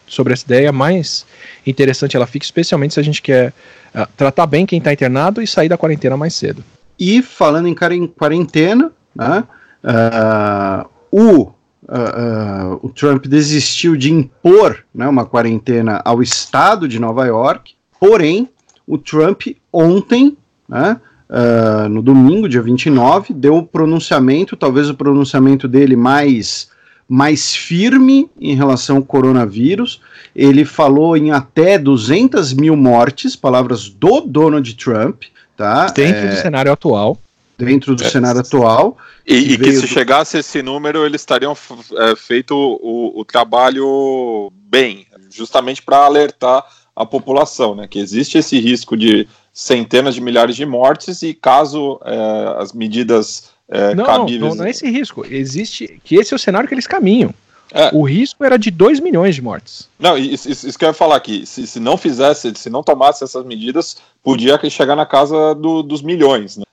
sobre 0.06 0.34
essa 0.34 0.44
ideia, 0.44 0.70
mais 0.70 1.24
interessante 1.66 2.14
ela 2.16 2.26
fica, 2.26 2.44
especialmente 2.44 2.94
se 2.94 3.00
a 3.00 3.02
gente 3.02 3.22
quer 3.22 3.52
uh, 3.94 4.06
tratar 4.16 4.46
bem 4.46 4.66
quem 4.66 4.78
está 4.78 4.92
internado 4.92 5.40
e 5.40 5.46
sair 5.46 5.68
da 5.68 5.78
quarentena 5.78 6.16
mais 6.16 6.34
cedo. 6.34 6.62
E 6.98 7.22
falando 7.22 7.66
em 7.66 8.06
quarentena, 8.06 8.92
né, 9.16 9.44
uh, 9.82 10.88
o, 11.10 11.44
uh, 11.44 12.78
o 12.82 12.90
Trump 12.90 13.26
desistiu 13.26 13.96
de 13.96 14.12
impor 14.12 14.84
né, 14.94 15.08
uma 15.08 15.24
quarentena 15.24 16.02
ao 16.04 16.22
estado 16.22 16.86
de 16.86 16.98
Nova 16.98 17.26
York, 17.26 17.74
porém, 17.98 18.48
o 18.86 18.98
Trump 18.98 19.46
ontem 19.72 20.36
né, 20.72 20.98
uh, 21.28 21.88
no 21.88 22.00
domingo, 22.00 22.48
dia 22.48 22.62
29, 22.62 23.34
deu 23.34 23.58
o 23.58 23.62
pronunciamento, 23.62 24.56
talvez 24.56 24.88
o 24.88 24.94
pronunciamento 24.94 25.68
dele 25.68 25.94
mais, 25.94 26.70
mais 27.06 27.54
firme 27.54 28.30
em 28.40 28.56
relação 28.56 28.96
ao 28.96 29.02
coronavírus. 29.02 30.00
Ele 30.34 30.64
falou 30.64 31.14
em 31.14 31.30
até 31.30 31.78
200 31.78 32.54
mil 32.54 32.74
mortes, 32.74 33.36
palavras 33.36 33.90
do 33.90 34.22
Donald 34.22 34.74
Trump. 34.76 35.24
Tá? 35.54 35.86
Dentro 35.86 36.26
é, 36.26 36.28
do 36.28 36.36
cenário 36.36 36.72
atual. 36.72 37.18
Dentro 37.58 37.94
do 37.94 38.02
é, 38.02 38.08
cenário 38.08 38.40
atual. 38.40 38.96
E, 39.26 39.52
e 39.52 39.58
que 39.58 39.72
se 39.72 39.82
do... 39.82 39.86
chegasse 39.86 40.38
esse 40.38 40.62
número, 40.62 41.04
eles 41.04 41.20
estariam 41.20 41.54
é, 41.98 42.16
feito 42.16 42.54
o, 42.56 43.20
o 43.20 43.24
trabalho 43.26 44.50
bem, 44.54 45.06
justamente 45.30 45.82
para 45.82 45.98
alertar 45.98 46.64
a 46.96 47.06
população, 47.06 47.74
né? 47.74 47.86
Que 47.86 47.98
existe 47.98 48.38
esse 48.38 48.58
risco 48.58 48.96
de 48.96 49.28
centenas 49.52 50.14
de 50.14 50.20
milhares 50.20 50.56
de 50.56 50.64
mortes 50.64 51.22
e 51.22 51.34
caso 51.34 52.00
é, 52.04 52.62
as 52.62 52.72
medidas 52.72 53.50
é, 53.68 53.94
não, 53.94 54.04
cabíveis... 54.04 54.50
Não, 54.50 54.54
não 54.56 54.64
é 54.64 54.70
esse 54.70 54.88
risco. 54.90 55.24
Existe 55.28 56.00
que 56.04 56.16
esse 56.16 56.32
é 56.32 56.36
o 56.36 56.38
cenário 56.38 56.68
que 56.68 56.74
eles 56.74 56.86
caminham. 56.86 57.34
É. 57.74 57.90
O 57.92 58.02
risco 58.02 58.44
era 58.44 58.58
de 58.58 58.70
2 58.70 59.00
milhões 59.00 59.34
de 59.34 59.42
mortes. 59.42 59.88
Não, 59.98 60.16
isso, 60.16 60.50
isso, 60.50 60.68
isso 60.68 60.78
que 60.78 60.84
eu 60.84 60.88
ia 60.88 60.94
falar 60.94 61.16
aqui. 61.16 61.46
Se, 61.46 61.66
se 61.66 61.80
não 61.80 61.96
fizesse, 61.96 62.52
se 62.54 62.68
não 62.68 62.82
tomasse 62.82 63.24
essas 63.24 63.44
medidas, 63.46 63.96
podia 64.22 64.58
chegar 64.68 64.94
na 64.94 65.06
casa 65.06 65.54
do, 65.54 65.82
dos 65.82 66.02
milhões. 66.02 66.58
Né? 66.58 66.64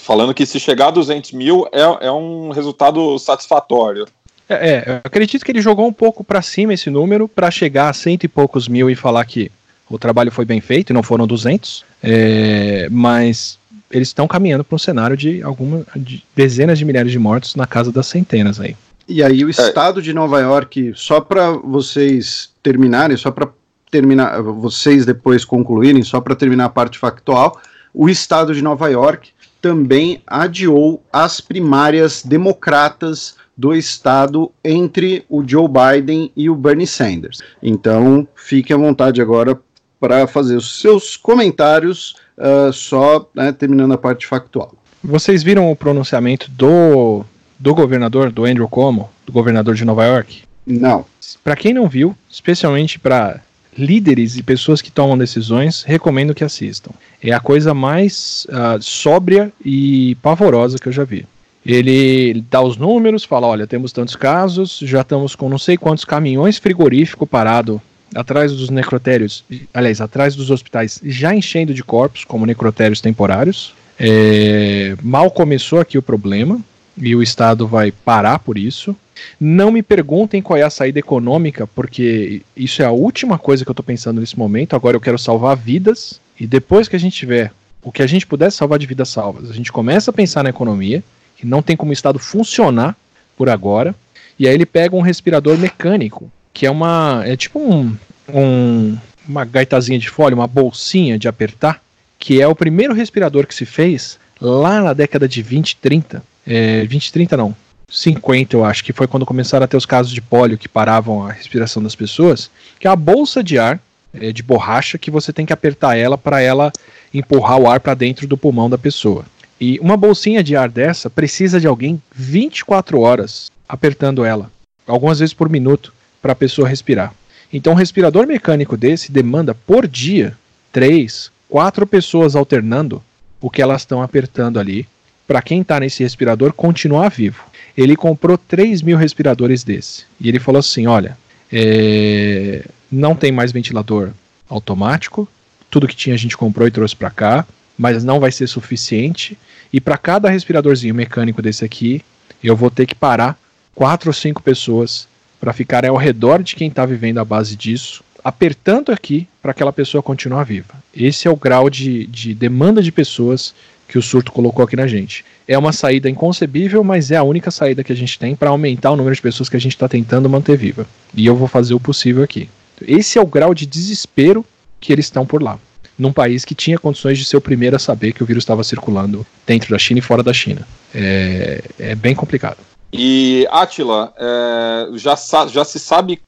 Falando 0.00 0.32
que 0.32 0.46
se 0.46 0.58
chegar 0.58 0.88
a 0.88 0.92
200 0.92 1.32
mil 1.32 1.68
é, 1.72 2.06
é 2.06 2.10
um 2.10 2.50
resultado 2.50 3.18
satisfatório. 3.18 4.06
É, 4.48 4.54
é, 4.54 4.84
eu 4.86 5.00
acredito 5.04 5.44
que 5.44 5.52
ele 5.52 5.60
jogou 5.60 5.86
um 5.86 5.92
pouco 5.92 6.24
para 6.24 6.40
cima 6.40 6.72
esse 6.72 6.88
número 6.88 7.28
para 7.28 7.50
chegar 7.50 7.90
a 7.90 7.92
cento 7.92 8.24
e 8.24 8.28
poucos 8.28 8.68
mil 8.68 8.88
e 8.88 8.94
falar 8.94 9.24
que 9.24 9.50
o 9.88 9.98
trabalho 9.98 10.32
foi 10.32 10.44
bem 10.44 10.60
feito 10.60 10.90
e 10.90 10.92
não 10.92 11.02
foram 11.02 11.26
200, 11.26 11.84
é, 12.02 12.88
mas 12.90 13.58
eles 13.90 14.08
estão 14.08 14.26
caminhando 14.26 14.64
para 14.64 14.74
um 14.74 14.78
cenário 14.78 15.16
de 15.16 15.42
algumas 15.42 15.84
de 15.94 16.24
dezenas 16.34 16.78
de 16.78 16.84
milhares 16.84 17.12
de 17.12 17.18
mortos 17.18 17.54
na 17.54 17.66
casa 17.66 17.92
das 17.92 18.06
centenas 18.06 18.60
aí. 18.60 18.76
E 19.08 19.22
aí 19.22 19.44
o 19.44 19.48
estado 19.48 20.02
de 20.02 20.12
Nova 20.12 20.40
York, 20.40 20.92
só 20.96 21.20
para 21.20 21.52
vocês 21.52 22.50
terminarem, 22.62 23.16
só 23.16 23.30
para 23.30 23.48
terminar, 23.90 24.42
vocês 24.42 25.06
depois 25.06 25.44
concluírem, 25.44 26.02
só 26.02 26.20
para 26.20 26.34
terminar 26.34 26.64
a 26.64 26.68
parte 26.68 26.98
factual, 26.98 27.60
o 27.94 28.08
estado 28.08 28.52
de 28.52 28.62
Nova 28.62 28.88
York 28.88 29.30
também 29.62 30.20
adiou 30.26 31.02
as 31.12 31.40
primárias 31.40 32.22
democratas 32.24 33.36
do 33.56 33.74
estado 33.74 34.52
entre 34.62 35.24
o 35.28 35.42
Joe 35.46 35.66
Biden 35.66 36.30
e 36.36 36.50
o 36.50 36.54
Bernie 36.54 36.86
Sanders. 36.86 37.40
Então, 37.62 38.28
fique 38.34 38.72
à 38.72 38.76
vontade 38.76 39.22
agora 39.22 39.58
para 40.00 40.26
fazer 40.26 40.56
os 40.56 40.80
seus 40.80 41.16
comentários, 41.16 42.14
uh, 42.36 42.72
só 42.72 43.28
né, 43.34 43.52
terminando 43.52 43.92
a 43.92 43.98
parte 43.98 44.26
factual. 44.26 44.74
Vocês 45.02 45.42
viram 45.42 45.70
o 45.70 45.76
pronunciamento 45.76 46.50
do, 46.50 47.24
do 47.58 47.74
governador, 47.74 48.30
do 48.30 48.44
Andrew 48.44 48.68
Cuomo, 48.68 49.10
do 49.24 49.32
governador 49.32 49.74
de 49.74 49.84
Nova 49.84 50.04
York? 50.04 50.42
Não. 50.66 51.04
Para 51.44 51.56
quem 51.56 51.72
não 51.72 51.88
viu, 51.88 52.16
especialmente 52.30 52.98
para 52.98 53.40
líderes 53.78 54.36
e 54.36 54.42
pessoas 54.42 54.80
que 54.80 54.90
tomam 54.90 55.16
decisões, 55.16 55.82
recomendo 55.82 56.34
que 56.34 56.42
assistam. 56.42 56.90
É 57.22 57.32
a 57.32 57.40
coisa 57.40 57.74
mais 57.74 58.46
uh, 58.50 58.82
sóbria 58.82 59.52
e 59.64 60.16
pavorosa 60.16 60.78
que 60.78 60.88
eu 60.88 60.92
já 60.92 61.04
vi. 61.04 61.26
Ele 61.64 62.44
dá 62.48 62.60
os 62.62 62.76
números, 62.76 63.24
fala: 63.24 63.46
olha, 63.46 63.66
temos 63.66 63.92
tantos 63.92 64.16
casos, 64.16 64.78
já 64.82 65.00
estamos 65.00 65.34
com 65.34 65.48
não 65.48 65.58
sei 65.58 65.76
quantos 65.76 66.04
caminhões 66.04 66.58
frigorífico 66.58 67.26
parado 67.26 67.82
atrás 68.16 68.52
dos 68.52 68.70
necrotérios, 68.70 69.44
aliás, 69.72 70.00
atrás 70.00 70.34
dos 70.34 70.50
hospitais, 70.50 71.00
já 71.04 71.34
enchendo 71.34 71.74
de 71.74 71.84
corpos, 71.84 72.24
como 72.24 72.46
necrotérios 72.46 73.00
temporários. 73.00 73.74
É, 73.98 74.96
mal 75.02 75.30
começou 75.30 75.78
aqui 75.78 75.96
o 75.96 76.02
problema 76.02 76.60
e 76.96 77.14
o 77.14 77.22
Estado 77.22 77.66
vai 77.66 77.92
parar 77.92 78.38
por 78.38 78.56
isso. 78.56 78.96
Não 79.38 79.70
me 79.70 79.82
perguntem 79.82 80.42
qual 80.42 80.58
é 80.58 80.62
a 80.62 80.70
saída 80.70 80.98
econômica, 80.98 81.66
porque 81.66 82.42
isso 82.56 82.82
é 82.82 82.84
a 82.84 82.90
última 82.90 83.38
coisa 83.38 83.64
que 83.64 83.70
eu 83.70 83.72
estou 83.72 83.84
pensando 83.84 84.20
nesse 84.20 84.38
momento. 84.38 84.74
Agora 84.74 84.96
eu 84.96 85.00
quero 85.00 85.18
salvar 85.18 85.56
vidas 85.56 86.20
e 86.38 86.46
depois 86.46 86.88
que 86.88 86.96
a 86.96 87.00
gente 87.00 87.16
tiver 87.16 87.52
o 87.82 87.92
que 87.92 88.02
a 88.02 88.06
gente 88.06 88.26
puder 88.26 88.50
salvar 88.50 88.78
de 88.78 88.86
vidas 88.86 89.08
salvas, 89.08 89.48
a 89.48 89.54
gente 89.54 89.70
começa 89.70 90.10
a 90.10 90.14
pensar 90.14 90.42
na 90.42 90.50
economia, 90.50 91.04
que 91.36 91.46
não 91.46 91.62
tem 91.62 91.76
como 91.76 91.90
o 91.90 91.92
Estado 91.92 92.18
funcionar 92.18 92.96
por 93.36 93.48
agora. 93.48 93.94
E 94.38 94.46
aí 94.46 94.54
ele 94.54 94.66
pega 94.66 94.96
um 94.96 95.00
respirador 95.00 95.56
mecânico 95.56 96.30
que 96.56 96.64
é 96.64 96.70
uma. 96.70 97.22
É 97.26 97.36
tipo 97.36 97.58
um, 97.58 97.94
um, 98.32 98.96
uma 99.28 99.44
gaitazinha 99.44 99.98
de 99.98 100.08
folha, 100.08 100.34
uma 100.34 100.46
bolsinha 100.46 101.18
de 101.18 101.28
apertar, 101.28 101.82
que 102.18 102.40
é 102.40 102.46
o 102.46 102.54
primeiro 102.54 102.94
respirador 102.94 103.46
que 103.46 103.54
se 103.54 103.66
fez 103.66 104.18
lá 104.40 104.80
na 104.80 104.92
década 104.92 105.28
de 105.28 105.42
20, 105.42 105.76
30. 105.76 106.22
É, 106.46 106.84
20, 106.84 107.12
30 107.12 107.36
não. 107.36 107.54
50, 107.88 108.56
eu 108.56 108.64
acho, 108.64 108.82
que 108.82 108.92
foi 108.92 109.06
quando 109.06 109.24
começaram 109.24 109.64
a 109.64 109.68
ter 109.68 109.76
os 109.76 109.86
casos 109.86 110.12
de 110.12 110.20
pólio 110.20 110.58
que 110.58 110.68
paravam 110.68 111.24
a 111.24 111.30
respiração 111.30 111.82
das 111.82 111.94
pessoas, 111.94 112.50
que 112.80 112.88
é 112.88 112.90
a 112.90 112.96
bolsa 112.96 113.44
de 113.44 113.58
ar 113.58 113.80
é, 114.12 114.32
de 114.32 114.42
borracha 114.42 114.98
que 114.98 115.10
você 115.10 115.32
tem 115.32 115.46
que 115.46 115.52
apertar 115.52 115.96
ela 115.96 116.18
para 116.18 116.40
ela 116.40 116.72
empurrar 117.14 117.58
o 117.58 117.68
ar 117.68 117.80
para 117.80 117.94
dentro 117.94 118.26
do 118.26 118.36
pulmão 118.36 118.68
da 118.68 118.78
pessoa. 118.78 119.24
E 119.60 119.78
uma 119.78 119.96
bolsinha 119.96 120.42
de 120.42 120.56
ar 120.56 120.68
dessa 120.68 121.08
precisa 121.08 121.60
de 121.60 121.66
alguém 121.66 122.02
24 122.14 123.00
horas 123.00 123.50
apertando 123.68 124.24
ela, 124.24 124.50
algumas 124.86 125.18
vezes 125.20 125.32
por 125.32 125.48
minuto 125.48 125.94
para 126.20 126.32
a 126.32 126.36
pessoa 126.36 126.68
respirar. 126.68 127.14
Então, 127.52 127.72
um 127.72 127.76
respirador 127.76 128.26
mecânico 128.26 128.76
desse 128.76 129.12
demanda 129.12 129.54
por 129.54 129.86
dia 129.86 130.36
3, 130.72 131.30
quatro 131.48 131.86
pessoas 131.86 132.34
alternando 132.36 133.02
o 133.40 133.50
que 133.50 133.62
elas 133.62 133.82
estão 133.82 134.02
apertando 134.02 134.58
ali 134.58 134.86
para 135.26 135.42
quem 135.42 135.60
está 135.60 135.80
nesse 135.80 136.02
respirador 136.02 136.52
continuar 136.52 137.08
vivo. 137.08 137.42
Ele 137.76 137.96
comprou 137.96 138.38
3 138.38 138.82
mil 138.82 138.96
respiradores 138.96 139.64
desse. 139.64 140.04
E 140.20 140.28
ele 140.28 140.38
falou 140.38 140.60
assim: 140.60 140.86
olha, 140.86 141.16
é, 141.52 142.64
não 142.90 143.14
tem 143.14 143.32
mais 143.32 143.52
ventilador 143.52 144.10
automático, 144.48 145.28
tudo 145.70 145.88
que 145.88 145.96
tinha 145.96 146.14
a 146.14 146.18
gente 146.18 146.36
comprou 146.36 146.66
e 146.66 146.70
trouxe 146.70 146.94
para 146.94 147.10
cá, 147.10 147.46
mas 147.76 148.04
não 148.04 148.20
vai 148.20 148.32
ser 148.32 148.46
suficiente. 148.46 149.36
E 149.72 149.80
para 149.80 149.98
cada 149.98 150.30
respiradorzinho 150.30 150.94
mecânico 150.94 151.42
desse 151.42 151.64
aqui, 151.64 152.02
eu 152.42 152.56
vou 152.56 152.70
ter 152.70 152.86
que 152.86 152.94
parar 152.94 153.38
quatro 153.74 154.08
ou 154.10 154.14
cinco 154.14 154.42
pessoas 154.42 155.08
para 155.46 155.52
ficarem 155.52 155.88
ao 155.88 155.96
redor 155.96 156.42
de 156.42 156.56
quem 156.56 156.66
está 156.66 156.84
vivendo 156.84 157.18
a 157.18 157.24
base 157.24 157.54
disso, 157.54 158.02
apertando 158.24 158.90
aqui 158.90 159.28
para 159.40 159.52
aquela 159.52 159.72
pessoa 159.72 160.02
continuar 160.02 160.42
viva. 160.42 160.74
Esse 160.92 161.28
é 161.28 161.30
o 161.30 161.36
grau 161.36 161.70
de, 161.70 162.04
de 162.08 162.34
demanda 162.34 162.82
de 162.82 162.90
pessoas 162.90 163.54
que 163.86 163.96
o 163.96 164.02
surto 164.02 164.32
colocou 164.32 164.64
aqui 164.64 164.74
na 164.74 164.88
gente. 164.88 165.24
É 165.46 165.56
uma 165.56 165.72
saída 165.72 166.10
inconcebível, 166.10 166.82
mas 166.82 167.12
é 167.12 167.16
a 167.16 167.22
única 167.22 167.52
saída 167.52 167.84
que 167.84 167.92
a 167.92 167.96
gente 167.96 168.18
tem 168.18 168.34
para 168.34 168.50
aumentar 168.50 168.90
o 168.90 168.96
número 168.96 169.14
de 169.14 169.22
pessoas 169.22 169.48
que 169.48 169.56
a 169.56 169.60
gente 169.60 169.76
está 169.76 169.88
tentando 169.88 170.28
manter 170.28 170.56
viva. 170.56 170.84
E 171.14 171.24
eu 171.24 171.36
vou 171.36 171.46
fazer 171.46 171.74
o 171.74 171.78
possível 171.78 172.24
aqui. 172.24 172.48
Esse 172.84 173.16
é 173.16 173.22
o 173.22 173.26
grau 173.26 173.54
de 173.54 173.66
desespero 173.66 174.44
que 174.80 174.92
eles 174.92 175.04
estão 175.04 175.24
por 175.24 175.40
lá. 175.40 175.60
Num 175.96 176.12
país 176.12 176.44
que 176.44 176.56
tinha 176.56 176.76
condições 176.76 177.18
de 177.18 177.24
ser 177.24 177.36
o 177.36 177.40
primeiro 177.40 177.76
a 177.76 177.78
saber 177.78 178.12
que 178.12 178.24
o 178.24 178.26
vírus 178.26 178.42
estava 178.42 178.64
circulando 178.64 179.24
dentro 179.46 179.70
da 179.70 179.78
China 179.78 180.00
e 180.00 180.02
fora 180.02 180.24
da 180.24 180.32
China. 180.32 180.66
É, 180.92 181.62
é 181.78 181.94
bem 181.94 182.16
complicado. 182.16 182.58
E, 182.92 183.46
Atila, 183.50 184.12
é, 184.16 184.88
já, 184.96 185.16
já 185.46 185.64
se 185.64 185.78
sabe 185.78 186.20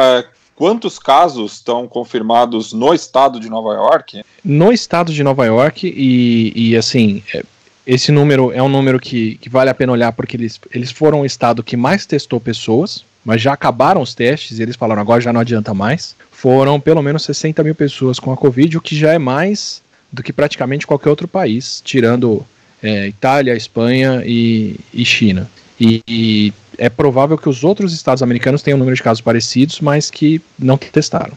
é, 0.00 0.24
quantos 0.54 0.98
casos 0.98 1.54
estão 1.54 1.86
confirmados 1.86 2.72
no 2.72 2.94
estado 2.94 3.38
de 3.38 3.48
Nova 3.48 3.74
York? 3.74 4.24
No 4.44 4.72
estado 4.72 5.12
de 5.12 5.22
Nova 5.22 5.44
York, 5.44 5.86
e, 5.86 6.52
e 6.54 6.76
assim, 6.76 7.22
é, 7.34 7.44
esse 7.86 8.10
número 8.10 8.50
é 8.52 8.62
um 8.62 8.68
número 8.68 8.98
que, 8.98 9.36
que 9.36 9.48
vale 9.48 9.70
a 9.70 9.74
pena 9.74 9.92
olhar 9.92 10.12
porque 10.12 10.36
eles, 10.36 10.60
eles 10.72 10.90
foram 10.90 11.20
o 11.20 11.26
estado 11.26 11.62
que 11.62 11.76
mais 11.76 12.06
testou 12.06 12.40
pessoas, 12.40 13.04
mas 13.24 13.42
já 13.42 13.52
acabaram 13.52 14.00
os 14.00 14.14
testes 14.14 14.58
e 14.58 14.62
eles 14.62 14.76
falaram 14.76 15.02
agora 15.02 15.20
já 15.20 15.32
não 15.32 15.40
adianta 15.40 15.74
mais. 15.74 16.16
Foram 16.30 16.80
pelo 16.80 17.02
menos 17.02 17.24
60 17.24 17.62
mil 17.62 17.74
pessoas 17.74 18.18
com 18.18 18.32
a 18.32 18.36
Covid, 18.36 18.76
o 18.76 18.80
que 18.80 18.96
já 18.96 19.12
é 19.12 19.18
mais 19.18 19.82
do 20.12 20.22
que 20.22 20.32
praticamente 20.32 20.86
qualquer 20.86 21.10
outro 21.10 21.28
país, 21.28 21.82
tirando 21.84 22.44
é, 22.82 23.08
Itália, 23.08 23.56
Espanha 23.56 24.22
e, 24.24 24.76
e 24.92 25.04
China. 25.04 25.50
E, 25.80 26.02
e, 26.08 26.52
é 26.78 26.88
provável 26.88 27.36
que 27.36 27.48
os 27.48 27.64
outros 27.64 27.92
estados 27.92 28.22
americanos 28.22 28.62
tenham 28.62 28.76
um 28.76 28.78
número 28.78 28.96
de 28.96 29.02
casos 29.02 29.20
parecidos, 29.20 29.80
mas 29.80 30.10
que 30.10 30.40
não 30.58 30.76
testaram. 30.76 31.36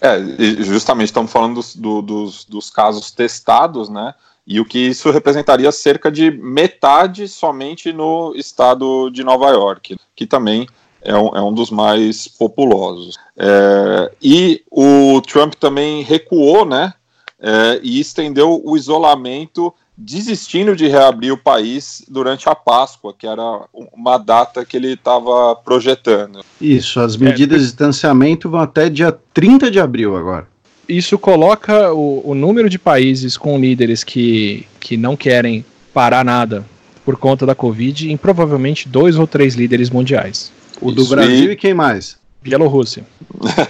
É, 0.00 0.18
justamente 0.60 1.08
estamos 1.08 1.30
falando 1.30 1.54
dos, 1.54 1.76
do, 1.76 2.00
dos, 2.00 2.44
dos 2.44 2.70
casos 2.70 3.10
testados, 3.10 3.88
né? 3.88 4.14
e 4.46 4.60
o 4.60 4.64
que 4.64 4.78
isso 4.78 5.10
representaria 5.10 5.72
cerca 5.72 6.10
de 6.10 6.30
metade 6.30 7.26
somente 7.28 7.92
no 7.92 8.34
estado 8.36 9.10
de 9.10 9.24
Nova 9.24 9.50
York, 9.50 9.96
que 10.14 10.26
também 10.26 10.68
é 11.00 11.16
um, 11.16 11.28
é 11.28 11.42
um 11.42 11.52
dos 11.52 11.70
mais 11.70 12.28
populosos. 12.28 13.16
É, 13.36 14.12
e 14.22 14.62
o 14.70 15.20
Trump 15.22 15.54
também 15.54 16.02
recuou, 16.02 16.64
né, 16.64 16.92
é, 17.40 17.80
e 17.82 18.00
estendeu 18.00 18.60
o 18.64 18.76
isolamento, 18.76 19.72
desistindo 19.96 20.74
de 20.74 20.88
reabrir 20.88 21.32
o 21.32 21.38
país 21.38 22.04
durante 22.08 22.48
a 22.48 22.54
Páscoa, 22.54 23.14
que 23.16 23.26
era 23.26 23.62
uma 23.92 24.18
data 24.18 24.64
que 24.64 24.76
ele 24.76 24.94
estava 24.94 25.54
projetando. 25.56 26.44
Isso, 26.60 26.98
as 27.00 27.16
medidas 27.16 27.60
de 27.60 27.66
distanciamento 27.66 28.50
vão 28.50 28.60
até 28.60 28.88
dia 28.88 29.16
30 29.32 29.70
de 29.70 29.80
abril 29.80 30.16
agora 30.16 30.52
isso 30.88 31.18
coloca 31.18 31.92
o, 31.92 32.30
o, 32.30 32.34
número 32.34 32.68
de 32.68 32.78
países 32.78 33.36
com 33.36 33.58
líderes 33.58 34.04
que, 34.04 34.66
que 34.78 34.96
não 34.96 35.16
querem 35.16 35.64
parar 35.92 36.24
nada 36.24 36.64
por 37.04 37.16
conta 37.16 37.46
da 37.46 37.54
Covid 37.54 38.10
em 38.10 38.16
provavelmente 38.16 38.88
dois 38.88 39.18
ou 39.18 39.26
três 39.26 39.54
líderes 39.54 39.90
mundiais. 39.90 40.52
O 40.80 40.90
do 40.90 41.02
isso 41.02 41.10
Brasil 41.10 41.50
e... 41.50 41.52
e 41.52 41.56
quem 41.56 41.74
mais? 41.74 42.16
Bielorrússia. 42.42 43.04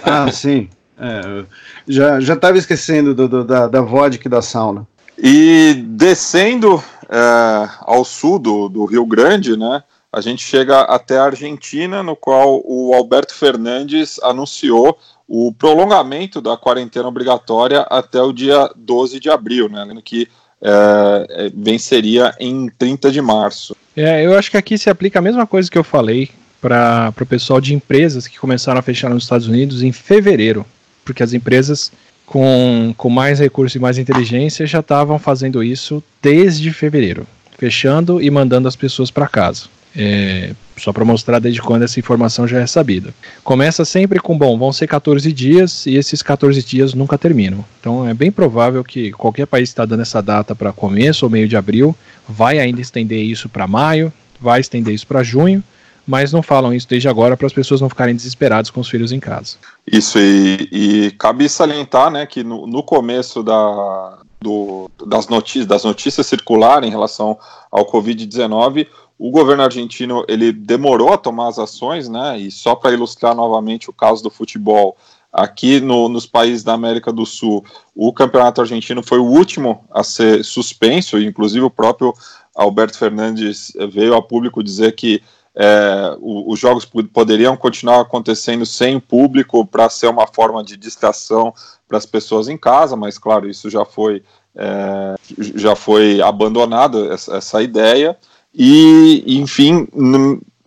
ah, 0.03 0.31
sim. 0.31 0.69
É, 0.97 1.43
já 1.87 2.33
estava 2.33 2.57
esquecendo 2.57 3.13
do, 3.13 3.27
do, 3.27 3.43
da, 3.43 3.67
da 3.67 3.81
vodka 3.81 4.27
e 4.27 4.31
da 4.31 4.41
sauna. 4.41 4.87
E 5.17 5.73
descendo 5.87 6.83
é, 7.09 7.69
ao 7.81 8.03
sul 8.03 8.39
do, 8.39 8.69
do 8.69 8.85
Rio 8.85 9.05
Grande, 9.05 9.57
né, 9.57 9.83
a 10.11 10.21
gente 10.21 10.43
chega 10.43 10.81
até 10.81 11.17
a 11.17 11.25
Argentina, 11.25 12.01
no 12.01 12.15
qual 12.15 12.61
o 12.63 12.93
Alberto 12.93 13.33
Fernandes 13.33 14.19
anunciou 14.23 14.97
o 15.27 15.51
prolongamento 15.51 16.39
da 16.39 16.55
quarentena 16.55 17.07
obrigatória 17.07 17.81
até 17.89 18.21
o 18.21 18.31
dia 18.31 18.69
12 18.75 19.19
de 19.19 19.29
abril, 19.29 19.67
né? 19.67 19.85
Que 20.03 20.27
é, 20.61 21.27
é, 21.29 21.51
venceria 21.53 22.33
em 22.39 22.69
30 22.69 23.11
de 23.11 23.21
março. 23.21 23.75
É, 23.95 24.25
eu 24.25 24.37
acho 24.37 24.49
que 24.49 24.57
aqui 24.57 24.77
se 24.77 24.89
aplica 24.89 25.19
a 25.19 25.21
mesma 25.21 25.45
coisa 25.45 25.69
que 25.69 25.77
eu 25.77 25.83
falei 25.83 26.29
para 26.61 27.13
o 27.21 27.25
pessoal 27.25 27.59
de 27.59 27.73
empresas 27.73 28.27
que 28.27 28.39
começaram 28.39 28.79
a 28.79 28.83
fechar 28.83 29.09
nos 29.09 29.23
Estados 29.23 29.47
Unidos 29.47 29.83
em 29.83 29.91
fevereiro, 29.91 30.65
porque 31.03 31.21
as 31.21 31.33
empresas 31.33 31.91
com, 32.25 32.93
com 32.97 33.09
mais 33.09 33.39
recursos 33.39 33.75
e 33.75 33.79
mais 33.79 33.97
inteligência 33.97 34.65
já 34.65 34.79
estavam 34.79 35.19
fazendo 35.19 35.63
isso 35.63 36.03
desde 36.21 36.71
fevereiro, 36.71 37.27
fechando 37.57 38.21
e 38.21 38.29
mandando 38.29 38.67
as 38.67 38.75
pessoas 38.75 39.11
para 39.11 39.27
casa. 39.27 39.63
É, 39.97 40.51
só 40.75 40.91
para 40.91 41.05
mostrar 41.05 41.39
desde 41.39 41.61
quando 41.61 41.83
essa 41.83 41.97
informação 41.97 42.45
já 42.45 42.59
é 42.59 42.67
sabida. 42.67 43.13
Começa 43.45 43.85
sempre 43.85 44.19
com, 44.19 44.37
bom, 44.37 44.57
vão 44.57 44.73
ser 44.73 44.87
14 44.87 45.31
dias 45.31 45.85
e 45.85 45.95
esses 45.95 46.21
14 46.21 46.61
dias 46.61 46.93
nunca 46.93 47.17
terminam. 47.17 47.63
Então 47.79 48.05
é 48.05 48.13
bem 48.13 48.29
provável 48.29 48.83
que 48.83 49.11
qualquer 49.11 49.47
país 49.47 49.69
que 49.69 49.73
está 49.73 49.85
dando 49.85 50.01
essa 50.01 50.21
data 50.21 50.53
para 50.53 50.73
começo 50.73 51.25
ou 51.25 51.29
meio 51.29 51.47
de 51.47 51.55
abril 51.55 51.95
vai 52.27 52.59
ainda 52.59 52.81
estender 52.81 53.23
isso 53.23 53.47
para 53.47 53.67
maio, 53.67 54.11
vai 54.39 54.59
estender 54.59 54.93
isso 54.93 55.07
para 55.07 55.23
junho, 55.23 55.63
mas 56.05 56.31
não 56.31 56.43
falam 56.43 56.73
isso 56.73 56.87
desde 56.87 57.07
agora 57.07 57.35
para 57.35 57.47
as 57.47 57.53
pessoas 57.53 57.81
não 57.81 57.89
ficarem 57.89 58.15
desesperadas 58.15 58.69
com 58.69 58.81
os 58.81 58.89
filhos 58.89 59.11
em 59.11 59.19
casa. 59.19 59.57
Isso, 59.85 60.19
e, 60.19 60.69
e 60.71 61.11
cabe 61.11 61.47
salientar 61.49 62.11
né, 62.11 62.25
que 62.25 62.43
no, 62.43 62.67
no 62.67 62.83
começo 62.83 63.41
da, 63.43 64.19
do, 64.39 64.89
das, 65.05 65.27
notícias, 65.27 65.65
das 65.65 65.83
notícias 65.83 66.27
circularem 66.27 66.89
em 66.89 66.91
relação 66.91 67.37
ao 67.71 67.85
Covid-19, 67.85 68.87
o 69.17 69.31
governo 69.31 69.63
argentino 69.63 70.23
ele 70.27 70.51
demorou 70.51 71.13
a 71.13 71.17
tomar 71.17 71.47
as 71.47 71.57
ações, 71.57 72.09
né? 72.09 72.37
E 72.37 72.51
só 72.51 72.75
para 72.75 72.91
ilustrar 72.91 73.33
novamente 73.33 73.89
o 73.89 73.93
caso 73.93 74.21
do 74.21 74.29
futebol, 74.29 74.97
aqui 75.31 75.79
no, 75.79 76.09
nos 76.09 76.25
países 76.25 76.63
da 76.63 76.73
América 76.73 77.11
do 77.11 77.25
Sul, 77.25 77.63
o 77.95 78.11
campeonato 78.13 78.61
argentino 78.61 79.01
foi 79.01 79.19
o 79.19 79.25
último 79.25 79.83
a 79.91 80.03
ser 80.03 80.43
suspenso, 80.43 81.17
inclusive 81.17 81.65
o 81.65 81.69
próprio 81.69 82.13
Alberto 82.53 82.97
Fernandes 82.97 83.73
veio 83.91 84.15
a 84.15 84.21
público 84.21 84.63
dizer 84.63 84.93
que 84.95 85.21
é, 85.55 86.17
os 86.19 86.59
jogos 86.59 86.85
poderiam 86.85 87.55
continuar 87.55 88.01
acontecendo 88.01 88.65
sem 88.65 88.99
público 88.99 89.65
para 89.65 89.89
ser 89.89 90.07
uma 90.07 90.27
forma 90.27 90.63
de 90.63 90.75
distração 90.75 91.53
para 91.87 91.97
as 91.97 92.05
pessoas 92.05 92.49
em 92.49 92.57
casa, 92.57 92.95
mas 92.95 93.17
claro, 93.17 93.49
isso 93.49 93.69
já 93.69 93.85
foi, 93.85 94.21
é, 94.55 95.15
já 95.55 95.75
foi 95.75 96.21
abandonado, 96.21 97.11
essa, 97.11 97.37
essa 97.37 97.63
ideia. 97.63 98.17
E, 98.53 99.23
enfim, 99.27 99.87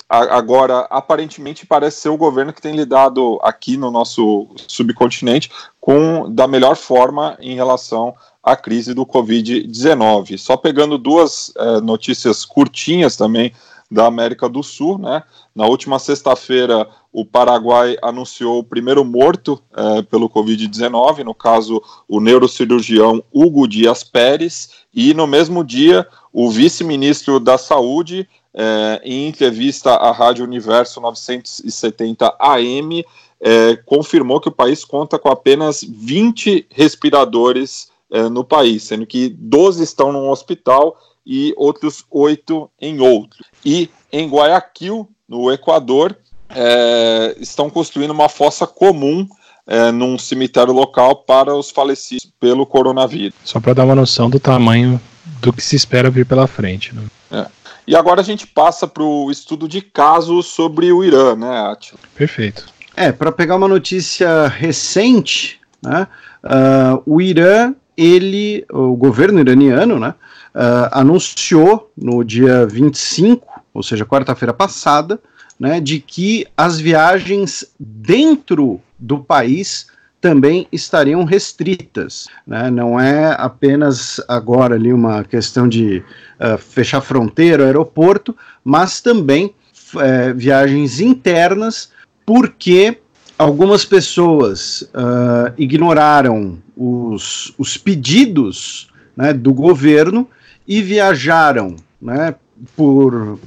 agora 0.09 0.81
aparentemente 0.91 1.67
parece 1.67 2.03
ser 2.03 2.09
o 2.09 2.17
governo 2.17 2.53
que 2.53 2.63
tem 2.63 2.75
lidado 2.75 3.39
aqui 3.43 3.77
no 3.77 3.91
nosso 3.91 4.49
subcontinente 4.67 5.51
com 5.81 6.31
da 6.31 6.47
melhor 6.47 6.77
forma 6.77 7.37
em 7.41 7.55
relação 7.55 8.15
à 8.43 8.57
crise 8.57 8.95
do 8.95 9.05
Covid-19. 9.05 10.39
Só 10.39 10.57
pegando 10.57 10.97
duas 10.97 11.53
é, 11.57 11.81
notícias 11.81 12.45
curtinhas 12.45 13.17
também 13.17 13.53
da 13.91 14.07
América 14.07 14.49
do 14.49 14.63
Sul, 14.63 14.99
né? 14.99 15.23
Na 15.55 15.67
última 15.67 15.99
sexta-feira, 15.99 16.87
o 17.13 17.25
Paraguai 17.25 17.97
anunciou 18.03 18.59
o 18.59 18.65
primeiro 18.65 19.05
morto 19.05 19.61
é, 19.75 20.03
pelo 20.03 20.29
Covid-19, 20.29 21.25
no 21.25 21.35
caso, 21.35 21.83
o 22.07 22.21
neurocirurgião 22.21 23.23
Hugo 23.33 23.67
Dias 23.67 24.05
Pérez, 24.05 24.71
e 24.95 25.15
no 25.15 25.27
mesmo 25.27 25.65
dia, 25.65 26.07
o 26.33 26.51
vice-ministro 26.51 27.41
da 27.41 27.57
Saúde, 27.57 28.29
é, 28.53 29.01
em 29.03 29.27
entrevista 29.27 29.95
à 29.95 30.13
Rádio 30.13 30.45
Universo 30.45 31.01
970 31.01 32.37
AM, 32.39 33.05
é, 33.41 33.77
confirmou 33.87 34.41
que 34.41 34.49
o 34.49 34.53
país 34.53 34.85
conta 34.85 35.19
com 35.19 35.31
apenas 35.31 35.83
20 35.83 36.67
respiradores 36.71 37.89
é, 38.11 38.29
no 38.29 38.45
país, 38.45 38.83
sendo 38.83 39.07
que 39.07 39.29
12 39.29 39.83
estão 39.83 40.13
num 40.13 40.29
hospital 40.29 40.97
e 41.29 41.53
outros 41.59 42.07
oito 42.11 42.71
em 42.81 43.01
outro. 43.01 43.45
E 43.63 43.91
em 44.11 44.27
Guayaquil, 44.27 45.07
no 45.29 45.53
Equador, 45.53 46.17
é, 46.49 47.37
estão 47.39 47.69
construindo 47.69 48.13
uma 48.13 48.31
fossa 48.31 48.67
comum 48.67 49.29
é, 49.67 49.93
num 49.93 50.19
cemitério 50.19 50.73
local 50.73 51.17
para 51.17 51.55
os 51.55 51.71
falecidos 51.71 52.33
pelo 52.41 52.65
coronavírus. 52.65 53.35
Só 53.45 53.61
para 53.61 53.75
dar 53.75 53.85
uma 53.85 53.95
noção 53.95 54.31
do 54.31 54.41
tamanho 54.41 54.99
do 55.43 55.53
que 55.53 55.63
se 55.63 55.77
espera 55.77 56.09
vir 56.09 56.25
pela 56.25 56.47
frente. 56.47 56.95
Né? 56.95 57.03
É. 57.31 57.47
E 57.87 57.95
agora 57.95 58.23
a 58.23 58.25
gente 58.25 58.47
passa 58.47 58.89
para 58.89 59.03
o 59.03 59.31
estudo 59.31 59.69
de 59.69 59.83
casos 59.83 60.47
sobre 60.47 60.91
o 60.91 61.05
Irã, 61.05 61.37
né, 61.37 61.61
Atila? 61.71 62.01
Perfeito. 62.15 62.65
É, 62.97 63.13
para 63.13 63.31
pegar 63.31 63.57
uma 63.57 63.69
notícia 63.69 64.49
recente, 64.49 65.61
né, 65.83 66.07
uh, 66.43 67.03
o 67.07 67.21
Irã 67.21 67.75
ele, 67.97 68.65
o 68.71 68.95
governo 68.97 69.41
iraniano, 69.41 69.99
né, 69.99 70.15
uh, 70.59 70.91
anunciou 70.91 71.91
no 71.97 72.25
dia 72.25 72.67
25, 72.67 73.47
ou 73.73 73.83
seja, 73.83 74.05
quarta-feira 74.05 74.53
passada, 74.53 75.21
né, 75.59 75.81
de 75.81 76.01
que 76.01 76.47
as 76.57 76.81
viagens 76.81 77.65
dentro 77.79 78.81
do 78.99 79.19
país 79.19 79.87
também 80.21 80.67
estariam 80.73 81.23
restritas. 81.25 82.27
Né? 82.45 82.71
Não 82.71 82.99
é 82.99 83.37
apenas 83.39 84.21
agora 84.27 84.75
ali 84.75 84.93
uma 84.93 85.23
questão 85.23 85.69
de 85.69 86.03
uh, 86.41 86.59
fechar 86.59 87.01
fronteira, 87.01 87.65
aeroporto, 87.65 88.37
mas 88.65 89.01
também 89.01 89.55
uh, 89.95 90.35
viagens 90.35 90.99
internas, 90.99 91.91
porque 92.27 92.99
algumas 93.39 93.85
pessoas 93.85 94.83
uh, 94.83 95.53
ignoraram 95.57 96.59
os, 96.77 97.55
os 97.57 97.77
pedidos 97.77 98.89
né, 99.17 99.33
do 99.33 99.55
governo 99.55 100.29
e 100.69 100.83
viajaram 100.83 101.75
né, 102.01 102.35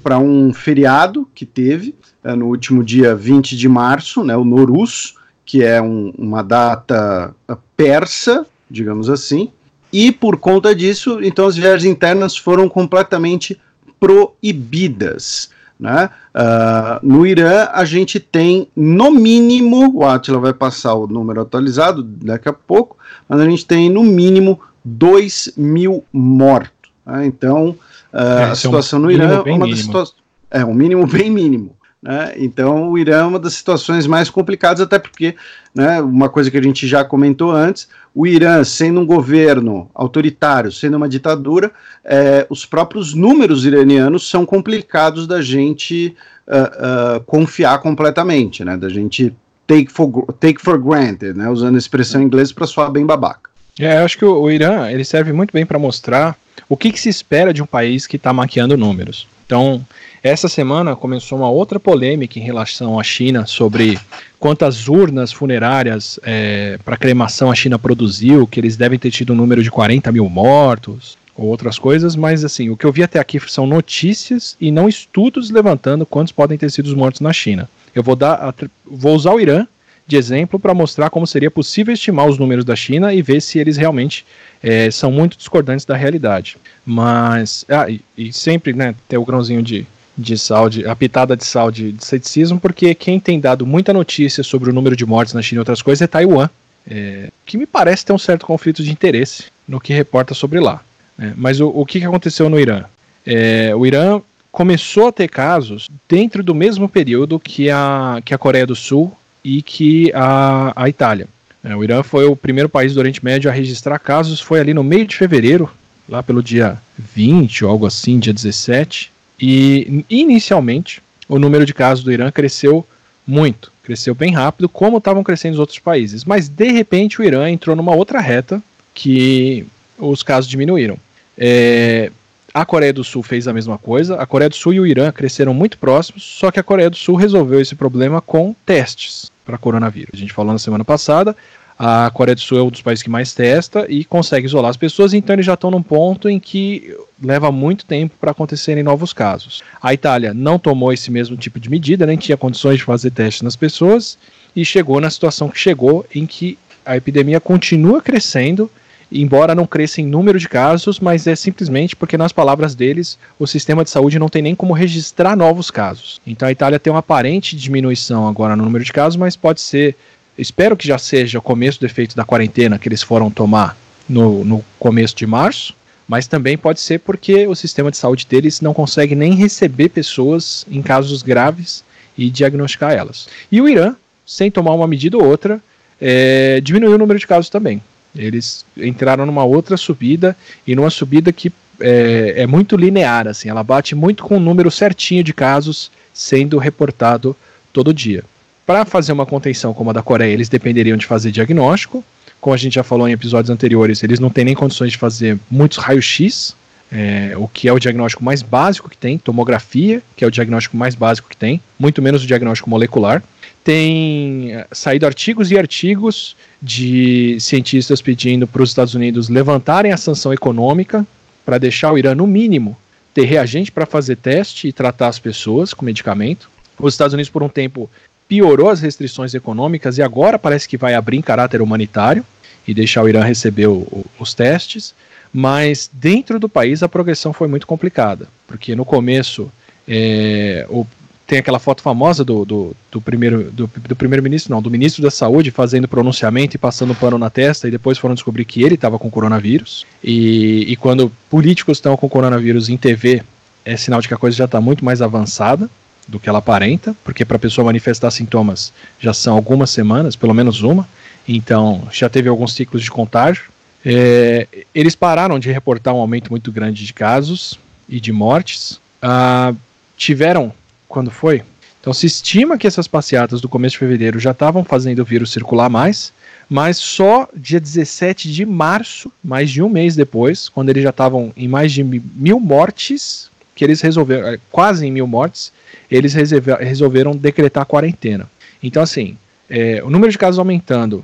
para 0.02 0.18
um 0.18 0.52
feriado 0.52 1.30
que 1.36 1.46
teve 1.46 1.96
uh, 2.24 2.36
no 2.36 2.48
último 2.48 2.84
dia 2.84 3.16
20 3.16 3.56
de 3.56 3.70
março, 3.70 4.24
né, 4.24 4.36
o 4.36 4.44
Norus, 4.44 5.16
que 5.46 5.64
é 5.64 5.80
um, 5.80 6.12
uma 6.18 6.42
data 6.42 7.36
persa, 7.78 8.46
digamos 8.70 9.10
assim, 9.10 9.52
e 9.94 10.12
por 10.12 10.38
conta 10.38 10.74
disso, 10.74 11.20
então 11.22 11.46
as 11.46 11.56
viagens 11.56 11.92
internas 11.92 12.38
foram 12.38 12.68
completamente 12.70 13.60
proibidas. 14.00 15.50
Né? 15.78 16.10
Uh, 16.34 17.06
no 17.06 17.26
Irã, 17.26 17.68
a 17.74 17.84
gente 17.84 18.20
tem, 18.20 18.68
no 18.76 19.12
mínimo, 19.12 19.92
o 19.96 20.06
Atila 20.06 20.40
vai 20.40 20.54
passar 20.54 20.94
o 20.94 21.08
número 21.08 21.42
atualizado 21.42 22.04
daqui 22.04 22.48
a 22.48 22.54
pouco, 22.54 22.98
mas 23.28 23.42
a 23.42 23.46
gente 23.46 23.66
tem, 23.66 23.90
no 23.90 24.04
mínimo, 24.04 24.60
2 24.86 25.54
mil 25.58 26.04
mortos. 26.14 26.81
Né? 27.12 27.26
Então, 27.26 27.76
uh, 28.14 28.18
é, 28.18 28.44
a 28.46 28.56
situação 28.56 29.00
é 29.00 29.02
um 29.02 29.06
no 29.06 29.12
Irã 29.12 29.44
é 29.46 29.52
uma 29.52 29.68
das 29.68 29.80
situações. 29.80 30.22
É, 30.50 30.66
um 30.66 30.74
mínimo 30.74 31.06
bem 31.06 31.30
mínimo. 31.30 31.76
Né? 32.02 32.34
Então, 32.38 32.90
o 32.90 32.98
Irã 32.98 33.20
é 33.20 33.24
uma 33.24 33.40
das 33.40 33.54
situações 33.54 34.08
mais 34.08 34.30
complicadas, 34.30 34.82
até 34.82 34.98
porque, 34.98 35.36
né, 35.76 36.02
uma 36.02 36.30
coisa 36.30 36.50
que 36.50 36.58
a 36.58 36.62
gente 36.62 36.88
já 36.88 37.04
comentou 37.04 37.52
antes, 37.52 37.88
o 38.16 38.26
Irã, 38.26 38.64
sendo 38.64 39.02
um 39.02 39.06
governo 39.06 39.90
autoritário, 39.94 40.72
sendo 40.72 40.98
uma 40.98 41.08
ditadura, 41.08 41.72
é, 42.04 42.48
os 42.50 42.66
próprios 42.66 43.14
números 43.14 43.66
iranianos 43.66 44.28
são 44.28 44.46
complicados 44.46 45.28
da 45.28 45.42
gente 45.42 46.16
uh, 46.48 47.18
uh, 47.18 47.22
confiar 47.22 47.80
completamente, 47.80 48.66
né, 48.66 48.76
da 48.76 48.90
gente 48.90 49.34
take 49.68 49.92
for, 49.92 50.10
take 50.40 50.60
for 50.60 50.80
granted, 50.80 51.38
né, 51.38 51.50
usando 51.50 51.76
a 51.76 51.78
expressão 51.78 52.22
em 52.22 52.26
inglês 52.26 52.52
para 52.52 52.66
soar 52.66 52.92
bem 52.92 53.06
babaca. 53.06 53.51
É, 53.80 54.00
eu 54.00 54.06
acho 54.06 54.18
que 54.18 54.26
o, 54.26 54.50
Irã 54.50 54.90
ele 54.90 55.04
serve 55.04 55.32
muito 55.32 55.52
bem 55.52 55.66
para 55.66 55.80
mostrar 55.80 56.38
o 56.68 56.76
que, 56.76 56.92
que, 56.92 57.00
se 57.00 57.10
espera 57.10 57.54
de 57.54 57.62
um 57.62 57.66
país 57.66 58.06
que 58.06 58.18
está 58.18 58.34
maquiando 58.34 58.78
números. 58.78 59.28
Então, 59.46 59.86
essa 60.24 60.48
semana 60.48 60.96
começou 60.96 61.38
uma 61.38 61.50
outra 61.50 61.80
polêmica 61.80 62.40
em 62.40 62.42
relação 62.42 63.00
à 63.00 63.04
China 63.04 63.46
sobre 63.46 64.00
quantas 64.40 64.88
urnas 64.88 65.32
funerárias 65.32 66.20
é, 66.24 66.80
para 66.86 66.96
cremação 66.96 67.52
a 67.52 67.56
China 67.56 67.78
produziu, 67.78 68.48
que 68.48 68.60
eles 68.60 68.78
devem 68.78 69.00
ter 69.00 69.12
tido 69.12 69.34
um 69.34 69.36
número 69.36 69.64
de 69.64 69.72
40 69.72 70.12
mil 70.12 70.30
mortos 70.30 71.18
ou 71.36 71.48
outras 71.48 71.80
coisas, 71.80 72.16
mas 72.16 72.46
assim, 72.46 72.70
o 72.70 72.78
que 72.78 72.86
eu 72.86 72.92
vi 72.92 73.04
até 73.04 73.20
aqui 73.20 73.40
são 73.50 73.66
notícias 73.66 74.56
e 74.60 74.72
não 74.72 74.88
estudos 74.88 75.50
levantando 75.50 76.06
quantos 76.06 76.32
podem 76.32 76.58
ter 76.58 76.70
sido 76.70 76.86
os 76.86 76.94
mortos 76.94 77.22
na 77.22 77.34
China. 77.34 77.70
Eu 77.96 78.04
vou 78.04 78.16
dar, 78.16 78.54
vou 78.86 79.16
usar 79.16 79.34
o 79.34 79.40
Irã 79.40 79.66
de 80.12 80.18
exemplo 80.18 80.60
para 80.60 80.74
mostrar 80.74 81.10
como 81.10 81.26
seria 81.26 81.50
possível 81.50 81.94
estimar 81.94 82.28
os 82.28 82.38
números 82.38 82.66
da 82.66 82.76
China 82.76 83.14
e 83.14 83.22
ver 83.22 83.42
se 83.42 83.58
eles 83.58 83.78
realmente 83.78 84.26
é, 84.62 84.92
são 84.92 85.10
muito 85.10 85.38
discordantes 85.38 85.86
da 85.86 85.96
realidade. 85.96 86.58
Mas, 86.86 87.66
ah, 87.70 87.90
e, 87.90 88.02
e 88.18 88.34
sempre, 88.34 88.74
né, 88.74 88.94
ter 89.08 89.18
o 89.18 89.26
grãozinho 89.26 89.64
de 89.64 89.88
de 90.18 90.38
sal, 90.38 90.70
de, 90.70 90.86
a 90.86 90.94
pitada 90.94 91.38
de 91.38 91.46
sal 91.46 91.72
de, 91.72 91.94
de 91.94 92.06
ceticismo, 92.06 92.60
porque 92.60 92.94
quem 92.94 93.18
tem 93.18 93.40
dado 93.40 93.66
muita 93.66 93.94
notícia 93.94 94.44
sobre 94.44 94.70
o 94.70 94.74
número 94.74 94.94
de 94.94 95.06
mortes 95.06 95.34
na 95.34 95.42
China 95.42 95.60
e 95.60 95.62
outras 95.62 95.82
coisas 95.82 96.02
é 96.02 96.06
Taiwan, 96.06 96.50
é, 96.88 97.30
que 97.46 97.58
me 97.58 97.66
parece 97.66 98.06
ter 98.06 98.12
um 98.12 98.18
certo 98.18 98.46
conflito 98.46 98.84
de 98.84 98.92
interesse 98.92 99.46
no 99.66 99.80
que 99.80 99.94
reporta 99.94 100.34
sobre 100.34 100.60
lá. 100.60 100.82
Né? 101.18 101.34
Mas 101.38 101.62
o, 101.62 101.70
o 101.70 101.86
que, 101.86 102.00
que 102.00 102.06
aconteceu 102.06 102.50
no 102.50 102.60
Irã? 102.60 102.84
É, 103.26 103.74
o 103.74 103.86
Irã 103.86 104.22
começou 104.52 105.08
a 105.08 105.12
ter 105.14 105.30
casos 105.30 105.88
dentro 106.10 106.44
do 106.44 106.54
mesmo 106.54 106.90
período 106.90 107.40
que 107.40 107.70
a, 107.70 108.22
que 108.24 108.34
a 108.34 108.38
Coreia 108.38 108.68
do 108.68 108.76
Sul 108.76 109.16
e 109.44 109.62
que 109.62 110.12
a, 110.14 110.74
a 110.76 110.90
Itália. 110.90 111.28
É, 111.64 111.76
o 111.76 111.84
Irã 111.84 112.02
foi 112.02 112.26
o 112.26 112.36
primeiro 112.36 112.68
país 112.68 112.94
do 112.94 113.00
Oriente 113.00 113.24
Médio 113.24 113.50
a 113.50 113.54
registrar 113.54 114.00
casos, 114.00 114.40
foi 114.40 114.60
ali 114.60 114.74
no 114.74 114.84
meio 114.84 115.06
de 115.06 115.16
fevereiro, 115.16 115.70
lá 116.10 116.24
pelo 116.24 116.42
dia 116.42 116.82
20 116.98 117.66
ou 117.66 117.72
algo 117.72 117.86
assim, 117.86 118.20
dia 118.20 118.34
17, 118.34 119.12
e 119.40 120.04
inicialmente 120.10 121.02
o 121.28 121.38
número 121.38 121.66
de 121.66 121.74
casos 121.74 122.04
do 122.04 122.12
Irã 122.12 122.32
cresceu 122.32 122.86
muito, 123.26 123.72
cresceu 123.84 124.16
bem 124.16 124.34
rápido, 124.34 124.68
como 124.68 124.98
estavam 124.98 125.24
crescendo 125.24 125.54
os 125.54 125.60
outros 125.60 125.80
países. 125.80 126.26
Mas 126.26 126.50
de 126.50 126.72
repente 126.72 127.22
o 127.22 127.24
Irã 127.24 127.50
entrou 127.50 127.76
numa 127.76 127.96
outra 127.96 128.20
reta 128.20 128.62
que 128.94 129.66
os 129.98 130.24
casos 130.24 130.50
diminuíram. 130.50 130.98
É, 131.38 132.12
a 132.54 132.66
Coreia 132.66 132.92
do 132.92 133.04
Sul 133.04 133.24
fez 133.24 133.48
a 133.48 133.54
mesma 133.54 133.78
coisa. 133.78 134.16
A 134.16 134.26
Coreia 134.26 134.50
do 134.50 134.56
Sul 134.56 134.74
e 134.74 134.80
o 134.80 134.86
Irã 134.86 135.12
cresceram 135.12 135.54
muito 135.54 135.78
próximos, 135.78 136.24
só 136.24 136.52
que 136.52 136.60
a 136.60 136.64
Coreia 136.64 136.90
do 136.90 136.98
Sul 136.98 137.16
resolveu 137.16 137.62
esse 137.62 137.76
problema 137.76 138.20
com 138.20 138.54
testes 138.66 139.31
para 139.46 139.58
coronavírus. 139.58 140.12
A 140.14 140.18
gente 140.18 140.34
falou 140.34 140.54
na 140.54 140.60
semana 140.60 140.84
passada. 140.84 141.36
A 141.84 142.12
Coreia 142.12 142.36
do 142.36 142.42
Sul 142.42 142.60
é 142.60 142.62
um 142.62 142.70
dos 142.70 142.84
países 142.84 143.02
que 143.02 143.10
mais 143.10 143.34
testa 143.34 143.88
e 143.90 144.06
consegue 144.06 144.46
isolar 144.46 144.70
as 144.70 144.78
pessoas, 144.78 145.16
então 145.16 145.34
eles 145.34 145.48
já 145.48 145.56
estão 145.56 145.72
num 145.72 145.82
ponto 145.82 146.30
em 146.30 146.40
que 146.40 146.96
leva 147.20 147.52
muito 147.52 147.86
tempo 147.86 148.14
para 148.22 148.30
acontecerem 148.30 148.84
novos 148.84 149.14
casos. 149.14 149.64
A 149.82 149.92
Itália 149.92 150.32
não 150.32 150.60
tomou 150.60 150.94
esse 150.94 151.10
mesmo 151.10 151.36
tipo 151.36 151.60
de 151.60 151.72
medida, 151.72 152.06
nem 152.06 152.18
tinha 152.18 152.38
condições 152.38 152.78
de 152.78 152.84
fazer 152.84 153.10
testes 153.10 153.42
nas 153.42 153.56
pessoas 153.56 154.16
e 154.56 154.64
chegou 154.64 155.02
na 155.02 155.10
situação 155.10 155.50
que 155.50 155.58
chegou, 155.58 156.06
em 156.14 156.28
que 156.28 156.56
a 156.86 156.98
epidemia 156.98 157.40
continua 157.40 158.00
crescendo, 158.00 158.70
embora 159.12 159.54
não 159.54 159.66
cresça 159.66 160.02
em 160.02 160.06
número 160.06 160.40
de 160.40 160.48
casos, 160.48 161.00
mas 161.00 161.28
é 161.28 161.36
simplesmente 161.36 161.96
porque, 161.96 162.18
nas 162.18 162.32
palavras 162.32 162.76
deles, 162.76 163.18
o 163.38 163.46
sistema 163.46 163.84
de 163.84 163.90
saúde 163.90 164.20
não 164.20 164.30
tem 164.30 164.42
nem 164.42 164.56
como 164.56 164.74
registrar 164.74 165.36
novos 165.36 165.70
casos. 165.70 166.22
Então 166.26 166.48
a 166.48 166.52
Itália 166.52 166.80
tem 166.80 166.92
uma 166.92 167.00
aparente 167.00 167.56
diminuição 167.56 168.28
agora 168.28 168.56
no 168.56 168.64
número 168.64 168.84
de 168.84 168.94
casos, 168.94 169.18
mas 169.18 169.36
pode 169.36 169.62
ser 169.62 169.96
Espero 170.38 170.78
que 170.78 170.88
já 170.88 170.98
seja 170.98 171.40
o 171.40 171.42
começo 171.42 171.80
do 171.80 171.86
efeito 171.86 172.16
da 172.16 172.26
quarentena 172.26 172.80
que 172.80 172.88
eles 172.88 173.04
foram 173.04 173.30
tomar 173.30 173.78
no, 174.08 174.44
no 174.44 174.66
começo 174.80 175.16
de 175.16 175.28
março, 175.28 175.74
mas 176.08 176.26
também 176.26 176.58
pode 176.58 176.80
ser 176.80 177.00
porque 177.00 177.46
o 177.48 177.56
sistema 177.56 177.92
de 177.92 177.98
saúde 177.98 178.26
deles 178.28 178.62
não 178.62 178.74
consegue 178.74 179.14
nem 179.14 179.36
receber 179.36 179.90
pessoas 179.90 180.66
em 180.70 180.82
casos 180.82 181.22
graves 181.22 181.84
e 182.18 182.30
diagnosticar 182.30 182.92
elas. 182.92 183.28
E 183.52 183.62
o 183.62 183.68
Irã, 183.68 183.96
sem 184.26 184.50
tomar 184.50 184.74
uma 184.74 184.88
medida 184.88 185.18
ou 185.18 185.26
outra, 185.26 185.62
é, 186.00 186.60
diminuiu 186.62 186.96
o 186.96 186.98
número 186.98 187.20
de 187.20 187.28
casos 187.28 187.50
também. 187.50 187.82
Eles 188.16 188.66
entraram 188.78 189.26
numa 189.26 189.44
outra 189.44 189.78
subida 189.78 190.36
e 190.66 190.76
numa 190.76 190.90
subida 190.90 191.32
que 191.32 191.52
é, 191.80 192.36
é, 192.38 192.48
muito 192.48 192.76
linear, 192.76 193.28
assim, 193.28 193.50
ela 193.50 193.64
bate 193.64 193.96
muito 193.96 194.24
com 194.24 194.38
o 194.38 194.40
número 194.40 194.70
certinho 194.70 195.24
de 195.24 195.34
casos 195.34 195.92
sendo 196.14 196.58
reportado 196.58 197.36
todo 197.74 197.94
dia. 197.94 198.24
Para 198.66 198.86
fazer 198.86 199.12
uma 199.12 199.26
contenção 199.26 199.74
como 199.74 199.90
a 199.90 199.94
da 199.94 200.04
Coreia, 200.04 200.32
eles 200.32 200.48
dependeriam 200.48 200.96
de 200.96 201.06
fazer 201.06 201.32
diagnóstico. 201.32 202.04
Como 202.40 202.54
a 202.54 202.58
gente 202.58 202.76
já 202.76 202.84
falou 202.84 203.08
em 203.08 203.12
episódios 203.12 203.50
anteriores, 203.50 204.04
eles 204.04 204.20
não 204.20 204.30
têm 204.30 204.46
nem 204.46 204.56
condições 204.56 204.92
de 204.92 204.98
fazer 204.98 205.38
muitos 205.50 205.78
raios-x, 205.78 206.56
é, 206.92 207.34
o 207.38 207.48
que 207.48 207.68
é 207.68 207.74
o 207.74 207.80
diagnóstico 207.80 208.24
mais 208.24 208.42
básico 208.42 208.90
que 208.90 208.98
tem, 208.98 209.18
tomografia, 209.18 210.02
que 210.16 210.24
é 210.24 210.28
o 210.28 210.32
diagnóstico 210.32 210.76
mais 210.76 210.94
básico 210.94 211.30
que 211.30 211.38
tem, 211.38 211.62
muito 211.80 212.02
menos 212.02 212.24
o 212.24 212.28
diagnóstico 212.28 212.70
molecular. 212.70 213.24
Tem 213.64 214.54
é, 214.54 214.68
saído 214.72 215.06
artigos 215.06 215.52
e 215.52 215.58
artigos 215.58 216.36
de 216.62 217.38
cientistas 217.40 218.02
pedindo 218.02 218.48
para 218.48 218.64
os 218.64 218.70
Estados 218.70 218.96
Unidos 218.96 219.30
levantarem 219.30 219.92
a 219.92 219.98
sanção 219.98 220.34
econômica 220.34 221.06
para 221.46 221.58
deixar 221.58 221.92
o 221.92 221.98
Irã, 221.98 222.16
no 222.16 222.26
mínimo, 222.26 222.78
ter 223.14 223.26
reagente 223.26 223.72
para 223.72 223.86
fazer 223.86 224.16
teste 224.18 224.68
e 224.68 224.74
tratar 224.74 225.08
as 225.08 225.20
pessoas 225.20 225.74
com 225.74 225.86
medicamento. 225.86 226.50
Os 226.80 226.94
Estados 226.94 227.14
Unidos, 227.14 227.30
por 227.30 227.44
um 227.44 227.50
tempo, 227.50 227.90
piorou 228.28 228.70
as 228.70 228.82
restrições 228.82 229.34
econômicas 229.34 229.98
e 229.98 230.02
agora 230.02 230.40
parece 230.40 230.68
que 230.68 230.78
vai 230.78 230.94
abrir 230.94 231.18
em 231.18 231.22
caráter 231.22 231.62
humanitário 231.62 232.26
e 232.68 232.74
deixar 232.74 233.04
o 233.04 233.10
Irã 233.10 233.24
receber 233.24 233.68
o, 233.68 233.80
o, 233.80 234.06
os 234.20 234.34
testes, 234.34 234.94
mas 235.34 235.90
dentro 235.92 236.40
do 236.40 236.48
país 236.48 236.82
a 236.84 236.90
progressão 236.90 237.34
foi 237.34 237.48
muito 237.48 237.68
complicada, 237.68 238.28
porque 238.48 238.76
no 238.76 238.86
começo 238.86 239.52
é, 239.88 240.66
o, 240.70 240.86
tem 241.32 241.40
aquela 241.40 241.60
foto 241.60 241.82
famosa 241.82 242.26
do, 242.26 242.44
do, 242.44 242.76
do 242.92 243.00
primeiro 243.00 243.50
do, 243.52 243.66
do 243.88 243.96
primeiro-ministro, 243.96 244.54
não, 244.54 244.62
do 244.62 244.70
ministro 244.70 245.02
da 245.02 245.10
Saúde 245.10 245.50
fazendo 245.50 245.88
pronunciamento 245.88 246.58
e 246.58 246.60
passando 246.60 246.94
pano 246.94 247.18
na 247.18 247.30
testa 247.30 247.70
e 247.70 247.72
depois 247.72 247.98
foram 247.98 248.14
descobrir 248.14 248.44
que 248.44 248.62
ele 248.62 248.76
estava 248.76 249.00
com 249.00 249.10
coronavírus. 249.10 249.86
E, 250.04 250.66
e 250.68 250.76
quando 250.76 251.10
políticos 251.30 251.78
estão 251.78 251.96
com 251.96 252.10
coronavírus 252.10 252.68
em 252.68 252.76
TV, 252.76 253.24
é 253.64 253.78
sinal 253.78 254.02
de 254.02 254.10
que 254.10 254.14
a 254.14 254.18
coisa 254.18 254.36
já 254.36 254.44
está 254.44 254.60
muito 254.60 254.84
mais 254.84 255.02
avançada 255.02 255.70
do 256.06 256.20
que 256.20 256.28
ela 256.28 256.40
aparenta, 256.40 256.94
porque 257.02 257.24
para 257.24 257.38
a 257.38 257.40
pessoa 257.40 257.64
manifestar 257.64 258.12
sintomas 258.12 258.74
já 259.00 259.14
são 259.14 259.34
algumas 259.34 259.70
semanas, 259.70 260.18
pelo 260.18 260.34
menos 260.34 260.62
uma, 260.62 260.86
então 261.26 261.88
já 261.94 262.10
teve 262.10 262.28
alguns 262.28 262.52
ciclos 262.54 262.84
de 262.84 262.92
contágio. 262.92 263.46
É, 263.86 264.50
eles 264.76 264.98
pararam 264.98 265.40
de 265.40 265.50
reportar 265.50 265.94
um 265.94 266.00
aumento 266.00 266.30
muito 266.30 266.52
grande 266.52 266.86
de 266.86 266.92
casos 266.92 267.58
e 267.88 268.02
de 268.02 268.12
mortes. 268.12 268.82
Ah, 269.02 269.54
tiveram, 269.96 270.52
quando 270.92 271.10
foi? 271.10 271.42
Então 271.80 271.94
se 271.94 272.06
estima 272.06 272.60
que 272.60 272.68
essas 272.68 272.88
passeatas 272.88 273.42
do 273.42 273.50
começo 273.50 273.74
de 273.74 273.80
fevereiro 273.80 274.20
já 274.20 274.32
estavam 274.32 274.64
fazendo 274.64 275.00
o 275.00 275.06
vírus 275.06 275.32
circular 275.32 275.68
mais, 275.68 276.14
mas 276.48 276.78
só 276.78 277.28
dia 277.36 277.60
17 277.60 278.32
de 278.32 278.46
março, 278.46 279.12
mais 279.24 279.50
de 279.50 279.64
um 279.64 279.70
mês 279.70 279.96
depois, 279.96 280.48
quando 280.48 280.70
eles 280.70 280.84
já 280.84 280.92
estavam 280.92 281.34
em 281.36 281.48
mais 281.48 281.72
de 281.72 281.84
mil 281.84 282.40
mortes, 282.40 283.32
que 283.56 283.64
eles 283.64 283.82
resolveram, 283.82 284.28
é, 284.28 284.40
quase 284.52 284.86
em 284.86 284.92
mil 284.92 285.08
mortes, 285.08 285.52
eles 285.90 286.14
resolveram 286.14 287.16
decretar 287.16 287.66
quarentena. 287.66 288.30
Então, 288.62 288.84
assim, 288.84 289.18
é, 289.50 289.82
o 289.84 289.90
número 289.90 290.12
de 290.12 290.18
casos 290.18 290.40
aumentando. 290.40 291.04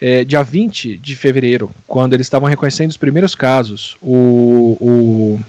É, 0.00 0.24
dia 0.24 0.42
20 0.42 0.98
de 0.98 1.14
fevereiro, 1.14 1.70
quando 1.86 2.14
eles 2.14 2.26
estavam 2.26 2.48
reconhecendo 2.48 2.90
os 2.90 2.96
primeiros 2.96 3.34
casos, 3.34 3.96
o, 4.02 4.76
o, 4.80 5.34
o 5.34 5.40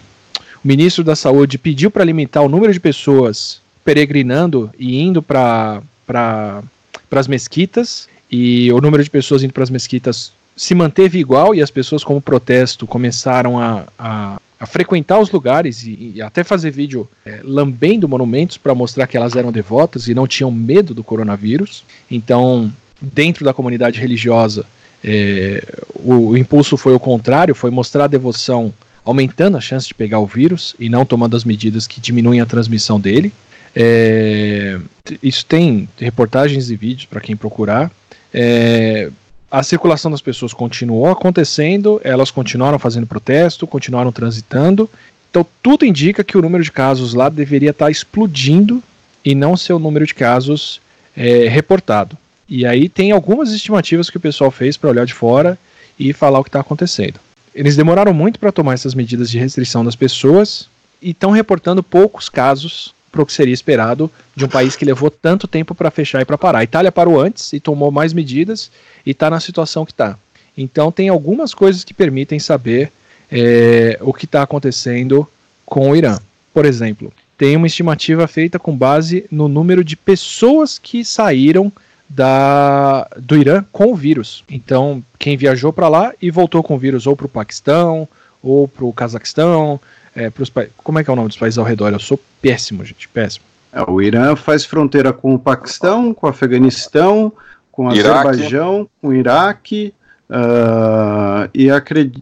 ministro 0.63 1.03
da 1.03 1.15
Saúde 1.15 1.57
pediu 1.57 1.89
para 1.89 2.03
limitar 2.03 2.43
o 2.43 2.49
número 2.49 2.71
de 2.71 2.79
pessoas 2.79 3.59
peregrinando 3.85 4.71
e 4.77 4.99
indo 4.99 5.21
para 5.21 5.81
pra, 6.05 6.63
as 7.11 7.27
mesquitas, 7.27 8.09
e 8.29 8.71
o 8.73 8.81
número 8.81 9.03
de 9.03 9.09
pessoas 9.09 9.43
indo 9.43 9.53
para 9.53 9.63
as 9.63 9.69
mesquitas 9.69 10.33
se 10.55 10.73
manteve 10.73 11.19
igual, 11.19 11.53
e 11.53 11.61
as 11.61 11.69
pessoas, 11.69 12.03
como 12.03 12.19
protesto, 12.19 12.87
começaram 12.87 13.59
a, 13.59 13.85
a, 13.97 14.41
a 14.59 14.65
frequentar 14.65 15.19
os 15.19 15.29
lugares 15.29 15.83
e, 15.83 16.13
e 16.15 16.21
até 16.21 16.43
fazer 16.43 16.71
vídeo 16.71 17.07
é, 17.25 17.41
lambendo 17.43 18.07
monumentos 18.07 18.57
para 18.57 18.73
mostrar 18.73 19.05
que 19.05 19.15
elas 19.15 19.35
eram 19.35 19.51
devotas 19.51 20.07
e 20.07 20.13
não 20.13 20.27
tinham 20.27 20.51
medo 20.51 20.93
do 20.93 21.03
coronavírus. 21.03 21.83
Então, 22.09 22.71
dentro 23.01 23.45
da 23.45 23.53
comunidade 23.53 23.99
religiosa, 23.99 24.65
é, 25.03 25.63
o, 25.93 26.29
o, 26.29 26.37
impulso 26.37 26.77
foi 26.77 26.93
o 26.93 26.99
contrário, 26.99 27.53
foi 27.53 27.69
mostrar 27.69 28.05
a 28.05 28.07
devoção 28.07 28.73
aumentando 29.03 29.55
a 29.55 29.61
chance 29.61 29.87
de 29.87 29.93
pegar 29.93 30.19
o 30.19 30.25
vírus 30.25 30.75
e 30.79 30.89
não 30.89 31.05
tomando 31.05 31.37
as 31.37 31.43
medidas 31.43 31.85
que 31.85 32.01
diminuem 32.01 32.41
a 32.41 32.45
transmissão 32.45 32.99
dele. 32.99 33.31
É, 33.75 34.79
isso 35.21 35.45
tem 35.45 35.89
reportagens 35.99 36.69
e 36.69 36.75
vídeos 36.75 37.05
para 37.05 37.19
quem 37.19 37.35
procurar. 37.35 37.91
É, 38.33 39.11
a 39.51 39.61
circulação 39.61 40.09
das 40.09 40.21
pessoas 40.21 40.53
continuou 40.53 41.07
acontecendo, 41.07 41.99
elas 42.03 42.31
continuaram 42.31 42.79
fazendo 42.79 43.05
protesto, 43.05 43.67
continuaram 43.67 44.11
transitando. 44.11 44.89
Então 45.29 45.45
tudo 45.61 45.85
indica 45.85 46.23
que 46.23 46.37
o 46.37 46.41
número 46.41 46.63
de 46.63 46.71
casos 46.71 47.13
lá 47.13 47.27
deveria 47.27 47.71
estar 47.71 47.85
tá 47.85 47.91
explodindo 47.91 48.81
e 49.23 49.35
não 49.35 49.57
ser 49.57 49.73
o 49.73 49.79
número 49.79 50.05
de 50.05 50.13
casos 50.13 50.79
é, 51.15 51.47
reportado. 51.49 52.17
E 52.47 52.65
aí 52.65 52.87
tem 52.87 53.11
algumas 53.11 53.51
estimativas 53.51 54.09
que 54.09 54.17
o 54.17 54.21
pessoal 54.21 54.51
fez 54.51 54.77
para 54.77 54.89
olhar 54.89 55.05
de 55.05 55.13
fora 55.13 55.57
e 55.99 56.13
falar 56.13 56.39
o 56.39 56.43
que 56.43 56.49
está 56.49 56.59
acontecendo. 56.59 57.19
Eles 57.53 57.75
demoraram 57.75 58.13
muito 58.13 58.39
para 58.39 58.51
tomar 58.51 58.73
essas 58.73 58.93
medidas 58.93 59.29
de 59.29 59.39
restrição 59.39 59.83
das 59.83 59.95
pessoas 59.95 60.69
e 61.01 61.11
estão 61.11 61.31
reportando 61.31 61.81
poucos 61.81 62.29
casos 62.29 62.94
para 63.15 63.23
o 63.23 63.25
que 63.25 63.31
seria 63.31 63.53
esperado 63.53 64.11
de 64.35 64.43
um 64.43 64.49
país 64.49 64.75
que 64.75 64.83
levou 64.83 65.09
tanto 65.09 65.47
tempo 65.47 65.73
para 65.73 65.89
fechar 65.89 66.21
e 66.21 66.25
para 66.25 66.37
parar. 66.37 66.59
A 66.59 66.63
Itália 66.65 66.91
parou 66.91 67.17
antes 67.17 67.53
e 67.53 67.61
tomou 67.61 67.89
mais 67.89 68.11
medidas 68.11 68.69
e 69.05 69.11
está 69.11 69.29
na 69.29 69.39
situação 69.39 69.85
que 69.85 69.93
está. 69.93 70.19
Então 70.57 70.91
tem 70.91 71.07
algumas 71.07 71.53
coisas 71.53 71.85
que 71.85 71.93
permitem 71.93 72.39
saber 72.39 72.91
é, 73.31 73.97
o 74.01 74.13
que 74.13 74.25
está 74.25 74.43
acontecendo 74.43 75.25
com 75.65 75.91
o 75.91 75.95
Irã. 75.95 76.19
Por 76.53 76.65
exemplo, 76.65 77.13
tem 77.37 77.55
uma 77.55 77.67
estimativa 77.67 78.27
feita 78.27 78.59
com 78.59 78.75
base 78.75 79.25
no 79.31 79.47
número 79.47 79.81
de 79.81 79.95
pessoas 79.95 80.77
que 80.77 81.05
saíram 81.05 81.71
da, 82.09 83.07
do 83.17 83.37
Irã 83.37 83.63
com 83.71 83.93
o 83.93 83.95
vírus. 83.95 84.43
Então, 84.49 85.01
quem 85.17 85.37
viajou 85.37 85.71
para 85.71 85.87
lá 85.87 86.13
e 86.21 86.29
voltou 86.29 86.61
com 86.61 86.75
o 86.75 86.77
vírus 86.77 87.07
ou 87.07 87.15
para 87.15 87.25
o 87.27 87.29
Paquistão, 87.29 88.07
ou 88.43 88.67
para 88.67 88.85
o 88.85 88.93
Cazaquistão, 88.93 89.79
é, 90.15 90.29
pros 90.29 90.51
Como 90.77 90.97
é 90.97 91.03
que 91.03 91.09
é 91.09 91.13
o 91.13 91.15
nome 91.15 91.27
dos 91.27 91.37
países 91.37 91.57
ao 91.57 91.65
redor? 91.65 91.91
Eu 91.91 91.99
sou 91.99 92.19
péssimo, 92.41 92.83
gente, 92.85 93.07
péssimo. 93.09 93.45
É, 93.71 93.83
o 93.89 94.01
Irã 94.01 94.35
faz 94.35 94.65
fronteira 94.65 95.11
com 95.11 95.35
o 95.35 95.39
Paquistão, 95.39 96.13
com 96.13 96.27
o 96.27 96.29
Afeganistão, 96.29 97.31
com 97.71 97.85
o 97.85 97.89
Azerbaijão, 97.89 98.89
com 99.01 99.09
o 99.09 99.13
Iraque, 99.13 99.93
uh, 100.29 101.49
e, 101.53 101.67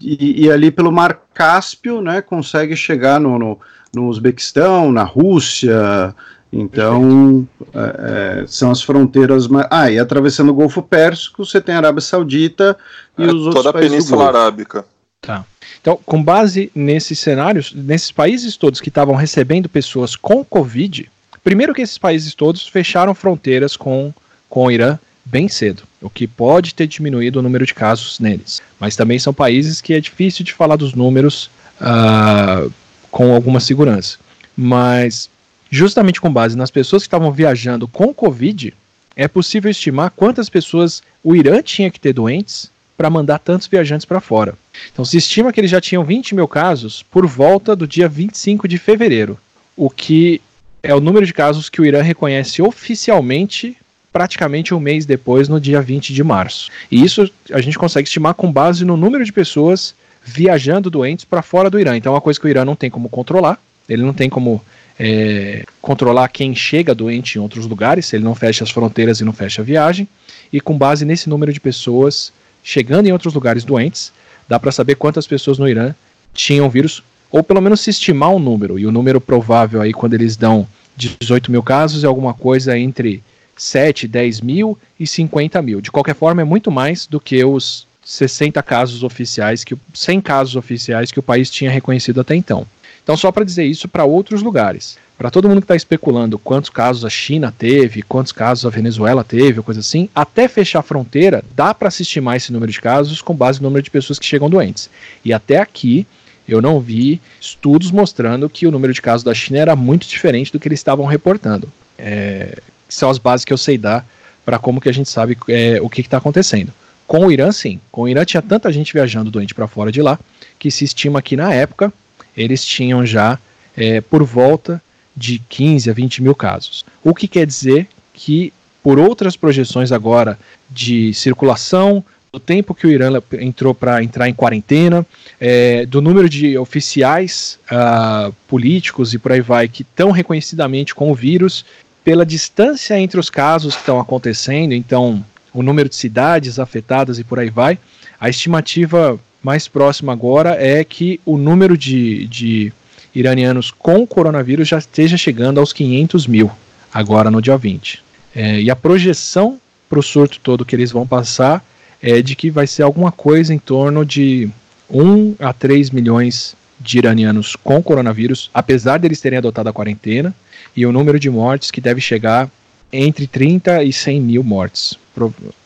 e, 0.02 0.46
e, 0.46 0.52
ali 0.52 0.72
pelo 0.72 0.92
Mar 0.92 1.22
Cáspio, 1.34 2.02
né, 2.02 2.22
consegue 2.22 2.76
chegar 2.76 3.20
no, 3.20 3.38
no, 3.38 3.60
no 3.94 4.08
Uzbequistão, 4.08 4.92
na 4.92 5.04
Rússia, 5.04 6.16
então, 6.56 7.48
é, 7.74 8.42
é, 8.42 8.48
são 8.48 8.70
as 8.70 8.84
fronteiras 8.84 9.48
mais. 9.48 9.66
Ah, 9.72 9.90
e 9.90 9.98
atravessando 9.98 10.50
o 10.50 10.54
Golfo 10.54 10.84
Pérsico, 10.84 11.44
você 11.44 11.60
tem 11.60 11.74
a 11.74 11.80
Arábia 11.80 12.00
Saudita 12.00 12.78
e 13.18 13.24
é, 13.24 13.26
os 13.26 13.48
outros 13.48 13.54
países. 13.54 13.64
Toda 13.64 13.70
a 13.70 13.82
Península 13.82 14.28
Arábica. 14.28 14.86
Tá. 15.20 15.46
Então, 15.84 16.00
com 16.06 16.24
base 16.24 16.72
nesses 16.74 17.20
cenários, 17.20 17.74
nesses 17.74 18.10
países 18.10 18.56
todos 18.56 18.80
que 18.80 18.88
estavam 18.88 19.16
recebendo 19.16 19.68
pessoas 19.68 20.16
com 20.16 20.42
Covid, 20.42 21.12
primeiro 21.44 21.74
que 21.74 21.82
esses 21.82 21.98
países 21.98 22.34
todos 22.34 22.66
fecharam 22.66 23.14
fronteiras 23.14 23.76
com, 23.76 24.14
com 24.50 24.64
o 24.64 24.72
Irã 24.72 24.98
bem 25.26 25.50
cedo, 25.50 25.84
o 26.02 26.10
que 26.10 26.26
pode 26.26 26.74
ter 26.74 26.88
diminuído 26.88 27.40
o 27.40 27.42
número 27.42 27.66
de 27.66 27.74
casos 27.74 28.18
neles. 28.18 28.62
Mas 28.80 28.96
também 28.96 29.20
são 29.20 29.34
países 29.34 29.82
que 29.82 29.94
é 29.94 30.00
difícil 30.00 30.46
de 30.46 30.54
falar 30.54 30.78
dos 30.78 30.94
números 30.94 31.50
uh, 31.82 32.72
com 33.12 33.34
alguma 33.34 33.60
segurança. 33.60 34.18
Mas, 34.56 35.30
justamente 35.70 36.22
com 36.22 36.32
base 36.32 36.56
nas 36.56 36.72
pessoas 36.72 37.04
que 37.04 37.08
estavam 37.08 37.30
viajando 37.30 37.90
com 37.90 38.14
Covid, 38.14 38.74
é 39.18 39.28
possível 39.28 39.70
estimar 39.70 40.12
quantas 40.12 40.48
pessoas 40.48 41.04
o 41.22 41.36
Irã 41.36 41.62
tinha 41.62 41.92
que 41.92 42.00
ter 42.00 42.14
doentes 42.14 42.72
para 42.96 43.10
mandar 43.10 43.40
tantos 43.40 43.68
viajantes 43.68 44.06
para 44.06 44.22
fora. 44.22 44.58
Então 44.92 45.06
se 45.06 45.18
estima 45.18 45.52
que 45.52 45.60
eles 45.60 45.72
já 45.72 45.82
tinham 45.82 46.04
20 46.04 46.36
mil 46.36 46.48
casos 46.48 47.04
por 47.04 47.26
volta 47.26 47.76
do 47.76 47.88
dia 47.88 48.08
25 48.08 48.68
de 48.68 48.78
fevereiro, 48.78 49.38
o 49.76 49.90
que 49.90 50.42
é 50.82 50.94
o 50.94 51.00
número 51.00 51.26
de 51.26 51.34
casos 51.34 51.70
que 51.70 51.82
o 51.82 51.86
Irã 51.86 52.02
reconhece 52.02 52.62
oficialmente 52.62 53.78
praticamente 54.14 54.76
um 54.76 54.80
mês 54.80 55.08
depois, 55.08 55.50
no 55.50 55.60
dia 55.60 55.82
20 55.82 56.14
de 56.14 56.24
março. 56.24 56.70
E 56.92 57.04
isso 57.04 57.30
a 57.52 57.60
gente 57.60 57.80
consegue 57.80 58.08
estimar 58.08 58.36
com 58.36 58.52
base 58.52 58.86
no 58.86 58.96
número 58.96 59.26
de 59.26 59.34
pessoas 59.34 59.96
viajando 60.24 60.90
doentes 60.90 61.26
para 61.26 61.42
fora 61.42 61.70
do 61.70 61.80
Irã. 61.80 61.98
Então 61.98 62.14
é 62.14 62.16
uma 62.16 62.22
coisa 62.22 62.40
que 62.40 62.46
o 62.46 62.50
Irã 62.50 62.64
não 62.64 62.76
tem 62.76 62.92
como 62.92 63.10
controlar, 63.10 63.60
ele 63.90 64.04
não 64.04 64.14
tem 64.14 64.30
como 64.30 64.64
é, 65.00 65.64
controlar 65.82 66.28
quem 66.30 66.56
chega 66.56 66.94
doente 66.94 67.38
em 67.38 67.42
outros 67.42 67.66
lugares, 67.66 68.14
ele 68.14 68.24
não 68.24 68.36
fecha 68.36 68.64
as 68.64 68.70
fronteiras 68.70 69.20
e 69.20 69.26
não 69.26 69.34
fecha 69.34 69.64
a 69.64 69.66
viagem. 69.66 70.08
E 70.52 70.62
com 70.62 70.78
base 70.78 71.04
nesse 71.04 71.28
número 71.28 71.52
de 71.52 71.60
pessoas 71.60 72.32
chegando 72.64 73.08
em 73.08 73.12
outros 73.12 73.34
lugares 73.34 73.66
doentes, 73.66 74.14
dá 74.48 74.60
para 74.60 74.72
saber 74.72 74.96
quantas 74.96 75.28
pessoas 75.28 75.58
no 75.58 75.68
Irã 75.68 75.94
tinham 76.34 76.70
vírus, 76.70 77.04
ou 77.32 77.44
pelo 77.44 77.62
menos 77.62 77.82
se 77.82 77.90
estimar 77.90 78.30
um 78.30 78.40
número. 78.40 78.78
E 78.78 78.86
o 78.86 78.92
número 78.92 79.20
provável 79.20 79.82
aí, 79.82 79.94
quando 79.94 80.14
eles 80.14 80.36
dão 80.36 80.68
18 80.96 81.52
mil 81.52 81.64
casos, 81.64 82.04
é 82.04 82.08
alguma 82.08 82.34
coisa 82.34 82.78
entre 82.78 83.24
7, 83.58 84.08
10 84.08 84.42
mil 84.42 84.78
e 85.00 85.08
50 85.08 85.62
mil. 85.62 85.82
De 85.82 85.92
qualquer 85.92 86.16
forma, 86.16 86.42
é 86.42 86.46
muito 86.46 86.72
mais 86.72 87.06
do 87.06 87.20
que 87.20 87.44
os 87.44 87.88
60 88.04 88.62
casos 88.64 89.04
oficiais, 89.04 89.64
que 89.64 89.76
100 89.94 90.22
casos 90.22 90.56
oficiais 90.56 91.12
que 91.12 91.20
o 91.20 91.24
país 91.24 91.50
tinha 91.50 91.72
reconhecido 91.72 92.22
até 92.22 92.36
então. 92.36 92.68
Então, 93.04 93.18
só 93.18 93.32
para 93.32 93.44
dizer 93.44 93.66
isso 93.66 93.88
para 93.88 94.06
outros 94.06 94.42
lugares. 94.42 94.98
Para 95.18 95.30
todo 95.30 95.48
mundo 95.48 95.62
que 95.62 95.66
está 95.66 95.76
especulando 95.76 96.40
quantos 96.40 96.70
casos 96.70 97.06
a 97.06 97.10
China 97.10 97.54
teve, 97.56 98.02
quantos 98.02 98.32
casos 98.32 98.66
a 98.66 98.70
Venezuela 98.70 99.24
teve, 99.24 99.62
coisa 99.62 99.80
assim, 99.80 100.10
até 100.14 100.48
fechar 100.48 100.80
a 100.80 100.84
fronteira, 100.84 101.44
dá 101.56 101.74
para 101.74 101.92
se 101.92 102.02
estimar 102.02 102.36
esse 102.36 102.52
número 102.52 102.72
de 102.72 102.82
casos 102.82 103.22
com 103.22 103.34
base 103.34 103.62
no 103.62 103.70
número 103.70 103.84
de 103.84 103.92
pessoas 103.92 104.18
que 104.18 104.26
chegam 104.26 104.50
doentes. 104.50 104.90
E 105.24 105.32
até 105.32 105.58
aqui, 105.58 106.06
eu 106.48 106.62
não 106.62 106.80
vi 106.80 107.22
estudos 107.40 107.92
mostrando 107.92 108.50
que 108.50 108.66
o 108.68 108.72
número 108.72 108.92
de 108.92 109.02
casos 109.02 109.24
da 109.24 109.34
China 109.34 109.60
era 109.60 109.76
muito 109.76 110.08
diferente 110.08 110.52
do 110.52 110.60
que 110.60 110.68
eles 110.68 110.80
estavam 110.80 111.06
reportando. 111.06 111.72
É, 111.98 112.58
são 112.90 113.10
as 113.10 113.18
bases 113.18 113.46
que 113.46 113.54
eu 113.54 113.58
sei 113.58 113.78
dar 113.78 114.06
para 114.44 114.60
como 114.60 114.82
que 114.82 114.90
a 114.90 114.94
gente 114.94 115.10
sabe 115.10 115.38
é, 115.48 115.80
o 115.82 115.90
que 115.90 116.02
está 116.02 116.18
acontecendo. 116.18 116.74
Com 117.08 117.28
o 117.28 117.32
Irã, 117.32 117.52
sim. 117.52 117.80
Com 117.92 118.04
o 118.04 118.10
Irã 118.10 118.26
tinha 118.26 118.42
tanta 118.42 118.72
gente 118.72 118.94
viajando 118.94 119.32
doente 119.32 119.54
para 119.54 119.68
fora 119.68 119.92
de 119.92 120.02
lá 120.02 120.20
que 120.58 120.72
se 120.72 120.84
estima 120.84 121.22
que 121.22 121.36
na 121.36 121.54
época 121.54 121.94
eles 122.36 122.66
tinham 122.66 123.06
já 123.06 123.38
é, 123.76 124.02
por 124.02 124.24
volta 124.24 124.82
de 125.16 125.40
15 125.50 125.90
a 125.90 125.94
20 125.94 126.22
mil 126.24 126.36
casos. 126.36 126.86
O 127.04 127.14
que 127.14 127.28
quer 127.28 127.46
dizer 127.46 127.88
que, 128.14 128.54
por 128.82 129.00
outras 129.00 129.36
projeções 129.36 129.92
agora 129.92 130.38
de 130.70 131.14
circulação, 131.14 132.04
do 132.32 132.40
tempo 132.40 132.74
que 132.74 132.88
o 132.88 132.90
Irã 132.90 133.12
entrou 133.40 133.76
para 133.76 134.04
entrar 134.04 134.28
em 134.28 134.34
quarentena, 134.34 135.06
é, 135.40 135.86
do 135.86 136.02
número 136.02 136.28
de 136.28 136.58
oficiais 136.58 137.60
uh, 137.72 138.34
políticos 138.48 139.14
e 139.14 139.20
por 139.20 139.32
aí 139.32 139.42
vai 139.42 139.68
que 139.68 139.84
estão 139.84 140.10
reconhecidamente 140.10 140.96
com 140.96 141.12
o 141.12 141.16
vírus, 141.16 141.64
pela 142.04 142.26
distância 142.26 143.00
entre 143.00 143.20
os 143.20 143.30
casos 143.30 143.76
que 143.76 143.82
estão 143.82 144.00
acontecendo, 144.00 144.74
então 144.74 145.24
o 145.54 145.62
número 145.62 145.88
de 145.88 145.96
cidades 145.96 146.58
afetadas 146.58 147.20
e 147.20 147.24
por 147.24 147.38
aí 147.38 147.52
vai, 147.52 147.78
a 148.20 148.30
estimativa 148.30 149.20
mais 149.44 149.68
próxima 149.68 150.12
agora 150.12 150.58
é 150.60 150.84
que 150.84 151.20
o 151.24 151.38
número 151.38 151.78
de, 151.78 152.26
de 152.28 152.74
iranianos 153.16 153.72
com 153.72 154.06
coronavírus 154.06 154.68
já 154.68 154.78
esteja 154.78 155.18
chegando 155.18 155.60
aos 155.60 155.72
500 155.72 156.28
mil, 156.28 156.52
agora 156.94 157.30
no 157.30 157.42
dia 157.42 157.58
20. 157.58 158.04
É, 158.36 158.62
e 158.62 158.72
a 158.72 158.76
projeção 158.76 159.60
para 159.90 160.00
o 160.00 160.04
surto 160.04 160.40
todo 160.42 160.66
que 160.66 160.76
eles 160.76 160.92
vão 160.92 161.06
passar 161.06 161.64
é 162.02 162.22
de 162.22 162.36
que 162.36 162.50
vai 162.50 162.68
ser 162.68 162.84
alguma 162.84 163.12
coisa 163.12 163.54
em 163.54 163.60
torno 163.60 164.06
de 164.06 164.50
1 164.90 165.36
a 165.40 165.54
3 165.54 165.92
milhões 165.92 166.56
de 166.80 166.98
iranianos 166.98 167.56
com 167.56 167.82
coronavírus, 167.82 168.50
apesar 168.54 168.98
deles 168.98 169.22
terem 169.22 169.38
adotado 169.38 169.70
a 169.70 169.74
quarentena, 169.74 170.36
e 170.76 170.86
o 170.86 170.92
número 170.92 171.20
de 171.20 171.30
mortes 171.30 171.72
que 171.72 171.80
deve 171.80 172.02
chegar 172.02 172.50
entre 172.92 173.26
30 173.26 173.84
e 173.84 173.94
100 173.94 174.22
mil 174.22 174.44
mortes. 174.44 174.98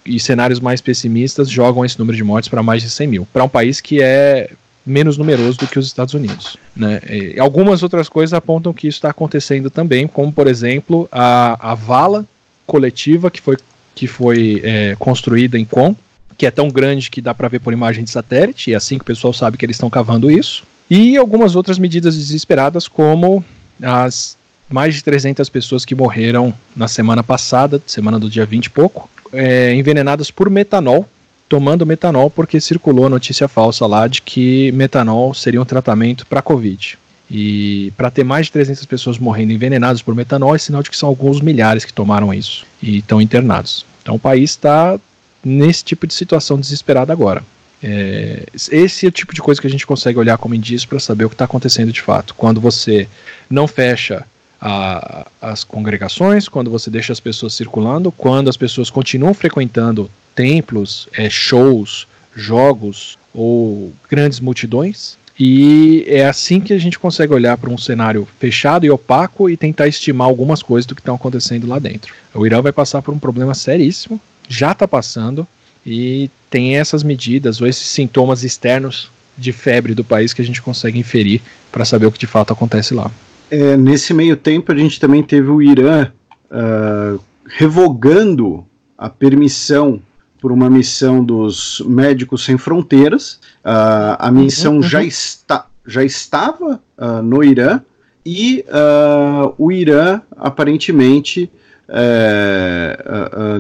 E 0.05 0.19
cenários 0.19 0.59
mais 0.59 0.79
pessimistas 0.79 1.49
jogam 1.49 1.83
esse 1.83 1.97
número 1.97 2.15
de 2.15 2.23
mortes 2.23 2.49
para 2.49 2.61
mais 2.61 2.81
de 2.81 2.89
100 2.89 3.07
mil, 3.07 3.27
para 3.33 3.43
um 3.43 3.49
país 3.49 3.81
que 3.81 4.01
é 4.01 4.51
menos 4.87 5.17
numeroso 5.17 5.57
do 5.57 5.67
que 5.67 5.77
os 5.77 5.85
Estados 5.85 6.13
Unidos. 6.13 6.57
Né? 6.75 7.01
E 7.09 7.39
algumas 7.39 7.83
outras 7.83 8.07
coisas 8.07 8.33
apontam 8.33 8.73
que 8.73 8.87
isso 8.87 8.97
está 8.97 9.09
acontecendo 9.09 9.69
também, 9.69 10.07
como 10.07 10.31
por 10.31 10.47
exemplo 10.47 11.07
a, 11.11 11.71
a 11.71 11.75
vala 11.75 12.25
coletiva 12.65 13.29
que 13.29 13.41
foi, 13.41 13.57
que 13.93 14.07
foi 14.07 14.61
é, 14.63 14.95
construída 14.97 15.59
em 15.59 15.65
Qom, 15.65 15.95
que 16.37 16.45
é 16.45 16.51
tão 16.51 16.69
grande 16.69 17.09
que 17.09 17.21
dá 17.21 17.33
para 17.33 17.47
ver 17.47 17.59
por 17.59 17.73
imagem 17.73 18.03
de 18.03 18.09
satélite, 18.09 18.69
e 18.69 18.73
é 18.73 18.77
assim 18.77 18.97
que 18.97 19.03
o 19.03 19.05
pessoal 19.05 19.33
sabe 19.33 19.57
que 19.57 19.65
eles 19.65 19.75
estão 19.75 19.89
cavando 19.89 20.31
isso. 20.31 20.63
E 20.89 21.17
algumas 21.17 21.55
outras 21.55 21.77
medidas 21.77 22.15
desesperadas, 22.15 22.87
como 22.87 23.43
as 23.81 24.37
mais 24.69 24.95
de 24.95 25.03
300 25.03 25.47
pessoas 25.49 25.85
que 25.85 25.95
morreram 25.95 26.53
na 26.75 26.87
semana 26.87 27.23
passada, 27.23 27.81
semana 27.85 28.19
do 28.19 28.29
dia 28.29 28.45
20 28.45 28.65
e 28.65 28.69
pouco, 28.69 29.09
é, 29.31 29.73
envenenadas 29.73 30.29
por 30.29 30.49
metanol, 30.49 31.07
tomando 31.47 31.85
metanol 31.85 32.29
porque 32.29 32.59
circulou 32.59 33.09
notícia 33.09 33.47
falsa 33.47 33.85
lá 33.85 34.07
de 34.07 34.21
que 34.21 34.71
metanol 34.73 35.33
seria 35.33 35.61
um 35.61 35.65
tratamento 35.65 36.25
para 36.25 36.41
Covid. 36.41 36.97
E 37.29 37.91
para 37.97 38.09
ter 38.09 38.23
mais 38.23 38.45
de 38.45 38.53
300 38.53 38.85
pessoas 38.85 39.17
morrendo 39.17 39.51
envenenadas 39.51 40.01
por 40.01 40.15
metanol, 40.15 40.55
é 40.55 40.57
sinal 40.57 40.81
de 40.81 40.89
que 40.89 40.97
são 40.97 41.09
alguns 41.09 41.41
milhares 41.41 41.83
que 41.83 41.91
tomaram 41.91 42.33
isso 42.33 42.65
e 42.81 42.99
estão 42.99 43.21
internados. 43.21 43.85
Então 44.01 44.15
o 44.15 44.19
país 44.19 44.51
está 44.51 44.97
nesse 45.43 45.83
tipo 45.83 46.07
de 46.07 46.13
situação 46.13 46.59
desesperada 46.59 47.11
agora. 47.11 47.43
É, 47.83 48.43
esse 48.71 49.05
é 49.05 49.09
o 49.09 49.11
tipo 49.11 49.33
de 49.33 49.41
coisa 49.41 49.61
que 49.61 49.67
a 49.67 49.69
gente 49.69 49.85
consegue 49.85 50.17
olhar 50.17 50.37
como 50.37 50.55
indício 50.55 50.87
para 50.87 50.99
saber 50.99 51.25
o 51.25 51.29
que 51.29 51.35
está 51.35 51.45
acontecendo 51.45 51.91
de 51.91 52.01
fato. 52.01 52.33
Quando 52.33 52.59
você 52.59 53.07
não 53.49 53.67
fecha 53.67 54.25
a, 54.59 55.27
as 55.41 55.63
congregações, 55.63 56.47
quando 56.47 56.71
você 56.71 56.89
deixa 56.89 57.13
as 57.13 57.19
pessoas 57.19 57.53
circulando, 57.53 58.11
quando 58.11 58.49
as 58.49 58.57
pessoas 58.57 58.89
continuam 58.89 59.33
frequentando 59.33 60.09
templos, 60.37 61.09
é, 61.17 61.29
shows, 61.31 62.07
jogos 62.35 63.17
ou 63.33 63.91
grandes 64.09 64.39
multidões. 64.39 65.17
E 65.39 66.03
é 66.07 66.25
assim 66.25 66.59
que 66.59 66.73
a 66.73 66.79
gente 66.79 66.97
consegue 66.97 67.33
olhar 67.33 67.57
para 67.57 67.69
um 67.69 67.77
cenário 67.77 68.27
fechado 68.39 68.85
e 68.85 68.89
opaco 68.89 69.49
e 69.49 69.57
tentar 69.57 69.87
estimar 69.87 70.27
algumas 70.27 70.63
coisas 70.63 70.85
do 70.85 70.95
que 70.95 71.01
estão 71.01 71.15
acontecendo 71.15 71.67
lá 71.67 71.77
dentro. 71.79 72.13
O 72.33 72.45
Irã 72.45 72.61
vai 72.61 72.71
passar 72.71 73.01
por 73.01 73.13
um 73.13 73.19
problema 73.19 73.53
seríssimo, 73.53 74.21
já 74.47 74.71
está 74.71 74.87
passando, 74.87 75.47
e 75.85 76.29
tem 76.49 76.77
essas 76.77 77.03
medidas 77.03 77.61
ou 77.61 77.67
esses 77.67 77.87
sintomas 77.87 78.43
externos 78.43 79.11
de 79.37 79.51
febre 79.51 79.93
do 79.93 80.03
país 80.03 80.33
que 80.33 80.41
a 80.41 80.45
gente 80.45 80.61
consegue 80.61 80.99
inferir 80.99 81.41
para 81.71 81.85
saber 81.85 82.07
o 82.07 82.11
que 82.11 82.19
de 82.19 82.27
fato 82.27 82.51
acontece 82.51 82.93
lá. 82.93 83.11
É, 83.49 83.77
nesse 83.77 84.13
meio 84.13 84.35
tempo, 84.35 84.71
a 84.71 84.75
gente 84.75 84.99
também 84.99 85.21
teve 85.21 85.49
o 85.49 85.61
Irã 85.61 86.11
uh, 86.51 87.19
revogando 87.47 88.65
a 88.97 89.07
permissão 89.07 90.01
por 90.39 90.51
uma 90.51 90.69
missão 90.69 91.23
dos 91.23 91.81
Médicos 91.85 92.45
Sem 92.45 92.57
Fronteiras. 92.57 93.39
Uh, 93.65 94.15
a 94.19 94.31
missão 94.31 94.75
uhum. 94.77 94.83
já, 94.83 95.03
está, 95.03 95.65
já 95.85 96.03
estava 96.03 96.81
uh, 96.97 97.21
no 97.21 97.43
Irã 97.43 97.81
e 98.25 98.63
uh, 98.67 99.53
o 99.57 99.71
Irã 99.71 100.21
aparentemente 100.35 101.49
é, 101.89 102.99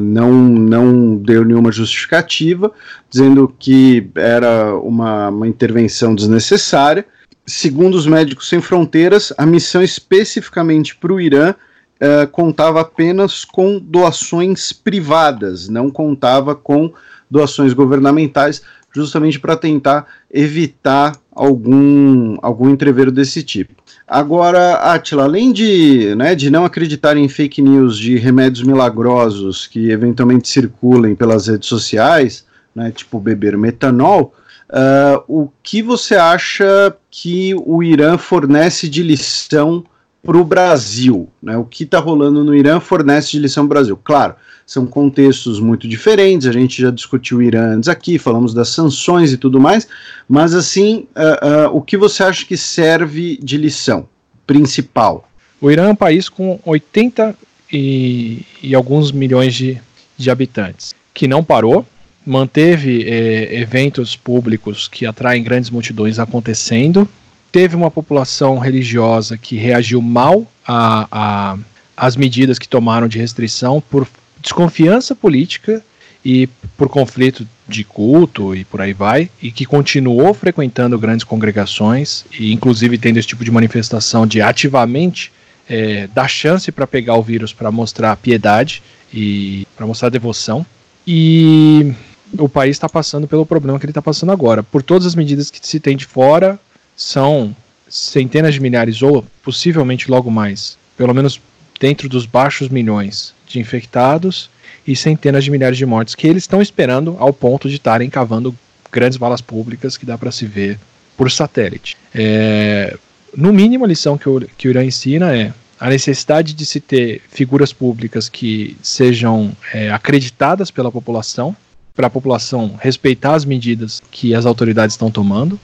não, 0.01 0.33
não 0.33 1.15
deu 1.15 1.45
nenhuma 1.45 1.71
justificativa, 1.71 2.73
dizendo 3.09 3.55
que 3.57 4.09
era 4.15 4.75
uma, 4.75 5.29
uma 5.29 5.47
intervenção 5.47 6.13
desnecessária. 6.13 7.05
Segundo 7.45 7.95
os 7.95 8.05
Médicos 8.05 8.49
Sem 8.49 8.59
Fronteiras, 8.59 9.31
a 9.37 9.45
missão 9.45 9.81
especificamente 9.81 10.93
para 10.93 11.13
o 11.13 11.21
Irã 11.21 11.55
uh, 12.01 12.27
contava 12.27 12.81
apenas 12.81 13.43
com 13.45 13.79
doações 13.79 14.71
privadas, 14.71 15.67
não 15.67 15.89
contava 15.89 16.55
com 16.55 16.91
doações 17.29 17.73
governamentais, 17.73 18.61
justamente 18.93 19.39
para 19.39 19.55
tentar 19.55 20.07
evitar 20.31 21.15
algum, 21.31 22.35
algum 22.41 22.69
entreveiro 22.69 23.11
desse 23.11 23.43
tipo. 23.43 23.75
Agora, 24.07 24.75
Atila, 24.75 25.23
além 25.23 25.51
de, 25.51 26.15
né, 26.15 26.33
de 26.33 26.49
não 26.49 26.65
acreditar 26.65 27.17
em 27.17 27.27
fake 27.27 27.61
news 27.61 27.97
de 27.97 28.17
remédios 28.17 28.65
milagrosos 28.65 29.67
que 29.67 29.91
eventualmente 29.91 30.47
circulem 30.47 31.13
pelas 31.13 31.47
redes 31.47 31.67
sociais, 31.67 32.45
né, 32.73 32.89
tipo 32.89 33.19
beber 33.19 33.57
metanol, 33.57 34.33
uh, 34.69 35.23
o 35.27 35.49
que 35.61 35.81
você 35.81 36.15
acha 36.15 36.95
que 37.11 37.53
o 37.65 37.83
Irã 37.83 38.17
fornece 38.17 38.87
de 38.87 39.03
lição 39.03 39.83
para 40.27 40.37
o 40.37 40.43
Brasil. 40.43 41.29
Né? 41.41 41.55
O 41.55 41.63
que 41.63 41.85
está 41.85 41.99
rolando 41.99 42.43
no 42.43 42.53
Irã 42.53 42.81
fornece 42.81 43.31
de 43.31 43.39
lição 43.39 43.65
Brasil. 43.65 43.97
Claro, 44.03 44.35
são 44.65 44.85
contextos 44.85 45.57
muito 45.61 45.87
diferentes, 45.87 46.45
a 46.45 46.51
gente 46.51 46.81
já 46.81 46.91
discutiu 46.91 47.37
o 47.37 47.41
Irã 47.41 47.75
antes 47.77 47.87
aqui, 47.87 48.19
falamos 48.19 48.53
das 48.53 48.67
sanções 48.67 49.31
e 49.31 49.37
tudo 49.37 49.57
mais, 49.57 49.87
mas 50.27 50.53
assim, 50.53 51.07
uh, 51.15 51.69
uh, 51.69 51.77
o 51.77 51.81
que 51.81 51.95
você 51.95 52.23
acha 52.23 52.45
que 52.45 52.57
serve 52.57 53.39
de 53.41 53.55
lição 53.55 54.05
principal? 54.45 55.29
O 55.61 55.71
Irã 55.71 55.85
é 55.85 55.91
um 55.91 55.95
país 55.95 56.27
com 56.27 56.59
80 56.65 57.33
e, 57.71 58.45
e 58.61 58.75
alguns 58.75 59.13
milhões 59.13 59.55
de, 59.55 59.81
de 60.17 60.29
habitantes, 60.29 60.93
que 61.13 61.25
não 61.25 61.41
parou, 61.41 61.85
manteve 62.25 63.03
eh, 63.07 63.61
eventos 63.61 64.17
públicos 64.17 64.89
que 64.89 65.05
atraem 65.05 65.41
grandes 65.41 65.69
multidões 65.69 66.19
acontecendo, 66.19 67.07
teve 67.51 67.75
uma 67.75 67.91
população 67.91 68.57
religiosa 68.57 69.37
que 69.37 69.55
reagiu 69.55 70.01
mal 70.01 70.45
a, 70.67 71.57
a, 71.95 72.09
medidas 72.17 72.59
que 72.59 72.67
tomaram 72.67 73.07
de 73.07 73.17
restrição 73.17 73.81
por 73.81 74.07
desconfiança 74.41 75.15
política 75.15 75.83
e 76.23 76.47
por 76.77 76.89
conflito 76.89 77.47
de 77.67 77.83
culto 77.83 78.55
e 78.55 78.63
por 78.63 78.81
aí 78.81 78.93
vai, 78.93 79.29
e 79.41 79.51
que 79.51 79.65
continuou 79.65 80.33
frequentando 80.33 80.97
grandes 80.97 81.23
congregações 81.23 82.25
e 82.37 82.53
inclusive 82.53 82.97
tendo 82.97 83.17
esse 83.17 83.27
tipo 83.27 83.43
de 83.43 83.51
manifestação 83.51 84.25
de 84.25 84.41
ativamente 84.41 85.31
é, 85.69 86.07
dar 86.07 86.27
chance 86.27 86.71
para 86.71 86.87
pegar 86.87 87.15
o 87.15 87.21
vírus 87.21 87.51
para 87.51 87.71
mostrar 87.71 88.15
piedade 88.17 88.81
e 89.13 89.67
para 89.75 89.85
mostrar 89.85 90.09
devoção. 90.09 90.65
E 91.05 91.93
o 92.37 92.49
país 92.49 92.75
está 92.75 92.89
passando 92.89 93.27
pelo 93.27 93.45
problema 93.45 93.79
que 93.79 93.85
ele 93.85 93.91
está 93.91 94.01
passando 94.01 94.31
agora. 94.31 94.63
Por 94.63 94.81
todas 94.81 95.05
as 95.05 95.15
medidas 95.15 95.49
que 95.49 95.65
se 95.65 95.79
tem 95.79 95.95
de 95.95 96.05
fora, 96.05 96.59
são 96.97 97.55
centenas 97.87 98.55
de 98.55 98.59
milhares 98.59 99.01
ou 99.01 99.23
possivelmente 99.43 100.11
logo 100.11 100.29
mais, 100.29 100.77
pelo 100.97 101.13
menos 101.13 101.39
dentro 101.79 102.09
dos 102.09 102.25
baixos 102.25 102.67
milhões 102.67 103.33
de 103.45 103.59
infectados 103.59 104.49
e 104.85 104.95
centenas 104.95 105.43
de 105.43 105.51
milhares 105.51 105.77
de 105.77 105.85
mortes 105.85 106.15
que 106.15 106.27
eles 106.27 106.43
estão 106.43 106.61
esperando 106.61 107.15
ao 107.19 107.31
ponto 107.31 107.69
de 107.69 107.75
estarem 107.75 108.09
cavando 108.09 108.53
grandes 108.91 109.17
balas 109.17 109.41
públicas 109.41 109.95
que 109.95 110.05
dá 110.05 110.17
para 110.17 110.31
se 110.31 110.45
ver 110.45 110.79
por 111.15 111.31
satélite. 111.31 111.95
É, 112.13 112.97
no 113.35 113.53
mínimo, 113.53 113.85
a 113.85 113.87
lição 113.87 114.17
que 114.17 114.27
o, 114.27 114.41
que 114.57 114.67
o 114.67 114.71
Irã 114.71 114.83
ensina 114.83 115.35
é 115.35 115.53
a 115.79 115.89
necessidade 115.89 116.53
de 116.53 116.65
se 116.65 116.79
ter 116.79 117.21
figuras 117.29 117.71
públicas 117.71 118.27
que 118.29 118.75
sejam 118.81 119.55
é, 119.73 119.91
acreditadas 119.91 120.71
pela 120.71 120.91
população, 120.91 121.55
para 121.95 122.07
a 122.07 122.09
população 122.09 122.75
respeitar 122.79 123.35
as 123.35 123.45
medidas 123.45 124.01
que 124.11 124.33
as 124.33 124.45
autoridades 124.45 124.93
estão 124.93 125.11
tomando, 125.11 125.59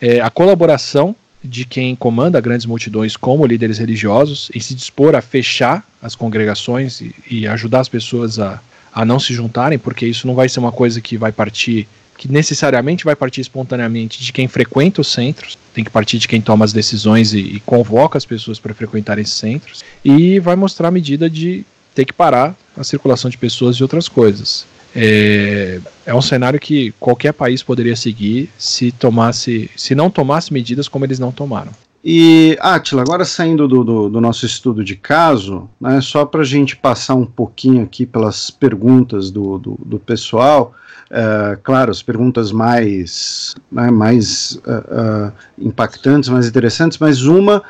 é, 0.00 0.20
a 0.20 0.30
colaboração 0.30 1.14
de 1.42 1.64
quem 1.64 1.94
comanda 1.94 2.40
grandes 2.40 2.66
multidões 2.66 3.16
como 3.16 3.46
líderes 3.46 3.78
religiosos 3.78 4.50
e 4.54 4.60
se 4.60 4.74
dispor 4.74 5.14
a 5.14 5.22
fechar 5.22 5.86
as 6.02 6.14
congregações 6.14 7.00
e, 7.00 7.14
e, 7.30 7.46
ajudar 7.46 7.80
as 7.80 7.88
pessoas 7.88 8.38
a, 8.38 8.60
a 8.92 9.04
não 9.04 9.20
se 9.20 9.32
juntarem, 9.32 9.78
porque 9.78 10.06
isso 10.06 10.26
não 10.26 10.34
vai 10.34 10.48
ser 10.48 10.58
uma 10.58 10.72
coisa 10.72 11.00
que 11.00 11.16
vai 11.16 11.30
partir, 11.30 11.86
que 12.18 12.30
necessariamente 12.30 13.04
vai 13.04 13.14
partir 13.14 13.40
espontaneamente 13.40 14.22
de 14.22 14.32
quem 14.32 14.48
frequenta 14.48 15.00
os 15.00 15.08
centros, 15.08 15.56
tem 15.72 15.84
que 15.84 15.90
partir 15.90 16.18
de 16.18 16.26
quem 16.26 16.40
toma 16.40 16.64
as 16.64 16.72
decisões 16.72 17.32
e, 17.32 17.38
e 17.38 17.60
convoca 17.60 18.18
as 18.18 18.24
pessoas 18.24 18.58
para 18.58 18.74
frequentar 18.74 19.18
esses 19.18 19.34
centros, 19.34 19.84
e 20.04 20.40
vai 20.40 20.56
mostrar 20.56 20.88
a 20.88 20.92
medida 20.92 21.30
de 21.30 21.64
ter 21.94 22.04
que 22.04 22.12
parar 22.12 22.54
a 22.76 22.84
circulação 22.84 23.30
de 23.30 23.38
pessoas 23.38 23.76
e 23.76 23.82
outras 23.82 24.08
coisas. 24.08 24.66
É, 24.98 25.78
é 26.06 26.14
um 26.14 26.22
cenário 26.22 26.58
que 26.58 26.92
qualquer 26.98 27.32
país 27.32 27.62
poderia 27.62 27.94
seguir 27.94 28.48
se 28.56 28.90
tomasse, 28.90 29.70
se 29.76 29.94
não 29.94 30.08
tomasse 30.08 30.52
medidas 30.52 30.88
como 30.88 31.04
eles 31.04 31.18
não 31.18 31.30
tomaram. 31.30 31.70
E, 32.08 32.56
Atila, 32.60 33.02
agora 33.02 33.24
saindo 33.24 33.66
do, 33.66 33.82
do, 33.82 34.08
do, 34.08 34.20
nosso 34.20 34.46
estudo 34.46 34.84
de 34.84 34.94
caso, 34.94 35.68
né, 35.80 36.00
só 36.00 36.24
para 36.24 36.42
a 36.42 36.44
gente 36.44 36.76
passar 36.76 37.16
um 37.16 37.26
pouquinho 37.26 37.82
aqui 37.82 38.06
pelas 38.06 38.48
perguntas 38.48 39.28
do, 39.28 39.58
do, 39.58 39.76
do 39.84 39.98
pessoal, 39.98 40.72
uh, 41.10 41.60
claro, 41.64 41.90
as 41.90 42.02
perguntas 42.02 42.52
mais, 42.52 43.56
né, 43.72 43.90
mais 43.90 44.52
uh, 44.52 45.28
uh, 45.28 45.32
impactantes, 45.58 46.28
mais 46.28 46.46
interessantes, 46.46 46.96
mas 46.98 47.24
uma, 47.24 47.60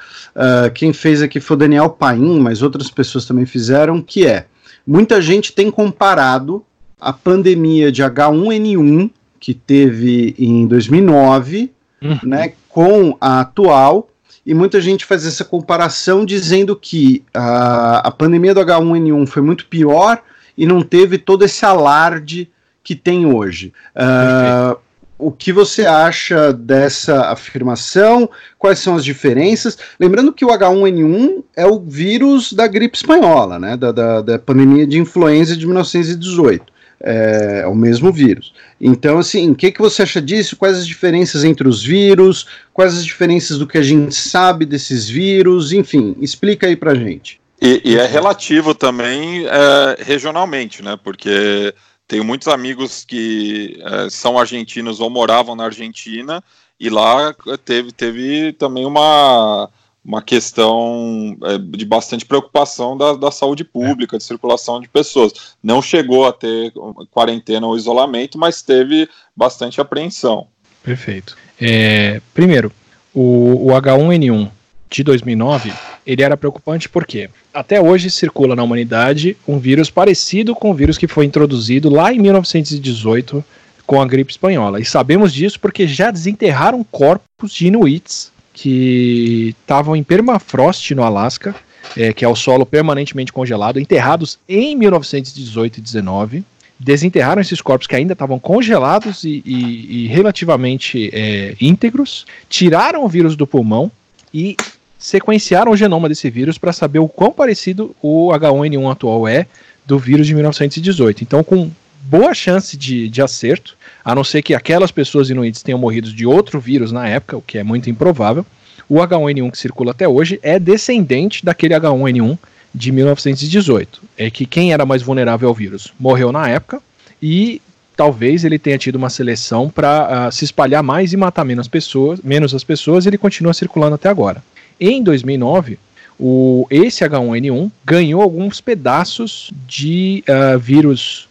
quem 0.75 0.93
fez 0.93 1.23
aqui 1.23 1.41
foi 1.41 1.57
o 1.57 1.59
Daniel 1.59 1.89
Paim, 1.89 2.39
mas 2.39 2.61
outras 2.61 2.91
pessoas 2.91 3.25
também 3.25 3.47
fizeram, 3.47 4.03
que 4.03 4.27
é, 4.27 4.45
muita 4.87 5.19
gente 5.23 5.51
tem 5.51 5.71
comparado 5.71 6.63
a 7.01 7.13
pandemia 7.13 7.93
de 7.93 8.03
H1N1 8.03 9.11
que 9.39 9.55
teve 9.55 10.35
em 10.39 10.67
2009, 10.67 11.71
uhum. 12.03 12.19
né, 12.25 12.53
com 12.69 13.17
a 13.21 13.41
atual, 13.41 14.09
e 14.45 14.55
muita 14.55 14.81
gente 14.81 15.05
faz 15.05 15.27
essa 15.27 15.45
comparação 15.45 16.25
dizendo 16.25 16.75
que 16.75 17.23
a, 17.35 18.09
a 18.09 18.11
pandemia 18.11 18.55
do 18.55 18.61
H1N1 18.61 19.27
foi 19.27 19.43
muito 19.43 19.67
pior 19.67 20.23
e 20.57 20.67
não 20.67 20.83
teve 20.83 21.19
todo 21.19 21.45
esse 21.45 21.65
alarde 21.65 22.51
que 22.83 22.95
tem 22.95 23.27
hoje. 23.27 23.73
Uh, 23.95 24.79
o 25.19 25.33
que 25.33 25.53
você 25.53 25.85
acha 25.85 26.53
dessa 26.53 27.31
afirmação? 27.31 28.29
Quais 28.59 28.79
são 28.79 28.95
as 28.95 29.05
diferenças? 29.05 29.77
Lembrando 29.99 30.33
que 30.33 30.45
o 30.45 30.49
H1N1 30.49 31.43
é 31.57 31.67
o 31.67 31.81
vírus 31.81 32.53
da 32.53 32.67
gripe 32.67 32.97
espanhola, 32.97 33.59
né? 33.59 33.77
Da, 33.77 33.93
da, 33.93 34.21
da 34.23 34.39
pandemia 34.39 34.87
de 34.87 34.99
influenza 34.99 35.57
de 35.57 35.67
1918 35.67 36.76
é, 37.01 37.61
é 37.63 37.67
o 37.67 37.75
mesmo 37.75 38.13
vírus. 38.13 38.53
Então, 38.81 39.19
assim, 39.19 39.51
o 39.51 39.55
que, 39.55 39.73
que 39.73 39.81
você 39.81 40.03
acha 40.03 40.21
disso? 40.21 40.57
Quais 40.57 40.77
as 40.77 40.87
diferenças 40.87 41.45
entre 41.45 41.69
os 41.69 41.83
vírus? 41.83 42.47
Quais 42.73 42.97
as 42.97 43.05
diferenças 43.05 43.59
do 43.59 43.67
que 43.67 43.79
a 43.79 43.83
gente 43.83 44.15
sabe 44.15 44.65
desses 44.65 45.09
vírus? 45.09 45.73
Enfim, 45.73 46.17
explica 46.21 46.67
aí 46.67 46.77
pra 46.77 46.95
gente. 46.95 47.41
E, 47.61 47.81
e 47.85 47.97
é 47.97 48.07
relativo 48.07 48.75
também 48.75 49.47
é, 49.47 50.03
regionalmente, 50.03 50.83
né? 50.83 50.99
Porque 51.03 51.75
tenho 52.07 52.25
muitos 52.25 52.49
amigos 52.49 53.05
que 53.05 53.81
é, 53.83 54.11
são 54.11 54.39
argentinos 54.39 55.01
ou 55.01 55.09
moravam 55.09 55.57
na 55.57 55.65
Argentina 55.65 56.43
e 56.79 56.91
lá 56.91 57.35
teve, 57.65 57.93
teve 57.93 58.53
também 58.53 58.85
uma 58.85 59.71
uma 60.07 60.23
questão 60.23 61.37
é, 61.43 61.59
de 61.59 61.85
bastante 61.85 62.25
preocupação 62.25 62.97
da, 62.97 63.15
da 63.15 63.31
saúde 63.33 63.65
pública, 63.65 64.17
de 64.17 64.23
circulação 64.23 64.81
de 64.81 64.89
pessoas. 64.89 65.57
Não 65.61 65.83
chegou 65.83 66.27
a 66.27 66.33
ter 66.33 66.73
quarentena 67.11 67.67
ou 67.67 67.77
isolamento, 67.77 68.39
mas 68.39 68.63
teve 68.63 69.09
bastante 69.35 69.81
apreensão. 69.81 70.47
Perfeito. 70.83 71.37
É, 71.61 72.21
primeiro, 72.33 72.71
o, 73.13 73.67
o 73.67 73.75
H1N1 73.75 74.49
de 74.89 75.03
2009 75.03 75.73
ele 76.07 76.23
era 76.23 76.37
preocupante 76.37 76.89
porque 76.89 77.29
até 77.53 77.81
hoje 77.81 78.09
circula 78.09 78.55
na 78.55 78.63
humanidade 78.63 79.37
um 79.49 79.59
vírus 79.59 79.91
parecido 79.91 80.55
com 80.55 80.71
o 80.71 80.75
vírus 80.75 80.97
que 80.97 81.09
foi 81.09 81.25
introduzido 81.25 81.91
lá 81.91 82.13
em 82.13 82.21
1918 82.21 83.45
com 83.85 84.01
a 84.01 84.07
gripe 84.07 84.31
espanhola. 84.31 84.81
E 84.81 84.85
sabemos 84.85 85.33
disso 85.35 85.59
porque 85.59 85.89
já 85.89 86.13
desenterraram 86.13 86.85
corpos 86.85 87.53
de 87.53 87.67
inuits 87.67 88.31
que 88.57 89.55
estavam 89.61 89.95
em 89.95 90.03
permafrost 90.03 90.95
no 90.95 91.03
Alasca, 91.03 91.55
é, 91.95 92.11
que 92.15 92.25
é 92.25 92.29
o 92.29 92.35
solo 92.35 92.65
permanentemente 92.65 93.31
congelado, 93.31 93.79
enterrados 93.79 94.39
em 94.49 94.75
1918 94.75 95.77
e 95.77 95.81
19. 95.83 96.45
Desenterraram 96.79 97.43
esses 97.43 97.61
corpos 97.61 97.87
que 97.87 97.95
ainda 97.95 98.15
estavam 98.15 98.39
congelados 98.39 99.25
e, 99.25 99.43
e, 99.45 100.05
e 100.05 100.07
relativamente 100.09 101.11
é, 101.13 101.55
íntegros, 101.61 102.25
tiraram 102.49 103.05
o 103.05 103.09
vírus 103.09 103.37
do 103.37 103.47
pulmão 103.47 103.93
e 104.33 104.57
sequenciaram 104.99 105.73
o 105.73 105.77
genoma 105.77 106.09
desse 106.09 106.31
vírus 106.31 106.57
para 106.57 106.73
saber 106.73 106.99
o 106.99 107.09
quão 107.09 107.33
parecido 107.33 107.95
o 108.01 108.29
H1N1 108.29 108.91
atual 108.91 109.29
é 109.29 109.47
do 109.85 109.99
vírus 109.99 110.27
de 110.27 110.35
1918. 110.35 111.23
Então, 111.23 111.45
com 111.45 111.71
boa 112.05 112.33
chance 112.33 112.75
de, 112.75 113.07
de 113.09 113.21
acerto, 113.21 113.77
a 114.07 114.15
não 114.15 114.23
ser 114.23 114.41
que 114.41 114.55
aquelas 114.55 114.93
pessoas 114.93 115.31
inuites 115.31 115.65
tenham 115.65 115.81
morrido 115.81 116.13
de 116.13 116.25
outro 116.25 116.61
vírus 116.61 116.93
na 116.93 117.09
época, 117.09 117.39
o 117.39 117.43
que 117.43 117.59
é 117.59 117.65
muito 117.65 117.91
improvável. 117.91 118.47
O 118.89 118.99
H1N1 118.99 119.51
que 119.51 119.59
circula 119.59 119.91
até 119.91 120.07
hoje 120.07 120.39
é 120.45 120.61
descendente 120.61 121.45
daquele 121.45 121.75
H1N1 121.75 122.39
de 122.73 122.93
1918. 122.93 124.01
É 124.17 124.31
que 124.31 124.47
quem 124.47 124.73
era 124.73 124.87
mais 124.87 125.03
vulnerável 125.03 125.49
ao 125.49 125.55
vírus 125.55 125.93
morreu 125.99 126.31
na 126.31 126.49
época 126.49 126.81
e 127.21 127.61
talvez 127.97 128.45
ele 128.45 128.61
tenha 128.61 128.79
tido 128.79 128.95
uma 128.95 129.11
seleção 129.11 129.69
para 129.69 129.89
uh, 129.89 130.07
ah, 130.29 130.31
se 130.31 130.45
espalhar 130.45 130.85
mais 130.85 131.13
e 131.13 131.17
matar 131.17 131.45
menos 131.45 131.67
pessoas, 131.67 132.21
menos 132.23 132.55
as 132.55 132.63
pessoas, 132.63 133.07
e 133.07 133.09
ele 133.09 133.19
continua 133.19 133.53
circulando 133.53 133.97
até 133.97 134.09
agora. 134.09 134.41
Em 134.79 135.03
2009, 135.03 135.81
o, 136.17 136.65
esse 136.71 137.05
H1N1 137.05 137.73
ganhou 137.85 138.23
alguns 138.23 138.61
pedaços 138.61 139.51
de 139.67 140.23
uh, 140.29 140.57
vírus 140.61 141.29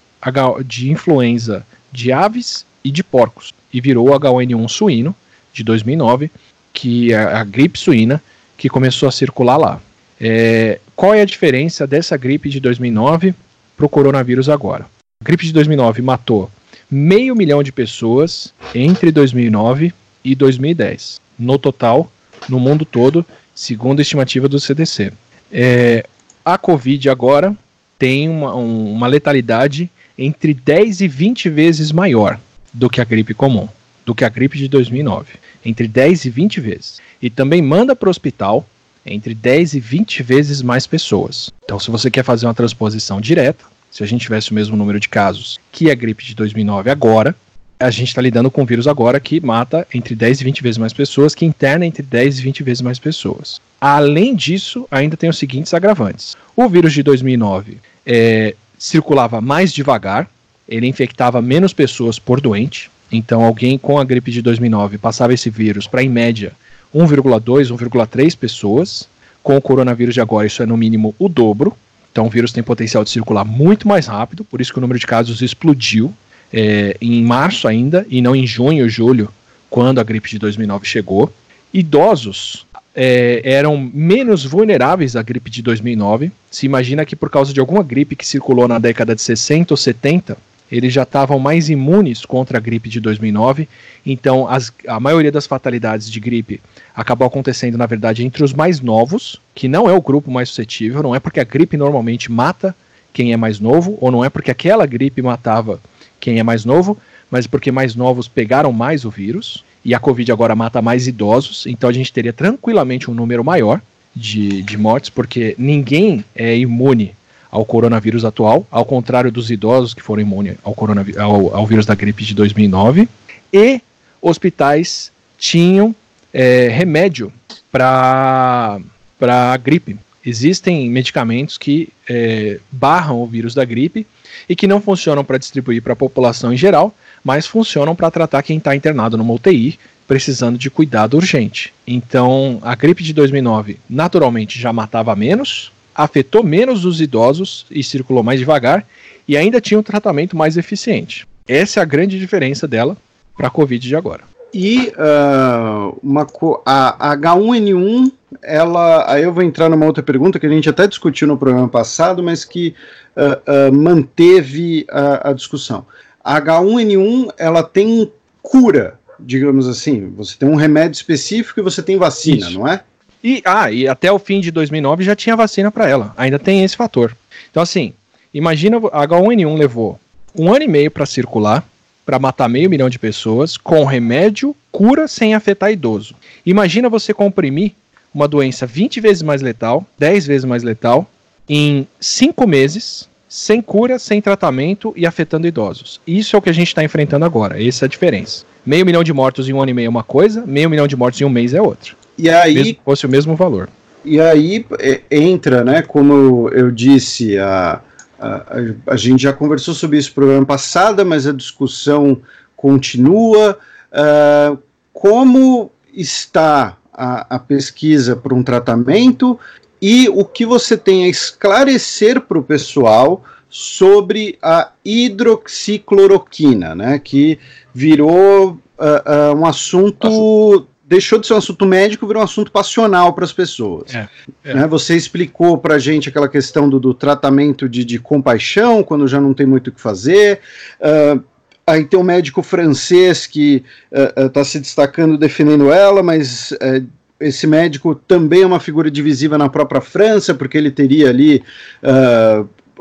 de 0.65 0.91
influenza 0.91 1.65
de 1.95 2.11
aves 2.11 2.65
e 2.83 2.91
de 2.91 3.03
porcos 3.03 3.53
e 3.73 3.79
virou 3.79 4.09
o 4.09 4.19
H1N1 4.19 4.67
suíno 4.67 5.15
de 5.53 5.63
2009, 5.63 6.29
que 6.73 7.13
é 7.13 7.17
a 7.17 7.43
gripe 7.43 7.79
suína 7.79 8.21
que 8.57 8.69
começou 8.69 9.07
a 9.07 9.11
circular 9.11 9.57
lá. 9.57 9.81
É, 10.19 10.79
qual 10.95 11.13
é 11.13 11.21
a 11.21 11.25
diferença 11.25 11.87
dessa 11.87 12.15
gripe 12.17 12.49
de 12.49 12.59
2009 12.59 13.33
para 13.75 13.85
o 13.85 13.89
coronavírus 13.89 14.49
agora? 14.49 14.85
A 15.21 15.25
gripe 15.25 15.45
de 15.45 15.53
2009 15.53 16.01
matou 16.01 16.51
meio 16.91 17.35
milhão 17.35 17.63
de 17.63 17.71
pessoas 17.71 18.53
entre 18.73 19.11
2009 19.11 19.93
e 20.23 20.35
2010. 20.35 21.21
No 21.37 21.57
total, 21.57 22.11
no 22.47 22.59
mundo 22.59 22.85
todo, 22.85 23.25
segundo 23.53 23.99
a 23.99 24.01
estimativa 24.01 24.47
do 24.47 24.59
CDC. 24.59 25.11
É, 25.51 26.05
a 26.43 26.57
Covid 26.57 27.09
agora 27.09 27.55
tem 27.97 28.29
uma, 28.29 28.55
um, 28.55 28.91
uma 28.91 29.07
letalidade 29.07 29.89
entre 30.17 30.53
10 30.53 31.01
e 31.01 31.07
20 31.07 31.49
vezes 31.49 31.91
maior 31.91 32.39
do 32.73 32.89
que 32.89 33.01
a 33.01 33.05
gripe 33.05 33.33
comum, 33.33 33.67
do 34.05 34.13
que 34.13 34.23
a 34.23 34.29
gripe 34.29 34.57
de 34.57 34.67
2009, 34.67 35.33
entre 35.63 35.87
10 35.87 36.25
e 36.25 36.29
20 36.29 36.61
vezes. 36.61 37.01
E 37.21 37.29
também 37.29 37.61
manda 37.61 37.95
para 37.95 38.07
o 38.07 38.09
hospital 38.09 38.67
entre 39.05 39.33
10 39.33 39.75
e 39.75 39.79
20 39.79 40.23
vezes 40.23 40.61
mais 40.61 40.87
pessoas. 40.87 41.51
Então, 41.63 41.79
se 41.79 41.91
você 41.91 42.09
quer 42.09 42.23
fazer 42.23 42.45
uma 42.47 42.53
transposição 42.53 43.21
direta, 43.21 43.65
se 43.91 44.03
a 44.03 44.07
gente 44.07 44.21
tivesse 44.21 44.51
o 44.51 44.53
mesmo 44.53 44.75
número 44.75 44.99
de 44.99 45.07
casos 45.07 45.59
que 45.71 45.89
a 45.89 45.95
gripe 45.95 46.25
de 46.25 46.35
2009 46.35 46.89
agora, 46.89 47.35
a 47.79 47.89
gente 47.89 48.09
está 48.09 48.21
lidando 48.21 48.49
com 48.49 48.61
um 48.61 48.65
vírus 48.65 48.87
agora 48.87 49.19
que 49.19 49.39
mata 49.39 49.87
entre 49.93 50.15
10 50.15 50.41
e 50.41 50.43
20 50.43 50.63
vezes 50.63 50.77
mais 50.77 50.93
pessoas, 50.93 51.35
que 51.35 51.45
interna 51.45 51.85
entre 51.85 52.03
10 52.03 52.39
e 52.39 52.41
20 52.41 52.63
vezes 52.63 52.81
mais 52.81 52.99
pessoas. 52.99 53.61
Além 53.79 54.35
disso, 54.35 54.87
ainda 54.89 55.17
tem 55.17 55.29
os 55.29 55.37
seguintes 55.37 55.73
agravantes. 55.73 56.35
O 56.55 56.67
vírus 56.67 56.93
de 56.93 57.03
2009 57.03 57.77
é, 58.05 58.55
circulava 58.85 59.41
mais 59.41 59.73
devagar, 59.73 60.29
ele 60.67 60.87
infectava 60.87 61.41
menos 61.41 61.73
pessoas 61.73 62.19
por 62.19 62.39
doente. 62.39 62.91
Então, 63.11 63.43
alguém 63.43 63.77
com 63.77 63.97
a 63.99 64.03
gripe 64.03 64.31
de 64.31 64.41
2009 64.41 64.97
passava 64.97 65.33
esse 65.33 65.49
vírus 65.49 65.87
para, 65.87 66.03
em 66.03 66.09
média, 66.09 66.53
1,2, 66.93 67.75
1,3 67.75 68.37
pessoas. 68.37 69.07
Com 69.43 69.57
o 69.57 69.61
coronavírus 69.61 70.13
de 70.13 70.21
agora, 70.21 70.47
isso 70.47 70.63
é 70.63 70.65
no 70.65 70.77
mínimo 70.77 71.13
o 71.19 71.29
dobro. 71.29 71.75
Então, 72.11 72.27
o 72.27 72.29
vírus 72.29 72.51
tem 72.51 72.63
potencial 72.63 73.03
de 73.03 73.09
circular 73.09 73.43
muito 73.43 73.87
mais 73.87 74.07
rápido, 74.07 74.43
por 74.43 74.61
isso 74.61 74.71
que 74.71 74.79
o 74.79 74.81
número 74.81 74.99
de 74.99 75.05
casos 75.05 75.41
explodiu 75.41 76.13
é, 76.53 76.95
em 77.01 77.23
março 77.23 77.67
ainda, 77.67 78.05
e 78.09 78.21
não 78.21 78.35
em 78.35 78.47
junho 78.47 78.83
ou 78.83 78.89
julho, 78.89 79.29
quando 79.69 79.99
a 79.99 80.03
gripe 80.03 80.29
de 80.29 80.39
2009 80.39 80.85
chegou. 80.85 81.31
Idosos 81.73 82.65
é, 82.95 83.41
eram 83.43 83.77
menos 83.93 84.45
vulneráveis 84.45 85.15
à 85.15 85.21
gripe 85.21 85.49
de 85.49 85.61
2009. 85.61 86.31
Se 86.49 86.65
imagina 86.65 87.05
que 87.05 87.15
por 87.15 87.29
causa 87.29 87.53
de 87.53 87.59
alguma 87.59 87.83
gripe 87.83 88.15
que 88.15 88.25
circulou 88.25 88.67
na 88.67 88.79
década 88.79 89.13
de 89.13 89.21
60 89.21 89.73
ou 89.73 89.77
70, 89.77 90.37
eles 90.71 90.93
já 90.93 91.03
estavam 91.03 91.37
mais 91.37 91.69
imunes 91.69 92.25
contra 92.25 92.57
a 92.57 92.61
gripe 92.61 92.89
de 92.89 92.99
2009. 93.01 93.67
Então, 94.05 94.47
as, 94.47 94.71
a 94.87 94.99
maioria 94.99 95.31
das 95.31 95.45
fatalidades 95.45 96.09
de 96.09 96.19
gripe 96.19 96.61
acabou 96.95 97.27
acontecendo, 97.27 97.77
na 97.77 97.85
verdade, 97.85 98.23
entre 98.23 98.43
os 98.43 98.53
mais 98.53 98.79
novos, 98.79 99.39
que 99.53 99.67
não 99.67 99.89
é 99.89 99.93
o 99.93 100.01
grupo 100.01 100.31
mais 100.31 100.49
suscetível. 100.49 101.03
Não 101.03 101.13
é 101.13 101.19
porque 101.19 101.39
a 101.39 101.43
gripe 101.43 101.75
normalmente 101.75 102.31
mata 102.31 102.73
quem 103.11 103.33
é 103.33 103.37
mais 103.37 103.59
novo, 103.59 103.97
ou 104.01 104.09
não 104.11 104.23
é 104.23 104.29
porque 104.29 104.51
aquela 104.51 104.85
gripe 104.85 105.21
matava 105.21 105.79
quem 106.19 106.39
é 106.39 106.43
mais 106.43 106.65
novo, 106.65 106.97
mas 107.29 107.45
porque 107.45 107.71
mais 107.71 107.95
novos 107.95 108.27
pegaram 108.27 108.71
mais 108.71 109.05
o 109.05 109.09
vírus 109.09 109.63
e 109.85 109.93
a 109.93 109.99
Covid 109.99 110.31
agora 110.31 110.55
mata 110.55 110.81
mais 110.81 111.07
idosos, 111.07 111.67
então 111.67 111.87
a 111.87 111.93
gente 111.93 112.11
teria 112.11 112.33
tranquilamente 112.33 113.09
um 113.09 113.13
número 113.13 113.43
maior 113.43 113.79
de, 114.15 114.63
de 114.63 114.77
mortes, 114.77 115.11
porque 115.11 115.55
ninguém 115.59 116.25
é 116.35 116.57
imune 116.57 117.13
ao 117.51 117.63
coronavírus 117.63 118.25
atual, 118.25 118.65
ao 118.71 118.83
contrário 118.83 119.31
dos 119.31 119.51
idosos 119.51 119.93
que 119.93 120.01
foram 120.01 120.23
imunes 120.23 120.57
ao, 120.63 120.75
ao, 121.19 121.55
ao 121.55 121.67
vírus 121.67 121.85
da 121.85 121.93
gripe 121.93 122.25
de 122.25 122.33
2009, 122.33 123.07
e 123.53 123.79
hospitais 124.19 125.11
tinham 125.37 125.95
é, 126.33 126.67
remédio 126.67 127.31
para 127.71 128.81
a 129.21 129.57
gripe. 129.57 129.97
Existem 130.25 130.89
medicamentos 130.89 131.57
que 131.59 131.89
é, 132.09 132.59
barram 132.71 133.21
o 133.21 133.27
vírus 133.27 133.53
da 133.53 133.63
gripe 133.63 134.07
e 134.49 134.55
que 134.55 134.65
não 134.67 134.81
funcionam 134.81 135.23
para 135.23 135.37
distribuir 135.37 135.83
para 135.83 135.93
a 135.93 135.95
população 135.95 136.51
em 136.51 136.57
geral, 136.57 136.91
mas 137.25 137.47
funcionam 137.47 137.95
para 137.95 138.11
tratar 138.11 138.43
quem 138.43 138.59
está 138.59 138.75
internado 138.75 139.17
numa 139.17 139.33
UTI 139.33 139.79
precisando 140.07 140.59
de 140.59 140.69
cuidado 140.69 141.17
urgente. 141.17 141.73
Então, 141.87 142.59
a 142.61 142.75
gripe 142.75 143.03
de 143.03 143.11
2009 143.11 143.79
naturalmente 143.89 144.59
já 144.59 144.71
matava 144.71 145.15
menos, 145.15 145.71
afetou 145.95 146.43
menos 146.43 146.85
os 146.85 147.01
idosos 147.01 147.65
e 147.71 147.83
circulou 147.83 148.21
mais 148.21 148.39
devagar, 148.39 148.85
e 149.27 149.35
ainda 149.35 149.59
tinha 149.59 149.79
um 149.79 149.83
tratamento 149.83 150.37
mais 150.37 150.55
eficiente. 150.57 151.27
Essa 151.47 151.79
é 151.79 151.83
a 151.83 151.85
grande 151.85 152.19
diferença 152.19 152.67
dela 152.67 152.95
para 153.35 153.47
a 153.47 153.51
Covid 153.51 153.87
de 153.87 153.95
agora. 153.95 154.23
E 154.53 154.93
uh, 154.95 155.97
uma 156.01 156.25
a 156.65 157.17
H1N1, 157.17 158.11
ela. 158.41 159.11
Aí 159.11 159.23
eu 159.23 159.33
vou 159.33 159.43
entrar 159.43 159.67
numa 159.67 159.85
outra 159.85 160.01
pergunta 160.01 160.39
que 160.39 160.45
a 160.45 160.49
gente 160.49 160.69
até 160.69 160.87
discutiu 160.87 161.27
no 161.27 161.37
programa 161.37 161.67
passado, 161.67 162.23
mas 162.23 162.45
que 162.45 162.73
uh, 163.17 163.69
uh, 163.69 163.73
manteve 163.75 164.85
a, 164.89 165.31
a, 165.31 165.33
discussão. 165.33 165.85
A 166.25 166.41
H1N1 166.41 167.33
ela 167.37 167.61
tem 167.61 168.11
cura, 168.41 168.99
digamos 169.19 169.67
assim. 169.67 170.11
Você 170.17 170.35
tem 170.35 170.49
um 170.49 170.55
remédio 170.55 170.95
específico 170.95 171.59
e 171.59 171.63
você 171.63 171.83
tem 171.83 171.97
vacina, 171.97 172.47
Isso. 172.47 172.57
não 172.57 172.67
é? 172.67 172.81
E, 173.23 173.43
ah, 173.45 173.71
e 173.71 173.87
até 173.87 174.11
o 174.11 174.17
fim 174.17 174.41
de 174.41 174.49
2009 174.49 175.03
já 175.03 175.15
tinha 175.15 175.35
vacina 175.35 175.71
para 175.71 175.87
ela. 175.87 176.15
Ainda 176.17 176.39
tem 176.39 176.63
esse 176.63 176.75
fator. 176.75 177.15
Então, 177.51 177.61
assim, 177.61 177.93
imagina 178.33 178.77
a 178.91 179.07
H1N1 179.07 179.55
levou 179.55 179.99
um 180.35 180.51
ano 180.51 180.63
e 180.63 180.67
meio 180.67 180.89
para 180.89 181.05
circular 181.05 181.63
para 182.05 182.19
matar 182.19 182.47
meio 182.47 182.69
milhão 182.69 182.89
de 182.89 182.99
pessoas 182.99 183.57
com 183.57 183.83
remédio, 183.83 184.55
cura 184.71 185.07
sem 185.07 185.33
afetar 185.33 185.71
idoso. 185.71 186.15
Imagina 186.45 186.87
você 186.89 187.13
comprimir 187.13 187.73
uma 188.13 188.27
doença 188.27 188.65
20 188.65 189.01
vezes 189.01 189.23
mais 189.23 189.41
letal, 189.41 189.85
10 189.97 190.27
vezes 190.27 190.45
mais 190.45 190.63
letal, 190.63 191.09
em 191.49 191.87
5 191.99 192.47
meses, 192.47 193.09
sem 193.35 193.61
cura, 193.61 193.99
sem 193.99 194.21
tratamento 194.21 194.93
e 194.95 195.05
afetando 195.05 195.45
idosos. 195.45 195.99
Isso 196.07 196.37
é 196.37 196.39
o 196.39 196.41
que 196.41 196.49
a 196.49 196.53
gente 196.53 196.69
está 196.69 196.81
enfrentando 196.81 197.25
agora, 197.25 197.61
essa 197.61 197.83
é 197.83 197.87
a 197.87 197.89
diferença. 197.89 198.45
Meio 198.65 198.85
milhão 198.85 199.03
de 199.03 199.11
mortos 199.11 199.49
em 199.49 199.53
um 199.53 199.61
ano 199.61 199.71
e 199.71 199.73
meio 199.73 199.87
é 199.87 199.89
uma 199.89 200.03
coisa, 200.03 200.45
meio 200.45 200.69
milhão 200.69 200.87
de 200.87 200.95
mortos 200.95 201.19
em 201.19 201.25
um 201.25 201.29
mês 201.29 201.53
é 201.53 201.61
outra. 201.61 201.91
E 202.17 202.29
aí. 202.29 202.53
Mesmo 202.53 202.77
fosse 202.85 203.05
o 203.05 203.09
mesmo 203.09 203.35
valor. 203.35 203.67
E 204.05 204.21
aí 204.21 204.65
é, 204.79 205.01
entra, 205.11 205.65
né, 205.65 205.81
como 205.81 206.47
eu 206.49 206.71
disse, 206.71 207.37
a 207.37 207.81
a, 208.17 208.93
a, 208.93 208.95
gente 208.95 209.23
já 209.23 209.33
conversou 209.33 209.73
sobre 209.73 209.97
isso 209.97 210.11
no 210.11 210.15
programa 210.15 210.45
passado, 210.45 211.05
mas 211.05 211.27
a 211.27 211.33
discussão 211.33 212.21
continua. 212.55 213.59
Uh, 213.91 214.57
como 214.93 215.69
está 215.93 216.77
a, 216.93 217.35
a 217.35 217.39
pesquisa 217.39 218.15
para 218.15 218.33
um 218.33 218.41
tratamento 218.41 219.37
e 219.81 220.09
o 220.09 220.23
que 220.25 220.45
você 220.45 220.77
tem 220.77 221.05
a 221.05 221.07
esclarecer 221.07 222.21
para 222.21 222.39
o 222.39 222.43
pessoal 222.43 223.23
sobre 223.49 224.37
a 224.41 224.71
hidroxicloroquina, 224.83 226.75
né, 226.75 226.99
que 226.99 227.39
virou 227.73 228.51
uh, 228.51 229.33
uh, 229.33 229.35
um 229.35 229.45
assunto 229.45 230.67
deixou 230.87 231.19
de 231.19 231.25
ser 231.25 231.33
um 231.33 231.37
assunto 231.37 231.65
médico, 231.65 232.05
virou 232.05 232.21
um 232.21 232.25
assunto 232.25 232.51
passional 232.51 233.13
para 233.13 233.25
as 233.25 233.33
pessoas. 233.33 233.93
É, 233.93 234.07
é. 234.43 234.53
Né, 234.53 234.67
você 234.67 234.95
explicou 234.95 235.57
para 235.57 235.75
a 235.75 235.79
gente 235.79 236.09
aquela 236.09 236.29
questão 236.29 236.69
do, 236.69 236.79
do 236.79 236.93
tratamento 236.93 237.67
de, 237.67 237.83
de, 237.83 237.99
compaixão, 237.99 238.83
quando 238.83 239.07
já 239.07 239.19
não 239.19 239.33
tem 239.33 239.45
muito 239.45 239.69
o 239.69 239.71
que 239.71 239.81
fazer. 239.81 240.41
Uh, 240.79 241.23
aí 241.65 241.85
tem 241.85 241.99
um 241.99 242.03
médico 242.03 242.43
francês 242.43 243.25
que 243.25 243.63
está 243.91 244.39
uh, 244.39 244.43
uh, 244.43 244.45
se 244.45 244.59
destacando 244.59 245.17
defendendo 245.17 245.71
ela, 245.71 246.03
mas 246.03 246.51
uh, 246.51 246.85
esse 247.19 247.47
médico 247.47 247.95
também 247.95 248.41
é 248.41 248.45
uma 248.45 248.59
figura 248.59 248.91
divisiva 248.91 249.37
na 249.37 249.49
própria 249.49 249.81
França, 249.81 250.33
porque 250.33 250.57
ele 250.57 250.71
teria 250.71 251.09
ali 251.09 251.43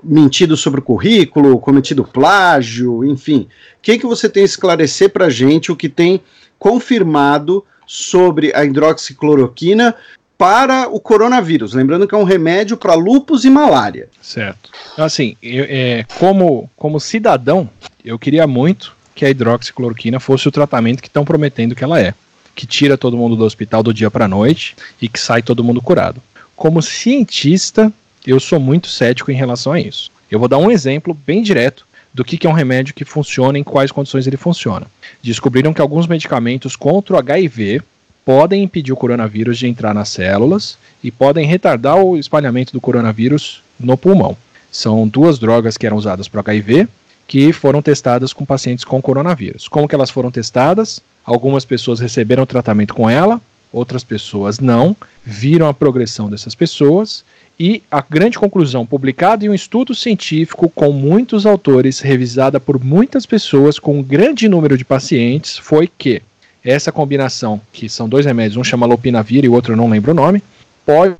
mentido 0.02 0.56
sobre 0.56 0.80
o 0.80 0.82
currículo, 0.82 1.58
cometido 1.58 2.04
plágio, 2.04 3.04
enfim. 3.04 3.48
Quem 3.80 3.98
que 3.98 4.06
você 4.06 4.28
tem 4.28 4.42
a 4.42 4.46
esclarecer 4.46 5.10
para 5.10 5.26
a 5.26 5.30
gente 5.30 5.72
o 5.72 5.76
que 5.76 5.88
tem 5.88 6.20
confirmado 6.58 7.64
sobre 7.86 8.52
a 8.54 8.64
hidroxicloroquina 8.64 9.94
para 10.36 10.88
o 10.88 10.98
coronavírus. 10.98 11.74
Lembrando 11.74 12.08
que 12.08 12.14
é 12.14 12.18
um 12.18 12.24
remédio 12.24 12.76
para 12.76 12.94
lupus 12.94 13.44
e 13.44 13.50
malária. 13.50 14.08
Certo. 14.20 14.70
Assim, 14.96 15.36
eu, 15.42 15.64
é, 15.68 16.04
como, 16.18 16.70
como 16.76 16.98
cidadão, 16.98 17.68
eu 18.04 18.18
queria 18.18 18.46
muito 18.46 18.94
que 19.14 19.24
a 19.24 19.30
hidroxicloroquina 19.30 20.18
fosse 20.18 20.48
o 20.48 20.52
tratamento 20.52 21.00
que 21.00 21.08
estão 21.08 21.24
prometendo 21.24 21.74
que 21.74 21.84
ela 21.84 22.00
é. 22.00 22.14
Que 22.54 22.66
tira 22.66 22.96
todo 22.96 23.16
mundo 23.16 23.36
do 23.36 23.44
hospital 23.44 23.82
do 23.82 23.92
dia 23.92 24.10
para 24.10 24.26
a 24.26 24.28
noite 24.28 24.76
e 25.00 25.08
que 25.08 25.18
sai 25.18 25.42
todo 25.42 25.64
mundo 25.64 25.82
curado. 25.82 26.22
Como 26.54 26.80
cientista, 26.80 27.92
eu 28.26 28.38
sou 28.38 28.60
muito 28.60 28.88
cético 28.88 29.30
em 29.30 29.34
relação 29.34 29.72
a 29.72 29.80
isso. 29.80 30.10
Eu 30.30 30.38
vou 30.38 30.48
dar 30.48 30.58
um 30.58 30.70
exemplo 30.70 31.14
bem 31.26 31.42
direto 31.42 31.86
do 32.12 32.24
que, 32.24 32.46
é 32.46 32.50
um 32.50 32.54
remédio 32.54 32.94
que 32.94 33.04
funciona 33.04 33.58
em 33.58 33.64
quais 33.64 33.90
condições 33.90 34.26
ele 34.26 34.36
funciona. 34.36 34.86
Descobriram 35.20 35.74
que 35.74 35.80
alguns 35.80 36.06
medicamentos 36.06 36.76
contra 36.76 37.16
o 37.16 37.18
HIV 37.18 37.82
podem 38.24 38.62
impedir 38.62 38.92
o 38.92 38.96
coronavírus 38.96 39.58
de 39.58 39.66
entrar 39.66 39.92
nas 39.92 40.08
células 40.08 40.78
e 41.02 41.10
podem 41.10 41.44
retardar 41.44 41.96
o 41.96 42.16
espalhamento 42.16 42.72
do 42.72 42.80
coronavírus 42.80 43.62
no 43.78 43.98
pulmão. 43.98 44.36
São 44.70 45.06
duas 45.06 45.38
drogas 45.38 45.76
que 45.76 45.86
eram 45.86 45.96
usadas 45.96 46.28
para 46.28 46.40
HIV 46.40 46.88
que 47.26 47.52
foram 47.52 47.82
testadas 47.82 48.32
com 48.32 48.44
pacientes 48.44 48.84
com 48.84 49.02
coronavírus. 49.02 49.66
Como 49.66 49.88
que 49.88 49.94
elas 49.94 50.10
foram 50.10 50.30
testadas? 50.30 51.02
Algumas 51.24 51.64
pessoas 51.64 52.00
receberam 52.00 52.44
tratamento 52.44 52.94
com 52.94 53.08
ela, 53.08 53.40
outras 53.72 54.04
pessoas 54.04 54.58
não, 54.58 54.96
viram 55.24 55.66
a 55.66 55.74
progressão 55.74 56.28
dessas 56.28 56.54
pessoas 56.54 57.24
e 57.58 57.82
a 57.90 58.04
grande 58.08 58.38
conclusão, 58.38 58.84
publicada 58.84 59.44
em 59.44 59.48
um 59.48 59.54
estudo 59.54 59.94
científico 59.94 60.68
com 60.68 60.92
muitos 60.92 61.46
autores, 61.46 62.00
revisada 62.00 62.58
por 62.58 62.82
muitas 62.82 63.26
pessoas, 63.26 63.78
com 63.78 63.98
um 63.98 64.02
grande 64.02 64.48
número 64.48 64.76
de 64.76 64.84
pacientes, 64.84 65.56
foi 65.56 65.88
que 65.98 66.20
essa 66.64 66.90
combinação, 66.90 67.60
que 67.72 67.88
são 67.88 68.08
dois 68.08 68.26
remédios, 68.26 68.56
um 68.56 68.64
chama 68.64 68.86
lopinavir 68.86 69.44
e 69.44 69.48
o 69.48 69.52
outro 69.52 69.76
não 69.76 69.88
lembro 69.88 70.12
o 70.12 70.14
nome, 70.14 70.42
pode 70.84 71.16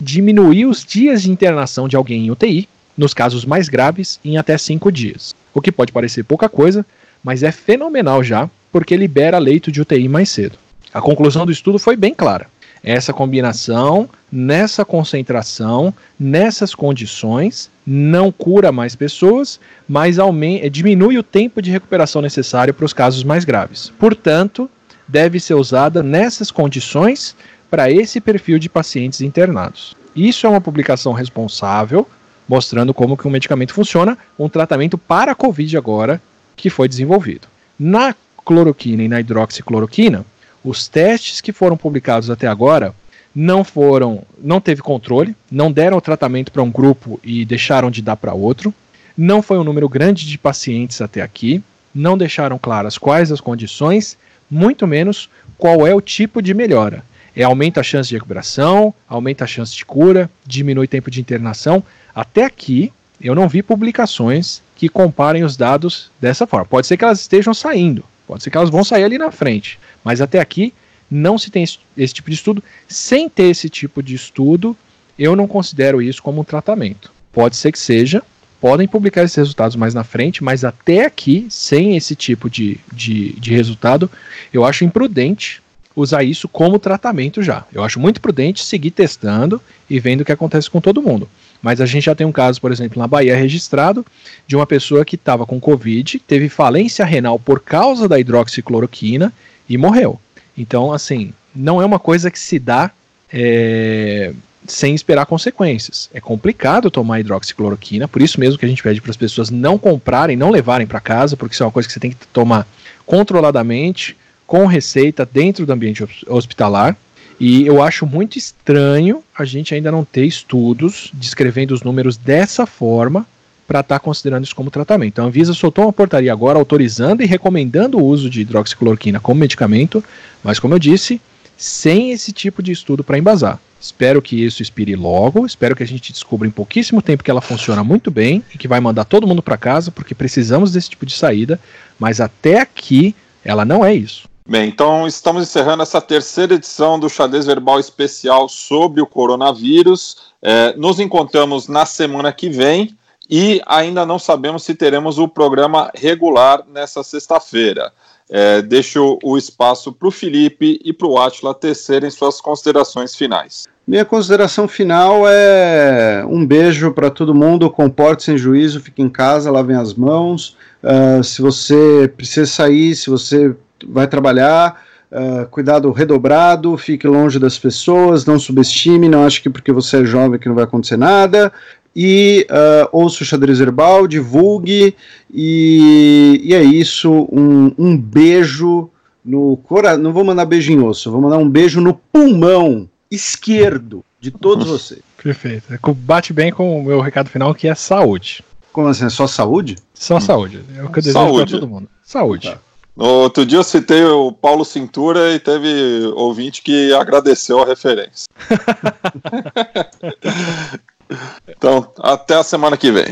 diminuir 0.00 0.66
os 0.66 0.84
dias 0.84 1.22
de 1.22 1.30
internação 1.30 1.86
de 1.86 1.96
alguém 1.96 2.26
em 2.26 2.30
UTI, 2.30 2.68
nos 2.96 3.14
casos 3.14 3.44
mais 3.44 3.68
graves, 3.68 4.18
em 4.24 4.36
até 4.36 4.58
cinco 4.58 4.90
dias. 4.90 5.34
O 5.54 5.60
que 5.60 5.70
pode 5.70 5.92
parecer 5.92 6.24
pouca 6.24 6.48
coisa, 6.48 6.84
mas 7.22 7.42
é 7.42 7.52
fenomenal 7.52 8.24
já, 8.24 8.50
porque 8.72 8.96
libera 8.96 9.38
leito 9.38 9.70
de 9.70 9.80
UTI 9.80 10.08
mais 10.08 10.30
cedo. 10.30 10.58
A 10.92 11.00
conclusão 11.00 11.46
do 11.46 11.52
estudo 11.52 11.78
foi 11.78 11.96
bem 11.96 12.14
clara 12.14 12.46
essa 12.82 13.12
combinação, 13.12 14.08
nessa 14.32 14.84
concentração, 14.84 15.92
nessas 16.18 16.74
condições, 16.74 17.70
não 17.86 18.32
cura 18.32 18.72
mais 18.72 18.96
pessoas, 18.96 19.60
mas 19.88 20.18
aumenta, 20.18 20.70
diminui 20.70 21.18
o 21.18 21.22
tempo 21.22 21.60
de 21.60 21.70
recuperação 21.70 22.22
necessário 22.22 22.72
para 22.72 22.84
os 22.84 22.92
casos 22.92 23.22
mais 23.22 23.44
graves. 23.44 23.92
Portanto, 23.98 24.70
deve 25.06 25.38
ser 25.40 25.54
usada 25.54 26.02
nessas 26.02 26.50
condições 26.50 27.34
para 27.70 27.90
esse 27.90 28.20
perfil 28.20 28.58
de 28.58 28.68
pacientes 28.68 29.20
internados. 29.20 29.94
Isso 30.14 30.46
é 30.46 30.50
uma 30.50 30.60
publicação 30.60 31.12
responsável, 31.12 32.08
mostrando 32.48 32.94
como 32.94 33.16
que 33.16 33.26
o 33.26 33.30
medicamento 33.30 33.74
funciona, 33.74 34.16
um 34.38 34.48
tratamento 34.48 34.96
para 34.96 35.32
a 35.32 35.36
COVID 35.36 35.76
agora 35.76 36.20
que 36.56 36.70
foi 36.70 36.88
desenvolvido. 36.88 37.46
Na 37.78 38.14
cloroquina 38.44 39.02
e 39.02 39.08
na 39.08 39.20
hidroxicloroquina, 39.20 40.24
os 40.64 40.88
testes 40.88 41.40
que 41.40 41.52
foram 41.52 41.76
publicados 41.76 42.30
até 42.30 42.46
agora 42.46 42.94
não 43.34 43.62
foram, 43.62 44.22
não 44.38 44.60
teve 44.60 44.82
controle, 44.82 45.36
não 45.50 45.70
deram 45.70 45.96
o 45.96 46.00
tratamento 46.00 46.50
para 46.50 46.62
um 46.62 46.70
grupo 46.70 47.20
e 47.22 47.44
deixaram 47.44 47.90
de 47.90 48.02
dar 48.02 48.16
para 48.16 48.34
outro. 48.34 48.74
Não 49.16 49.42
foi 49.42 49.58
um 49.58 49.64
número 49.64 49.88
grande 49.88 50.26
de 50.26 50.38
pacientes 50.38 51.00
até 51.00 51.22
aqui, 51.22 51.62
não 51.94 52.18
deixaram 52.18 52.58
claras 52.58 52.98
quais 52.98 53.30
as 53.30 53.40
condições, 53.40 54.16
muito 54.50 54.86
menos 54.86 55.28
qual 55.56 55.86
é 55.86 55.94
o 55.94 56.00
tipo 56.00 56.42
de 56.42 56.54
melhora. 56.54 57.04
É 57.34 57.44
aumenta 57.44 57.80
a 57.80 57.84
chance 57.84 58.08
de 58.08 58.16
recuperação, 58.16 58.92
aumenta 59.08 59.44
a 59.44 59.46
chance 59.46 59.74
de 59.74 59.84
cura, 59.84 60.28
diminui 60.44 60.86
o 60.86 60.88
tempo 60.88 61.10
de 61.10 61.20
internação. 61.20 61.82
Até 62.14 62.44
aqui, 62.44 62.92
eu 63.20 63.34
não 63.34 63.48
vi 63.48 63.62
publicações 63.62 64.60
que 64.74 64.88
comparem 64.88 65.44
os 65.44 65.56
dados 65.56 66.10
dessa 66.20 66.46
forma. 66.46 66.66
Pode 66.66 66.86
ser 66.86 66.96
que 66.96 67.04
elas 67.04 67.20
estejam 67.20 67.54
saindo, 67.54 68.02
pode 68.30 68.44
ser 68.44 68.50
que 68.50 68.56
elas 68.56 68.70
vão 68.70 68.84
sair 68.84 69.02
ali 69.02 69.18
na 69.18 69.32
frente. 69.32 69.76
Mas 70.04 70.20
até 70.20 70.38
aqui 70.38 70.72
não 71.10 71.36
se 71.36 71.50
tem 71.50 71.64
esse, 71.64 71.78
esse 71.96 72.14
tipo 72.14 72.30
de 72.30 72.36
estudo. 72.36 72.62
Sem 72.86 73.28
ter 73.28 73.48
esse 73.48 73.68
tipo 73.68 74.00
de 74.00 74.14
estudo, 74.14 74.76
eu 75.18 75.34
não 75.34 75.48
considero 75.48 76.00
isso 76.00 76.22
como 76.22 76.40
um 76.40 76.44
tratamento. 76.44 77.12
Pode 77.32 77.56
ser 77.56 77.72
que 77.72 77.78
seja, 77.78 78.22
podem 78.60 78.86
publicar 78.86 79.24
esses 79.24 79.34
resultados 79.34 79.74
mais 79.74 79.94
na 79.94 80.04
frente, 80.04 80.44
mas 80.44 80.64
até 80.64 81.04
aqui, 81.04 81.48
sem 81.50 81.96
esse 81.96 82.14
tipo 82.14 82.48
de, 82.48 82.78
de, 82.92 83.32
de 83.32 83.52
resultado, 83.52 84.08
eu 84.52 84.64
acho 84.64 84.84
imprudente 84.84 85.60
usar 85.96 86.22
isso 86.22 86.46
como 86.46 86.78
tratamento 86.78 87.42
já. 87.42 87.66
Eu 87.72 87.82
acho 87.82 87.98
muito 87.98 88.20
prudente 88.20 88.64
seguir 88.64 88.92
testando 88.92 89.60
e 89.88 89.98
vendo 89.98 90.20
o 90.20 90.24
que 90.24 90.30
acontece 90.30 90.70
com 90.70 90.80
todo 90.80 91.02
mundo. 91.02 91.28
Mas 91.62 91.80
a 91.80 91.86
gente 91.86 92.04
já 92.04 92.14
tem 92.14 92.26
um 92.26 92.32
caso, 92.32 92.60
por 92.60 92.72
exemplo, 92.72 92.98
na 92.98 93.06
Bahia 93.06 93.36
registrado, 93.36 94.04
de 94.46 94.56
uma 94.56 94.66
pessoa 94.66 95.04
que 95.04 95.16
estava 95.16 95.44
com 95.44 95.60
Covid, 95.60 96.18
teve 96.20 96.48
falência 96.48 97.04
renal 97.04 97.38
por 97.38 97.60
causa 97.60 98.08
da 98.08 98.18
hidroxicloroquina 98.18 99.32
e 99.68 99.76
morreu. 99.76 100.18
Então, 100.56 100.92
assim, 100.92 101.32
não 101.54 101.80
é 101.80 101.84
uma 101.84 101.98
coisa 101.98 102.30
que 102.30 102.38
se 102.38 102.58
dá 102.58 102.90
é, 103.32 104.32
sem 104.66 104.94
esperar 104.94 105.26
consequências. 105.26 106.08
É 106.12 106.20
complicado 106.20 106.90
tomar 106.90 107.20
hidroxicloroquina, 107.20 108.08
por 108.08 108.22
isso 108.22 108.40
mesmo 108.40 108.58
que 108.58 108.64
a 108.64 108.68
gente 108.68 108.82
pede 108.82 109.00
para 109.00 109.10
as 109.10 109.16
pessoas 109.16 109.50
não 109.50 109.78
comprarem, 109.78 110.36
não 110.36 110.50
levarem 110.50 110.86
para 110.86 111.00
casa, 111.00 111.36
porque 111.36 111.54
isso 111.54 111.62
é 111.62 111.66
uma 111.66 111.72
coisa 111.72 111.86
que 111.86 111.92
você 111.92 112.00
tem 112.00 112.10
que 112.10 112.26
tomar 112.28 112.66
controladamente, 113.06 114.16
com 114.46 114.66
receita, 114.66 115.28
dentro 115.30 115.64
do 115.64 115.72
ambiente 115.72 116.04
hospitalar. 116.26 116.96
E 117.40 117.66
eu 117.66 117.82
acho 117.82 118.04
muito 118.04 118.36
estranho 118.36 119.24
a 119.36 119.46
gente 119.46 119.74
ainda 119.74 119.90
não 119.90 120.04
ter 120.04 120.26
estudos 120.26 121.10
descrevendo 121.14 121.72
os 121.72 121.82
números 121.82 122.18
dessa 122.18 122.66
forma 122.66 123.26
para 123.66 123.80
estar 123.80 123.98
tá 123.98 124.04
considerando 124.04 124.44
isso 124.44 124.54
como 124.54 124.70
tratamento. 124.70 125.20
A 125.20 125.24
Anvisa 125.24 125.54
soltou 125.54 125.84
uma 125.84 125.92
portaria 125.92 126.30
agora 126.30 126.58
autorizando 126.58 127.22
e 127.22 127.26
recomendando 127.26 127.96
o 127.96 128.04
uso 128.04 128.28
de 128.28 128.42
hidroxicloroquina 128.42 129.20
como 129.20 129.40
medicamento, 129.40 130.04
mas 130.44 130.58
como 130.58 130.74
eu 130.74 130.78
disse, 130.78 131.18
sem 131.56 132.10
esse 132.10 132.30
tipo 132.30 132.62
de 132.62 132.72
estudo 132.72 133.02
para 133.02 133.16
embasar. 133.16 133.58
Espero 133.80 134.20
que 134.20 134.44
isso 134.44 134.60
expire 134.60 134.94
logo, 134.94 135.46
espero 135.46 135.74
que 135.74 135.82
a 135.82 135.86
gente 135.86 136.12
descubra 136.12 136.46
em 136.46 136.50
pouquíssimo 136.50 137.00
tempo 137.00 137.24
que 137.24 137.30
ela 137.30 137.40
funciona 137.40 137.82
muito 137.82 138.10
bem 138.10 138.44
e 138.54 138.58
que 138.58 138.68
vai 138.68 138.80
mandar 138.80 139.04
todo 139.04 139.26
mundo 139.26 139.42
para 139.42 139.56
casa, 139.56 139.90
porque 139.90 140.14
precisamos 140.14 140.72
desse 140.72 140.90
tipo 140.90 141.06
de 141.06 141.14
saída, 141.14 141.58
mas 141.98 142.20
até 142.20 142.60
aqui 142.60 143.14
ela 143.42 143.64
não 143.64 143.82
é 143.82 143.94
isso. 143.94 144.29
Bem, 144.50 144.68
então 144.68 145.06
estamos 145.06 145.44
encerrando 145.44 145.84
essa 145.84 146.00
terceira 146.00 146.54
edição 146.54 146.98
do 146.98 147.08
Xadrez 147.08 147.46
Verbal 147.46 147.78
Especial 147.78 148.48
sobre 148.48 149.00
o 149.00 149.06
coronavírus. 149.06 150.16
É, 150.42 150.74
nos 150.76 150.98
encontramos 150.98 151.68
na 151.68 151.86
semana 151.86 152.32
que 152.32 152.48
vem 152.48 152.98
e 153.30 153.62
ainda 153.64 154.04
não 154.04 154.18
sabemos 154.18 154.64
se 154.64 154.74
teremos 154.74 155.20
o 155.20 155.28
programa 155.28 155.88
regular 155.94 156.64
nessa 156.68 157.04
sexta-feira. 157.04 157.92
É, 158.28 158.60
deixo 158.60 159.20
o 159.22 159.38
espaço 159.38 159.92
para 159.92 160.08
o 160.08 160.10
Felipe 160.10 160.80
e 160.84 160.92
para 160.92 161.06
o 161.06 161.16
Atila 161.16 161.54
tecerem 161.54 162.10
suas 162.10 162.40
considerações 162.40 163.14
finais. 163.14 163.68
Minha 163.86 164.04
consideração 164.04 164.66
final 164.66 165.28
é 165.28 166.24
um 166.28 166.44
beijo 166.44 166.92
para 166.92 167.08
todo 167.08 167.32
mundo, 167.32 167.70
comporte-se 167.70 168.32
em 168.32 168.36
juízo, 168.36 168.80
fique 168.80 169.00
em 169.00 169.08
casa, 169.08 169.48
lavem 169.48 169.76
as 169.76 169.94
mãos. 169.94 170.56
Uh, 170.82 171.22
se 171.22 171.40
você 171.40 172.12
precisa 172.16 172.46
sair, 172.46 172.96
se 172.96 173.08
você 173.08 173.54
vai 173.88 174.06
trabalhar, 174.06 174.82
uh, 175.10 175.46
cuidado 175.48 175.90
redobrado, 175.90 176.76
fique 176.76 177.06
longe 177.06 177.38
das 177.38 177.58
pessoas, 177.58 178.24
não 178.24 178.38
subestime, 178.38 179.08
não 179.08 179.24
ache 179.24 179.40
que 179.40 179.50
porque 179.50 179.72
você 179.72 179.98
é 179.98 180.04
jovem 180.04 180.38
que 180.38 180.48
não 180.48 180.54
vai 180.54 180.64
acontecer 180.64 180.96
nada. 180.96 181.52
E 181.94 182.46
uh, 182.50 182.88
ouça 182.92 183.22
o 183.22 183.26
xadrez 183.26 183.58
verbal, 183.58 184.06
divulgue, 184.06 184.94
e, 185.32 186.40
e 186.44 186.54
é 186.54 186.62
isso. 186.62 187.28
Um, 187.32 187.74
um 187.76 187.96
beijo 187.96 188.88
no 189.24 189.56
coração. 189.56 190.02
Não 190.02 190.12
vou 190.12 190.24
mandar 190.24 190.44
beijo 190.44 190.72
em 190.72 190.80
osso, 190.80 191.10
vou 191.10 191.20
mandar 191.20 191.38
um 191.38 191.48
beijo 191.48 191.80
no 191.80 191.94
pulmão 191.94 192.88
esquerdo 193.10 194.04
de 194.20 194.30
todos 194.30 194.68
vocês. 194.68 195.00
Perfeito. 195.22 195.64
Bate 195.96 196.32
bem 196.32 196.52
com 196.52 196.78
o 196.78 196.84
meu 196.84 197.00
recado 197.00 197.28
final, 197.28 197.54
que 197.54 197.66
é 197.66 197.74
saúde. 197.74 198.44
Como 198.72 198.86
assim? 198.86 199.06
É 199.06 199.10
só 199.10 199.26
saúde? 199.26 199.76
Só 199.92 200.20
saúde. 200.20 200.62
É 200.76 200.82
o 200.84 200.90
que 200.90 201.00
eu 201.00 201.02
desejo 201.02 201.34
para 201.34 201.46
todo 201.46 201.66
mundo. 201.66 201.88
Saúde. 202.02 202.50
Tá. 202.50 202.58
Outro 203.00 203.46
dia 203.46 203.56
eu 203.56 203.64
citei 203.64 204.04
o 204.04 204.30
Paulo 204.30 204.62
Cintura 204.62 205.32
e 205.32 205.40
teve 205.40 206.12
ouvinte 206.14 206.60
que 206.60 206.92
agradeceu 206.92 207.62
a 207.62 207.64
referência. 207.64 208.26
então, 211.48 211.90
até 211.98 212.34
a 212.34 212.42
semana 212.42 212.76
que 212.76 212.92
vem. 212.92 213.06